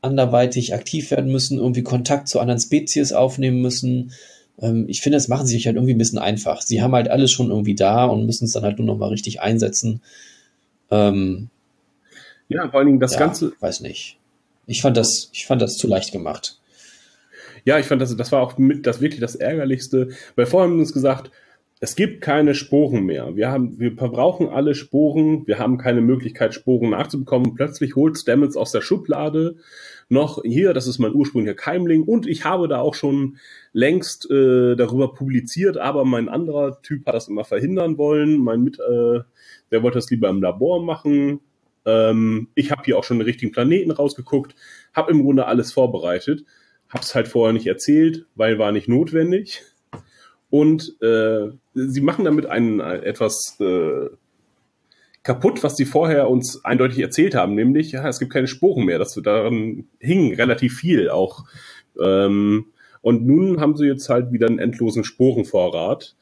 anderweitig 0.00 0.74
aktiv 0.74 1.10
werden 1.10 1.30
müssen, 1.30 1.58
irgendwie 1.58 1.82
Kontakt 1.82 2.28
zu 2.28 2.40
anderen 2.40 2.60
Spezies 2.60 3.12
aufnehmen 3.12 3.62
müssen. 3.62 4.12
Ähm, 4.58 4.86
ich 4.88 5.00
finde, 5.00 5.16
das 5.16 5.28
machen 5.28 5.46
sie 5.46 5.54
sich 5.54 5.66
halt 5.66 5.76
irgendwie 5.76 5.94
ein 5.94 5.98
bisschen 5.98 6.18
einfach. 6.18 6.60
Sie 6.60 6.82
haben 6.82 6.94
halt 6.94 7.08
alles 7.08 7.30
schon 7.30 7.50
irgendwie 7.50 7.76
da 7.76 8.06
und 8.06 8.26
müssen 8.26 8.46
es 8.46 8.52
dann 8.52 8.64
halt 8.64 8.78
nur 8.78 8.86
noch 8.86 8.98
mal 8.98 9.08
richtig 9.08 9.40
einsetzen. 9.40 10.02
Ähm, 10.90 11.48
ja, 12.48 12.68
vor 12.68 12.80
allen 12.80 12.86
Dingen 12.86 13.00
das 13.00 13.12
ja, 13.12 13.20
Ganze. 13.20 13.52
Weiß 13.60 13.80
nicht. 13.80 14.18
Ich 14.66 14.82
fand 14.82 14.96
das, 14.96 15.30
ich 15.32 15.46
fand 15.46 15.62
das 15.62 15.76
zu 15.76 15.86
leicht 15.86 16.12
gemacht. 16.12 16.58
Ja, 17.64 17.78
ich 17.78 17.86
fand 17.86 18.02
das, 18.02 18.16
das 18.16 18.32
war 18.32 18.42
auch 18.42 18.58
mit 18.58 18.86
das 18.86 19.00
wirklich 19.00 19.20
das 19.20 19.34
Ärgerlichste, 19.36 20.08
weil 20.36 20.46
vorher 20.46 20.68
haben 20.68 20.76
wir 20.76 20.80
uns 20.80 20.92
gesagt, 20.92 21.30
es 21.80 21.96
gibt 21.96 22.20
keine 22.20 22.54
Sporen 22.54 23.04
mehr. 23.04 23.34
Wir 23.34 23.50
haben, 23.50 23.80
wir 23.80 23.96
verbrauchen 23.96 24.48
alle 24.48 24.76
Sporen. 24.76 25.48
Wir 25.48 25.58
haben 25.58 25.78
keine 25.78 26.00
Möglichkeit, 26.00 26.54
Sporen 26.54 26.90
nachzubekommen. 26.90 27.56
Plötzlich 27.56 27.96
holt 27.96 28.16
Stamets 28.16 28.56
aus 28.56 28.70
der 28.70 28.82
Schublade 28.82 29.56
noch 30.08 30.42
hier, 30.44 30.74
das 30.74 30.86
ist 30.86 31.00
mein 31.00 31.12
ursprünglicher 31.12 31.56
Keimling. 31.56 32.04
Und 32.04 32.28
ich 32.28 32.44
habe 32.44 32.68
da 32.68 32.78
auch 32.80 32.94
schon 32.94 33.38
längst 33.72 34.30
äh, 34.30 34.76
darüber 34.76 35.12
publiziert, 35.12 35.76
aber 35.76 36.04
mein 36.04 36.28
anderer 36.28 36.80
Typ 36.82 37.04
hat 37.06 37.14
das 37.14 37.26
immer 37.26 37.44
verhindern 37.44 37.98
wollen. 37.98 38.38
Mein 38.38 38.62
Mit, 38.62 38.78
äh, 38.78 39.20
der 39.72 39.82
wollte 39.82 39.98
das 39.98 40.10
lieber 40.10 40.28
im 40.28 40.40
Labor 40.40 40.84
machen. 40.84 41.40
Ähm, 41.84 42.48
ich 42.54 42.70
habe 42.70 42.82
hier 42.84 42.96
auch 42.96 43.04
schon 43.04 43.18
den 43.18 43.26
richtigen 43.26 43.50
Planeten 43.50 43.90
rausgeguckt, 43.90 44.54
habe 44.92 45.10
im 45.10 45.22
Grunde 45.22 45.46
alles 45.46 45.72
vorbereitet. 45.72 46.44
Hab's 46.92 47.14
halt 47.14 47.28
vorher 47.28 47.52
nicht 47.52 47.66
erzählt, 47.66 48.26
weil 48.34 48.58
war 48.58 48.70
nicht 48.70 48.88
notwendig. 48.88 49.62
Und 50.50 51.00
äh, 51.00 51.48
sie 51.72 52.02
machen 52.02 52.26
damit 52.26 52.44
einen 52.44 52.80
äh, 52.80 52.98
etwas 52.98 53.56
äh, 53.60 54.10
kaputt, 55.22 55.62
was 55.62 55.76
sie 55.76 55.86
vorher 55.86 56.28
uns 56.28 56.64
eindeutig 56.64 56.98
erzählt 56.98 57.34
haben, 57.34 57.54
nämlich, 57.54 57.92
ja, 57.92 58.06
es 58.06 58.18
gibt 58.18 58.32
keine 58.32 58.48
Sporen 58.48 58.84
mehr. 58.84 58.98
Das, 58.98 59.14
daran 59.14 59.86
hing 59.98 60.34
relativ 60.34 60.76
viel 60.76 61.08
auch. 61.08 61.46
Ähm, 61.98 62.66
und 63.00 63.26
nun 63.26 63.60
haben 63.60 63.76
sie 63.76 63.86
jetzt 63.86 64.08
halt 64.08 64.32
wieder 64.32 64.46
einen 64.46 64.58
endlosen 64.58 65.04
Sporenvorrat. 65.04 66.16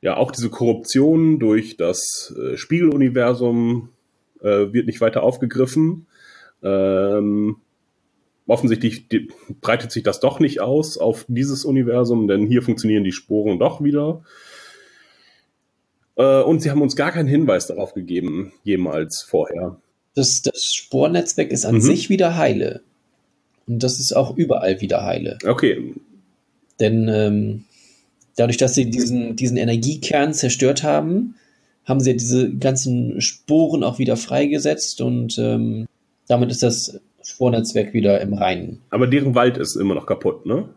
Ja, 0.00 0.16
auch 0.16 0.30
diese 0.30 0.48
Korruption 0.48 1.38
durch 1.38 1.76
das 1.76 2.34
äh, 2.38 2.56
Spiegeluniversum 2.56 3.90
äh, 4.40 4.72
wird 4.72 4.86
nicht 4.86 5.02
weiter 5.02 5.22
aufgegriffen. 5.22 6.06
Ähm, 6.62 7.56
offensichtlich 8.46 9.06
breitet 9.60 9.92
sich 9.92 10.02
das 10.02 10.20
doch 10.20 10.40
nicht 10.40 10.60
aus 10.60 10.98
auf 10.98 11.24
dieses 11.28 11.64
Universum, 11.64 12.28
denn 12.28 12.46
hier 12.46 12.62
funktionieren 12.62 13.04
die 13.04 13.12
Sporen 13.12 13.58
doch 13.58 13.82
wieder. 13.82 14.22
Äh, 16.16 16.42
und 16.42 16.60
sie 16.60 16.70
haben 16.70 16.82
uns 16.82 16.96
gar 16.96 17.12
keinen 17.12 17.28
Hinweis 17.28 17.66
darauf 17.66 17.94
gegeben, 17.94 18.52
jemals 18.64 19.22
vorher. 19.22 19.80
Das, 20.14 20.42
das 20.42 20.74
Spornetzwerk 20.74 21.50
ist 21.50 21.64
an 21.64 21.76
mhm. 21.76 21.80
sich 21.80 22.10
wieder 22.10 22.36
heile. 22.36 22.82
Und 23.66 23.82
das 23.82 24.00
ist 24.00 24.14
auch 24.16 24.36
überall 24.36 24.80
wieder 24.80 25.04
heile. 25.04 25.38
Okay. 25.46 25.94
Denn 26.80 27.08
ähm, 27.08 27.64
dadurch, 28.36 28.56
dass 28.56 28.74
sie 28.74 28.90
diesen, 28.90 29.36
diesen 29.36 29.56
Energiekern 29.56 30.34
zerstört 30.34 30.82
haben, 30.82 31.36
haben 31.84 32.00
sie 32.00 32.16
diese 32.16 32.50
ganzen 32.50 33.20
Sporen 33.20 33.84
auch 33.84 33.98
wieder 33.98 34.16
freigesetzt 34.16 35.00
und 35.00 35.38
ähm, 35.38 35.86
damit 36.28 36.50
ist 36.50 36.62
das 36.62 37.00
Spornetzwerk 37.22 37.92
wieder 37.92 38.20
im 38.20 38.34
Reinen. 38.34 38.82
Aber 38.90 39.06
deren 39.06 39.34
Wald 39.34 39.58
ist 39.58 39.76
immer 39.76 39.94
noch 39.94 40.06
kaputt, 40.06 40.46
ne? 40.46 40.68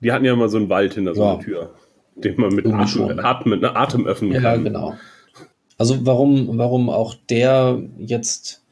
Die 0.00 0.12
hatten 0.12 0.24
ja 0.24 0.32
immer 0.32 0.48
so 0.48 0.56
einen 0.56 0.68
Wald 0.68 0.94
hinter 0.94 1.14
so 1.14 1.24
einer 1.24 1.40
Tür, 1.40 1.74
den 2.14 2.40
man 2.40 2.54
mit 2.54 2.66
Atem, 2.66 3.18
Atem, 3.18 3.60
ne, 3.60 3.76
Atem 3.76 4.06
öffnen 4.06 4.32
ja, 4.32 4.40
kann. 4.40 4.64
Ja, 4.64 4.70
genau. 4.70 4.94
Also 5.76 6.06
warum, 6.06 6.58
warum 6.58 6.90
auch 6.90 7.14
der 7.28 7.82
jetzt 7.98 8.62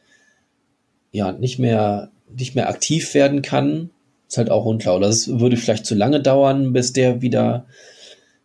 ja 1.13 1.33
nicht 1.33 1.59
mehr, 1.59 2.11
nicht 2.35 2.55
mehr 2.55 2.69
aktiv 2.69 3.15
werden 3.15 3.43
kann, 3.43 3.91
ist 4.29 4.39
halt 4.39 4.51
auch 4.51 4.65
unklar. 4.65 4.97
Oder 4.97 5.09
es 5.09 5.41
würde 5.41 5.57
vielleicht 5.57 5.87
zu 5.87 5.95
lange 5.95 6.21
dauern, 6.21 6.73
bis 6.73 6.93
der 6.93 7.23
wieder, 7.23 7.67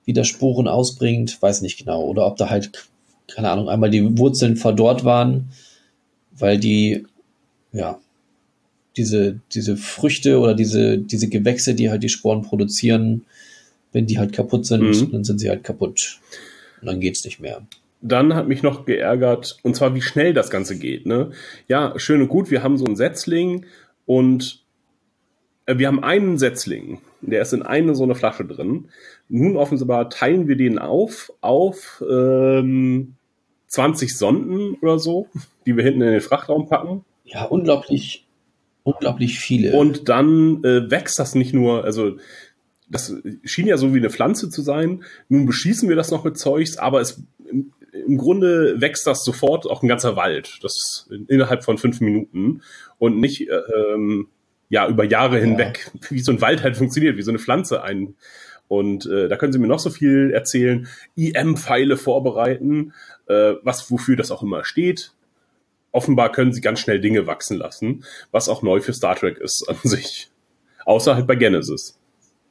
wieder 0.06 0.24
Sporen 0.24 0.68
ausbringt, 0.68 1.42
weiß 1.42 1.62
nicht 1.62 1.78
genau. 1.78 2.04
Oder 2.04 2.26
ob 2.26 2.38
da 2.38 2.50
halt, 2.50 2.88
keine 3.28 3.50
Ahnung, 3.50 3.70
einmal 3.70 3.90
die 3.90 4.18
Wurzeln 4.18 4.56
verdorrt 4.56 5.04
waren, 5.04 5.50
weil 6.32 6.58
die, 6.58 7.06
ja, 7.72 8.00
diese, 8.98 9.40
diese 9.54 9.78
Früchte 9.78 10.40
oder 10.40 10.54
diese, 10.54 10.98
diese 10.98 11.30
Gewächse, 11.30 11.76
die 11.76 11.90
halt 11.90 12.04
die 12.04 12.10
Sporen 12.10 12.42
produzieren, 12.42 13.26
wenn 13.92 14.06
die 14.06 14.20
halt 14.20 14.34
kaputt 14.34 14.66
sind, 14.66 14.84
mhm. 14.84 15.12
dann 15.12 15.24
sind 15.24 15.40
sie 15.40 15.50
halt 15.50 15.64
kaputt. 15.64 16.20
Und 16.82 16.88
dann 16.88 17.00
geht's 17.00 17.24
nicht 17.26 17.40
mehr. 17.40 17.66
Dann 18.02 18.36
hat 18.36 18.48
mich 18.48 18.64
noch 18.64 18.86
geärgert, 18.86 19.58
und 19.64 19.76
zwar 19.76 19.96
wie 19.96 20.02
schnell 20.02 20.34
das 20.34 20.50
Ganze 20.50 20.78
geht. 20.78 21.06
Ne? 21.06 21.32
Ja, 21.68 21.94
schön 21.98 22.22
und 22.22 22.28
gut, 22.28 22.52
wir 22.52 22.62
haben 22.62 22.78
so 22.78 22.86
einen 22.86 22.98
Setzling 22.98 23.66
und 24.06 24.64
äh, 25.66 25.78
wir 25.78 25.88
haben 25.88 26.04
einen 26.04 26.38
Setzling, 26.38 27.00
der 27.22 27.42
ist 27.42 27.54
in 27.54 27.64
eine 27.64 27.96
so 27.96 28.04
eine 28.04 28.16
Flasche 28.16 28.46
drin. 28.46 28.90
Nun 29.30 29.56
offenbar 29.56 30.10
teilen 30.10 30.48
wir 30.48 30.58
den 30.58 30.80
auf 30.80 31.32
auf 31.40 32.04
ähm, 32.08 33.14
20 33.68 34.18
Sonden 34.18 34.76
oder 34.82 35.00
so, 35.00 35.28
die 35.66 35.78
wir 35.78 35.84
hinten 35.84 36.02
in 36.02 36.12
den 36.12 36.22
Frachtraum 36.22 36.68
packen. 36.68 37.06
Ja, 37.24 37.46
unglaublich 37.46 38.26
unglaublich 38.84 39.40
viele. 39.40 39.74
Und 39.74 40.10
dann 40.10 40.64
äh, 40.64 40.90
wächst 40.92 41.20
das 41.20 41.36
nicht 41.36 41.54
nur, 41.54 41.84
also 41.84 42.18
das 42.90 43.16
schien 43.44 43.68
ja 43.68 43.78
so 43.78 43.94
wie 43.94 44.00
eine 44.00 44.10
Pflanze 44.10 44.50
zu 44.50 44.62
sein. 44.62 45.04
Nun 45.30 45.46
beschießen 45.46 45.90
wir 45.90 45.96
das 45.96 46.12
noch 46.12 46.24
mit 46.24 46.38
Zeugs, 46.38 46.78
aber 46.78 47.02
es 47.02 47.24
im, 47.50 47.72
im 47.92 48.18
Grunde 48.18 48.80
wächst 48.82 49.08
das 49.08 49.24
sofort 49.24 49.66
auch 49.66 49.82
ein 49.82 49.88
ganzer 49.88 50.16
Wald. 50.16 50.60
Das 50.62 51.10
innerhalb 51.28 51.64
von 51.64 51.78
fünf 51.78 52.02
Minuten 52.02 52.62
und 53.00 53.20
nicht 53.20 53.50
äh, 53.50 53.56
ähm, 53.56 54.28
ja 54.70 54.88
über 54.88 55.04
Jahre 55.04 55.40
hinweg, 55.40 55.92
ja. 55.94 56.12
wie 56.12 56.20
so 56.20 56.32
ein 56.32 56.42
Wald 56.42 56.64
halt 56.64 56.78
funktioniert, 56.78 57.18
wie 57.18 57.22
so 57.22 57.32
eine 57.32 57.40
Pflanze 57.40 57.84
ein. 57.84 58.16
Und 58.68 59.06
äh, 59.06 59.28
da 59.28 59.36
können 59.38 59.54
Sie 59.54 59.60
mir 59.60 59.68
noch 59.68 59.80
so 59.80 59.90
viel 59.90 60.32
erzählen, 60.34 60.88
IM-Pfeile 61.16 61.98
vorbereiten, 61.98 62.94
äh, 63.28 63.54
was 63.62 63.92
wofür 63.92 64.16
das 64.16 64.32
auch 64.32 64.42
immer 64.42 64.64
steht 64.66 65.14
offenbar 65.94 66.32
können 66.32 66.52
sie 66.52 66.60
ganz 66.60 66.80
schnell 66.80 67.00
Dinge 67.00 67.26
wachsen 67.28 67.58
lassen, 67.58 68.04
was 68.32 68.50
auch 68.50 68.62
neu 68.62 68.82
für 68.82 68.94
Star 68.94 69.16
Trek 69.16 69.38
ist 69.38 69.64
an 69.70 69.78
sich. 69.84 70.30
Außer 70.86 71.16
halt 71.16 71.28
bei 71.28 71.36
Genesis. 71.36 71.98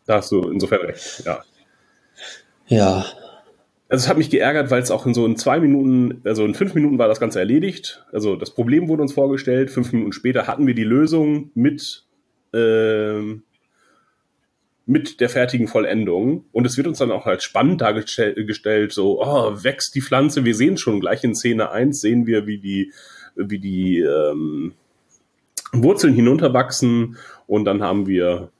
Da 0.06 0.16
hast 0.16 0.32
du 0.32 0.48
insofern 0.48 0.80
recht, 0.80 1.22
ja. 1.26 1.42
Ja. 2.68 3.04
Also 3.88 4.04
es 4.04 4.08
hat 4.08 4.16
mich 4.16 4.30
geärgert, 4.30 4.70
weil 4.70 4.80
es 4.80 4.90
auch 4.90 5.04
in 5.04 5.12
so 5.12 5.26
in 5.26 5.36
zwei 5.36 5.60
Minuten, 5.60 6.22
also 6.24 6.46
in 6.46 6.54
fünf 6.54 6.74
Minuten 6.74 6.98
war 6.98 7.08
das 7.08 7.20
Ganze 7.20 7.40
erledigt. 7.40 8.06
Also 8.10 8.36
das 8.36 8.50
Problem 8.50 8.88
wurde 8.88 9.02
uns 9.02 9.12
vorgestellt. 9.12 9.70
Fünf 9.70 9.92
Minuten 9.92 10.12
später 10.12 10.46
hatten 10.46 10.66
wir 10.66 10.74
die 10.74 10.84
Lösung 10.84 11.50
mit, 11.54 12.06
ähm, 12.54 13.42
mit 14.86 15.20
der 15.20 15.28
fertigen 15.28 15.68
Vollendung. 15.68 16.46
Und 16.52 16.66
es 16.66 16.78
wird 16.78 16.86
uns 16.86 16.98
dann 16.98 17.10
auch 17.10 17.26
als 17.26 17.44
spannend 17.44 17.82
dargestellt, 17.82 18.92
so, 18.92 19.22
oh, 19.22 19.62
wächst 19.62 19.94
die 19.94 20.00
Pflanze. 20.00 20.46
Wir 20.46 20.54
sehen 20.54 20.78
schon 20.78 21.00
gleich 21.00 21.22
in 21.22 21.34
Szene 21.34 21.70
eins 21.70 22.00
sehen 22.00 22.26
wir, 22.26 22.46
wie 22.46 22.58
die 22.58 22.92
wie 23.36 23.58
die 23.58 24.00
ähm, 24.00 24.72
Wurzeln 25.72 26.14
hinunterwachsen 26.14 27.16
und 27.46 27.64
dann 27.64 27.82
haben 27.82 28.06
wir 28.06 28.50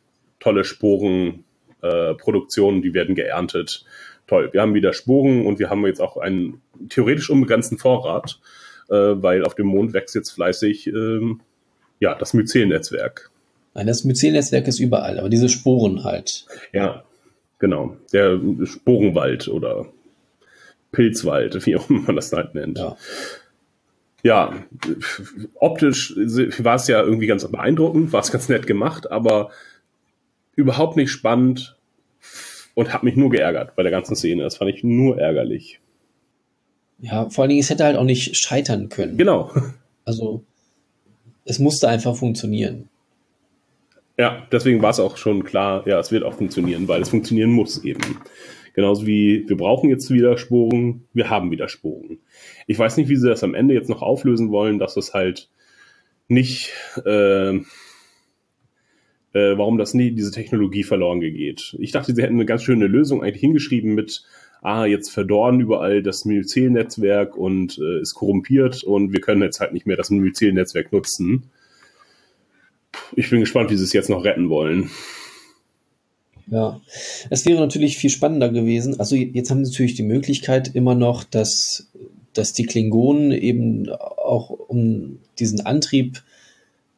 tolle 0.40 0.64
Sporenproduktionen, 0.64 2.80
äh, 2.80 2.82
die 2.82 2.94
werden 2.94 3.14
geerntet. 3.14 3.84
Toll, 4.26 4.48
wir 4.52 4.62
haben 4.62 4.74
wieder 4.74 4.92
Sporen 4.92 5.46
und 5.46 5.58
wir 5.58 5.70
haben 5.70 5.86
jetzt 5.86 6.00
auch 6.00 6.16
einen 6.16 6.60
theoretisch 6.88 7.30
unbegrenzten 7.30 7.78
Vorrat, 7.78 8.40
äh, 8.88 8.94
weil 8.94 9.44
auf 9.44 9.54
dem 9.54 9.66
Mond 9.66 9.92
wächst 9.92 10.14
jetzt 10.14 10.30
fleißig 10.30 10.86
ähm, 10.88 11.40
ja, 12.00 12.14
das 12.14 12.34
Myzel-Netzwerk. 12.34 13.30
Nein, 13.74 13.86
das 13.86 14.04
Myzel-Netzwerk 14.04 14.68
ist 14.68 14.80
überall, 14.80 15.18
aber 15.18 15.28
diese 15.28 15.48
Sporen 15.48 16.04
halt. 16.04 16.46
Ja, 16.72 17.04
genau. 17.58 17.96
Der 18.12 18.40
Sporenwald 18.64 19.48
oder 19.48 19.86
Pilzwald, 20.92 21.64
wie 21.66 21.76
auch 21.76 21.88
immer 21.88 22.02
man 22.02 22.16
das 22.16 22.32
halt 22.32 22.54
nennt. 22.54 22.78
Ja. 22.78 22.96
Ja, 24.22 24.54
optisch 25.54 26.14
war 26.16 26.76
es 26.76 26.86
ja 26.86 27.02
irgendwie 27.02 27.26
ganz 27.26 27.46
beeindruckend, 27.50 28.12
war 28.12 28.20
es 28.20 28.30
ganz 28.30 28.48
nett 28.48 28.66
gemacht, 28.66 29.10
aber 29.10 29.50
überhaupt 30.54 30.96
nicht 30.96 31.10
spannend 31.10 31.76
und 32.74 32.92
hat 32.92 33.02
mich 33.02 33.16
nur 33.16 33.30
geärgert 33.30 33.74
bei 33.74 33.82
der 33.82 33.90
ganzen 33.90 34.14
Szene. 34.14 34.44
Das 34.44 34.56
fand 34.56 34.70
ich 34.70 34.84
nur 34.84 35.18
ärgerlich. 35.18 35.80
Ja, 37.00 37.28
vor 37.30 37.42
allen 37.42 37.48
Dingen, 37.50 37.60
es 37.60 37.70
hätte 37.70 37.84
halt 37.84 37.96
auch 37.96 38.04
nicht 38.04 38.36
scheitern 38.36 38.88
können. 38.88 39.16
Genau. 39.16 39.50
Also, 40.04 40.44
es 41.44 41.58
musste 41.58 41.88
einfach 41.88 42.14
funktionieren. 42.14 42.88
Ja, 44.18 44.46
deswegen 44.52 44.82
war 44.82 44.90
es 44.90 45.00
auch 45.00 45.16
schon 45.16 45.42
klar, 45.42 45.86
ja, 45.86 45.98
es 45.98 46.12
wird 46.12 46.22
auch 46.22 46.34
funktionieren, 46.34 46.86
weil 46.86 47.02
es 47.02 47.08
funktionieren 47.08 47.50
muss 47.50 47.82
eben. 47.82 48.20
Genauso 48.74 49.06
wie 49.06 49.44
wir 49.48 49.56
brauchen 49.56 49.90
jetzt 49.90 50.10
wieder 50.10 50.38
Sporen, 50.38 51.04
wir 51.12 51.28
haben 51.28 51.50
wieder 51.50 51.68
Sporen. 51.68 52.18
Ich 52.66 52.78
weiß 52.78 52.96
nicht, 52.96 53.08
wie 53.08 53.16
sie 53.16 53.28
das 53.28 53.44
am 53.44 53.54
Ende 53.54 53.74
jetzt 53.74 53.90
noch 53.90 54.02
auflösen 54.02 54.50
wollen, 54.50 54.78
dass 54.78 54.96
es 54.96 55.12
halt 55.12 55.50
nicht, 56.28 56.72
äh, 57.04 57.56
äh, 57.56 57.62
warum 59.32 59.78
das 59.78 59.94
nie 59.94 60.12
diese 60.12 60.30
Technologie 60.30 60.84
verloren 60.84 61.20
geht. 61.20 61.76
Ich 61.78 61.92
dachte, 61.92 62.14
sie 62.14 62.22
hätten 62.22 62.34
eine 62.34 62.46
ganz 62.46 62.62
schöne 62.62 62.86
Lösung 62.86 63.22
eigentlich 63.22 63.40
hingeschrieben 63.40 63.94
mit, 63.94 64.24
ah, 64.62 64.86
jetzt 64.86 65.10
verdorren 65.10 65.60
überall 65.60 66.02
das 66.02 66.24
Myzel-Netzwerk 66.24 67.36
und 67.36 67.78
äh, 67.78 68.00
ist 68.00 68.14
korrumpiert 68.14 68.84
und 68.84 69.12
wir 69.12 69.20
können 69.20 69.42
jetzt 69.42 69.60
halt 69.60 69.72
nicht 69.72 69.86
mehr 69.86 69.96
das 69.96 70.10
Myzel-Netzwerk 70.10 70.92
nutzen. 70.92 71.50
Ich 73.14 73.28
bin 73.30 73.40
gespannt, 73.40 73.70
wie 73.70 73.76
sie 73.76 73.84
es 73.84 73.92
jetzt 73.92 74.10
noch 74.10 74.24
retten 74.24 74.48
wollen. 74.48 74.90
Ja, 76.52 76.82
es 77.30 77.46
wäre 77.46 77.58
natürlich 77.58 77.96
viel 77.96 78.10
spannender 78.10 78.50
gewesen. 78.50 79.00
Also 79.00 79.16
jetzt 79.16 79.50
haben 79.50 79.64
sie 79.64 79.70
natürlich 79.70 79.94
die 79.94 80.02
Möglichkeit 80.02 80.74
immer 80.74 80.94
noch, 80.94 81.24
dass, 81.24 81.88
dass 82.34 82.52
die 82.52 82.66
Klingonen 82.66 83.32
eben 83.32 83.88
auch 83.88 84.50
um 84.50 85.18
diesen 85.38 85.62
Antrieb 85.62 86.22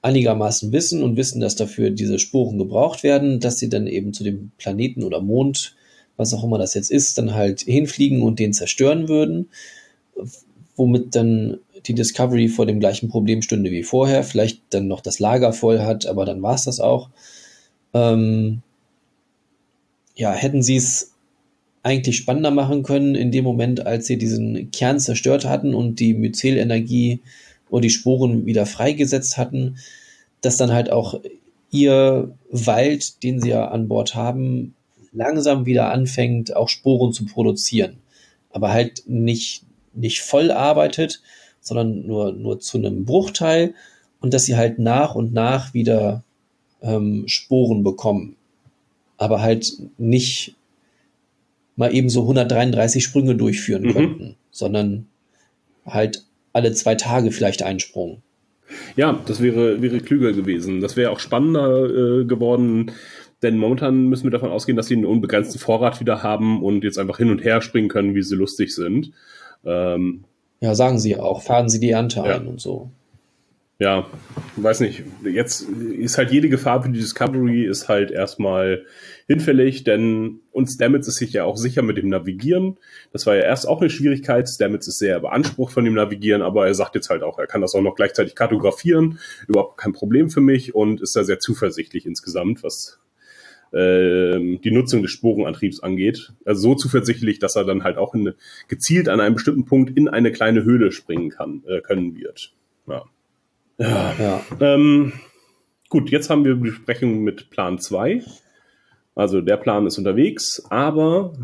einigermaßen 0.03 0.73
wissen 0.73 1.05
und 1.05 1.17
wissen, 1.17 1.41
dass 1.41 1.55
dafür 1.55 1.91
diese 1.91 2.19
Spuren 2.19 2.59
gebraucht 2.59 3.05
werden, 3.05 3.39
dass 3.39 3.61
sie 3.61 3.69
dann 3.69 3.87
eben 3.87 4.13
zu 4.13 4.25
dem 4.25 4.51
Planeten 4.59 5.05
oder 5.05 5.21
Mond, 5.21 5.77
was 6.17 6.35
auch 6.35 6.43
immer 6.43 6.59
das 6.59 6.75
jetzt 6.75 6.91
ist, 6.91 7.17
dann 7.19 7.35
halt 7.35 7.61
hinfliegen 7.61 8.23
und 8.23 8.41
den 8.41 8.53
zerstören 8.53 9.07
würden, 9.07 9.51
womit 10.75 11.15
dann 11.15 11.59
die 11.87 11.95
Discovery 11.95 12.49
vor 12.49 12.67
dem 12.67 12.81
gleichen 12.81 13.09
Problem 13.09 13.41
stünde 13.41 13.71
wie 13.71 13.85
vorher, 13.85 14.25
vielleicht 14.25 14.63
dann 14.71 14.89
noch 14.89 15.01
das 15.01 15.21
Lager 15.21 15.53
voll 15.53 15.79
hat, 15.79 16.07
aber 16.07 16.25
dann 16.25 16.43
war 16.43 16.57
es 16.57 16.65
das 16.65 16.81
auch. 16.81 17.11
Ähm, 17.93 18.64
ja, 20.15 20.33
hätten 20.33 20.63
sie 20.63 20.77
es 20.77 21.13
eigentlich 21.83 22.17
spannender 22.17 22.51
machen 22.51 22.83
können 22.83 23.15
in 23.15 23.31
dem 23.31 23.45
Moment, 23.45 23.87
als 23.87 24.07
sie 24.07 24.17
diesen 24.17 24.71
Kern 24.71 24.99
zerstört 24.99 25.45
hatten 25.45 25.75
und 25.75 26.01
die 26.01 26.15
Mycelenergie 26.15 27.21
oder 27.69 27.83
die 27.83 27.91
Sporen 27.91 28.47
wieder 28.47 28.65
freigesetzt 28.65 29.37
hatten, 29.37 29.77
dass 30.41 30.57
dann 30.57 30.73
halt 30.73 30.91
auch 30.91 31.21
ihr 31.71 32.35
Wald, 32.51 33.23
den 33.23 33.41
sie 33.41 33.51
ja 33.51 33.69
an 33.69 33.89
Bord 33.89 34.15
haben, 34.15 34.75
langsam 35.13 35.67
wieder 35.67 35.93
anfängt, 35.93 36.57
auch 36.57 36.69
Sporen 36.69 37.13
zu 37.13 37.27
produzieren. 37.27 37.99
Aber 38.51 38.71
halt 38.71 39.03
nicht, 39.07 39.65
nicht 39.93 40.23
voll 40.23 40.51
arbeitet, 40.51 41.21
sondern 41.61 42.07
nur, 42.07 42.33
nur 42.33 42.61
zu 42.61 42.79
einem 42.79 43.05
Bruchteil 43.05 43.75
und 44.21 44.33
dass 44.33 44.45
sie 44.45 44.57
halt 44.57 44.79
nach 44.79 45.15
und 45.15 45.35
nach 45.35 45.75
wieder 45.75 46.23
ähm, 46.81 47.25
Sporen 47.27 47.83
bekommen 47.83 48.37
aber 49.17 49.43
halt 49.43 49.73
nicht 49.99 50.57
mal 51.77 51.95
eben 51.95 52.09
so 52.09 52.23
133 52.23 53.03
Sprünge 53.03 53.35
durchführen 53.35 53.83
mhm. 53.83 53.93
könnten, 53.93 54.37
sondern 54.51 55.07
halt 55.87 56.25
alle 56.53 56.73
zwei 56.73 56.95
Tage 56.95 57.31
vielleicht 57.31 57.63
einen 57.63 57.81
Sprung. 57.81 58.23
Ja, 58.97 59.21
das 59.27 59.41
wäre, 59.41 59.83
wäre 59.83 60.01
klüger 60.01 60.33
gewesen. 60.33 60.81
Das 60.81 60.97
wäre 60.97 61.11
auch 61.11 61.21
spannender 61.21 62.21
äh, 62.21 62.25
geworden, 62.25 62.93
denn 63.43 63.59
momentan 63.59 64.09
müssen 64.09 64.25
wir 64.25 64.31
davon 64.31 64.51
ausgehen, 64.51 64.77
dass 64.77 64.87
sie 64.87 64.95
einen 64.95 65.05
unbegrenzten 65.05 65.61
Vorrat 65.61 66.01
wieder 66.01 66.23
haben 66.23 66.63
und 66.63 66.83
jetzt 66.83 66.99
einfach 66.99 67.19
hin 67.19 67.31
und 67.31 67.45
her 67.45 67.61
springen 67.61 67.89
können, 67.89 68.15
wie 68.15 68.23
sie 68.23 68.37
lustig 68.37 68.75
sind. 68.75 69.11
Ähm, 69.65 70.25
ja, 70.61 70.75
sagen 70.75 70.99
sie 70.99 71.17
auch, 71.17 71.43
fahren 71.43 71.69
sie 71.69 71.81
die 71.81 71.91
Ernte 71.91 72.21
ja. 72.21 72.37
ein 72.37 72.47
und 72.47 72.61
so 72.61 72.91
ja, 73.81 74.07
weiß 74.57 74.81
nicht, 74.81 75.03
jetzt 75.25 75.63
ist 75.63 76.17
halt 76.17 76.31
jede 76.31 76.49
Gefahr 76.49 76.83
für 76.83 76.91
die 76.91 77.01
Discovery 77.01 77.65
ist 77.65 77.89
halt 77.89 78.13
erstmal 78.13 78.85
hinfällig, 79.27 79.83
denn 79.83 80.41
uns 80.53 80.75
Stamets 80.75 81.09
ist 81.09 81.17
sich 81.17 81.33
ja 81.33 81.45
auch 81.45 81.57
sicher 81.57 81.83
mit 81.83 81.97
dem 81.97 82.09
Navigieren. 82.09 82.79
Das 83.13 83.27
war 83.27 83.35
ja 83.35 83.43
erst 83.43 83.67
auch 83.67 83.81
eine 83.81 83.91
Schwierigkeit. 83.91 84.49
Stamets 84.49 84.87
ist 84.87 84.99
sehr 84.99 85.19
beansprucht 85.19 85.73
von 85.73 85.85
dem 85.85 85.95
Navigieren, 85.95 86.43
aber 86.43 86.69
er 86.69 86.75
sagt 86.75 86.95
jetzt 86.95 87.11
halt 87.11 87.25
auch, 87.25 87.39
er 87.39 87.49
kann 87.49 87.63
das 87.63 87.75
auch 87.75 87.83
noch 87.83 87.97
gleichzeitig 87.97 88.37
kartografieren. 88.37 89.19
Überhaupt 89.49 89.77
kein 89.77 89.93
Problem 89.93 90.31
für 90.31 90.41
mich 90.41 90.75
und 90.75 91.01
ist 91.01 91.17
da 91.17 91.25
sehr 91.25 91.41
zuversichtlich 91.41 92.07
insgesamt, 92.07 92.63
was 92.63 93.01
äh, 93.73 94.57
die 94.59 94.71
Nutzung 94.71 95.03
des 95.03 95.11
Sporenantriebs 95.11 95.81
angeht. 95.81 96.33
Also 96.45 96.61
so 96.61 96.75
zuversichtlich, 96.77 97.41
dass 97.41 97.57
er 97.57 97.65
dann 97.65 97.83
halt 97.83 97.97
auch 97.97 98.15
in, 98.15 98.35
gezielt 98.69 99.09
an 99.09 99.19
einem 99.19 99.35
bestimmten 99.35 99.65
Punkt 99.65 99.97
in 99.97 100.07
eine 100.07 100.31
kleine 100.31 100.63
Höhle 100.63 100.93
springen 100.93 101.31
kann, 101.31 101.65
äh, 101.67 101.81
können 101.81 102.15
wird. 102.15 102.55
Ja. 102.87 103.05
Ja. 103.79 104.15
ja. 104.19 104.43
Ähm, 104.61 105.13
gut, 105.89 106.11
jetzt 106.11 106.31
haben 106.31 106.45
wir 106.45 106.55
Besprechung 106.55 107.23
mit 107.23 107.51
Plan 107.51 107.79
2. 107.79 108.23
Also 109.15 109.41
der 109.41 109.57
Plan 109.57 109.87
ist 109.87 109.99
unterwegs, 109.99 110.65
aber 110.71 111.35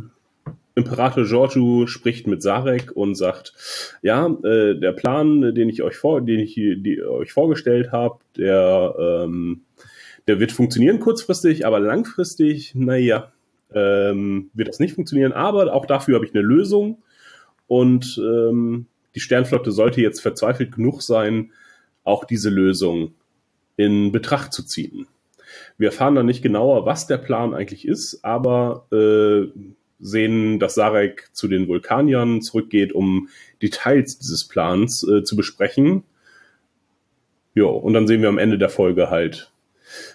Imperator 0.74 1.24
Giorgio 1.24 1.86
spricht 1.86 2.27
mit 2.27 2.43
Sarek 2.43 2.93
und 2.94 3.15
sagt, 3.15 3.52
ja, 4.02 4.27
äh, 4.27 4.78
der 4.78 4.93
Plan, 4.93 5.55
den 5.55 5.69
ich 5.69 5.82
euch 5.82 5.97
vor, 5.97 6.20
den 6.20 6.40
ich 6.40 6.55
die, 6.55 7.02
euch 7.02 7.32
vorgestellt 7.32 7.93
habe, 7.93 8.19
der, 8.36 8.94
ähm, 8.98 9.62
der 10.27 10.40
wird 10.40 10.52
funktionieren 10.52 11.01
kurzfristig, 11.01 11.66
aber 11.66 11.81
langfristig, 11.81 12.74
naja, 12.74 13.32
ähm, 13.74 14.51
wird 14.55 14.69
das 14.69 14.81
nicht 14.81 14.94
funktionieren. 14.94 15.32
Aber 15.32 15.73
auch 15.73 15.86
dafür 15.86 16.16
habe 16.16 16.27
ich 16.27 16.35
eine 16.35 16.43
Lösung 16.43 17.02
und 17.66 18.19
ähm, 18.19 18.86
die 19.15 19.20
Sternflotte 19.20 19.73
sollte 19.73 20.01
jetzt 20.01 20.20
verzweifelt 20.20 20.73
genug 20.73 21.02
sein, 21.02 21.52
auch 22.05 22.25
diese 22.25 22.51
Lösung 22.51 23.15
in 23.77 24.13
Betracht 24.13 24.53
zu 24.53 24.63
ziehen. 24.63 25.07
Wir 25.79 25.89
erfahren 25.89 26.15
dann 26.15 26.27
nicht 26.27 26.43
genauer, 26.43 26.87
was 26.87 27.07
der 27.07 27.19
Plan 27.19 27.55
eigentlich 27.55 27.87
ist, 27.87 28.25
aber 28.25 28.87
äh, 28.93 29.49
sehen, 29.99 30.59
dass 30.59 30.75
Sarek 30.75 31.31
zu 31.33 31.49
den 31.49 31.69
Vulkaniern 31.69 32.43
zurückgeht, 32.43 32.93
um 32.93 33.29
Details 33.63 34.19
dieses 34.19 34.47
Plans 34.47 35.07
äh, 35.07 35.25
zu 35.25 35.37
besprechen. 35.37 36.05
Jo, 37.55 37.71
und 37.71 37.95
dann 37.95 38.07
sehen 38.07 38.23
wir 38.23 38.29
am 38.29 38.39
Ende 38.39 38.59
der 38.59 38.69
Folge 38.69 39.11
halt, 39.11 39.51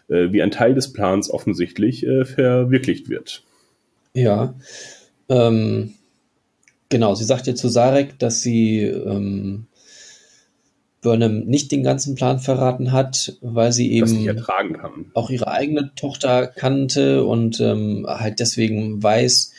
äh, 0.08 0.32
wie 0.32 0.42
ein 0.42 0.52
Teil 0.52 0.74
des 0.74 0.94
Plans 0.94 1.30
offensichtlich 1.30 2.06
äh, 2.06 2.26
verwirklicht 2.26 3.10
wird. 3.10 3.44
Ja, 4.14 4.56
ähm, 5.30 5.94
genau. 6.90 7.16
Sie 7.16 7.26
sagt 7.26 7.48
ja 7.48 7.56
zu 7.56 7.68
Sarek, 7.68 8.18
dass 8.20 8.42
sie 8.42 8.82
ähm, 8.82 9.68
Burnham 11.06 11.46
nicht 11.46 11.72
den 11.72 11.84
ganzen 11.84 12.16
Plan 12.16 12.40
verraten 12.40 12.92
hat, 12.92 13.38
weil 13.42 13.72
sie 13.72 13.92
eben 13.92 14.08
auch 15.14 15.30
ihre 15.30 15.48
eigene 15.48 15.94
Tochter 15.96 16.48
kannte 16.48 17.24
und 17.24 17.60
ähm, 17.60 18.08
halt 18.10 18.40
deswegen 18.40 19.04
weiß, 19.04 19.52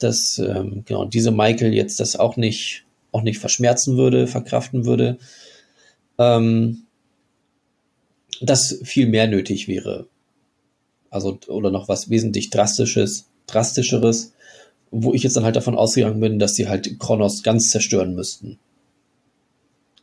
dass 0.00 0.38
ähm, 0.38 0.82
genau 0.84 1.04
diese 1.04 1.30
Michael 1.30 1.72
jetzt 1.72 2.00
das 2.00 2.16
auch 2.16 2.36
nicht 2.36 2.84
auch 3.12 3.22
nicht 3.22 3.38
verschmerzen 3.38 3.96
würde, 3.96 4.26
verkraften 4.26 4.84
würde. 4.84 5.18
Ähm, 6.18 6.82
dass 8.40 8.80
viel 8.82 9.06
mehr 9.06 9.28
nötig 9.28 9.68
wäre. 9.68 10.08
Also, 11.10 11.38
oder 11.46 11.70
noch 11.70 11.88
was 11.88 12.10
wesentlich 12.10 12.50
drastisches, 12.50 13.26
drastischeres, 13.46 14.32
wo 14.90 15.14
ich 15.14 15.22
jetzt 15.22 15.36
dann 15.36 15.44
halt 15.44 15.54
davon 15.54 15.76
ausgegangen 15.76 16.18
bin, 16.18 16.40
dass 16.40 16.56
sie 16.56 16.68
halt 16.68 16.98
Kronos 16.98 17.44
ganz 17.44 17.70
zerstören 17.70 18.16
müssten 18.16 18.58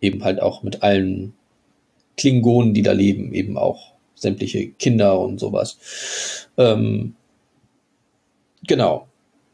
eben 0.01 0.23
halt 0.23 0.41
auch 0.41 0.63
mit 0.63 0.83
allen 0.83 1.33
Klingonen, 2.17 2.73
die 2.73 2.81
da 2.81 2.91
leben, 2.91 3.33
eben 3.33 3.57
auch 3.57 3.93
sämtliche 4.15 4.69
Kinder 4.69 5.19
und 5.19 5.39
sowas. 5.39 6.47
Ähm, 6.57 7.15
genau. 8.67 9.07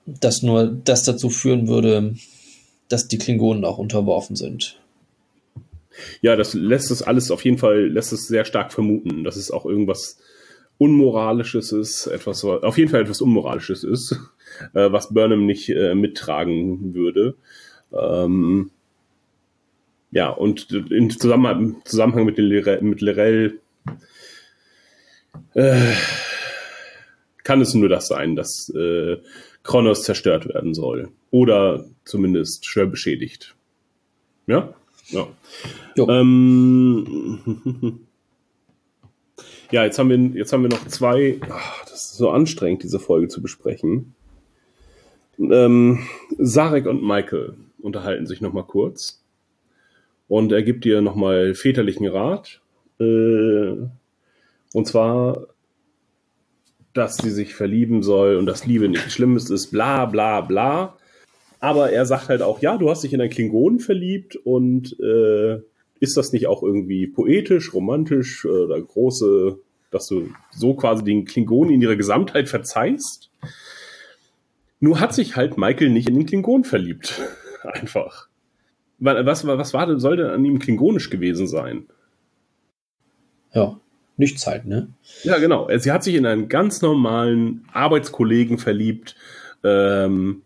Dass 0.05 0.43
nur 0.43 0.67
das 0.67 1.03
dazu 1.03 1.29
führen 1.29 1.67
würde, 1.67 2.15
dass 2.89 3.07
die 3.07 3.17
Klingonen 3.17 3.65
auch 3.65 3.77
unterworfen 3.77 4.35
sind. 4.35 4.79
Ja, 6.21 6.35
das 6.35 6.53
lässt 6.53 6.91
es 6.91 7.01
alles 7.01 7.31
auf 7.31 7.45
jeden 7.45 7.57
Fall, 7.57 7.87
lässt 7.87 8.11
es 8.11 8.27
sehr 8.27 8.45
stark 8.45 8.73
vermuten, 8.73 9.23
dass 9.23 9.35
es 9.35 9.51
auch 9.51 9.65
irgendwas 9.65 10.17
Unmoralisches 10.77 11.71
ist, 11.71 12.07
etwas, 12.07 12.43
auf 12.43 12.77
jeden 12.77 12.91
Fall 12.91 13.01
etwas 13.01 13.21
Unmoralisches 13.21 13.83
ist, 13.83 14.19
äh, 14.73 14.91
was 14.91 15.13
Burnham 15.13 15.45
nicht 15.45 15.69
äh, 15.69 15.95
mittragen 15.95 16.93
würde. 16.93 17.35
Ähm, 17.93 18.71
ja, 20.15 20.29
und 20.29 20.71
in 20.71 21.09
Zusammenhang, 21.09 21.81
Zusammenhang 21.83 22.23
mit, 22.23 22.37
den, 22.37 22.47
mit 22.87 23.01
Lirel 23.01 23.59
äh, 25.55 25.91
kann 27.43 27.59
es 27.59 27.73
nur 27.73 27.89
das 27.89 28.07
sein, 28.07 28.37
dass 28.37 28.69
äh, 28.69 29.17
Kronos 29.63 30.03
zerstört 30.03 30.47
werden 30.47 30.73
soll. 30.73 31.09
Oder 31.31 31.83
zumindest 32.05 32.65
schwer 32.65 32.85
beschädigt. 32.85 33.57
Ja? 34.47 34.73
Ja. 35.09 35.27
Ähm, 35.97 37.65
ja, 39.71 39.83
jetzt 39.83 39.99
haben 39.99 40.09
wir, 40.09 40.39
jetzt 40.39 40.53
haben 40.53 40.63
wir 40.63 40.69
noch 40.69 40.87
zwei. 40.87 41.41
Ach, 41.49 41.83
das 41.89 42.05
ist 42.05 42.15
so 42.15 42.29
anstrengend, 42.29 42.83
diese 42.83 42.99
Folge 42.99 43.27
zu 43.27 43.41
besprechen. 43.41 44.15
Ähm, 45.39 46.07
Sarek 46.37 46.85
und 46.85 47.03
Michael 47.03 47.55
unterhalten 47.81 48.27
sich 48.27 48.39
nochmal 48.39 48.63
kurz. 48.63 49.24
Und 50.27 50.51
er 50.51 50.63
gibt 50.63 50.85
ihr 50.85 51.01
nochmal 51.01 51.53
väterlichen 51.53 52.07
Rat. 52.07 52.61
Äh, 52.99 53.75
und 54.73 54.87
zwar, 54.87 55.47
dass 56.93 57.17
sie 57.17 57.29
sich 57.29 57.53
verlieben 57.53 58.03
soll 58.03 58.37
und 58.37 58.45
dass 58.45 58.65
Liebe 58.65 58.89
nichts 58.89 59.13
Schlimmes 59.13 59.49
ist, 59.49 59.71
bla 59.71 60.05
bla 60.05 60.41
bla. 60.41 60.97
Aber 61.59 61.91
er 61.91 62.05
sagt 62.05 62.29
halt 62.29 62.41
auch, 62.41 62.61
ja, 62.61 62.77
du 62.77 62.89
hast 62.89 63.03
dich 63.03 63.13
in 63.13 63.21
einen 63.21 63.29
Klingonen 63.29 63.79
verliebt 63.79 64.35
und 64.35 64.97
äh, 64.99 65.59
ist 65.99 66.17
das 66.17 66.31
nicht 66.31 66.47
auch 66.47 66.63
irgendwie 66.63 67.07
poetisch, 67.07 67.73
romantisch 67.73 68.45
oder 68.45 68.79
große, 68.81 69.59
dass 69.91 70.07
du 70.07 70.29
so 70.51 70.73
quasi 70.73 71.03
den 71.03 71.25
Klingonen 71.25 71.73
in 71.73 71.81
ihrer 71.81 71.95
Gesamtheit 71.95 72.49
verzeihst? 72.49 73.31
Nur 74.79 74.99
hat 74.99 75.13
sich 75.13 75.35
halt 75.35 75.57
Michael 75.57 75.89
nicht 75.89 76.09
in 76.09 76.15
den 76.15 76.25
Klingon 76.25 76.63
verliebt. 76.63 77.21
Einfach. 77.63 78.27
Was, 78.99 79.45
was 79.45 79.73
war 79.73 79.99
soll 79.99 80.17
denn 80.17 80.27
an 80.27 80.45
ihm 80.45 80.59
klingonisch 80.59 81.09
gewesen 81.09 81.47
sein? 81.47 81.85
Ja, 83.53 83.79
nichts 84.17 84.47
halt, 84.47 84.65
ne? 84.65 84.89
Ja, 85.23 85.37
genau. 85.37 85.69
Sie 85.77 85.91
hat 85.91 86.03
sich 86.03 86.15
in 86.15 86.25
einen 86.25 86.49
ganz 86.49 86.81
normalen 86.81 87.65
Arbeitskollegen 87.73 88.57
verliebt. 88.57 89.15
Ähm, 89.63 90.43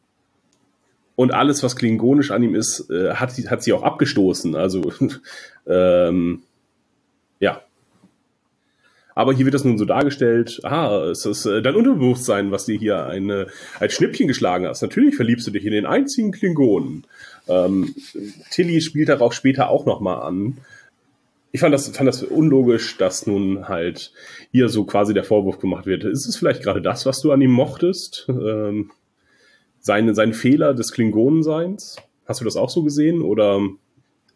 und 1.15 1.33
alles, 1.33 1.63
was 1.63 1.75
klingonisch 1.75 2.31
an 2.31 2.43
ihm 2.43 2.55
ist, 2.55 2.89
äh, 2.89 3.13
hat, 3.15 3.31
hat 3.49 3.61
sie 3.61 3.73
auch 3.73 3.83
abgestoßen. 3.83 4.55
Also, 4.55 4.93
ähm, 5.67 6.43
ja. 7.39 7.61
Aber 9.15 9.33
hier 9.33 9.43
wird 9.43 9.53
das 9.53 9.65
nun 9.65 9.77
so 9.77 9.83
dargestellt, 9.83 10.61
ah, 10.63 11.09
es 11.11 11.25
ist 11.25 11.45
äh, 11.45 11.61
dein 11.61 11.75
Unterbewusstsein, 11.75 12.51
was 12.51 12.67
dir 12.67 12.77
hier 12.77 13.05
eine, 13.05 13.47
ein 13.81 13.89
Schnippchen 13.89 14.29
geschlagen 14.29 14.65
hast. 14.65 14.81
Natürlich 14.81 15.17
verliebst 15.17 15.45
du 15.45 15.51
dich 15.51 15.65
in 15.65 15.73
den 15.73 15.85
einzigen 15.85 16.31
Klingonen. 16.31 17.05
Ähm, 17.49 17.95
Tilly 18.51 18.81
spielt 18.81 19.09
darauf 19.09 19.33
später 19.33 19.69
auch 19.69 19.85
nochmal 19.85 20.21
an. 20.21 20.57
Ich 21.51 21.61
fand 21.61 21.73
das, 21.73 21.89
fand 21.89 22.07
das 22.07 22.23
unlogisch, 22.23 22.97
dass 22.97 23.25
nun 23.25 23.67
halt 23.67 24.13
ihr 24.51 24.69
so 24.69 24.83
quasi 24.85 25.13
der 25.13 25.23
Vorwurf 25.23 25.59
gemacht 25.59 25.87
wird. 25.87 26.03
Ist 26.03 26.27
es 26.27 26.37
vielleicht 26.37 26.61
gerade 26.61 26.81
das, 26.81 27.05
was 27.05 27.21
du 27.21 27.31
an 27.31 27.41
ihm 27.41 27.51
mochtest? 27.51 28.27
Ähm, 28.29 28.91
seine, 29.79 30.13
sein 30.13 30.33
Fehler 30.33 30.73
des 30.73 30.91
Klingonenseins? 30.91 31.97
Hast 32.25 32.41
du 32.41 32.45
das 32.45 32.55
auch 32.55 32.69
so 32.69 32.83
gesehen? 32.83 33.21
Oder 33.23 33.61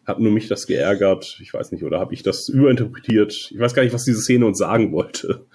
hat 0.06 0.20
nur 0.20 0.32
mich 0.32 0.48
das 0.48 0.66
geärgert? 0.66 1.40
Ich 1.42 1.54
weiß 1.54 1.72
nicht, 1.72 1.84
oder 1.84 2.00
habe 2.00 2.14
ich 2.14 2.24
das 2.24 2.50
überinterpretiert? 2.50 3.52
Ich 3.52 3.60
weiß 3.60 3.76
gar 3.76 3.84
nicht, 3.84 3.94
was 3.94 4.06
diese 4.06 4.22
Szene 4.22 4.46
uns 4.48 4.58
sagen 4.58 4.92
wollte. 4.92 5.46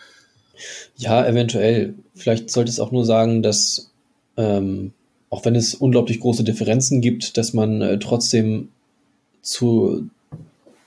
Ja, 0.96 1.26
eventuell. 1.26 1.94
Vielleicht 2.14 2.50
sollte 2.50 2.70
es 2.70 2.80
auch 2.80 2.92
nur 2.92 3.04
sagen, 3.04 3.42
dass 3.42 3.92
ähm, 4.36 4.92
auch 5.30 5.44
wenn 5.44 5.54
es 5.54 5.74
unglaublich 5.74 6.20
große 6.20 6.44
Differenzen 6.44 7.00
gibt, 7.00 7.36
dass 7.36 7.52
man 7.52 7.82
äh, 7.82 7.98
trotzdem 7.98 8.68
zu, 9.42 10.08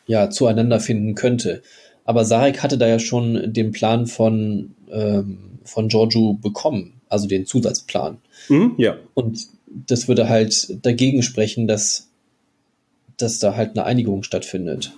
ja, 0.07 0.29
zueinander 0.29 0.79
finden 0.79 1.15
könnte. 1.15 1.61
Aber 2.05 2.25
Sarek 2.25 2.63
hatte 2.63 2.77
da 2.77 2.87
ja 2.87 2.99
schon 2.99 3.53
den 3.53 3.71
Plan 3.71 4.07
von, 4.07 4.73
ähm, 4.91 5.59
von 5.63 5.87
Giorgio 5.87 6.33
bekommen, 6.33 6.93
also 7.09 7.27
den 7.27 7.45
Zusatzplan. 7.45 8.17
Mhm, 8.49 8.73
ja. 8.77 8.97
Und 9.13 9.47
das 9.87 10.07
würde 10.07 10.27
halt 10.27 10.85
dagegen 10.85 11.23
sprechen, 11.23 11.67
dass, 11.67 12.09
dass 13.17 13.39
da 13.39 13.55
halt 13.55 13.77
eine 13.77 13.85
Einigung 13.85 14.23
stattfindet. 14.23 14.91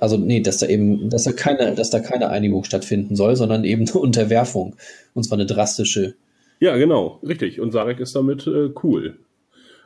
Also 0.00 0.16
nee, 0.16 0.40
dass 0.40 0.58
da 0.58 0.66
eben, 0.66 1.10
dass 1.10 1.24
da 1.24 1.32
keine, 1.32 1.74
dass 1.74 1.90
da 1.90 2.00
keine 2.00 2.30
Einigung 2.30 2.64
stattfinden 2.64 3.16
soll, 3.16 3.36
sondern 3.36 3.64
eben 3.64 3.86
eine 3.86 4.00
Unterwerfung. 4.00 4.76
Und 5.12 5.24
zwar 5.24 5.36
eine 5.36 5.46
drastische. 5.46 6.14
Ja, 6.60 6.76
genau, 6.76 7.18
richtig. 7.26 7.60
Und 7.60 7.72
Sarek 7.72 8.00
ist 8.00 8.14
damit 8.14 8.46
äh, 8.46 8.70
cool. 8.82 9.18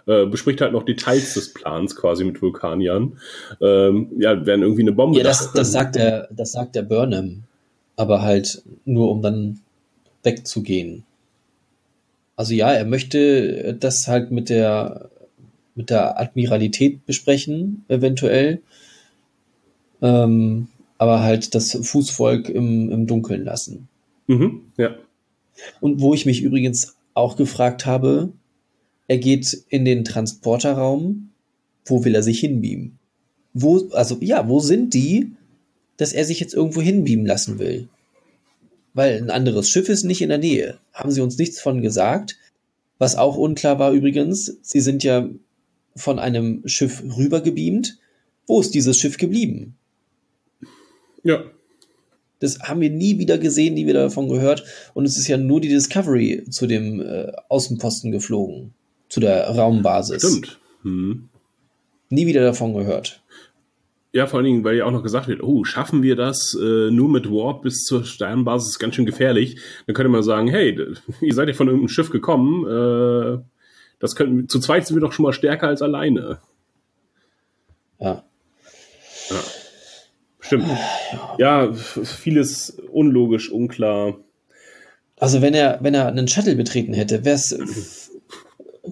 Äh, 0.07 0.27
bespricht 0.27 0.61
halt 0.61 0.73
noch 0.73 0.83
Details 0.83 1.33
des 1.35 1.55
Plans 1.55 1.97
quasi 1.97 2.25
mit 2.25 2.43
Vulkaniern. 2.43 3.17
Ähm, 3.61 4.09
ja, 4.19 4.45
werden 4.45 4.63
irgendwie 4.63 4.83
eine 4.83 4.93
Bombe. 4.93 5.17
Ja, 5.17 5.25
das, 5.25 5.53
das 5.53 5.73
sagt 5.73 5.95
der, 5.95 6.29
das 6.31 6.53
sagt 6.53 6.75
der 6.75 6.83
Burnham. 6.83 7.45
Aber 7.97 8.23
halt 8.23 8.63
nur, 8.85 9.11
um 9.11 9.23
dann 9.23 9.61
wegzugehen. 10.25 11.05
Also 12.37 12.53
ja, 12.53 12.73
er 12.73 12.85
möchte 12.85 13.75
das 13.79 14.09
halt 14.09 14.33
mit 14.33 14.49
der, 14.49 15.11
mit 15.77 15.91
der 15.91 16.21
Admiralität 16.21 17.07
besprechen, 17.07 17.85
eventuell. 17.89 18.61
Ähm, 20.03 20.69
aber 20.99 21.23
halt 21.23 21.55
das 21.55 21.79
Fußvolk 21.81 22.49
im, 22.49 22.91
im 22.91 23.07
Dunkeln 23.07 23.45
lassen. 23.45 23.89
Mhm, 24.27 24.63
ja. 24.77 24.97
Und 25.81 26.01
wo 26.01 26.15
ich 26.15 26.27
mich 26.27 26.43
übrigens 26.43 26.97
auch 27.15 27.37
gefragt 27.37 27.87
habe, 27.87 28.33
er 29.09 29.19
geht 29.19 29.65
in 29.69 29.85
den 29.85 30.05
Transporterraum, 30.05 31.31
wo 31.85 32.05
will 32.05 32.15
er 32.15 32.23
sich 32.23 32.41
hinbeamen? 32.41 32.99
Wo, 33.53 33.89
also 33.91 34.19
ja, 34.21 34.49
wo 34.49 34.61
sind 34.61 34.95
die, 34.95 35.33
dass 35.97 36.13
er 36.13 36.25
sich 36.25 36.41
jetzt 36.41 36.55
irgendwo 36.55 36.81
hinbeamen 36.81 37.27
lassen 37.27 37.59
will? 37.59 37.89
Weil 38.95 39.17
ein 39.17 39.31
anderes 39.31 39.69
Schiff 39.69 39.89
ist 39.89 40.05
nicht 40.05 40.23
in 40.23 40.29
der 40.29 40.39
Nähe. 40.39 40.79
Haben 40.93 41.11
sie 41.11 41.21
uns 41.21 41.37
nichts 41.39 41.61
von 41.61 41.83
gesagt. 41.83 42.37
Was 42.99 43.17
auch 43.17 43.37
unklar 43.37 43.79
war 43.79 43.93
übrigens, 43.93 44.57
sie 44.63 44.81
sind 44.81 45.03
ja 45.03 45.29
von 45.97 46.19
einem 46.19 46.63
Schiff 46.67 47.03
rübergebeamt. 47.17 47.99
Wo 48.47 48.61
ist 48.61 48.75
dieses 48.75 48.99
Schiff 48.99 49.17
geblieben? 49.17 49.77
Ja. 51.23 51.45
Das 52.41 52.61
haben 52.61 52.81
wir 52.81 52.91
nie 52.91 53.19
wieder 53.19 53.39
gesehen, 53.39 53.75
nie 53.75 53.87
wieder 53.87 54.03
davon 54.03 54.29
gehört. 54.29 54.65
Und 54.93 55.05
es 55.05 55.17
ist 55.17 55.29
ja 55.29 55.37
nur 55.37 55.61
die 55.61 55.69
Discovery 55.69 56.45
zu 56.51 56.67
dem 56.67 57.01
äh, 57.01 57.33
Außenposten 57.49 58.13
geflogen, 58.13 58.75
zu 59.09 59.21
der 59.21 59.49
Raumbasis. 59.49 60.23
Stimmt. 60.23 60.59
Hm. 60.83 61.29
Nie 62.11 62.27
wieder 62.27 62.43
davon 62.43 62.75
gehört. 62.75 63.23
Ja, 64.13 64.29
vor 64.29 64.39
allen 64.39 64.47
Dingen, 64.47 64.63
weil 64.63 64.77
ja 64.77 64.85
auch 64.85 64.93
noch 64.93 65.03
gesagt 65.03 65.27
wird, 65.27 65.43
oh, 65.43 65.65
schaffen 65.65 66.05
wir 66.05 66.15
das 66.15 66.57
äh, 66.61 66.91
nur 66.91 67.09
mit 67.09 67.29
Warp 67.29 67.63
bis 67.63 67.83
zur 67.83 68.05
Sternbasis, 68.05 68.71
ist 68.71 68.79
ganz 68.79 68.95
schön 68.95 69.07
gefährlich. 69.07 69.59
Dann 69.87 69.95
könnte 69.95 70.09
man 70.09 70.23
sagen, 70.23 70.47
hey, 70.47 70.79
ihr 71.21 71.35
seid 71.35 71.49
ja 71.49 71.55
von 71.55 71.67
irgendeinem 71.67 71.89
Schiff 71.89 72.11
gekommen, 72.11 72.65
äh, 72.65 73.43
das 73.99 74.15
könnten, 74.15 74.49
zu 74.49 74.61
zweit 74.61 74.87
sind 74.87 74.97
wir 74.97 75.01
doch 75.01 75.13
schon 75.13 75.25
mal 75.25 75.33
stärker 75.33 75.67
als 75.67 75.83
alleine. 75.83 76.39
Ja. 77.99 78.25
Stimmt. 80.45 80.67
Ja, 81.39 81.73
vieles 81.73 82.79
unlogisch, 82.93 83.51
unklar. 83.51 84.19
Also 85.19 85.41
wenn 85.41 85.55
er, 85.55 85.79
wenn 85.81 85.95
er 85.95 86.07
einen 86.07 86.29
Shuttle 86.29 86.55
betreten 86.55 86.93
hätte, 86.93 87.25
wäre 87.25 87.37
es 87.37 88.11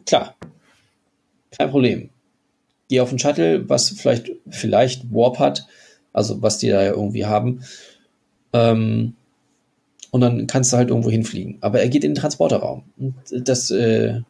klar. 0.06 0.34
Kein 1.56 1.70
Problem. 1.70 2.08
Geh 2.88 3.00
auf 3.00 3.10
den 3.10 3.18
Shuttle, 3.18 3.68
was 3.68 3.90
vielleicht, 3.90 4.32
vielleicht 4.48 5.12
Warp 5.12 5.38
hat, 5.38 5.66
also 6.14 6.40
was 6.40 6.58
die 6.58 6.68
da 6.68 6.82
ja 6.82 6.92
irgendwie 6.92 7.26
haben. 7.26 7.62
Ähm, 8.54 9.14
und 10.10 10.20
dann 10.22 10.46
kannst 10.46 10.72
du 10.72 10.78
halt 10.78 10.88
irgendwo 10.88 11.10
hinfliegen. 11.10 11.58
Aber 11.60 11.80
er 11.80 11.88
geht 11.88 12.04
in 12.04 12.12
den 12.12 12.20
Transporterraum. 12.20 12.84
Und 12.98 13.14
das 13.30 13.70
äh, 13.70 14.20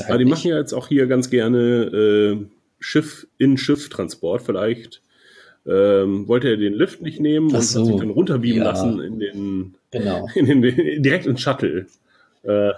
du 0.00 0.04
halt. 0.04 0.10
Aber 0.10 0.18
die 0.18 0.24
nicht. 0.24 0.32
machen 0.32 0.48
ja 0.48 0.58
jetzt 0.58 0.72
auch 0.72 0.88
hier 0.88 1.06
ganz 1.06 1.30
gerne 1.30 1.58
äh, 1.58 2.46
Schiff 2.80 3.28
in 3.38 3.58
Schiff-Transport. 3.58 4.42
Vielleicht 4.42 5.02
ähm, 5.66 6.28
wollte 6.28 6.48
er 6.50 6.56
den 6.56 6.74
Lift 6.74 7.00
nicht 7.02 7.20
nehmen 7.20 7.48
Ach 7.52 7.56
und 7.58 7.62
so. 7.62 7.80
hat 7.80 7.86
sich 7.86 7.96
dann 7.96 8.10
runterbeamen 8.10 8.58
Ja. 8.62 8.64
lassen 8.70 9.00
in 9.00 9.18
den, 9.18 9.74
Genau. 9.90 10.28
in 10.34 10.60
den 10.62 11.02
direkt 11.02 11.26
ins 11.26 11.40
Shuttle. 11.40 11.86
Äh, 12.42 12.70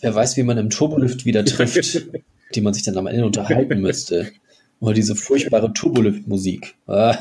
Wer 0.00 0.14
weiß, 0.14 0.36
wie 0.36 0.44
man 0.44 0.56
im 0.58 0.70
Turbolift 0.70 1.24
wieder 1.24 1.44
trifft, 1.44 2.06
die 2.54 2.60
man 2.60 2.74
sich 2.74 2.84
dann 2.84 2.96
am 2.96 3.06
Ende 3.08 3.26
unterhalten 3.26 3.80
müsste. 3.82 4.30
Oder 4.80 4.94
diese 4.94 5.14
furchtbare 5.14 5.72
Turbolift-Musik. 5.74 6.74
Ah, 6.86 7.18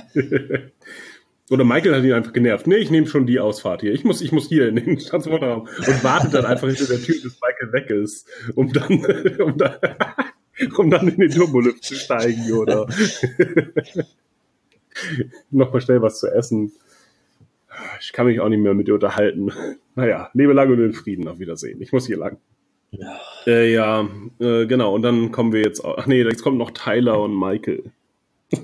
Oder 1.50 1.64
Michael 1.66 1.96
hat 1.96 2.04
ihn 2.04 2.14
einfach 2.14 2.32
genervt. 2.32 2.68
Nee, 2.68 2.78
ich 2.78 2.90
nehme 2.92 3.08
schon 3.08 3.26
die 3.26 3.40
Ausfahrt 3.40 3.82
hier. 3.82 3.92
Ich 3.94 4.04
muss, 4.04 4.22
ich 4.22 4.32
muss 4.32 4.48
hier 4.48 4.70
in 4.70 4.76
den 4.76 4.98
Transporterraum 5.00 5.62
und 5.78 6.04
wartet 6.04 6.34
dann 6.36 6.46
einfach 6.46 6.68
hinter 6.68 6.86
der 6.86 7.02
Tür, 7.02 7.16
bis 7.22 7.38
Michael 7.42 7.74
weg 7.74 7.90
ist, 7.90 8.28
um 8.56 8.72
dann, 8.72 9.04
um 9.42 9.58
dann, 9.58 9.74
um 10.78 10.90
dann 10.92 11.08
in 11.10 11.18
den 11.20 11.32
Turbolift 11.32 11.84
zu 11.84 11.96
steigen 11.96 12.52
oder 12.54 12.88
nochmal 15.52 15.82
schnell 15.82 16.02
was 16.02 16.20
zu 16.20 16.28
essen. 16.28 16.72
Ich 18.02 18.14
kann 18.14 18.26
mich 18.26 18.40
auch 18.40 18.50
nicht 18.50 18.60
mehr 18.60 18.74
mit 18.74 18.88
dir 18.88 18.96
unterhalten. 18.96 19.52
Naja, 19.96 20.30
lebe 20.34 20.54
lange 20.54 20.74
und 20.74 20.80
in 20.82 20.94
Frieden. 20.94 21.28
Auf 21.28 21.40
Wiedersehen. 21.40 21.82
Ich 21.82 21.92
muss 21.92 22.08
hier 22.08 22.16
lang. 22.18 22.38
ja. 22.92 23.20
Äh, 23.46 23.74
ja, 23.74 24.08
äh, 24.40 24.66
genau. 24.66 24.96
Und 24.96 25.02
dann 25.02 25.32
kommen 25.34 25.52
wir 25.52 25.62
jetzt. 25.62 25.84
Ach 25.84 26.08
nee, 26.08 26.24
jetzt 26.24 26.42
kommt 26.42 26.58
noch 26.58 26.72
Tyler 26.72 27.20
und 27.22 27.38
Michael. 27.38 27.92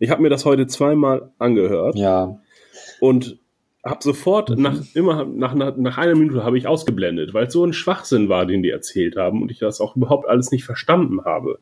Ich 0.00 0.10
habe 0.10 0.20
mir 0.20 0.30
das 0.30 0.44
heute 0.44 0.66
zweimal 0.66 1.30
angehört 1.38 1.94
ja. 1.94 2.40
und 2.98 3.38
habe 3.84 4.02
sofort 4.02 4.50
Mhm. 4.50 4.62
nach 4.62 4.80
immer 4.94 5.24
nach, 5.24 5.54
nach, 5.54 5.76
nach 5.76 5.96
einer 5.96 6.16
Minute 6.16 6.42
habe 6.42 6.58
ich 6.58 6.66
ausgeblendet, 6.66 7.34
weil 7.34 7.46
es 7.46 7.52
so 7.52 7.64
ein 7.64 7.72
Schwachsinn 7.72 8.28
war, 8.28 8.46
den 8.46 8.64
die 8.64 8.70
erzählt 8.70 9.14
haben 9.16 9.42
und 9.42 9.52
ich 9.52 9.60
das 9.60 9.80
auch 9.80 9.94
überhaupt 9.94 10.26
alles 10.28 10.50
nicht 10.50 10.64
verstanden 10.64 11.24
habe. 11.24 11.60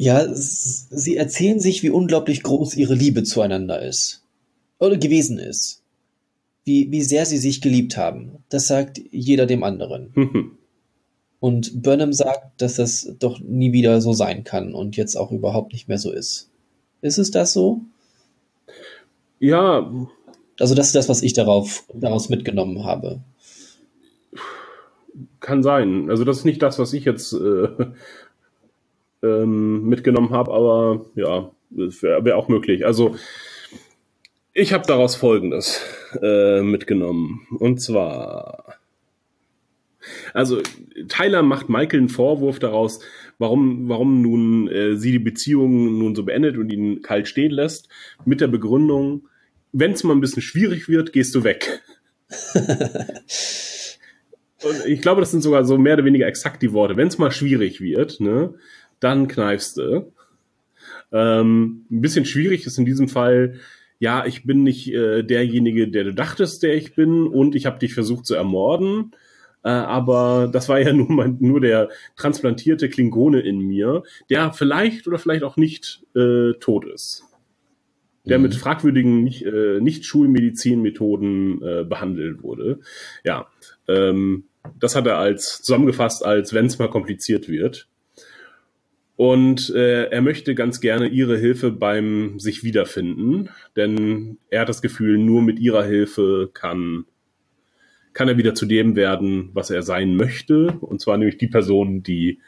Ja, 0.00 0.26
sie 0.32 1.16
erzählen 1.16 1.60
sich, 1.60 1.82
wie 1.82 1.90
unglaublich 1.90 2.42
groß 2.42 2.74
ihre 2.76 2.94
Liebe 2.94 3.22
zueinander 3.22 3.82
ist. 3.82 4.22
Oder 4.78 4.96
gewesen 4.96 5.38
ist. 5.38 5.82
Wie, 6.64 6.90
wie 6.90 7.02
sehr 7.02 7.26
sie 7.26 7.36
sich 7.36 7.60
geliebt 7.60 7.98
haben. 7.98 8.38
Das 8.48 8.66
sagt 8.66 8.98
jeder 9.10 9.44
dem 9.44 9.62
anderen. 9.62 10.10
Mhm. 10.14 10.52
Und 11.38 11.82
Burnham 11.82 12.14
sagt, 12.14 12.62
dass 12.62 12.76
das 12.76 13.14
doch 13.18 13.40
nie 13.40 13.74
wieder 13.74 14.00
so 14.00 14.14
sein 14.14 14.42
kann 14.42 14.72
und 14.72 14.96
jetzt 14.96 15.16
auch 15.16 15.32
überhaupt 15.32 15.74
nicht 15.74 15.86
mehr 15.86 15.98
so 15.98 16.10
ist. 16.10 16.48
Ist 17.02 17.18
es 17.18 17.30
das 17.30 17.52
so? 17.52 17.82
Ja. 19.38 19.92
Also 20.58 20.74
das 20.74 20.86
ist 20.86 20.94
das, 20.94 21.10
was 21.10 21.20
ich 21.20 21.34
darauf, 21.34 21.84
daraus 21.92 22.30
mitgenommen 22.30 22.84
habe. 22.84 23.20
Kann 25.40 25.62
sein. 25.62 26.08
Also 26.08 26.24
das 26.24 26.38
ist 26.38 26.44
nicht 26.46 26.62
das, 26.62 26.78
was 26.78 26.94
ich 26.94 27.04
jetzt 27.04 27.34
äh, 27.34 27.68
ähm, 29.22 29.88
mitgenommen 29.88 30.30
habe, 30.30 30.52
aber 30.52 31.06
ja, 31.14 31.50
wäre 31.70 32.24
wär 32.24 32.36
auch 32.36 32.48
möglich. 32.48 32.86
Also 32.86 33.16
ich 34.52 34.72
habe 34.72 34.86
daraus 34.86 35.16
Folgendes 35.16 35.80
äh, 36.20 36.62
mitgenommen. 36.62 37.46
Und 37.58 37.80
zwar 37.80 38.80
also 40.32 40.60
Tyler 41.08 41.42
macht 41.42 41.68
Michael 41.68 42.00
einen 42.00 42.08
Vorwurf 42.08 42.58
daraus, 42.58 43.00
warum, 43.38 43.88
warum 43.88 44.22
nun 44.22 44.68
äh, 44.68 44.96
sie 44.96 45.12
die 45.12 45.18
Beziehung 45.18 45.98
nun 45.98 46.14
so 46.14 46.24
beendet 46.24 46.56
und 46.56 46.70
ihn 46.70 47.02
kalt 47.02 47.28
stehen 47.28 47.52
lässt, 47.52 47.88
mit 48.24 48.40
der 48.40 48.48
Begründung, 48.48 49.28
wenn 49.72 49.92
es 49.92 50.04
mal 50.04 50.14
ein 50.14 50.20
bisschen 50.20 50.42
schwierig 50.42 50.88
wird, 50.88 51.12
gehst 51.12 51.34
du 51.34 51.44
weg. 51.44 51.82
und 52.54 52.64
ich 54.86 55.00
glaube, 55.00 55.20
das 55.20 55.30
sind 55.30 55.42
sogar 55.42 55.64
so 55.64 55.78
mehr 55.78 55.94
oder 55.94 56.04
weniger 56.04 56.26
exakt 56.26 56.62
die 56.62 56.72
Worte. 56.72 56.96
Wenn 56.96 57.08
es 57.08 57.18
mal 57.18 57.30
schwierig 57.30 57.80
wird, 57.80 58.20
ne, 58.20 58.54
dann 59.00 59.28
kneifst 59.28 59.78
du. 59.78 60.12
Ähm, 61.12 61.86
ein 61.90 62.00
bisschen 62.00 62.24
schwierig 62.24 62.66
ist 62.66 62.78
in 62.78 62.84
diesem 62.84 63.08
Fall, 63.08 63.56
ja, 63.98 64.24
ich 64.24 64.44
bin 64.44 64.62
nicht 64.62 64.92
äh, 64.92 65.22
derjenige, 65.22 65.88
der 65.88 66.04
du 66.04 66.14
dachtest, 66.14 66.62
der 66.62 66.74
ich 66.74 66.94
bin, 66.94 67.26
und 67.26 67.54
ich 67.54 67.66
habe 67.66 67.78
dich 67.78 67.92
versucht 67.92 68.26
zu 68.26 68.34
ermorden. 68.34 69.12
Äh, 69.62 69.68
aber 69.68 70.48
das 70.50 70.68
war 70.68 70.80
ja 70.80 70.92
nur, 70.94 71.10
mein, 71.10 71.36
nur 71.40 71.60
der 71.60 71.90
transplantierte 72.16 72.88
Klingone 72.88 73.40
in 73.40 73.58
mir, 73.58 74.02
der 74.30 74.52
vielleicht 74.52 75.06
oder 75.06 75.18
vielleicht 75.18 75.42
auch 75.42 75.56
nicht 75.56 76.02
äh, 76.16 76.52
tot 76.60 76.86
ist. 76.86 77.24
Der 78.24 78.38
mhm. 78.38 78.44
mit 78.44 78.54
fragwürdigen 78.54 79.22
nicht, 79.22 79.44
äh, 79.44 79.80
nicht 79.80 80.04
Schulmedizinmethoden 80.04 81.62
äh, 81.62 81.84
behandelt 81.84 82.42
wurde. 82.42 82.80
Ja, 83.24 83.48
ähm, 83.88 84.44
das 84.78 84.94
hat 84.94 85.06
er 85.06 85.18
als 85.18 85.62
zusammengefasst, 85.62 86.24
als 86.24 86.52
wenn 86.52 86.66
es 86.66 86.78
mal 86.78 86.90
kompliziert 86.90 87.48
wird. 87.48 87.88
Und 89.20 89.68
äh, 89.74 90.04
er 90.04 90.22
möchte 90.22 90.54
ganz 90.54 90.80
gerne 90.80 91.06
ihre 91.06 91.36
Hilfe 91.36 91.72
beim 91.72 92.38
sich 92.38 92.64
wiederfinden, 92.64 93.50
denn 93.76 94.38
er 94.48 94.62
hat 94.62 94.70
das 94.70 94.80
Gefühl, 94.80 95.18
nur 95.18 95.42
mit 95.42 95.58
ihrer 95.58 95.84
Hilfe 95.84 96.48
kann 96.54 97.04
kann 98.14 98.28
er 98.28 98.38
wieder 98.38 98.54
zu 98.54 98.64
dem 98.64 98.96
werden, 98.96 99.50
was 99.52 99.68
er 99.68 99.82
sein 99.82 100.16
möchte, 100.16 100.78
und 100.80 101.02
zwar 101.02 101.18
nämlich 101.18 101.36
die 101.36 101.48
Person, 101.48 102.02
die 102.02 102.40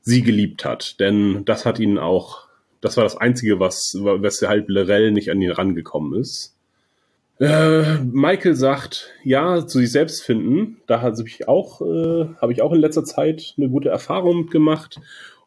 sie 0.00 0.22
geliebt 0.22 0.64
hat. 0.64 0.98
Denn 0.98 1.44
das 1.44 1.66
hat 1.66 1.78
ihn 1.78 1.98
auch, 1.98 2.48
das 2.80 2.96
war 2.96 3.04
das 3.04 3.18
Einzige, 3.18 3.60
was, 3.60 3.94
weshalb 3.94 4.70
Lerell 4.70 5.12
nicht 5.12 5.30
an 5.30 5.42
ihn 5.42 5.50
rangekommen 5.50 6.18
ist. 6.18 6.56
Äh, 7.38 7.98
Michael 7.98 8.54
sagt, 8.54 9.10
ja, 9.24 9.66
zu 9.66 9.80
sich 9.80 9.92
selbst 9.92 10.22
finden. 10.22 10.78
Da 10.86 11.02
habe 11.02 11.22
ich 11.26 11.42
äh, 11.42 11.44
habe 11.46 12.52
ich 12.52 12.62
auch 12.62 12.72
in 12.72 12.80
letzter 12.80 13.04
Zeit 13.04 13.54
eine 13.58 13.68
gute 13.68 13.90
Erfahrung 13.90 14.46
gemacht. 14.46 14.98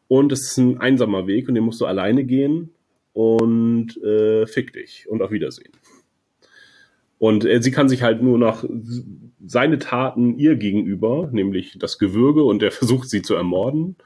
Und 0.08 0.32
es 0.32 0.42
ist 0.42 0.58
ein 0.58 0.78
einsamer 0.78 1.26
Weg 1.26 1.48
und 1.48 1.54
den 1.54 1.64
musst 1.64 1.80
du 1.80 1.86
alleine 1.86 2.24
gehen. 2.24 2.70
Und 3.12 3.96
äh, 4.02 4.46
fick 4.46 4.74
dich 4.74 5.06
und 5.08 5.22
auf 5.22 5.30
Wiedersehen. 5.30 5.72
Und 7.18 7.44
äh, 7.44 7.62
sie 7.62 7.70
kann 7.70 7.88
sich 7.88 8.02
halt 8.02 8.22
nur 8.22 8.38
noch 8.38 8.64
seine 9.44 9.78
Taten 9.78 10.38
ihr 10.38 10.56
gegenüber, 10.56 11.30
nämlich 11.32 11.78
das 11.78 11.98
Gewürge, 11.98 12.44
und 12.44 12.62
er 12.62 12.72
versucht 12.72 13.08
sie 13.08 13.22
zu 13.22 13.34
ermorden. 13.34 13.96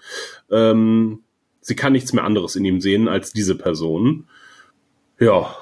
Ähm, 0.51 1.21
sie 1.61 1.75
kann 1.75 1.93
nichts 1.93 2.13
mehr 2.13 2.25
anderes 2.25 2.57
in 2.57 2.65
ihm 2.65 2.81
sehen 2.81 3.09
als 3.09 3.33
diese 3.33 3.57
Person. 3.57 4.29
Ja. 5.19 5.57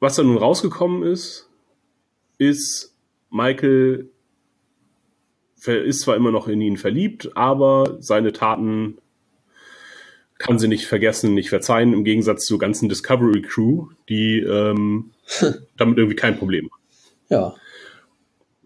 Was 0.00 0.16
da 0.16 0.22
nun 0.22 0.38
rausgekommen 0.38 1.02
ist, 1.02 1.50
ist, 2.38 2.94
Michael 3.30 4.08
ist 5.66 6.00
zwar 6.00 6.16
immer 6.16 6.30
noch 6.30 6.48
in 6.48 6.60
ihn 6.60 6.76
verliebt, 6.76 7.36
aber 7.36 7.96
seine 8.00 8.32
Taten 8.32 8.98
kann 10.38 10.58
sie 10.58 10.68
nicht 10.68 10.86
vergessen, 10.86 11.34
nicht 11.34 11.48
verzeihen, 11.48 11.92
im 11.92 12.04
Gegensatz 12.04 12.46
zur 12.46 12.58
ganzen 12.58 12.88
Discovery 12.88 13.42
Crew, 13.42 13.88
die 14.08 14.38
ähm, 14.38 15.10
damit 15.76 15.98
irgendwie 15.98 16.16
kein 16.16 16.38
Problem 16.38 16.70
hat. 16.70 16.80
Ja. 17.28 17.54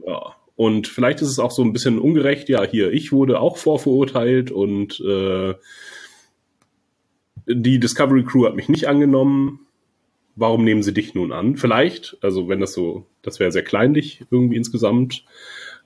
Ja. 0.07 0.37
Und 0.55 0.87
vielleicht 0.87 1.23
ist 1.23 1.31
es 1.31 1.39
auch 1.39 1.51
so 1.51 1.63
ein 1.63 1.73
bisschen 1.73 1.99
ungerecht. 1.99 2.49
Ja, 2.49 2.63
hier, 2.63 2.93
ich 2.93 3.11
wurde 3.11 3.41
auch 3.41 3.57
vorverurteilt 3.57 4.51
und 4.51 5.01
äh, 5.01 5.55
die 7.47 7.81
Discovery 7.81 8.25
Crew 8.25 8.47
hat 8.47 8.55
mich 8.55 8.69
nicht 8.69 8.87
angenommen. 8.87 9.61
Warum 10.37 10.65
nehmen 10.65 10.83
sie 10.83 10.95
dich 10.95 11.15
nun 11.15 11.33
an? 11.33 11.57
Vielleicht, 11.57 12.17
also 12.21 12.49
wenn 12.49 12.61
das 12.61 12.75
so, 12.75 13.07
das 13.23 13.41
wäre 13.41 13.53
sehr 13.53 13.65
kleinlich 13.65 14.25
irgendwie 14.31 14.57
insgesamt. 14.57 15.25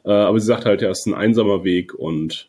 Äh, 0.07 0.13
aber 0.13 0.41
sie 0.41 0.47
sagt 0.47 0.65
halt, 0.65 0.81
es 0.83 1.01
ist 1.01 1.07
ein 1.07 1.15
einsamer 1.15 1.65
Weg 1.65 1.95
und 1.95 2.49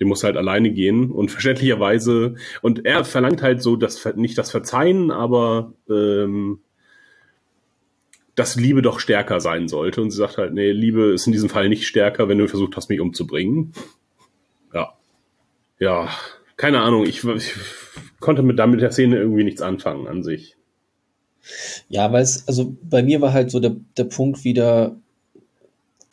den 0.00 0.08
muss 0.08 0.24
halt 0.24 0.36
alleine 0.36 0.72
gehen 0.72 1.10
und 1.10 1.30
verständlicherweise 1.30 2.34
und 2.60 2.84
er 2.84 3.04
verlangt 3.04 3.42
halt 3.42 3.62
so 3.62 3.76
das 3.76 4.04
nicht 4.16 4.36
das 4.36 4.50
Verzeihen, 4.50 5.10
aber 5.10 5.72
ähm, 5.88 6.58
dass 8.34 8.56
Liebe 8.56 8.82
doch 8.82 9.00
stärker 9.00 9.40
sein 9.40 9.66
sollte. 9.66 10.02
Und 10.02 10.10
sie 10.10 10.18
sagt 10.18 10.36
halt, 10.36 10.52
nee, 10.52 10.70
Liebe 10.70 11.12
ist 11.12 11.26
in 11.26 11.32
diesem 11.32 11.48
Fall 11.48 11.70
nicht 11.70 11.86
stärker, 11.86 12.28
wenn 12.28 12.38
du 12.38 12.46
versucht 12.46 12.76
hast, 12.76 12.90
mich 12.90 13.00
umzubringen. 13.00 13.72
Ja. 14.74 14.92
Ja, 15.78 16.10
keine 16.58 16.82
Ahnung. 16.82 17.06
Ich, 17.06 17.24
ich 17.24 17.54
konnte 18.20 18.42
mit 18.42 18.58
damit 18.58 18.82
der 18.82 18.92
Szene 18.92 19.16
irgendwie 19.16 19.44
nichts 19.44 19.62
anfangen 19.62 20.06
an 20.06 20.22
sich. 20.22 20.56
Ja, 21.88 22.12
weil 22.12 22.22
es, 22.22 22.46
also 22.46 22.76
bei 22.82 23.02
mir 23.02 23.22
war 23.22 23.32
halt 23.32 23.50
so 23.50 23.58
der, 23.58 23.76
der 23.96 24.04
Punkt 24.04 24.44
wieder, 24.44 24.96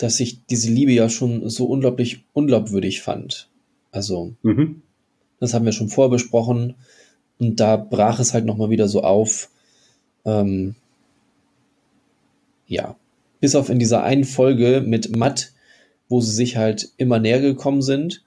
dass 0.03 0.19
ich 0.19 0.45
diese 0.45 0.69
Liebe 0.69 0.91
ja 0.91 1.07
schon 1.07 1.49
so 1.49 1.65
unglaublich 1.65 2.25
unglaubwürdig 2.33 3.01
fand. 3.01 3.49
Also, 3.91 4.35
mhm. 4.43 4.81
das 5.39 5.53
haben 5.53 5.63
wir 5.63 5.71
schon 5.71 5.87
vorher 5.87 6.11
besprochen. 6.11 6.75
Und 7.39 7.61
da 7.61 7.77
brach 7.77 8.19
es 8.19 8.33
halt 8.33 8.43
nochmal 8.43 8.69
wieder 8.69 8.89
so 8.89 9.01
auf. 9.01 9.49
Ähm, 10.25 10.75
ja, 12.67 12.97
bis 13.39 13.55
auf 13.55 13.69
in 13.69 13.79
dieser 13.79 14.03
einen 14.03 14.25
Folge 14.25 14.83
mit 14.85 15.15
Matt, 15.15 15.53
wo 16.09 16.19
sie 16.19 16.33
sich 16.33 16.57
halt 16.57 16.91
immer 16.97 17.19
näher 17.19 17.39
gekommen 17.39 17.81
sind, 17.81 18.25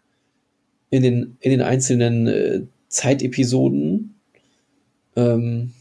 in 0.89 1.03
den, 1.03 1.37
in 1.41 1.51
den 1.51 1.61
einzelnen 1.61 2.27
äh, 2.27 2.63
Zeitepisoden, 2.89 4.15
ähm, 5.15 5.73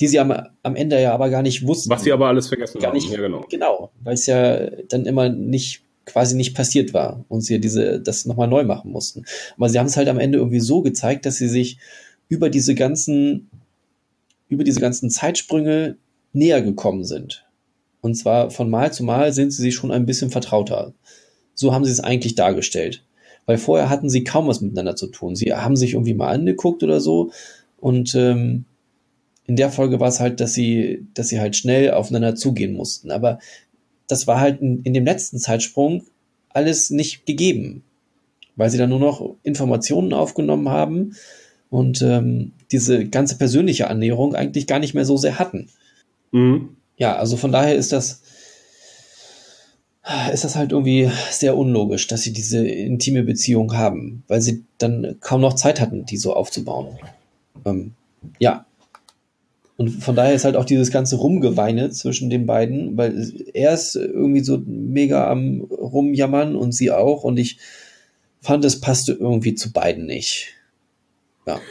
die 0.00 0.06
sie 0.06 0.18
am, 0.18 0.32
am 0.62 0.76
Ende 0.76 1.00
ja 1.00 1.12
aber 1.12 1.28
gar 1.30 1.42
nicht 1.42 1.66
wussten. 1.66 1.90
Was 1.90 2.04
sie 2.04 2.12
aber 2.12 2.28
alles 2.28 2.48
vergessen 2.48 2.80
gar 2.80 2.88
haben. 2.88 2.96
Nicht, 2.96 3.10
ja, 3.10 3.20
genau. 3.20 3.44
Genau, 3.50 3.90
weil 4.02 4.14
es 4.14 4.26
ja 4.26 4.70
dann 4.88 5.06
immer 5.06 5.28
nicht 5.28 5.82
quasi 6.06 6.36
nicht 6.36 6.54
passiert 6.54 6.94
war 6.94 7.24
und 7.28 7.42
sie 7.42 7.60
diese 7.60 8.00
das 8.00 8.24
nochmal 8.24 8.48
neu 8.48 8.64
machen 8.64 8.90
mussten. 8.90 9.24
Aber 9.56 9.68
sie 9.68 9.78
haben 9.78 9.86
es 9.86 9.96
halt 9.96 10.08
am 10.08 10.18
Ende 10.18 10.38
irgendwie 10.38 10.60
so 10.60 10.82
gezeigt, 10.82 11.26
dass 11.26 11.36
sie 11.36 11.48
sich 11.48 11.78
über 12.28 12.48
diese 12.50 12.74
ganzen 12.74 13.50
über 14.48 14.64
diese 14.64 14.80
ganzen 14.80 15.10
Zeitsprünge 15.10 15.96
näher 16.32 16.62
gekommen 16.62 17.04
sind. 17.04 17.46
Und 18.00 18.14
zwar 18.14 18.50
von 18.50 18.70
Mal 18.70 18.92
zu 18.92 19.04
Mal 19.04 19.32
sind 19.32 19.52
sie 19.52 19.62
sich 19.62 19.74
schon 19.74 19.92
ein 19.92 20.06
bisschen 20.06 20.30
vertrauter. 20.30 20.94
So 21.54 21.74
haben 21.74 21.84
sie 21.84 21.92
es 21.92 22.00
eigentlich 22.00 22.34
dargestellt. 22.34 23.04
Weil 23.46 23.58
vorher 23.58 23.90
hatten 23.90 24.08
sie 24.08 24.24
kaum 24.24 24.48
was 24.48 24.60
miteinander 24.60 24.96
zu 24.96 25.08
tun. 25.08 25.36
Sie 25.36 25.52
haben 25.52 25.76
sich 25.76 25.92
irgendwie 25.92 26.14
mal 26.14 26.28
angeguckt 26.28 26.82
oder 26.82 27.00
so. 27.00 27.30
Und 27.78 28.14
ähm, 28.14 28.64
in 29.46 29.56
der 29.56 29.70
Folge 29.70 30.00
war 30.00 30.08
es 30.08 30.20
halt, 30.20 30.40
dass 30.40 30.54
sie, 30.54 31.06
dass 31.14 31.28
sie 31.28 31.40
halt 31.40 31.56
schnell 31.56 31.90
aufeinander 31.92 32.36
zugehen 32.36 32.74
mussten. 32.74 33.10
Aber 33.10 33.38
das 34.06 34.26
war 34.26 34.40
halt 34.40 34.60
in, 34.60 34.82
in 34.82 34.94
dem 34.94 35.04
letzten 35.04 35.38
Zeitsprung 35.38 36.04
alles 36.48 36.90
nicht 36.90 37.26
gegeben. 37.26 37.82
Weil 38.56 38.70
sie 38.70 38.78
dann 38.78 38.90
nur 38.90 38.98
noch 38.98 39.36
Informationen 39.42 40.12
aufgenommen 40.12 40.68
haben 40.68 41.16
und 41.70 42.02
ähm, 42.02 42.52
diese 42.72 43.08
ganze 43.08 43.38
persönliche 43.38 43.88
Annäherung 43.88 44.34
eigentlich 44.34 44.66
gar 44.66 44.78
nicht 44.78 44.94
mehr 44.94 45.04
so 45.04 45.16
sehr 45.16 45.38
hatten. 45.38 45.68
Mhm 46.32 46.76
ja, 47.00 47.16
also 47.16 47.38
von 47.38 47.50
daher 47.50 47.74
ist 47.74 47.92
das, 47.92 48.20
ist 50.32 50.44
das 50.44 50.54
halt 50.54 50.70
irgendwie 50.70 51.10
sehr 51.30 51.56
unlogisch, 51.56 52.06
dass 52.06 52.20
sie 52.22 52.32
diese 52.32 52.64
intime 52.64 53.22
Beziehung 53.22 53.74
haben, 53.74 54.22
weil 54.28 54.42
sie 54.42 54.64
dann 54.76 55.16
kaum 55.20 55.40
noch 55.40 55.54
Zeit 55.54 55.80
hatten, 55.80 56.04
die 56.04 56.18
so 56.18 56.34
aufzubauen. 56.34 56.98
Ähm, 57.64 57.92
ja. 58.38 58.66
Und 59.80 59.88
von 59.88 60.14
daher 60.14 60.34
ist 60.34 60.44
halt 60.44 60.56
auch 60.56 60.66
dieses 60.66 60.90
ganze 60.90 61.16
Rumgeweine 61.16 61.88
zwischen 61.88 62.28
den 62.28 62.44
beiden, 62.44 62.98
weil 62.98 63.32
er 63.54 63.72
ist 63.72 63.96
irgendwie 63.96 64.44
so 64.44 64.62
mega 64.66 65.30
am 65.30 65.62
Rumjammern 65.62 66.54
und 66.54 66.74
sie 66.74 66.90
auch. 66.90 67.24
Und 67.24 67.38
ich 67.38 67.58
fand, 68.42 68.62
es 68.66 68.78
passte 68.78 69.12
irgendwie 69.14 69.54
zu 69.54 69.72
beiden 69.72 70.04
nicht. 70.04 70.52
Ja. 71.46 71.62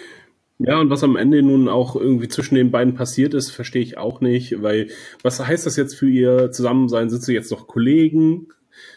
Ja, 0.57 0.79
und 0.79 0.89
was 0.89 1.03
am 1.03 1.17
Ende 1.17 1.43
nun 1.43 1.69
auch 1.69 1.95
irgendwie 1.95 2.27
zwischen 2.27 2.55
den 2.55 2.71
beiden 2.71 2.95
passiert 2.95 3.35
ist, 3.35 3.51
verstehe 3.51 3.83
ich 3.83 3.99
auch 3.99 4.21
nicht, 4.21 4.59
weil 4.63 4.87
was 5.21 5.39
heißt 5.39 5.67
das 5.67 5.75
jetzt 5.75 5.93
für 5.93 6.09
ihr 6.09 6.51
Zusammensein? 6.51 7.11
Sind 7.11 7.21
sie 7.21 7.35
jetzt 7.35 7.51
noch 7.51 7.67
Kollegen? 7.67 8.47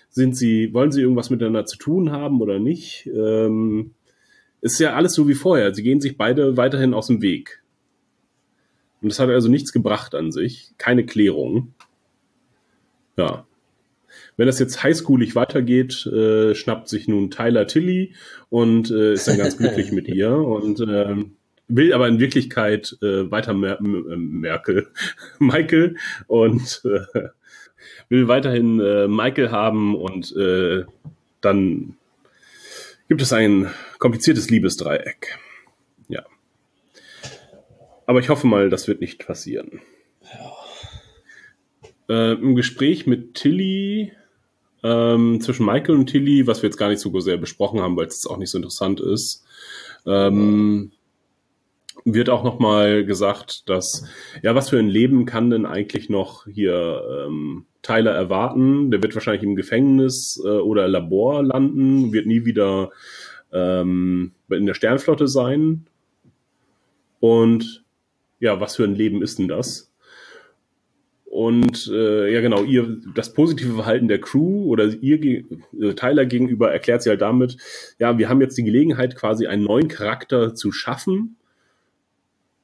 Sind 0.08 0.38
sie, 0.38 0.72
wollen 0.72 0.90
sie 0.90 1.02
irgendwas 1.02 1.28
miteinander 1.28 1.66
zu 1.66 1.76
tun 1.76 2.12
haben 2.12 2.40
oder 2.40 2.58
nicht? 2.58 3.10
Ähm, 3.14 3.90
ist 4.62 4.80
ja 4.80 4.94
alles 4.94 5.12
so 5.12 5.28
wie 5.28 5.34
vorher. 5.34 5.74
Sie 5.74 5.82
gehen 5.82 6.00
sich 6.00 6.16
beide 6.16 6.56
weiterhin 6.56 6.94
aus 6.94 7.08
dem 7.08 7.20
Weg. 7.20 7.61
Und 9.02 9.10
das 9.10 9.18
hat 9.18 9.28
also 9.28 9.48
nichts 9.48 9.72
gebracht 9.72 10.14
an 10.14 10.32
sich. 10.32 10.72
Keine 10.78 11.04
Klärung. 11.04 11.74
Ja. 13.16 13.46
Wenn 14.36 14.46
das 14.46 14.58
jetzt 14.58 14.82
highschoolig 14.82 15.34
weitergeht, 15.34 16.06
äh, 16.06 16.54
schnappt 16.54 16.88
sich 16.88 17.08
nun 17.08 17.30
Tyler 17.30 17.66
Tilly 17.66 18.14
und 18.48 18.90
äh, 18.90 19.14
ist 19.14 19.28
dann 19.28 19.38
ganz 19.38 19.58
glücklich 19.58 19.92
mit 19.92 20.08
ihr 20.14 20.34
und 20.34 20.80
äh, 20.80 21.16
will 21.68 21.92
aber 21.92 22.08
in 22.08 22.20
Wirklichkeit 22.20 22.96
äh, 23.02 23.30
weiter 23.30 23.54
Mer 23.54 23.78
Merkel, 23.80 24.88
Michael 25.38 25.96
und 26.26 26.82
äh, 26.84 27.28
will 28.08 28.28
weiterhin 28.28 28.80
äh, 28.80 29.08
Michael 29.08 29.50
haben 29.50 29.94
und 29.94 30.34
äh, 30.36 30.84
dann 31.40 31.96
gibt 33.08 33.22
es 33.22 33.32
ein 33.32 33.70
kompliziertes 33.98 34.48
Liebesdreieck. 34.50 35.38
Aber 38.12 38.20
ich 38.20 38.28
hoffe 38.28 38.46
mal, 38.46 38.68
das 38.68 38.88
wird 38.88 39.00
nicht 39.00 39.26
passieren. 39.26 39.80
Ja. 40.34 40.52
Äh, 42.14 42.32
Im 42.34 42.56
Gespräch 42.56 43.06
mit 43.06 43.32
Tilly 43.32 44.12
ähm, 44.82 45.40
zwischen 45.40 45.64
Michael 45.64 45.94
und 45.94 46.10
Tilly, 46.10 46.46
was 46.46 46.60
wir 46.60 46.68
jetzt 46.68 46.76
gar 46.76 46.90
nicht 46.90 47.00
so 47.00 47.20
sehr 47.20 47.38
besprochen 47.38 47.80
haben, 47.80 47.96
weil 47.96 48.04
es 48.04 48.26
auch 48.26 48.36
nicht 48.36 48.50
so 48.50 48.58
interessant 48.58 49.00
ist, 49.00 49.46
ähm, 50.04 50.92
wird 52.04 52.28
auch 52.28 52.44
nochmal 52.44 53.06
gesagt, 53.06 53.70
dass, 53.70 54.04
ja, 54.42 54.54
was 54.54 54.68
für 54.68 54.78
ein 54.78 54.90
Leben 54.90 55.24
kann 55.24 55.48
denn 55.48 55.64
eigentlich 55.64 56.10
noch 56.10 56.46
hier 56.46 57.24
ähm, 57.26 57.64
Tyler 57.80 58.12
erwarten? 58.12 58.90
Der 58.90 59.02
wird 59.02 59.14
wahrscheinlich 59.14 59.42
im 59.42 59.56
Gefängnis 59.56 60.38
äh, 60.44 60.48
oder 60.48 60.86
Labor 60.86 61.42
landen, 61.42 62.12
wird 62.12 62.26
nie 62.26 62.44
wieder 62.44 62.90
ähm, 63.54 64.32
in 64.50 64.66
der 64.66 64.74
Sternflotte 64.74 65.28
sein. 65.28 65.86
Und 67.20 67.81
ja, 68.42 68.60
was 68.60 68.74
für 68.74 68.84
ein 68.84 68.96
Leben 68.96 69.22
ist 69.22 69.38
denn 69.38 69.46
das? 69.46 69.92
Und 71.24 71.88
äh, 71.94 72.30
ja, 72.30 72.40
genau, 72.40 72.64
ihr 72.64 72.98
das 73.14 73.32
positive 73.32 73.74
Verhalten 73.74 74.08
der 74.08 74.20
Crew 74.20 74.64
oder 74.64 74.86
ihr 75.00 75.44
äh, 75.80 75.94
Tyler 75.94 76.26
gegenüber 76.26 76.70
erklärt 76.72 77.02
sie 77.02 77.10
halt 77.10 77.22
damit, 77.22 77.56
ja, 78.00 78.18
wir 78.18 78.28
haben 78.28 78.40
jetzt 78.40 78.58
die 78.58 78.64
Gelegenheit, 78.64 79.14
quasi 79.14 79.46
einen 79.46 79.62
neuen 79.62 79.86
Charakter 79.86 80.56
zu 80.56 80.72
schaffen. 80.72 81.36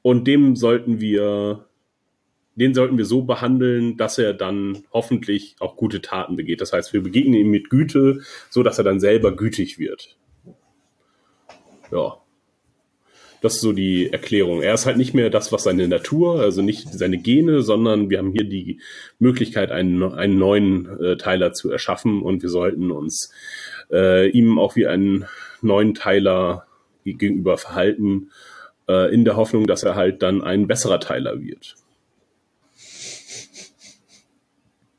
Und 0.03 0.27
dem 0.27 0.57
sollten 0.57 1.01
wir, 1.01 1.67
den 2.57 2.75
sollten 2.75 2.99
wir 2.99 3.05
so 3.05 3.23
behandeln, 3.23 3.97
dass 3.97 4.19
er 4.19 4.35
dann 4.35 4.83
hoffentlich 4.93 5.55
auch 5.61 5.77
gute 5.77 6.03
Taten 6.03 6.35
begeht. 6.35 6.61
Das 6.61 6.73
heißt, 6.73 6.93
wir 6.93 7.05
begegnen 7.05 7.35
ihm 7.35 7.51
mit 7.51 7.71
Güte, 7.71 8.21
so 8.51 8.65
dass 8.65 8.79
er 8.79 8.85
dann 8.85 8.99
selber 8.99 9.35
gütig 9.35 9.79
wird. 9.79 10.19
Ja. 11.93 12.21
Das 13.41 13.57
ist 13.57 13.61
so 13.61 13.73
die 13.73 14.13
Erklärung. 14.13 14.63
Er 14.63 14.75
ist 14.75 14.87
halt 14.87 14.97
nicht 14.97 15.15
mehr 15.15 15.31
das, 15.31 15.53
was 15.53 15.65
seine 15.65 15.87
Natur, 15.87 16.41
also 16.41 16.63
nicht 16.63 16.93
seine 16.93 17.19
Gene, 17.19 17.63
sondern 17.63 18.11
wir 18.11 18.19
haben 18.19 18.33
hier 18.33 18.45
die 18.45 18.81
Möglichkeit, 19.19 19.71
einen, 19.71 20.03
einen 20.03 20.39
neuen 20.39 21.01
äh, 21.01 21.17
Teiler 21.17 21.53
zu 21.53 21.71
erschaffen 21.71 22.23
und 22.23 22.43
wir 22.43 22.49
sollten 22.49 22.91
uns 22.91 23.33
äh, 23.91 24.29
ihm 24.31 24.59
auch 24.59 24.77
wie 24.77 24.87
einen 24.87 25.27
neuen 25.63 25.95
Teiler 25.95 26.67
gegenüber 27.05 27.59
verhalten, 27.59 28.31
äh, 28.89 29.13
in 29.15 29.25
der 29.25 29.37
Hoffnung, 29.37 29.67
dass 29.67 29.83
er 29.83 29.95
halt 29.95 30.23
dann 30.23 30.43
ein 30.43 30.67
besserer 30.67 31.01
Teiler 31.01 31.41
wird. 31.41 31.77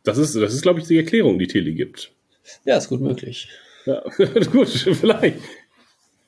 Das 0.04 0.18
ist, 0.18 0.36
das 0.36 0.54
ist, 0.54 0.62
glaube 0.62 0.80
ich, 0.80 0.88
die 0.88 0.98
Erklärung, 0.98 1.40
die 1.40 1.48
Tele 1.48 1.74
gibt. 1.74 2.12
Ja, 2.66 2.78
ist 2.78 2.90
gut 2.90 3.02
möglich. 3.02 3.50
Ja, 3.86 4.04
gut, 4.52 4.70
vielleicht. 4.70 5.40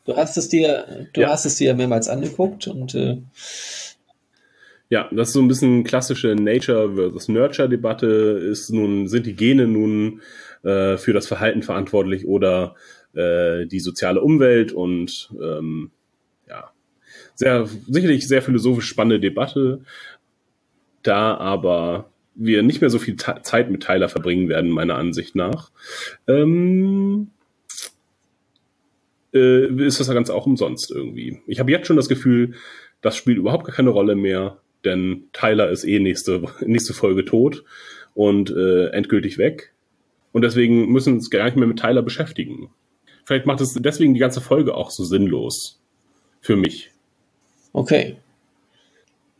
Du 0.05 0.15
hast 0.15 0.37
es 0.37 0.49
dir, 0.49 1.07
du 1.13 1.21
ja. 1.21 1.29
hast 1.29 1.45
es 1.45 1.55
dir 1.55 1.73
mehrmals 1.75 2.07
angeguckt 2.07 2.67
und 2.67 2.95
äh 2.95 3.17
ja, 4.89 5.07
das 5.11 5.29
ist 5.29 5.35
so 5.35 5.41
ein 5.41 5.47
bisschen 5.47 5.85
klassische 5.85 6.35
Nature 6.35 6.95
versus 6.95 7.29
Nurture 7.29 7.69
Debatte. 7.69 8.07
Ist 8.07 8.71
nun 8.71 9.07
sind 9.07 9.25
die 9.25 9.35
Gene 9.35 9.65
nun 9.65 10.21
äh, 10.63 10.97
für 10.97 11.13
das 11.13 11.27
Verhalten 11.27 11.63
verantwortlich 11.63 12.27
oder 12.27 12.75
äh, 13.13 13.65
die 13.67 13.79
soziale 13.79 14.19
Umwelt 14.19 14.73
und 14.73 15.29
ähm, 15.41 15.91
ja 16.49 16.71
sehr 17.35 17.67
sicherlich 17.87 18.27
sehr 18.27 18.41
philosophisch 18.41 18.87
spannende 18.87 19.21
Debatte. 19.21 19.81
Da 21.03 21.35
aber 21.37 22.09
wir 22.35 22.63
nicht 22.63 22.81
mehr 22.81 22.89
so 22.89 22.99
viel 22.99 23.15
Zeit 23.15 23.71
mit 23.71 23.83
Tyler 23.83 24.09
verbringen 24.09 24.49
werden, 24.49 24.71
meiner 24.71 24.95
Ansicht 24.95 25.35
nach. 25.35 25.71
Ähm, 26.27 27.31
äh, 29.33 29.67
ist 29.85 29.99
das 29.99 30.09
Ganze 30.09 30.33
auch 30.33 30.45
umsonst 30.45 30.91
irgendwie. 30.91 31.39
Ich 31.47 31.59
habe 31.59 31.71
jetzt 31.71 31.87
schon 31.87 31.97
das 31.97 32.09
Gefühl, 32.09 32.55
das 33.01 33.15
spielt 33.15 33.37
überhaupt 33.37 33.65
gar 33.65 33.75
keine 33.75 33.89
Rolle 33.89 34.15
mehr, 34.15 34.59
denn 34.85 35.25
Tyler 35.33 35.69
ist 35.69 35.83
eh 35.83 35.99
nächste, 35.99 36.43
nächste 36.65 36.93
Folge 36.93 37.25
tot 37.25 37.63
und 38.13 38.51
äh, 38.51 38.87
endgültig 38.87 39.37
weg. 39.37 39.73
Und 40.31 40.43
deswegen 40.43 40.91
müssen 40.91 41.13
wir 41.13 41.17
uns 41.17 41.29
gar 41.29 41.45
nicht 41.45 41.57
mehr 41.57 41.67
mit 41.67 41.79
Tyler 41.79 42.01
beschäftigen. 42.01 42.69
Vielleicht 43.25 43.45
macht 43.45 43.61
es 43.61 43.73
deswegen 43.73 44.13
die 44.13 44.19
ganze 44.19 44.41
Folge 44.41 44.75
auch 44.75 44.91
so 44.91 45.03
sinnlos. 45.03 45.79
Für 46.43 46.55
mich. 46.55 46.89
Okay. 47.71 48.15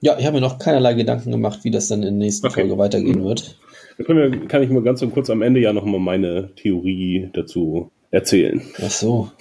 Ja, 0.02 0.18
ich 0.20 0.26
habe 0.26 0.36
mir 0.36 0.42
noch 0.42 0.60
keinerlei 0.60 0.94
Gedanken 0.94 1.32
gemacht, 1.32 1.64
wie 1.64 1.72
das 1.72 1.88
dann 1.88 2.04
in 2.04 2.20
der 2.20 2.26
nächsten 2.26 2.48
okay. 2.48 2.62
Folge 2.62 2.78
weitergehen 2.78 3.24
wird. 3.24 3.58
Dann 3.98 4.48
kann 4.48 4.64
ich 4.64 4.70
mal 4.70 4.84
ganz 4.84 5.04
kurz 5.12 5.30
am 5.30 5.42
Ende 5.42 5.60
ja 5.60 5.74
nochmal 5.74 6.00
meine 6.00 6.52
Theorie 6.56 7.30
dazu 7.34 7.92
erzählen. 8.12 8.62
Ach 8.78 8.90
so. 8.92 9.32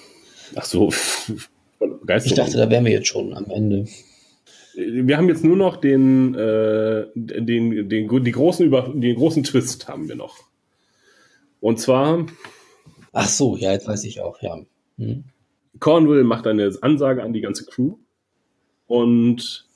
Ach 0.54 0.64
so. 0.64 0.92
Ich 2.22 2.34
dachte, 2.34 2.58
da 2.58 2.68
wären 2.68 2.84
wir 2.84 2.92
jetzt 2.92 3.06
schon 3.06 3.32
am 3.32 3.46
Ende. 3.46 3.86
Wir 4.74 5.16
haben 5.16 5.28
jetzt 5.28 5.44
nur 5.44 5.56
noch 5.56 5.76
den, 5.78 6.34
äh, 6.34 7.06
den, 7.14 7.88
den, 7.88 8.24
die 8.24 8.32
großen 8.32 8.66
Über, 8.66 8.92
den 8.94 9.16
großen 9.16 9.44
Twist 9.44 9.88
haben 9.88 10.08
wir 10.08 10.16
noch. 10.16 10.36
Und 11.60 11.80
zwar. 11.80 12.26
Ach 13.12 13.28
so, 13.28 13.56
ja, 13.56 13.72
jetzt 13.72 13.88
weiß 13.88 14.04
ich 14.04 14.20
auch, 14.20 14.42
ja. 14.42 14.58
Hm. 14.98 15.24
Cornwall 15.78 16.24
macht 16.24 16.46
eine 16.46 16.70
Ansage 16.82 17.22
an 17.22 17.32
die 17.32 17.40
ganze 17.40 17.64
Crew 17.64 17.94
und 18.86 19.66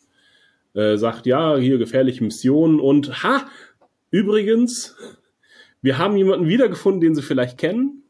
äh, 0.74 0.96
sagt, 0.96 1.26
ja, 1.26 1.56
hier 1.56 1.78
gefährliche 1.78 2.22
Mission 2.22 2.80
und 2.80 3.22
ha, 3.22 3.48
übrigens, 4.10 4.96
wir 5.82 5.98
haben 5.98 6.16
jemanden 6.16 6.48
wiedergefunden, 6.48 7.00
den 7.00 7.14
Sie 7.14 7.22
vielleicht 7.22 7.58
kennen. 7.58 8.03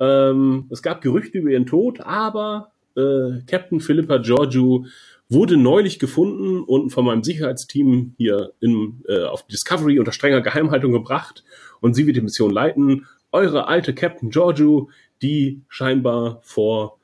Ähm, 0.00 0.66
es 0.70 0.82
gab 0.82 1.00
Gerüchte 1.00 1.38
über 1.38 1.50
ihren 1.50 1.66
Tod, 1.66 2.00
aber 2.00 2.72
äh, 2.96 3.42
Captain 3.46 3.80
Philippa 3.80 4.18
Georgiou 4.18 4.86
wurde 5.28 5.56
neulich 5.56 5.98
gefunden 5.98 6.62
und 6.62 6.90
von 6.90 7.04
meinem 7.04 7.24
Sicherheitsteam 7.24 8.14
hier 8.16 8.52
in, 8.60 9.02
äh, 9.08 9.24
auf 9.24 9.46
Discovery 9.46 9.98
unter 9.98 10.12
strenger 10.12 10.42
Geheimhaltung 10.42 10.92
gebracht 10.92 11.44
und 11.80 11.94
sie 11.94 12.06
wird 12.06 12.16
die 12.16 12.22
Mission 12.22 12.50
leiten. 12.50 13.06
Eure 13.32 13.66
alte 13.66 13.94
Captain 13.94 14.30
Georgiou, 14.30 14.88
die 15.22 15.62
scheinbar 15.68 16.40
vor 16.42 16.98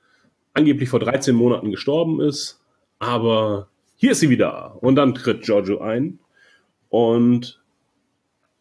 angeblich 0.52 0.88
vor 0.88 1.00
13 1.00 1.34
Monaten 1.34 1.70
gestorben 1.70 2.20
ist, 2.20 2.60
aber 2.98 3.68
hier 3.96 4.12
ist 4.12 4.20
sie 4.20 4.30
wieder. 4.30 4.78
Und 4.82 4.96
dann 4.96 5.14
tritt 5.14 5.42
Giorgio 5.42 5.78
ein 5.80 6.18
und 6.88 7.59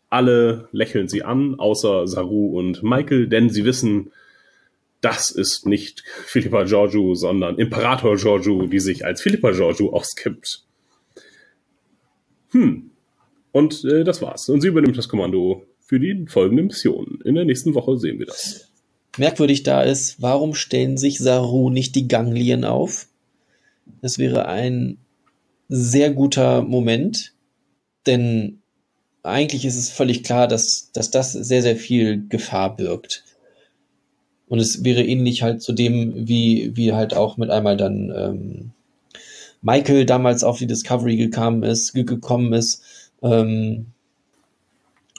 alle 0.09 0.67
lächeln 0.71 1.07
sie 1.07 1.23
an, 1.23 1.55
außer 1.59 2.07
Saru 2.07 2.57
und 2.57 2.83
Michael, 2.83 3.27
denn 3.27 3.49
sie 3.49 3.65
wissen, 3.65 4.11
das 5.01 5.31
ist 5.31 5.65
nicht 5.65 6.03
Philippa 6.25 6.63
Giorgio, 6.63 7.15
sondern 7.15 7.57
Imperator 7.57 8.15
Giorgio, 8.15 8.67
die 8.67 8.79
sich 8.79 9.05
als 9.05 9.21
Philippa 9.21 9.51
Giorgio 9.51 9.93
ausgibt. 9.93 10.63
Hm. 12.51 12.91
Und 13.51 13.83
äh, 13.85 14.03
das 14.03 14.21
war's. 14.21 14.49
Und 14.49 14.61
sie 14.61 14.67
übernimmt 14.67 14.97
das 14.97 15.09
Kommando 15.09 15.65
für 15.79 15.99
die 15.99 16.25
folgende 16.27 16.63
Mission. 16.63 17.19
In 17.25 17.35
der 17.35 17.45
nächsten 17.45 17.73
Woche 17.73 17.97
sehen 17.97 18.19
wir 18.19 18.27
das. 18.27 18.69
Merkwürdig 19.17 19.63
da 19.63 19.81
ist, 19.81 20.21
warum 20.21 20.53
stellen 20.53 20.97
sich 20.97 21.17
Saru 21.17 21.69
nicht 21.69 21.95
die 21.95 22.07
Ganglien 22.07 22.63
auf? 22.63 23.07
Das 24.01 24.19
wäre 24.19 24.47
ein 24.47 24.97
sehr 25.67 26.11
guter 26.11 26.61
Moment, 26.61 27.33
denn 28.05 28.58
eigentlich 29.29 29.65
ist 29.65 29.77
es 29.77 29.89
völlig 29.89 30.23
klar, 30.23 30.47
dass, 30.47 30.91
dass 30.91 31.11
das 31.11 31.33
sehr, 31.33 31.61
sehr 31.61 31.75
viel 31.75 32.27
Gefahr 32.27 32.75
birgt. 32.75 33.23
Und 34.47 34.59
es 34.59 34.83
wäre 34.83 35.03
ähnlich 35.03 35.43
halt 35.43 35.61
zu 35.61 35.73
dem, 35.73 36.27
wie, 36.27 36.75
wie 36.75 36.93
halt 36.93 37.13
auch 37.13 37.37
mit 37.37 37.49
einmal 37.51 37.77
dann 37.77 38.11
ähm, 38.15 38.71
Michael 39.61 40.05
damals 40.05 40.43
auf 40.43 40.57
die 40.57 40.67
Discovery 40.67 41.17
gekommen 41.17 41.63
ist, 41.63 41.93
gekommen 41.93 42.53
ist 42.53 42.81
ähm, 43.21 43.87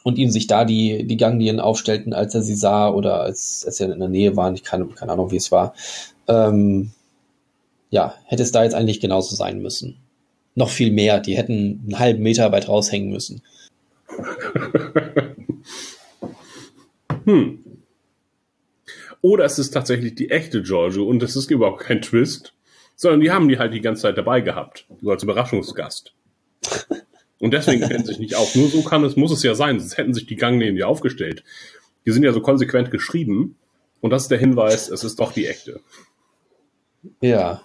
und 0.02 0.18
ihm 0.18 0.30
sich 0.30 0.46
da 0.46 0.64
die, 0.64 1.06
die 1.06 1.16
Ganglien 1.16 1.60
aufstellten, 1.60 2.12
als 2.12 2.34
er 2.34 2.42
sie 2.42 2.56
sah 2.56 2.88
oder 2.88 3.20
als, 3.20 3.64
als 3.66 3.80
er 3.80 3.92
in 3.92 4.00
der 4.00 4.08
Nähe 4.08 4.36
war. 4.36 4.52
Ich 4.52 4.64
keine, 4.64 4.86
keine 4.86 5.12
Ahnung, 5.12 5.30
wie 5.30 5.36
es 5.36 5.52
war. 5.52 5.74
Ähm, 6.26 6.90
ja, 7.90 8.14
hätte 8.24 8.42
es 8.42 8.52
da 8.52 8.64
jetzt 8.64 8.74
eigentlich 8.74 9.00
genauso 9.00 9.36
sein 9.36 9.60
müssen. 9.60 9.96
Noch 10.54 10.70
viel 10.70 10.90
mehr. 10.90 11.20
Die 11.20 11.36
hätten 11.36 11.82
einen 11.84 11.98
halben 11.98 12.22
Meter 12.22 12.50
weit 12.52 12.68
raushängen 12.68 13.10
müssen. 13.10 13.42
Hm. 17.24 17.64
Oder 19.22 19.44
es 19.44 19.58
ist 19.58 19.70
tatsächlich 19.70 20.14
die 20.14 20.30
echte 20.30 20.62
Giorgio 20.62 21.04
und 21.04 21.22
es 21.22 21.36
ist 21.36 21.50
überhaupt 21.50 21.80
kein 21.80 22.00
Twist, 22.00 22.54
sondern 22.96 23.20
die 23.20 23.30
haben 23.30 23.48
die 23.48 23.58
halt 23.58 23.74
die 23.74 23.80
ganze 23.80 24.02
Zeit 24.02 24.16
dabei 24.16 24.40
gehabt, 24.40 24.86
so 25.00 25.10
als 25.10 25.22
Überraschungsgast. 25.22 26.14
Und 27.38 27.52
deswegen 27.52 27.86
kennen 27.86 28.04
sich 28.04 28.18
nicht 28.18 28.34
auf. 28.34 28.54
Nur 28.54 28.68
so 28.68 28.82
kann 28.82 29.04
es, 29.04 29.16
muss 29.16 29.32
es 29.32 29.42
ja 29.42 29.54
sein, 29.54 29.80
sonst 29.80 29.96
hätten 29.96 30.14
sich 30.14 30.26
die 30.26 30.36
Gangnähen 30.36 30.76
ja 30.76 30.86
aufgestellt. 30.86 31.42
Die 32.06 32.12
sind 32.12 32.22
ja 32.22 32.32
so 32.32 32.40
konsequent 32.40 32.90
geschrieben 32.90 33.56
und 34.00 34.10
das 34.10 34.22
ist 34.22 34.30
der 34.30 34.38
Hinweis, 34.38 34.88
es 34.88 35.04
ist 35.04 35.20
doch 35.20 35.32
die 35.32 35.46
echte. 35.46 35.80
Ja. 37.20 37.62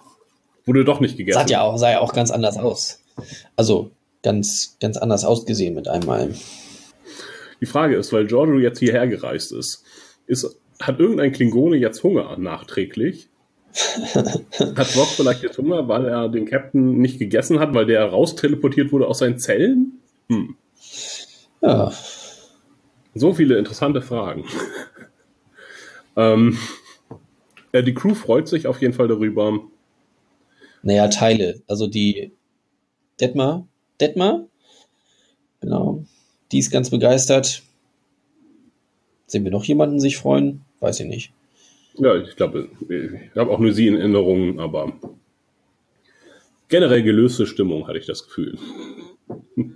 Wurde 0.64 0.84
doch 0.84 1.00
nicht 1.00 1.16
gegessen. 1.16 1.38
Sah 1.38 1.46
ja 1.46 1.62
auch, 1.62 1.76
sah 1.76 1.90
ja 1.90 2.00
auch 2.00 2.12
ganz 2.12 2.30
anders 2.30 2.56
aus. 2.56 3.02
Also 3.54 3.92
ganz, 4.26 4.76
ganz 4.80 4.96
anders 4.96 5.24
ausgesehen 5.24 5.76
mit 5.76 5.86
einmal. 5.86 6.34
Die 7.60 7.66
Frage 7.66 7.94
ist, 7.94 8.12
weil 8.12 8.26
Giorgio 8.26 8.58
jetzt 8.58 8.80
hierher 8.80 9.06
gereist 9.06 9.52
ist, 9.52 9.84
ist 10.26 10.58
hat 10.80 10.98
irgendein 10.98 11.30
Klingone 11.30 11.76
jetzt 11.76 12.02
Hunger 12.02 12.36
nachträglich? 12.36 13.28
hat 13.72 14.94
Bock 14.94 15.08
vielleicht 15.14 15.44
jetzt 15.44 15.58
Hunger, 15.58 15.86
weil 15.86 16.06
er 16.06 16.28
den 16.28 16.44
Captain 16.44 16.98
nicht 16.98 17.20
gegessen 17.20 17.60
hat, 17.60 17.72
weil 17.72 17.86
der 17.86 18.04
rausteleportiert 18.04 18.90
wurde 18.90 19.06
aus 19.06 19.20
seinen 19.20 19.38
Zellen? 19.38 20.00
Hm. 20.28 20.56
Ja. 21.62 21.92
So 23.14 23.32
viele 23.32 23.58
interessante 23.58 24.02
Fragen. 24.02 24.44
ähm, 26.16 26.58
ja, 27.72 27.80
die 27.80 27.94
Crew 27.94 28.14
freut 28.14 28.48
sich 28.48 28.66
auf 28.66 28.80
jeden 28.82 28.92
Fall 28.92 29.06
darüber. 29.06 29.60
Naja, 30.82 31.06
Teile. 31.06 31.62
Also 31.68 31.86
die 31.86 32.32
Detmar, 33.20 33.68
Detmar, 34.00 34.46
genau, 35.60 36.04
die 36.52 36.58
ist 36.58 36.70
ganz 36.70 36.90
begeistert. 36.90 37.62
Sehen 39.26 39.44
wir 39.44 39.50
noch 39.50 39.64
jemanden 39.64 40.00
sich 40.00 40.16
freuen? 40.16 40.62
Weiß 40.80 41.00
ich 41.00 41.06
nicht. 41.06 41.32
Ja, 41.98 42.14
ich 42.16 42.36
glaube, 42.36 42.68
ich 42.88 43.36
habe 43.36 43.50
auch 43.50 43.58
nur 43.58 43.72
sie 43.72 43.88
in 43.88 43.96
Erinnerung, 43.96 44.60
aber 44.60 44.92
generell 46.68 47.02
gelöste 47.02 47.46
Stimmung, 47.46 47.88
hatte 47.88 47.98
ich 47.98 48.06
das 48.06 48.24
Gefühl. 48.24 48.58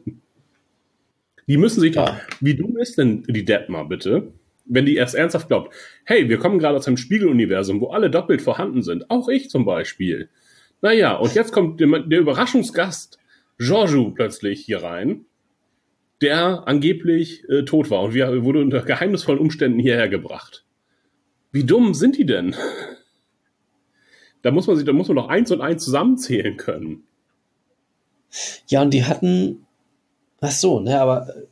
die 1.46 1.56
müssen 1.56 1.80
sich 1.80 1.94
ja. 1.94 2.06
doch, 2.06 2.16
wie 2.40 2.54
dumm 2.54 2.76
ist 2.76 2.98
denn 2.98 3.22
die 3.24 3.44
Detmar 3.44 3.88
bitte, 3.88 4.32
wenn 4.66 4.86
die 4.86 4.96
erst 4.96 5.14
ernsthaft 5.14 5.48
glaubt, 5.48 5.74
hey, 6.04 6.28
wir 6.28 6.38
kommen 6.38 6.58
gerade 6.58 6.76
aus 6.76 6.86
einem 6.86 6.96
Spiegeluniversum, 6.96 7.80
wo 7.80 7.88
alle 7.88 8.10
doppelt 8.10 8.42
vorhanden 8.42 8.82
sind, 8.82 9.10
auch 9.10 9.28
ich 9.28 9.50
zum 9.50 9.64
Beispiel. 9.64 10.28
Naja, 10.82 11.16
und 11.16 11.34
jetzt 11.34 11.52
kommt 11.52 11.80
der, 11.80 12.00
der 12.00 12.20
Überraschungsgast 12.20 13.18
Giorgio 13.60 14.10
plötzlich 14.10 14.64
hier 14.64 14.82
rein, 14.82 15.26
der 16.22 16.66
angeblich 16.66 17.46
äh, 17.50 17.64
tot 17.64 17.90
war 17.90 18.02
und 18.02 18.14
wir, 18.14 18.42
wurde 18.42 18.60
unter 18.60 18.80
geheimnisvollen 18.80 19.40
Umständen 19.40 19.78
hierher 19.78 20.08
gebracht. 20.08 20.64
Wie 21.52 21.64
dumm 21.64 21.94
sind 21.94 22.16
die 22.16 22.26
denn? 22.26 22.56
Da 24.42 24.50
muss 24.50 24.66
man 24.66 24.74
sich, 24.76 24.86
da 24.86 24.94
muss 24.94 25.08
man 25.08 25.16
noch 25.16 25.28
eins 25.28 25.50
und 25.50 25.60
eins 25.60 25.84
zusammenzählen 25.84 26.56
können. 26.56 27.04
Ja, 28.68 28.80
und 28.80 28.94
die 28.94 29.04
hatten, 29.04 29.66
ach 30.40 30.50
so, 30.50 30.80
ne, 30.80 30.98
aber 30.98 31.28
äh, 31.28 31.42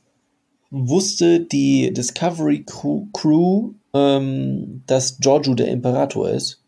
wusste 0.70 1.40
die 1.40 1.93
Discovery 1.93 2.64
Crew, 3.12 3.74
ähm, 3.93 4.85
dass 4.86 5.18
Giorgio 5.18 5.55
der 5.55 5.68
Imperator 5.68 6.30
ist? 6.30 6.64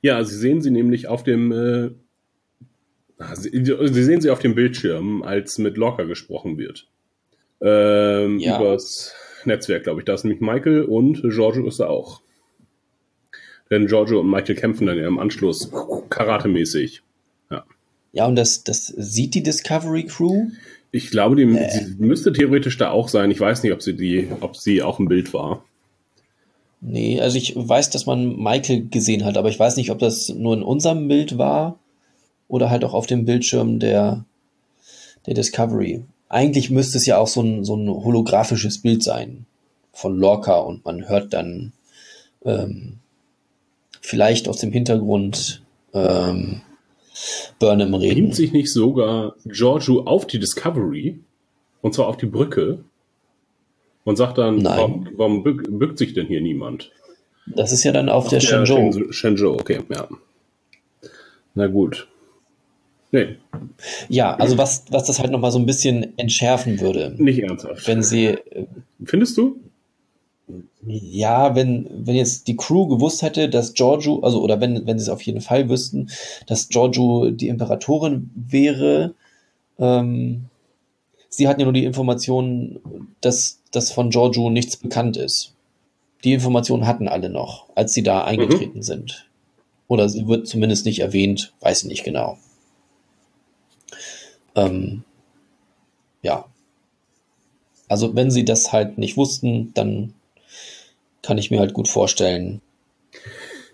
Ja, 0.00 0.24
sie 0.24 0.34
sehen 0.34 0.62
sie 0.62 0.70
nämlich 0.70 1.08
auf 1.08 1.24
dem, 1.24 1.52
äh, 1.52 1.90
sie, 3.34 3.50
sie, 3.64 4.02
sehen 4.02 4.20
sie 4.20 4.30
auf 4.30 4.38
dem 4.38 4.54
Bildschirm, 4.54 5.22
als 5.22 5.58
mit 5.58 5.76
Locker 5.76 6.06
gesprochen 6.06 6.58
wird. 6.58 6.86
Ähm, 7.60 8.38
ja. 8.38 8.60
Übers 8.60 9.14
Netzwerk, 9.44 9.84
glaube 9.84 10.00
ich. 10.00 10.04
Da 10.04 10.14
ist 10.14 10.24
nämlich 10.24 10.40
Michael 10.40 10.82
und 10.82 11.22
Giorgio 11.22 11.66
ist 11.66 11.80
da 11.80 11.88
auch. 11.88 12.22
Denn 13.70 13.86
Giorgio 13.86 14.20
und 14.20 14.30
Michael 14.30 14.54
kämpfen 14.54 14.86
dann 14.86 14.98
ja 14.98 15.06
im 15.06 15.18
Anschluss 15.18 15.70
karatemäßig. 16.08 17.02
Ja. 17.50 17.64
Ja, 18.12 18.26
und 18.26 18.36
das, 18.36 18.64
das 18.64 18.86
sieht 18.86 19.34
die 19.34 19.42
Discovery 19.42 20.04
Crew? 20.04 20.46
Ich 20.90 21.10
glaube, 21.10 21.36
die, 21.36 21.42
äh. 21.42 21.86
müsste 21.98 22.32
theoretisch 22.32 22.78
da 22.78 22.90
auch 22.90 23.08
sein. 23.08 23.30
Ich 23.30 23.40
weiß 23.40 23.62
nicht, 23.62 23.72
ob 23.72 23.82
sie 23.82 23.94
die, 23.94 24.28
ob 24.40 24.56
sie 24.56 24.82
auch 24.82 24.98
im 24.98 25.08
Bild 25.08 25.34
war. 25.34 25.64
Nee, 26.80 27.20
also 27.20 27.36
ich 27.36 27.54
weiß, 27.56 27.90
dass 27.90 28.06
man 28.06 28.36
Michael 28.36 28.88
gesehen 28.88 29.24
hat, 29.24 29.36
aber 29.36 29.48
ich 29.48 29.58
weiß 29.58 29.76
nicht, 29.76 29.90
ob 29.90 29.98
das 29.98 30.28
nur 30.28 30.54
in 30.54 30.62
unserem 30.62 31.08
Bild 31.08 31.36
war 31.36 31.78
oder 32.48 32.70
halt 32.70 32.84
auch 32.84 32.94
auf 32.94 33.06
dem 33.06 33.24
Bildschirm 33.24 33.78
der, 33.78 34.24
der 35.26 35.34
Discovery. 35.34 36.02
Eigentlich 36.28 36.70
müsste 36.70 36.98
es 36.98 37.06
ja 37.06 37.18
auch 37.18 37.28
so 37.28 37.42
ein, 37.42 37.64
so 37.64 37.76
ein 37.76 37.88
holographisches 37.88 38.82
Bild 38.82 39.02
sein 39.02 39.46
von 39.92 40.16
Lorca 40.18 40.56
und 40.58 40.84
man 40.84 41.08
hört 41.08 41.32
dann 41.32 41.72
ähm, 42.44 42.98
vielleicht 44.00 44.48
aus 44.48 44.58
dem 44.58 44.72
Hintergrund 44.72 45.62
ähm, 45.92 46.60
Burnham 47.58 47.94
reden. 47.94 48.22
Beamt 48.22 48.34
sich 48.34 48.52
nicht 48.52 48.72
sogar 48.72 49.34
Giorgio 49.44 50.04
auf 50.04 50.26
die 50.26 50.38
Discovery 50.38 51.18
und 51.80 51.94
zwar 51.94 52.08
auf 52.08 52.16
die 52.16 52.26
Brücke 52.26 52.84
und 54.04 54.16
sagt 54.16 54.38
dann, 54.38 54.58
Nein. 54.58 54.78
warum, 54.78 55.08
warum 55.16 55.42
bück, 55.42 55.66
bückt 55.68 55.98
sich 55.98 56.14
denn 56.14 56.26
hier 56.26 56.40
niemand? 56.40 56.90
Das 57.46 57.72
ist 57.72 57.84
ja 57.84 57.92
dann 57.92 58.08
auf, 58.08 58.24
auf 58.24 58.30
der, 58.30 58.40
der 58.40 58.46
Shenzhou. 58.46 59.12
Shenzhou, 59.12 59.52
okay, 59.54 59.80
ja. 59.88 60.08
Na 61.54 61.66
gut. 61.66 62.08
Nee. 63.10 63.36
Ja, 64.08 64.34
also 64.34 64.58
was, 64.58 64.84
was 64.90 65.06
das 65.06 65.18
halt 65.18 65.30
nochmal 65.30 65.50
so 65.50 65.58
ein 65.58 65.66
bisschen 65.66 66.18
entschärfen 66.18 66.80
würde. 66.80 67.14
Nicht 67.16 67.38
ernsthaft. 67.38 67.86
Wenn 67.86 68.02
sie. 68.02 68.36
Findest 69.04 69.36
du? 69.36 69.60
Ja, 70.86 71.54
wenn, 71.54 71.88
wenn 71.92 72.14
jetzt 72.14 72.48
die 72.48 72.56
Crew 72.56 72.86
gewusst 72.86 73.22
hätte, 73.22 73.48
dass 73.48 73.74
Giorgio, 73.74 74.20
also 74.20 74.42
oder 74.42 74.60
wenn, 74.60 74.86
wenn 74.86 74.98
sie 74.98 75.02
es 75.02 75.08
auf 75.08 75.22
jeden 75.22 75.40
Fall 75.40 75.68
wüssten, 75.68 76.08
dass 76.46 76.68
Giorgio 76.68 77.30
die 77.30 77.48
Imperatorin 77.48 78.30
wäre, 78.34 79.14
ähm, 79.78 80.46
sie 81.28 81.48
hatten 81.48 81.60
ja 81.60 81.66
nur 81.66 81.74
die 81.74 81.84
Information, 81.84 82.80
dass, 83.20 83.60
dass 83.72 83.92
von 83.92 84.10
Giorgio 84.10 84.48
nichts 84.50 84.76
bekannt 84.76 85.16
ist. 85.16 85.54
Die 86.24 86.32
Informationen 86.32 86.86
hatten 86.86 87.08
alle 87.08 87.28
noch, 87.28 87.66
als 87.74 87.92
sie 87.92 88.02
da 88.02 88.24
eingetreten 88.24 88.78
mhm. 88.78 88.82
sind. 88.82 89.28
Oder 89.86 90.08
sie 90.08 90.26
wird 90.26 90.46
zumindest 90.46 90.86
nicht 90.86 91.00
erwähnt, 91.00 91.52
weiß 91.60 91.82
ich 91.82 91.88
nicht 91.88 92.04
genau. 92.04 92.38
Ähm, 94.54 95.04
ja. 96.22 96.46
Also 97.88 98.14
wenn 98.14 98.30
sie 98.30 98.44
das 98.44 98.72
halt 98.72 98.98
nicht 98.98 99.16
wussten, 99.16 99.72
dann 99.74 100.14
kann 101.22 101.38
ich 101.38 101.50
mir 101.50 101.60
halt 101.60 101.74
gut 101.74 101.88
vorstellen. 101.88 102.60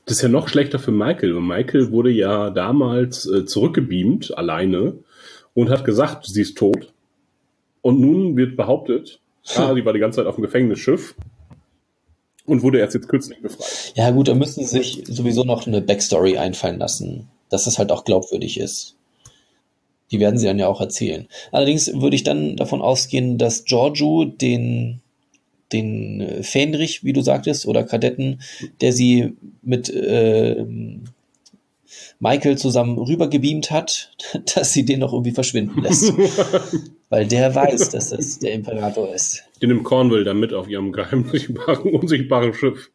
Das 0.06 0.18
ist 0.18 0.22
ja 0.22 0.28
noch 0.28 0.48
schlechter 0.48 0.78
für 0.78 0.92
Michael. 0.92 1.36
Und 1.36 1.46
Michael 1.46 1.90
wurde 1.90 2.10
ja 2.10 2.50
damals 2.50 3.26
äh, 3.26 3.44
zurückgebeamt, 3.46 4.36
alleine, 4.36 4.98
und 5.54 5.70
hat 5.70 5.84
gesagt, 5.84 6.26
sie 6.26 6.42
ist 6.42 6.58
tot. 6.58 6.92
Und 7.80 8.00
nun 8.00 8.36
wird 8.36 8.56
behauptet, 8.56 9.20
ah, 9.56 9.74
sie 9.74 9.84
war 9.84 9.92
die 9.92 10.00
ganze 10.00 10.16
Zeit 10.16 10.26
auf 10.26 10.36
dem 10.36 10.42
Gefängnisschiff 10.42 11.14
und 12.46 12.62
wurde 12.62 12.78
erst 12.78 12.94
jetzt 12.94 13.08
kürzlich 13.08 13.40
befreit. 13.40 13.92
Ja 13.94 14.10
gut, 14.10 14.28
da 14.28 14.34
müssen 14.34 14.64
sie 14.64 14.78
sich 14.78 15.04
sowieso 15.06 15.44
noch 15.44 15.66
eine 15.66 15.80
Backstory 15.80 16.36
einfallen 16.38 16.78
lassen, 16.78 17.28
dass 17.48 17.64
das 17.64 17.78
halt 17.78 17.90
auch 17.90 18.04
glaubwürdig 18.04 18.60
ist. 18.60 18.96
Die 20.14 20.20
werden 20.20 20.38
sie 20.38 20.46
dann 20.46 20.60
ja 20.60 20.68
auch 20.68 20.80
erzählen. 20.80 21.26
Allerdings 21.50 21.92
würde 21.92 22.14
ich 22.14 22.22
dann 22.22 22.54
davon 22.54 22.82
ausgehen, 22.82 23.36
dass 23.36 23.64
Giorgio 23.64 24.24
den 24.24 25.00
den 25.72 26.20
äh, 26.20 26.44
Fähnrich, 26.44 27.02
wie 27.02 27.12
du 27.12 27.20
sagtest, 27.20 27.66
oder 27.66 27.82
Kadetten, 27.82 28.40
der 28.80 28.92
sie 28.92 29.32
mit 29.60 29.90
äh, 29.90 30.64
Michael 32.20 32.56
zusammen 32.58 32.96
rübergebeamt 32.96 33.72
hat, 33.72 34.12
dass 34.54 34.72
sie 34.72 34.84
den 34.84 35.00
noch 35.00 35.12
irgendwie 35.12 35.32
verschwinden 35.32 35.82
lässt. 35.82 36.12
Weil 37.08 37.26
der 37.26 37.52
weiß, 37.52 37.88
dass 37.88 38.10
das 38.10 38.38
der 38.38 38.52
Imperator 38.52 39.12
ist. 39.12 39.42
Den 39.60 39.70
nimmt 39.70 39.82
Cornwall 39.82 40.22
dann 40.22 40.38
mit 40.38 40.52
auf 40.52 40.68
ihrem 40.68 40.92
geheimen, 40.92 41.28
unsichtbaren 41.84 42.54
Schiff. 42.54 42.92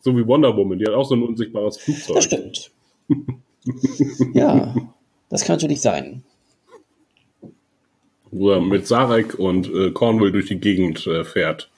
So 0.00 0.16
wie 0.16 0.26
Wonder 0.26 0.56
Woman, 0.56 0.80
die 0.80 0.86
hat 0.86 0.94
auch 0.94 1.06
so 1.06 1.14
ein 1.14 1.22
unsichtbares 1.22 1.78
Flugzeug. 1.78 2.16
Das 2.16 2.24
stimmt. 2.24 2.70
ja, 4.34 4.74
das 5.28 5.44
kann 5.44 5.54
natürlich 5.54 5.82
sein. 5.82 6.24
Wo 8.30 8.50
er 8.50 8.60
mit 8.60 8.86
Sarek 8.86 9.38
und 9.38 9.72
äh, 9.72 9.90
Cornwall 9.90 10.32
durch 10.32 10.46
die 10.46 10.60
Gegend 10.60 11.06
äh, 11.06 11.24
fährt 11.24 11.70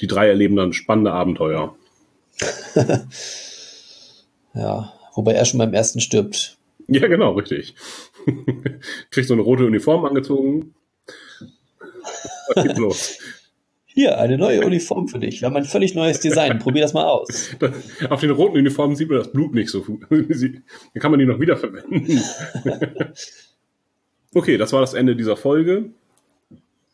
die 0.00 0.06
drei 0.06 0.28
erleben 0.28 0.56
dann 0.56 0.72
spannende 0.72 1.12
Abenteuer. 1.12 1.76
ja, 4.54 4.92
wobei 5.14 5.32
er 5.32 5.44
schon 5.44 5.58
beim 5.58 5.74
ersten 5.74 6.00
stirbt. 6.00 6.56
Ja, 6.88 7.06
genau, 7.06 7.32
richtig. 7.32 7.74
Kriegt 9.10 9.28
so 9.28 9.34
eine 9.34 9.42
rote 9.42 9.66
Uniform 9.66 10.04
angezogen. 10.04 10.74
Was 12.54 12.64
geht's 12.64 12.78
los? 12.78 13.18
Hier, 13.92 14.18
eine 14.18 14.38
neue 14.38 14.64
Uniform 14.64 15.08
für 15.08 15.18
dich. 15.18 15.40
Wir 15.40 15.46
haben 15.46 15.56
ein 15.56 15.64
völlig 15.64 15.94
neues 15.94 16.20
Design. 16.20 16.60
Probier 16.60 16.82
das 16.82 16.94
mal 16.94 17.04
aus. 17.04 17.50
Auf 18.08 18.20
den 18.20 18.30
roten 18.30 18.56
Uniformen 18.56 18.96
sieht 18.96 19.08
man 19.08 19.18
das 19.18 19.32
Blut 19.32 19.52
nicht 19.52 19.68
so. 19.68 19.84
Dann 20.08 20.68
kann 20.94 21.10
man 21.10 21.18
die 21.20 21.26
noch 21.26 21.40
wiederverwenden. 21.40 22.22
Okay, 24.34 24.56
das 24.56 24.72
war 24.72 24.80
das 24.80 24.94
Ende 24.94 25.16
dieser 25.16 25.36
Folge. 25.36 25.90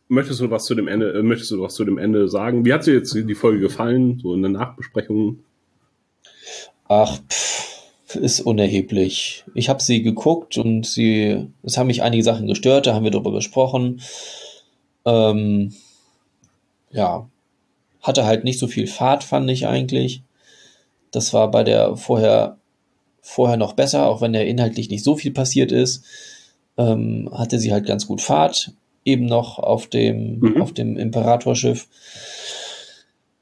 Möchtest 0.09 0.41
du 0.41 0.51
was 0.51 0.65
zu 0.65 0.75
dem 0.75 0.89
Ende, 0.89 1.13
äh, 1.13 1.23
möchtest 1.23 1.51
du 1.51 1.61
was 1.61 1.75
zu 1.75 1.85
dem 1.85 1.99
Ende 1.99 2.29
sagen? 2.29 2.65
Wie 2.65 2.73
hat 2.73 2.87
dir 2.87 2.95
jetzt 2.95 3.13
die 3.15 3.35
Folge 3.35 3.61
gefallen? 3.61 4.21
So 4.23 4.35
in 4.35 4.43
der 4.43 4.53
Nachbesprechung? 4.53 5.41
Ach, 6.89 7.19
pff, 7.29 7.57
ist 8.15 8.41
unerheblich. 8.41 9.45
Ich 9.55 9.69
habe 9.69 9.83
sie 9.83 10.03
geguckt 10.03 10.59
und 10.59 10.87
sie, 10.87 11.49
es 11.65 11.77
haben 11.77 11.89
mich 11.89 12.03
einige 12.03 12.23
Sachen 12.23 12.47
gestört, 12.47 12.87
da 12.87 12.95
haben 12.95 13.05
wir 13.05 13.11
drüber 13.11 13.33
gesprochen. 13.33 14.01
Ähm, 15.05 15.75
ja, 16.91 17.29
hatte 18.01 18.25
halt 18.25 18.45
nicht 18.45 18.61
so 18.61 18.69
viel 18.69 18.87
Fahrt, 18.87 19.25
fand 19.25 19.51
ich 19.51 19.67
eigentlich. 19.67 20.23
Das 21.11 21.33
war 21.33 21.51
bei 21.51 21.65
der 21.65 21.97
vorher, 21.97 22.59
vorher 23.21 23.57
noch 23.57 23.73
besser, 23.73 24.07
auch 24.07 24.21
wenn 24.21 24.33
der 24.33 24.47
inhaltlich 24.47 24.89
nicht 24.89 25.03
so 25.03 25.17
viel 25.17 25.33
passiert 25.33 25.73
ist. 25.73 26.05
Ähm, 26.79 27.31
hatte 27.33 27.59
sie 27.59 27.73
halt 27.73 27.87
ganz 27.87 28.07
gut 28.07 28.21
Fahrt, 28.21 28.73
eben 29.05 29.27
noch 29.27 29.59
auf 29.59 29.87
dem, 29.87 30.41
mhm. 30.41 30.63
auf 30.63 30.73
dem 30.73 30.97
Imperatorschiff. 30.97 31.89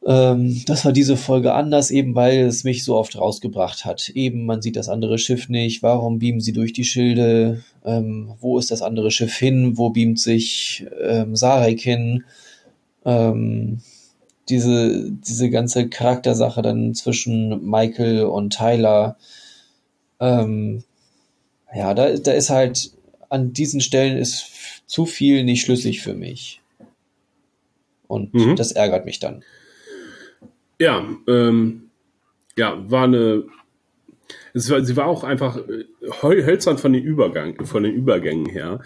Ähm, 0.06 0.62
das 0.66 0.84
war 0.84 0.92
diese 0.92 1.16
Folge 1.16 1.54
anders, 1.54 1.90
eben 1.90 2.14
weil 2.14 2.40
es 2.40 2.62
mich 2.62 2.84
so 2.84 2.96
oft 2.96 3.18
rausgebracht 3.18 3.84
hat. 3.84 4.10
Eben, 4.10 4.46
man 4.46 4.62
sieht 4.62 4.76
das 4.76 4.88
andere 4.88 5.18
Schiff 5.18 5.48
nicht. 5.48 5.82
Warum 5.82 6.18
beamen 6.18 6.40
sie 6.40 6.52
durch 6.52 6.72
die 6.72 6.84
Schilde? 6.84 7.64
Ähm, 7.84 8.34
wo 8.40 8.58
ist 8.58 8.70
das 8.70 8.82
andere 8.82 9.10
Schiff 9.10 9.34
hin? 9.34 9.78
Wo 9.78 9.90
beamt 9.90 10.20
sich 10.20 10.86
ähm, 11.02 11.34
Sarek 11.34 11.80
hin? 11.80 12.24
ähm, 13.04 13.80
diese, 14.48 15.10
diese 15.10 15.50
ganze 15.50 15.88
Charaktersache 15.88 16.62
dann 16.62 16.94
zwischen 16.94 17.68
Michael 17.68 18.24
und 18.24 18.54
Tyler, 18.56 19.16
ähm, 20.20 20.84
ja, 21.74 21.94
da, 21.94 22.14
da 22.16 22.32
ist 22.32 22.50
halt 22.50 22.92
an 23.34 23.52
diesen 23.52 23.80
Stellen 23.80 24.16
ist 24.16 24.82
zu 24.86 25.06
viel 25.06 25.42
nicht 25.44 25.62
schlüssig 25.62 26.00
für 26.02 26.14
mich. 26.14 26.62
Und 28.06 28.32
mhm. 28.32 28.54
das 28.54 28.72
ärgert 28.72 29.04
mich 29.06 29.18
dann. 29.18 29.42
Ja, 30.78 31.04
ähm, 31.26 31.90
ja, 32.56 32.90
war 32.90 33.04
eine. 33.04 33.44
Es 34.52 34.70
war, 34.70 34.84
sie 34.84 34.96
war 34.96 35.06
auch 35.06 35.24
einfach 35.24 35.58
äh, 35.58 35.84
hölzern 36.22 36.78
von 36.78 36.92
den 36.92 37.02
Übergang, 37.02 37.66
von 37.66 37.82
den 37.82 37.92
Übergängen 37.92 38.46
her. 38.46 38.80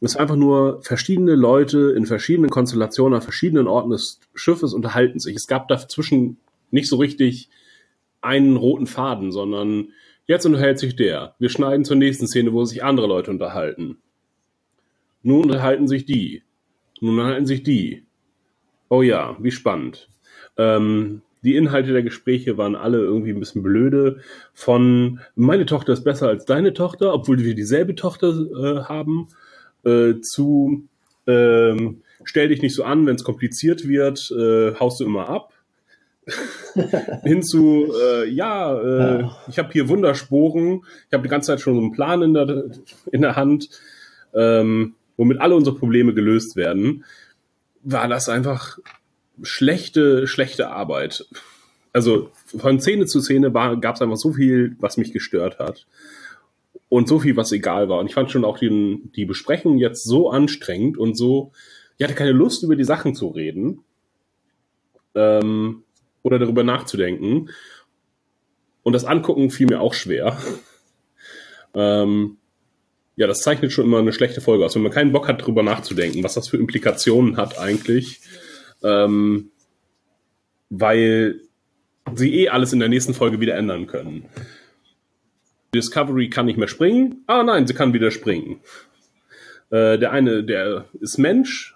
Es 0.00 0.12
ist 0.12 0.16
einfach 0.16 0.36
nur 0.36 0.82
verschiedene 0.82 1.34
Leute 1.34 1.92
in 1.96 2.06
verschiedenen 2.06 2.50
Konstellationen 2.50 3.14
an 3.14 3.22
verschiedenen 3.22 3.68
Orten 3.68 3.90
des 3.90 4.20
Schiffes 4.34 4.72
unterhalten 4.72 5.20
sich. 5.20 5.36
Es 5.36 5.46
gab 5.46 5.68
dazwischen 5.68 6.38
nicht 6.70 6.88
so 6.88 6.96
richtig 6.96 7.50
einen 8.22 8.56
roten 8.56 8.86
Faden, 8.86 9.32
sondern 9.32 9.92
jetzt 10.26 10.46
unterhält 10.46 10.78
sich 10.78 10.96
der. 10.96 11.34
Wir 11.38 11.48
schneiden 11.48 11.84
zur 11.84 11.96
nächsten 11.96 12.26
Szene, 12.26 12.52
wo 12.52 12.64
sich 12.64 12.84
andere 12.84 13.06
Leute 13.06 13.30
unterhalten. 13.30 13.98
Nun 15.22 15.44
unterhalten 15.44 15.86
sich 15.86 16.04
die. 16.04 16.42
Nun 17.00 17.18
unterhalten 17.18 17.46
sich 17.46 17.62
die. 17.62 18.06
Oh 18.88 19.02
ja, 19.02 19.36
wie 19.40 19.50
spannend. 19.50 20.08
Ähm, 20.56 21.22
die 21.42 21.56
Inhalte 21.56 21.92
der 21.92 22.02
Gespräche 22.02 22.56
waren 22.56 22.76
alle 22.76 22.98
irgendwie 22.98 23.30
ein 23.30 23.40
bisschen 23.40 23.62
blöde. 23.62 24.20
Von 24.52 25.20
meine 25.34 25.66
Tochter 25.66 25.92
ist 25.92 26.04
besser 26.04 26.28
als 26.28 26.44
deine 26.44 26.72
Tochter, 26.72 27.12
obwohl 27.12 27.38
wir 27.38 27.54
dieselbe 27.54 27.94
Tochter 27.94 28.28
äh, 28.28 28.84
haben 28.84 29.28
äh, 29.84 30.20
zu 30.20 30.88
ähm, 31.26 32.02
stell 32.24 32.48
dich 32.48 32.62
nicht 32.62 32.74
so 32.74 32.84
an, 32.84 33.06
wenn 33.06 33.16
es 33.16 33.24
kompliziert 33.24 33.86
wird, 33.88 34.30
äh, 34.30 34.74
haust 34.78 35.00
du 35.00 35.04
immer 35.04 35.28
ab. 35.28 35.51
hin 37.24 37.42
zu, 37.42 37.92
äh, 38.00 38.28
ja, 38.28 38.78
äh, 38.78 39.20
ja. 39.22 39.36
ich 39.48 39.58
habe 39.58 39.72
hier 39.72 39.88
Wundersporen, 39.88 40.84
ich 41.08 41.12
habe 41.12 41.22
die 41.22 41.28
ganze 41.28 41.48
Zeit 41.48 41.60
schon 41.60 41.74
so 41.74 41.80
einen 41.80 41.92
Plan 41.92 42.22
in 42.22 42.34
der, 42.34 42.64
in 43.10 43.22
der 43.22 43.36
Hand, 43.36 43.68
ähm, 44.34 44.94
womit 45.16 45.40
alle 45.40 45.54
unsere 45.54 45.76
Probleme 45.76 46.14
gelöst 46.14 46.56
werden, 46.56 47.04
war 47.82 48.08
das 48.08 48.28
einfach 48.28 48.78
schlechte, 49.42 50.26
schlechte 50.26 50.70
Arbeit. 50.70 51.26
Also 51.92 52.30
von 52.46 52.80
Szene 52.80 53.06
zu 53.06 53.20
Szene 53.20 53.50
gab 53.50 53.96
es 53.96 54.02
einfach 54.02 54.16
so 54.16 54.32
viel, 54.32 54.76
was 54.80 54.96
mich 54.96 55.12
gestört 55.12 55.58
hat 55.58 55.86
und 56.88 57.08
so 57.08 57.18
viel, 57.18 57.36
was 57.36 57.52
egal 57.52 57.88
war. 57.88 57.98
Und 57.98 58.06
ich 58.06 58.14
fand 58.14 58.30
schon 58.30 58.44
auch 58.44 58.58
die, 58.58 59.02
die 59.14 59.26
Besprechung 59.26 59.78
jetzt 59.78 60.04
so 60.04 60.30
anstrengend 60.30 60.96
und 60.96 61.16
so, 61.16 61.52
ich 61.98 62.04
hatte 62.04 62.14
keine 62.14 62.32
Lust, 62.32 62.62
über 62.62 62.76
die 62.76 62.84
Sachen 62.84 63.14
zu 63.14 63.28
reden 63.28 63.84
ähm, 65.14 65.82
oder 66.22 66.38
darüber 66.38 66.62
nachzudenken. 66.64 67.50
Und 68.82 68.92
das 68.92 69.04
Angucken 69.04 69.50
fiel 69.50 69.66
mir 69.66 69.80
auch 69.80 69.94
schwer. 69.94 70.36
ähm, 71.74 72.38
ja, 73.16 73.26
das 73.26 73.42
zeichnet 73.42 73.72
schon 73.72 73.84
immer 73.84 73.98
eine 73.98 74.12
schlechte 74.12 74.40
Folge 74.40 74.64
aus. 74.64 74.74
Wenn 74.74 74.82
man 74.82 74.92
keinen 74.92 75.12
Bock 75.12 75.28
hat, 75.28 75.42
darüber 75.42 75.62
nachzudenken, 75.62 76.24
was 76.24 76.34
das 76.34 76.48
für 76.48 76.56
Implikationen 76.56 77.36
hat 77.36 77.58
eigentlich, 77.58 78.20
ähm, 78.82 79.50
weil 80.70 81.40
sie 82.14 82.34
eh 82.40 82.48
alles 82.48 82.72
in 82.72 82.80
der 82.80 82.88
nächsten 82.88 83.14
Folge 83.14 83.40
wieder 83.40 83.54
ändern 83.54 83.86
können. 83.86 84.24
Discovery 85.74 86.28
kann 86.28 86.46
nicht 86.46 86.58
mehr 86.58 86.68
springen. 86.68 87.24
Ah 87.26 87.42
nein, 87.42 87.66
sie 87.66 87.74
kann 87.74 87.94
wieder 87.94 88.10
springen. 88.10 88.60
Äh, 89.70 89.98
der 89.98 90.12
eine, 90.12 90.44
der 90.44 90.86
ist 91.00 91.18
Mensch 91.18 91.71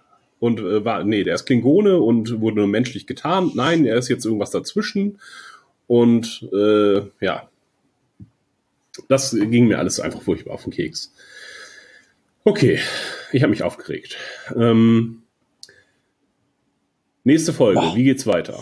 und 0.47 0.60
äh, 0.60 0.85
war, 0.85 1.05
nee, 1.05 1.24
der 1.24 1.35
ist 1.35 1.47
Klingone 1.47 1.98
und 1.98 2.40
wurde 2.40 2.56
nur 2.56 2.66
menschlich 2.66 3.06
getarnt. 3.06 3.55
Nein, 3.55 3.85
er 3.85 3.97
ist 3.97 4.09
jetzt 4.09 4.24
irgendwas 4.24 4.51
dazwischen. 4.51 5.18
Und 5.86 6.48
äh, 6.52 7.02
ja, 7.20 7.48
das 9.09 9.32
ging 9.32 9.68
mir 9.68 9.78
alles 9.78 10.01
einfach 10.01 10.23
furchtbar 10.23 10.55
auf 10.55 10.64
den 10.64 10.73
Keks. 10.73 11.12
Okay, 12.44 12.78
ich 13.32 13.43
habe 13.43 13.51
mich 13.51 13.62
aufgeregt. 13.62 14.16
Ähm, 14.56 15.23
nächste 17.24 17.52
Folge, 17.52 17.81
wie 17.94 18.05
geht's 18.05 18.27
weiter? 18.27 18.59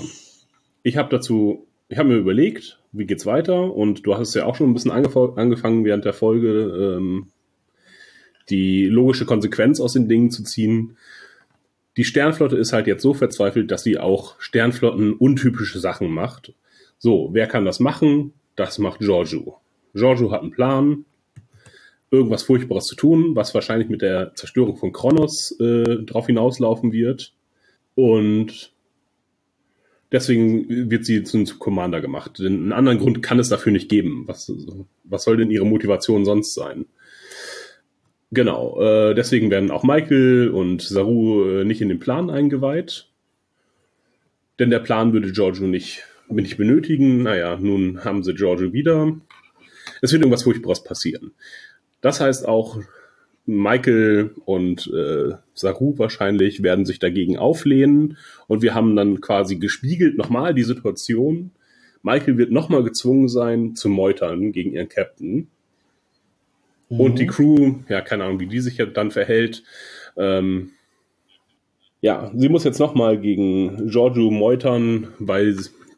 Ich 0.83 0.97
habe 0.97 1.11
dazu 1.11 1.67
ich 1.89 1.99
habe 1.99 2.09
mir 2.09 2.17
überlegt, 2.17 2.81
wie 2.93 3.07
geht's 3.07 3.27
weiter? 3.27 3.75
Und 3.75 4.07
du 4.07 4.15
hast 4.15 4.29
es 4.29 4.35
ja 4.35 4.47
auch 4.47 4.57
schon 4.57 4.71
ein 4.71 4.75
bisschen 4.75 4.91
angefangen 4.91 5.85
während 5.85 6.05
der 6.05 6.13
Folge, 6.13 6.97
ähm, 6.97 7.29
die 8.51 8.87
logische 8.87 9.27
Konsequenz 9.27 9.81
aus 9.81 9.93
den 9.93 10.09
Dingen 10.09 10.31
zu 10.31 10.43
ziehen. 10.43 10.97
Die 11.97 12.05
Sternflotte 12.05 12.57
ist 12.57 12.73
halt 12.73 12.87
jetzt 12.87 13.03
so 13.03 13.15
verzweifelt, 13.15 13.71
dass 13.71 13.85
sie 13.85 13.99
auch 13.99 14.41
Sternflotten 14.41 15.13
untypische 15.13 15.79
Sachen 15.79 16.11
macht. 16.11 16.53
So, 16.99 17.31
wer 17.33 17.47
kann 17.47 17.65
das 17.65 17.81
machen? 17.81 18.33
Das 18.57 18.79
macht 18.79 19.01
Giorgio. 19.01 19.59
Giorgio 19.95 20.31
hat 20.33 20.43
einen 20.43 20.51
Plan, 20.51 21.05
irgendwas 22.11 22.43
Furchtbares 22.43 22.87
zu 22.87 22.97
tun, 22.97 23.37
was 23.37 23.55
wahrscheinlich 23.55 23.89
mit 23.89 24.03
der 24.03 24.35
Zerstörung 24.35 24.77
von 24.77 24.93
Kronos 24.93 25.59
äh, 25.61 26.03
drauf 26.05 26.27
hinauslaufen 26.27 26.93
wird. 26.93 27.33
Und 27.95 28.75
Deswegen 30.15 30.91
wird 30.91 31.05
sie 31.05 31.25
zum 31.25 31.45
Commander 31.59 32.01
gemacht. 32.01 32.39
Denn 32.39 32.55
einen 32.55 32.73
anderen 32.73 32.99
Grund 32.99 33.21
kann 33.21 33.41
es 33.41 33.49
dafür 33.49 33.73
nicht 33.73 33.89
geben. 33.89 34.23
Was, 34.29 34.53
was 35.03 35.25
soll 35.25 35.37
denn 35.37 35.51
ihre 35.51 35.67
Motivation 35.67 36.25
sonst 36.25 36.55
sein? 36.55 36.87
Genau, 38.35 38.81
äh, 38.83 39.15
deswegen 39.15 39.51
werden 39.53 39.71
auch 39.71 39.85
Michael 39.85 40.49
und 40.49 40.83
Saru 40.83 41.45
äh, 41.49 41.65
nicht 41.65 41.81
in 41.81 41.89
den 41.89 42.01
Plan 42.01 42.31
eingeweiht. 42.31 43.09
Denn 44.59 44.71
der 44.71 44.81
Plan 44.81 45.13
würde 45.13 45.31
Giorgio 45.31 45.69
nicht, 45.69 46.03
nicht 46.29 46.57
benötigen. 46.57 47.23
Naja, 47.23 47.57
nun 47.57 48.05
haben 48.05 48.25
sie 48.25 48.35
Giorgio 48.35 48.73
wieder. 48.73 49.17
Es 50.03 50.13
wird 50.13 50.23
irgendwas 50.23 50.43
Furchtbares 50.43 50.83
passieren. 50.83 51.33
Das 52.01 52.21
heißt 52.21 52.47
auch, 52.49 52.81
Michael 53.47 54.33
und 54.47 54.91
äh, 54.93 55.35
Saru 55.55 55.97
wahrscheinlich 55.99 56.63
werden 56.63 56.87
sich 56.87 56.99
dagegen 56.99 57.39
auflehnen 57.39 58.17
und 58.49 58.63
wir 58.63 58.75
haben 58.75 58.97
dann 58.97 59.21
quasi 59.21 59.57
gespiegelt 59.57 60.17
nochmal 60.17 60.55
die 60.55 60.65
Situation. 60.65 61.53
Michael 62.03 62.37
wird 62.37 62.51
nochmal 62.51 62.83
gezwungen 62.83 63.29
sein 63.29 63.77
zu 63.77 63.89
meutern 63.89 64.51
gegen 64.51 64.73
ihren 64.73 64.89
Captain. 64.89 65.49
Mhm. 66.89 67.01
Und 67.01 67.19
die 67.19 67.27
Crew, 67.27 67.77
ja, 67.89 68.01
keine 68.01 68.25
Ahnung, 68.25 68.41
wie 68.41 68.47
die 68.47 68.61
sich 68.61 68.83
dann 68.95 69.11
verhält. 69.11 69.63
Ähm, 70.17 70.73
ja, 72.01 72.31
sie 72.35 72.49
muss 72.49 72.65
jetzt 72.65 72.81
nochmal 72.81 73.19
gegen 73.19 73.89
Giorgio 73.89 74.31
meutern, 74.31 75.09
weil 75.19 75.57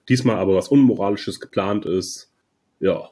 diesmal 0.09 0.37
aber 0.37 0.55
was 0.55 0.69
Unmoralisches 0.69 1.41
geplant 1.41 1.85
ist. 1.85 2.33
Ja. 2.79 3.11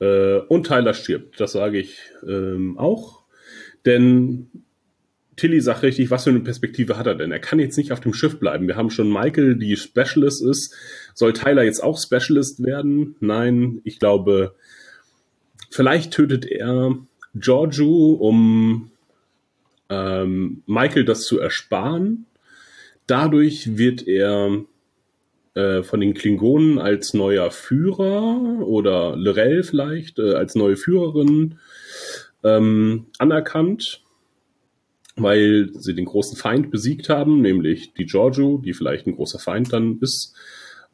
Äh, 0.00 0.38
und 0.48 0.66
Tyler 0.66 0.94
stirbt, 0.94 1.38
das 1.38 1.52
sage 1.52 1.78
ich 1.78 1.98
ähm, 2.26 2.78
auch. 2.78 3.24
Denn 3.84 4.48
Tilly 5.36 5.60
sagt 5.60 5.82
richtig, 5.82 6.10
was 6.10 6.24
für 6.24 6.30
eine 6.30 6.40
Perspektive 6.40 6.96
hat 6.96 7.06
er 7.06 7.14
denn? 7.14 7.32
Er 7.32 7.40
kann 7.40 7.58
jetzt 7.58 7.76
nicht 7.76 7.92
auf 7.92 8.00
dem 8.00 8.14
Schiff 8.14 8.38
bleiben. 8.38 8.68
Wir 8.68 8.76
haben 8.76 8.90
schon 8.90 9.12
Michael, 9.12 9.56
die 9.56 9.76
Specialist 9.76 10.44
ist. 10.44 10.74
Soll 11.14 11.32
Tyler 11.32 11.62
jetzt 11.62 11.82
auch 11.82 11.98
Specialist 11.98 12.62
werden? 12.64 13.16
Nein, 13.20 13.80
ich 13.84 13.98
glaube, 13.98 14.54
vielleicht 15.72 16.12
tötet 16.12 16.44
er 16.46 16.96
Giorgio, 17.34 18.12
um 18.12 18.90
ähm, 19.88 20.62
Michael 20.66 21.04
das 21.04 21.24
zu 21.24 21.38
ersparen. 21.38 22.26
dadurch 23.06 23.76
wird 23.76 24.06
er 24.06 24.64
äh, 25.54 25.82
von 25.82 26.00
den 26.00 26.14
Klingonen 26.14 26.78
als 26.78 27.14
neuer 27.14 27.50
Führer 27.50 28.66
oder 28.66 29.16
Lorel 29.16 29.62
vielleicht 29.64 30.18
äh, 30.18 30.34
als 30.34 30.54
neue 30.54 30.76
Führerin 30.76 31.58
ähm, 32.42 33.06
anerkannt, 33.18 34.02
weil 35.16 35.70
sie 35.74 35.94
den 35.94 36.06
großen 36.06 36.38
Feind 36.38 36.70
besiegt 36.70 37.08
haben, 37.08 37.42
nämlich 37.42 37.92
die 37.94 38.06
Giorgio, 38.06 38.62
die 38.64 38.72
vielleicht 38.72 39.06
ein 39.06 39.16
großer 39.16 39.38
Feind 39.38 39.72
dann 39.72 39.98
ist. 40.00 40.34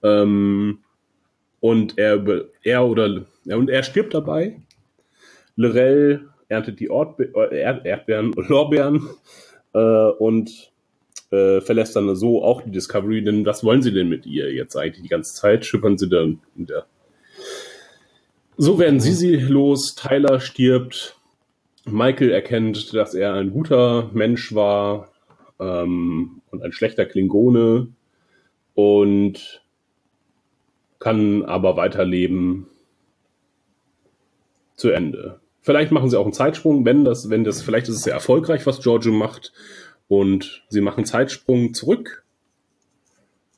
Ähm, 0.02 0.80
und 1.60 1.98
er, 1.98 2.24
er 2.62 2.86
oder 2.86 3.26
ja, 3.44 3.56
und 3.56 3.70
er 3.70 3.82
stirbt 3.82 4.14
dabei. 4.14 4.60
Lorel 5.59 6.28
erntet 6.48 6.78
die 6.78 6.86
Erdbe 6.86 7.32
äh, 7.51 7.60
Erdbeeren, 7.60 8.32
Lorbeeren 8.48 9.09
äh, 9.74 9.78
und 9.78 10.72
äh, 11.30 11.60
verlässt 11.60 11.97
dann 11.97 12.14
so 12.14 12.43
auch 12.44 12.62
die 12.62 12.70
Discovery, 12.70 13.22
denn 13.22 13.44
was 13.44 13.64
wollen 13.64 13.82
sie 13.82 13.93
denn 13.93 14.09
mit 14.09 14.24
ihr 14.24 14.52
jetzt 14.52 14.76
eigentlich 14.76 15.02
die 15.02 15.09
ganze 15.09 15.35
Zeit? 15.35 15.66
Schippern 15.66 15.98
sie 15.98 16.09
dann 16.09 16.40
in 16.56 16.66
der. 16.66 16.86
So 18.56 18.78
werden 18.78 19.01
sie 19.01 19.12
sie 19.12 19.36
los, 19.36 19.94
Tyler 19.94 20.40
stirbt, 20.40 21.16
Michael 21.85 22.30
erkennt, 22.30 22.94
dass 22.94 23.14
er 23.14 23.35
ein 23.35 23.51
guter 23.51 24.10
Mensch 24.12 24.55
war 24.55 25.10
ähm, 25.59 26.40
und 26.51 26.62
ein 26.62 26.72
schlechter 26.72 27.05
Klingone 27.05 27.89
und 28.74 29.62
kann 30.98 31.44
aber 31.44 31.76
weiterleben 31.76 32.66
zu 34.76 34.90
Ende. 34.90 35.40
Vielleicht 35.68 35.92
machen 35.92 36.08
sie 36.08 36.18
auch 36.18 36.24
einen 36.24 36.32
Zeitsprung, 36.32 36.86
wenn 36.86 37.04
das, 37.04 37.28
wenn 37.28 37.44
das, 37.44 37.60
vielleicht 37.60 37.90
ist 37.90 37.96
es 37.96 38.00
sehr 38.00 38.14
erfolgreich, 38.14 38.64
was 38.64 38.80
Giorgio 38.80 39.12
macht 39.12 39.52
und 40.08 40.64
sie 40.70 40.80
machen 40.80 41.04
Zeitsprung 41.04 41.74
zurück. 41.74 42.24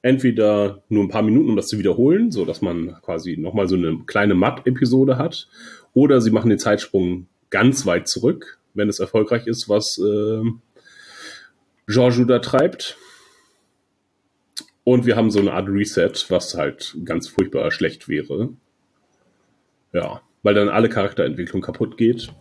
Entweder 0.03 0.83
nur 0.89 1.05
ein 1.05 1.09
paar 1.09 1.23
Minuten, 1.23 1.51
um 1.51 1.55
das 1.55 1.69
zu 1.69 1.79
wiederholen, 1.79 2.33
so 2.33 2.45
dass 2.45 2.63
man 2.63 2.97
quasi 3.03 3.37
nochmal 3.37 3.69
so 3.69 3.77
eine 3.77 3.97
kleine 4.09 4.35
Matt-Episode 4.35 5.19
hat, 5.19 5.49
oder 5.95 6.21
sie 6.21 6.33
machen 6.33 6.49
den 6.49 6.59
Zeitsprung 6.59 7.29
ganz 7.49 7.87
weit 7.87 8.09
zurück, 8.09 8.59
wenn 8.75 8.89
es 8.89 8.99
erfolgreich 8.99 9.47
ist, 9.47 9.69
was 9.69 9.97
äh, 9.99 10.43
Giorgio 11.87 12.25
da 12.25 12.41
treibt. 12.41 12.99
Und 14.83 15.07
wir 15.07 15.15
haben 15.15 15.31
so 15.31 15.39
eine 15.39 15.53
Art 15.53 15.69
Reset, 15.69 16.11
was 16.29 16.57
halt 16.57 16.97
ganz 17.05 17.29
furchtbar 17.29 17.71
schlecht 17.71 18.09
wäre. 18.09 18.49
Ja, 19.93 20.23
weil 20.43 20.55
dann 20.55 20.69
alle 20.69 20.89
Charakterentwicklung 20.89 21.63
kaputt 21.63 21.97
geht. 21.97 22.33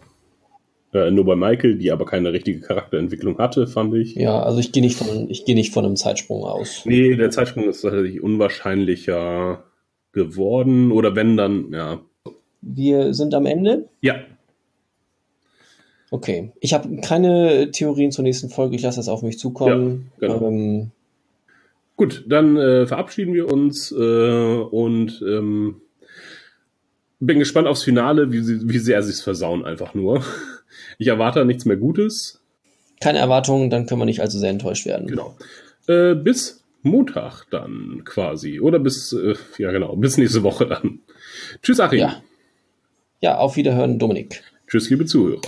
Äh, 0.91 1.11
nur 1.11 1.25
bei 1.25 1.35
Michael, 1.35 1.77
die 1.77 1.91
aber 1.91 2.05
keine 2.05 2.33
richtige 2.33 2.61
Charakterentwicklung 2.61 3.37
hatte, 3.37 3.67
fand 3.67 3.93
ich. 3.93 4.15
Ja, 4.15 4.41
also 4.41 4.59
ich 4.59 4.71
gehe 4.71 4.81
nicht 4.81 4.97
von, 4.97 5.29
ich 5.29 5.45
gehe 5.45 5.55
nicht 5.55 5.71
von 5.73 5.85
einem 5.85 5.95
Zeitsprung 5.95 6.43
aus. 6.43 6.83
Nee, 6.85 7.15
der 7.15 7.29
Zeitsprung 7.29 7.69
ist 7.69 7.81
tatsächlich 7.81 8.21
unwahrscheinlicher 8.21 9.63
geworden. 10.13 10.91
Oder 10.91 11.15
wenn 11.15 11.37
dann, 11.37 11.71
ja. 11.71 11.99
Wir 12.61 13.13
sind 13.13 13.35
am 13.35 13.45
Ende? 13.45 13.89
Ja. 14.01 14.15
Okay. 16.09 16.51
Ich 16.59 16.73
habe 16.73 16.97
keine 17.01 17.69
Theorien 17.71 18.11
zur 18.11 18.23
nächsten 18.23 18.49
Folge, 18.49 18.75
ich 18.75 18.81
lasse 18.81 18.97
das 18.97 19.09
auf 19.09 19.21
mich 19.21 19.37
zukommen. 19.37 20.11
Ja, 20.19 20.27
genau. 20.27 20.47
Ähm, 20.47 20.91
Gut, 21.95 22.23
dann 22.27 22.55
äh, 22.55 22.87
verabschieden 22.87 23.33
wir 23.33 23.51
uns 23.51 23.91
äh, 23.91 23.95
und 23.95 25.21
ähm, 25.21 25.81
bin 27.19 27.39
gespannt 27.39 27.67
aufs 27.67 27.83
Finale, 27.83 28.31
wie, 28.31 28.41
sie, 28.41 28.69
wie 28.69 28.79
sehr 28.79 29.03
sie 29.03 29.11
es 29.11 29.21
versauen, 29.21 29.65
einfach 29.65 29.93
nur. 29.93 30.23
Ich 30.97 31.07
erwarte 31.07 31.45
nichts 31.45 31.65
mehr 31.65 31.77
Gutes. 31.77 32.41
Keine 33.01 33.19
Erwartungen, 33.19 33.69
dann 33.69 33.85
können 33.85 34.01
wir 34.01 34.05
nicht 34.05 34.21
allzu 34.21 34.37
sehr 34.37 34.49
enttäuscht 34.49 34.85
werden. 34.85 35.07
Genau. 35.07 35.35
Äh, 35.87 36.15
bis 36.15 36.63
Montag 36.81 37.45
dann 37.49 38.03
quasi. 38.05 38.59
Oder 38.59 38.79
bis, 38.79 39.13
äh, 39.13 39.35
ja 39.57 39.71
genau, 39.71 39.95
bis 39.95 40.17
nächste 40.17 40.43
Woche 40.43 40.67
dann. 40.67 40.99
Tschüss, 41.61 41.79
Achim. 41.79 41.99
Ja. 41.99 42.21
ja, 43.21 43.37
auf 43.37 43.55
Wiederhören, 43.55 43.99
Dominik. 43.99 44.43
Tschüss, 44.67 44.89
liebe 44.89 45.05
Zuhörer. 45.05 45.41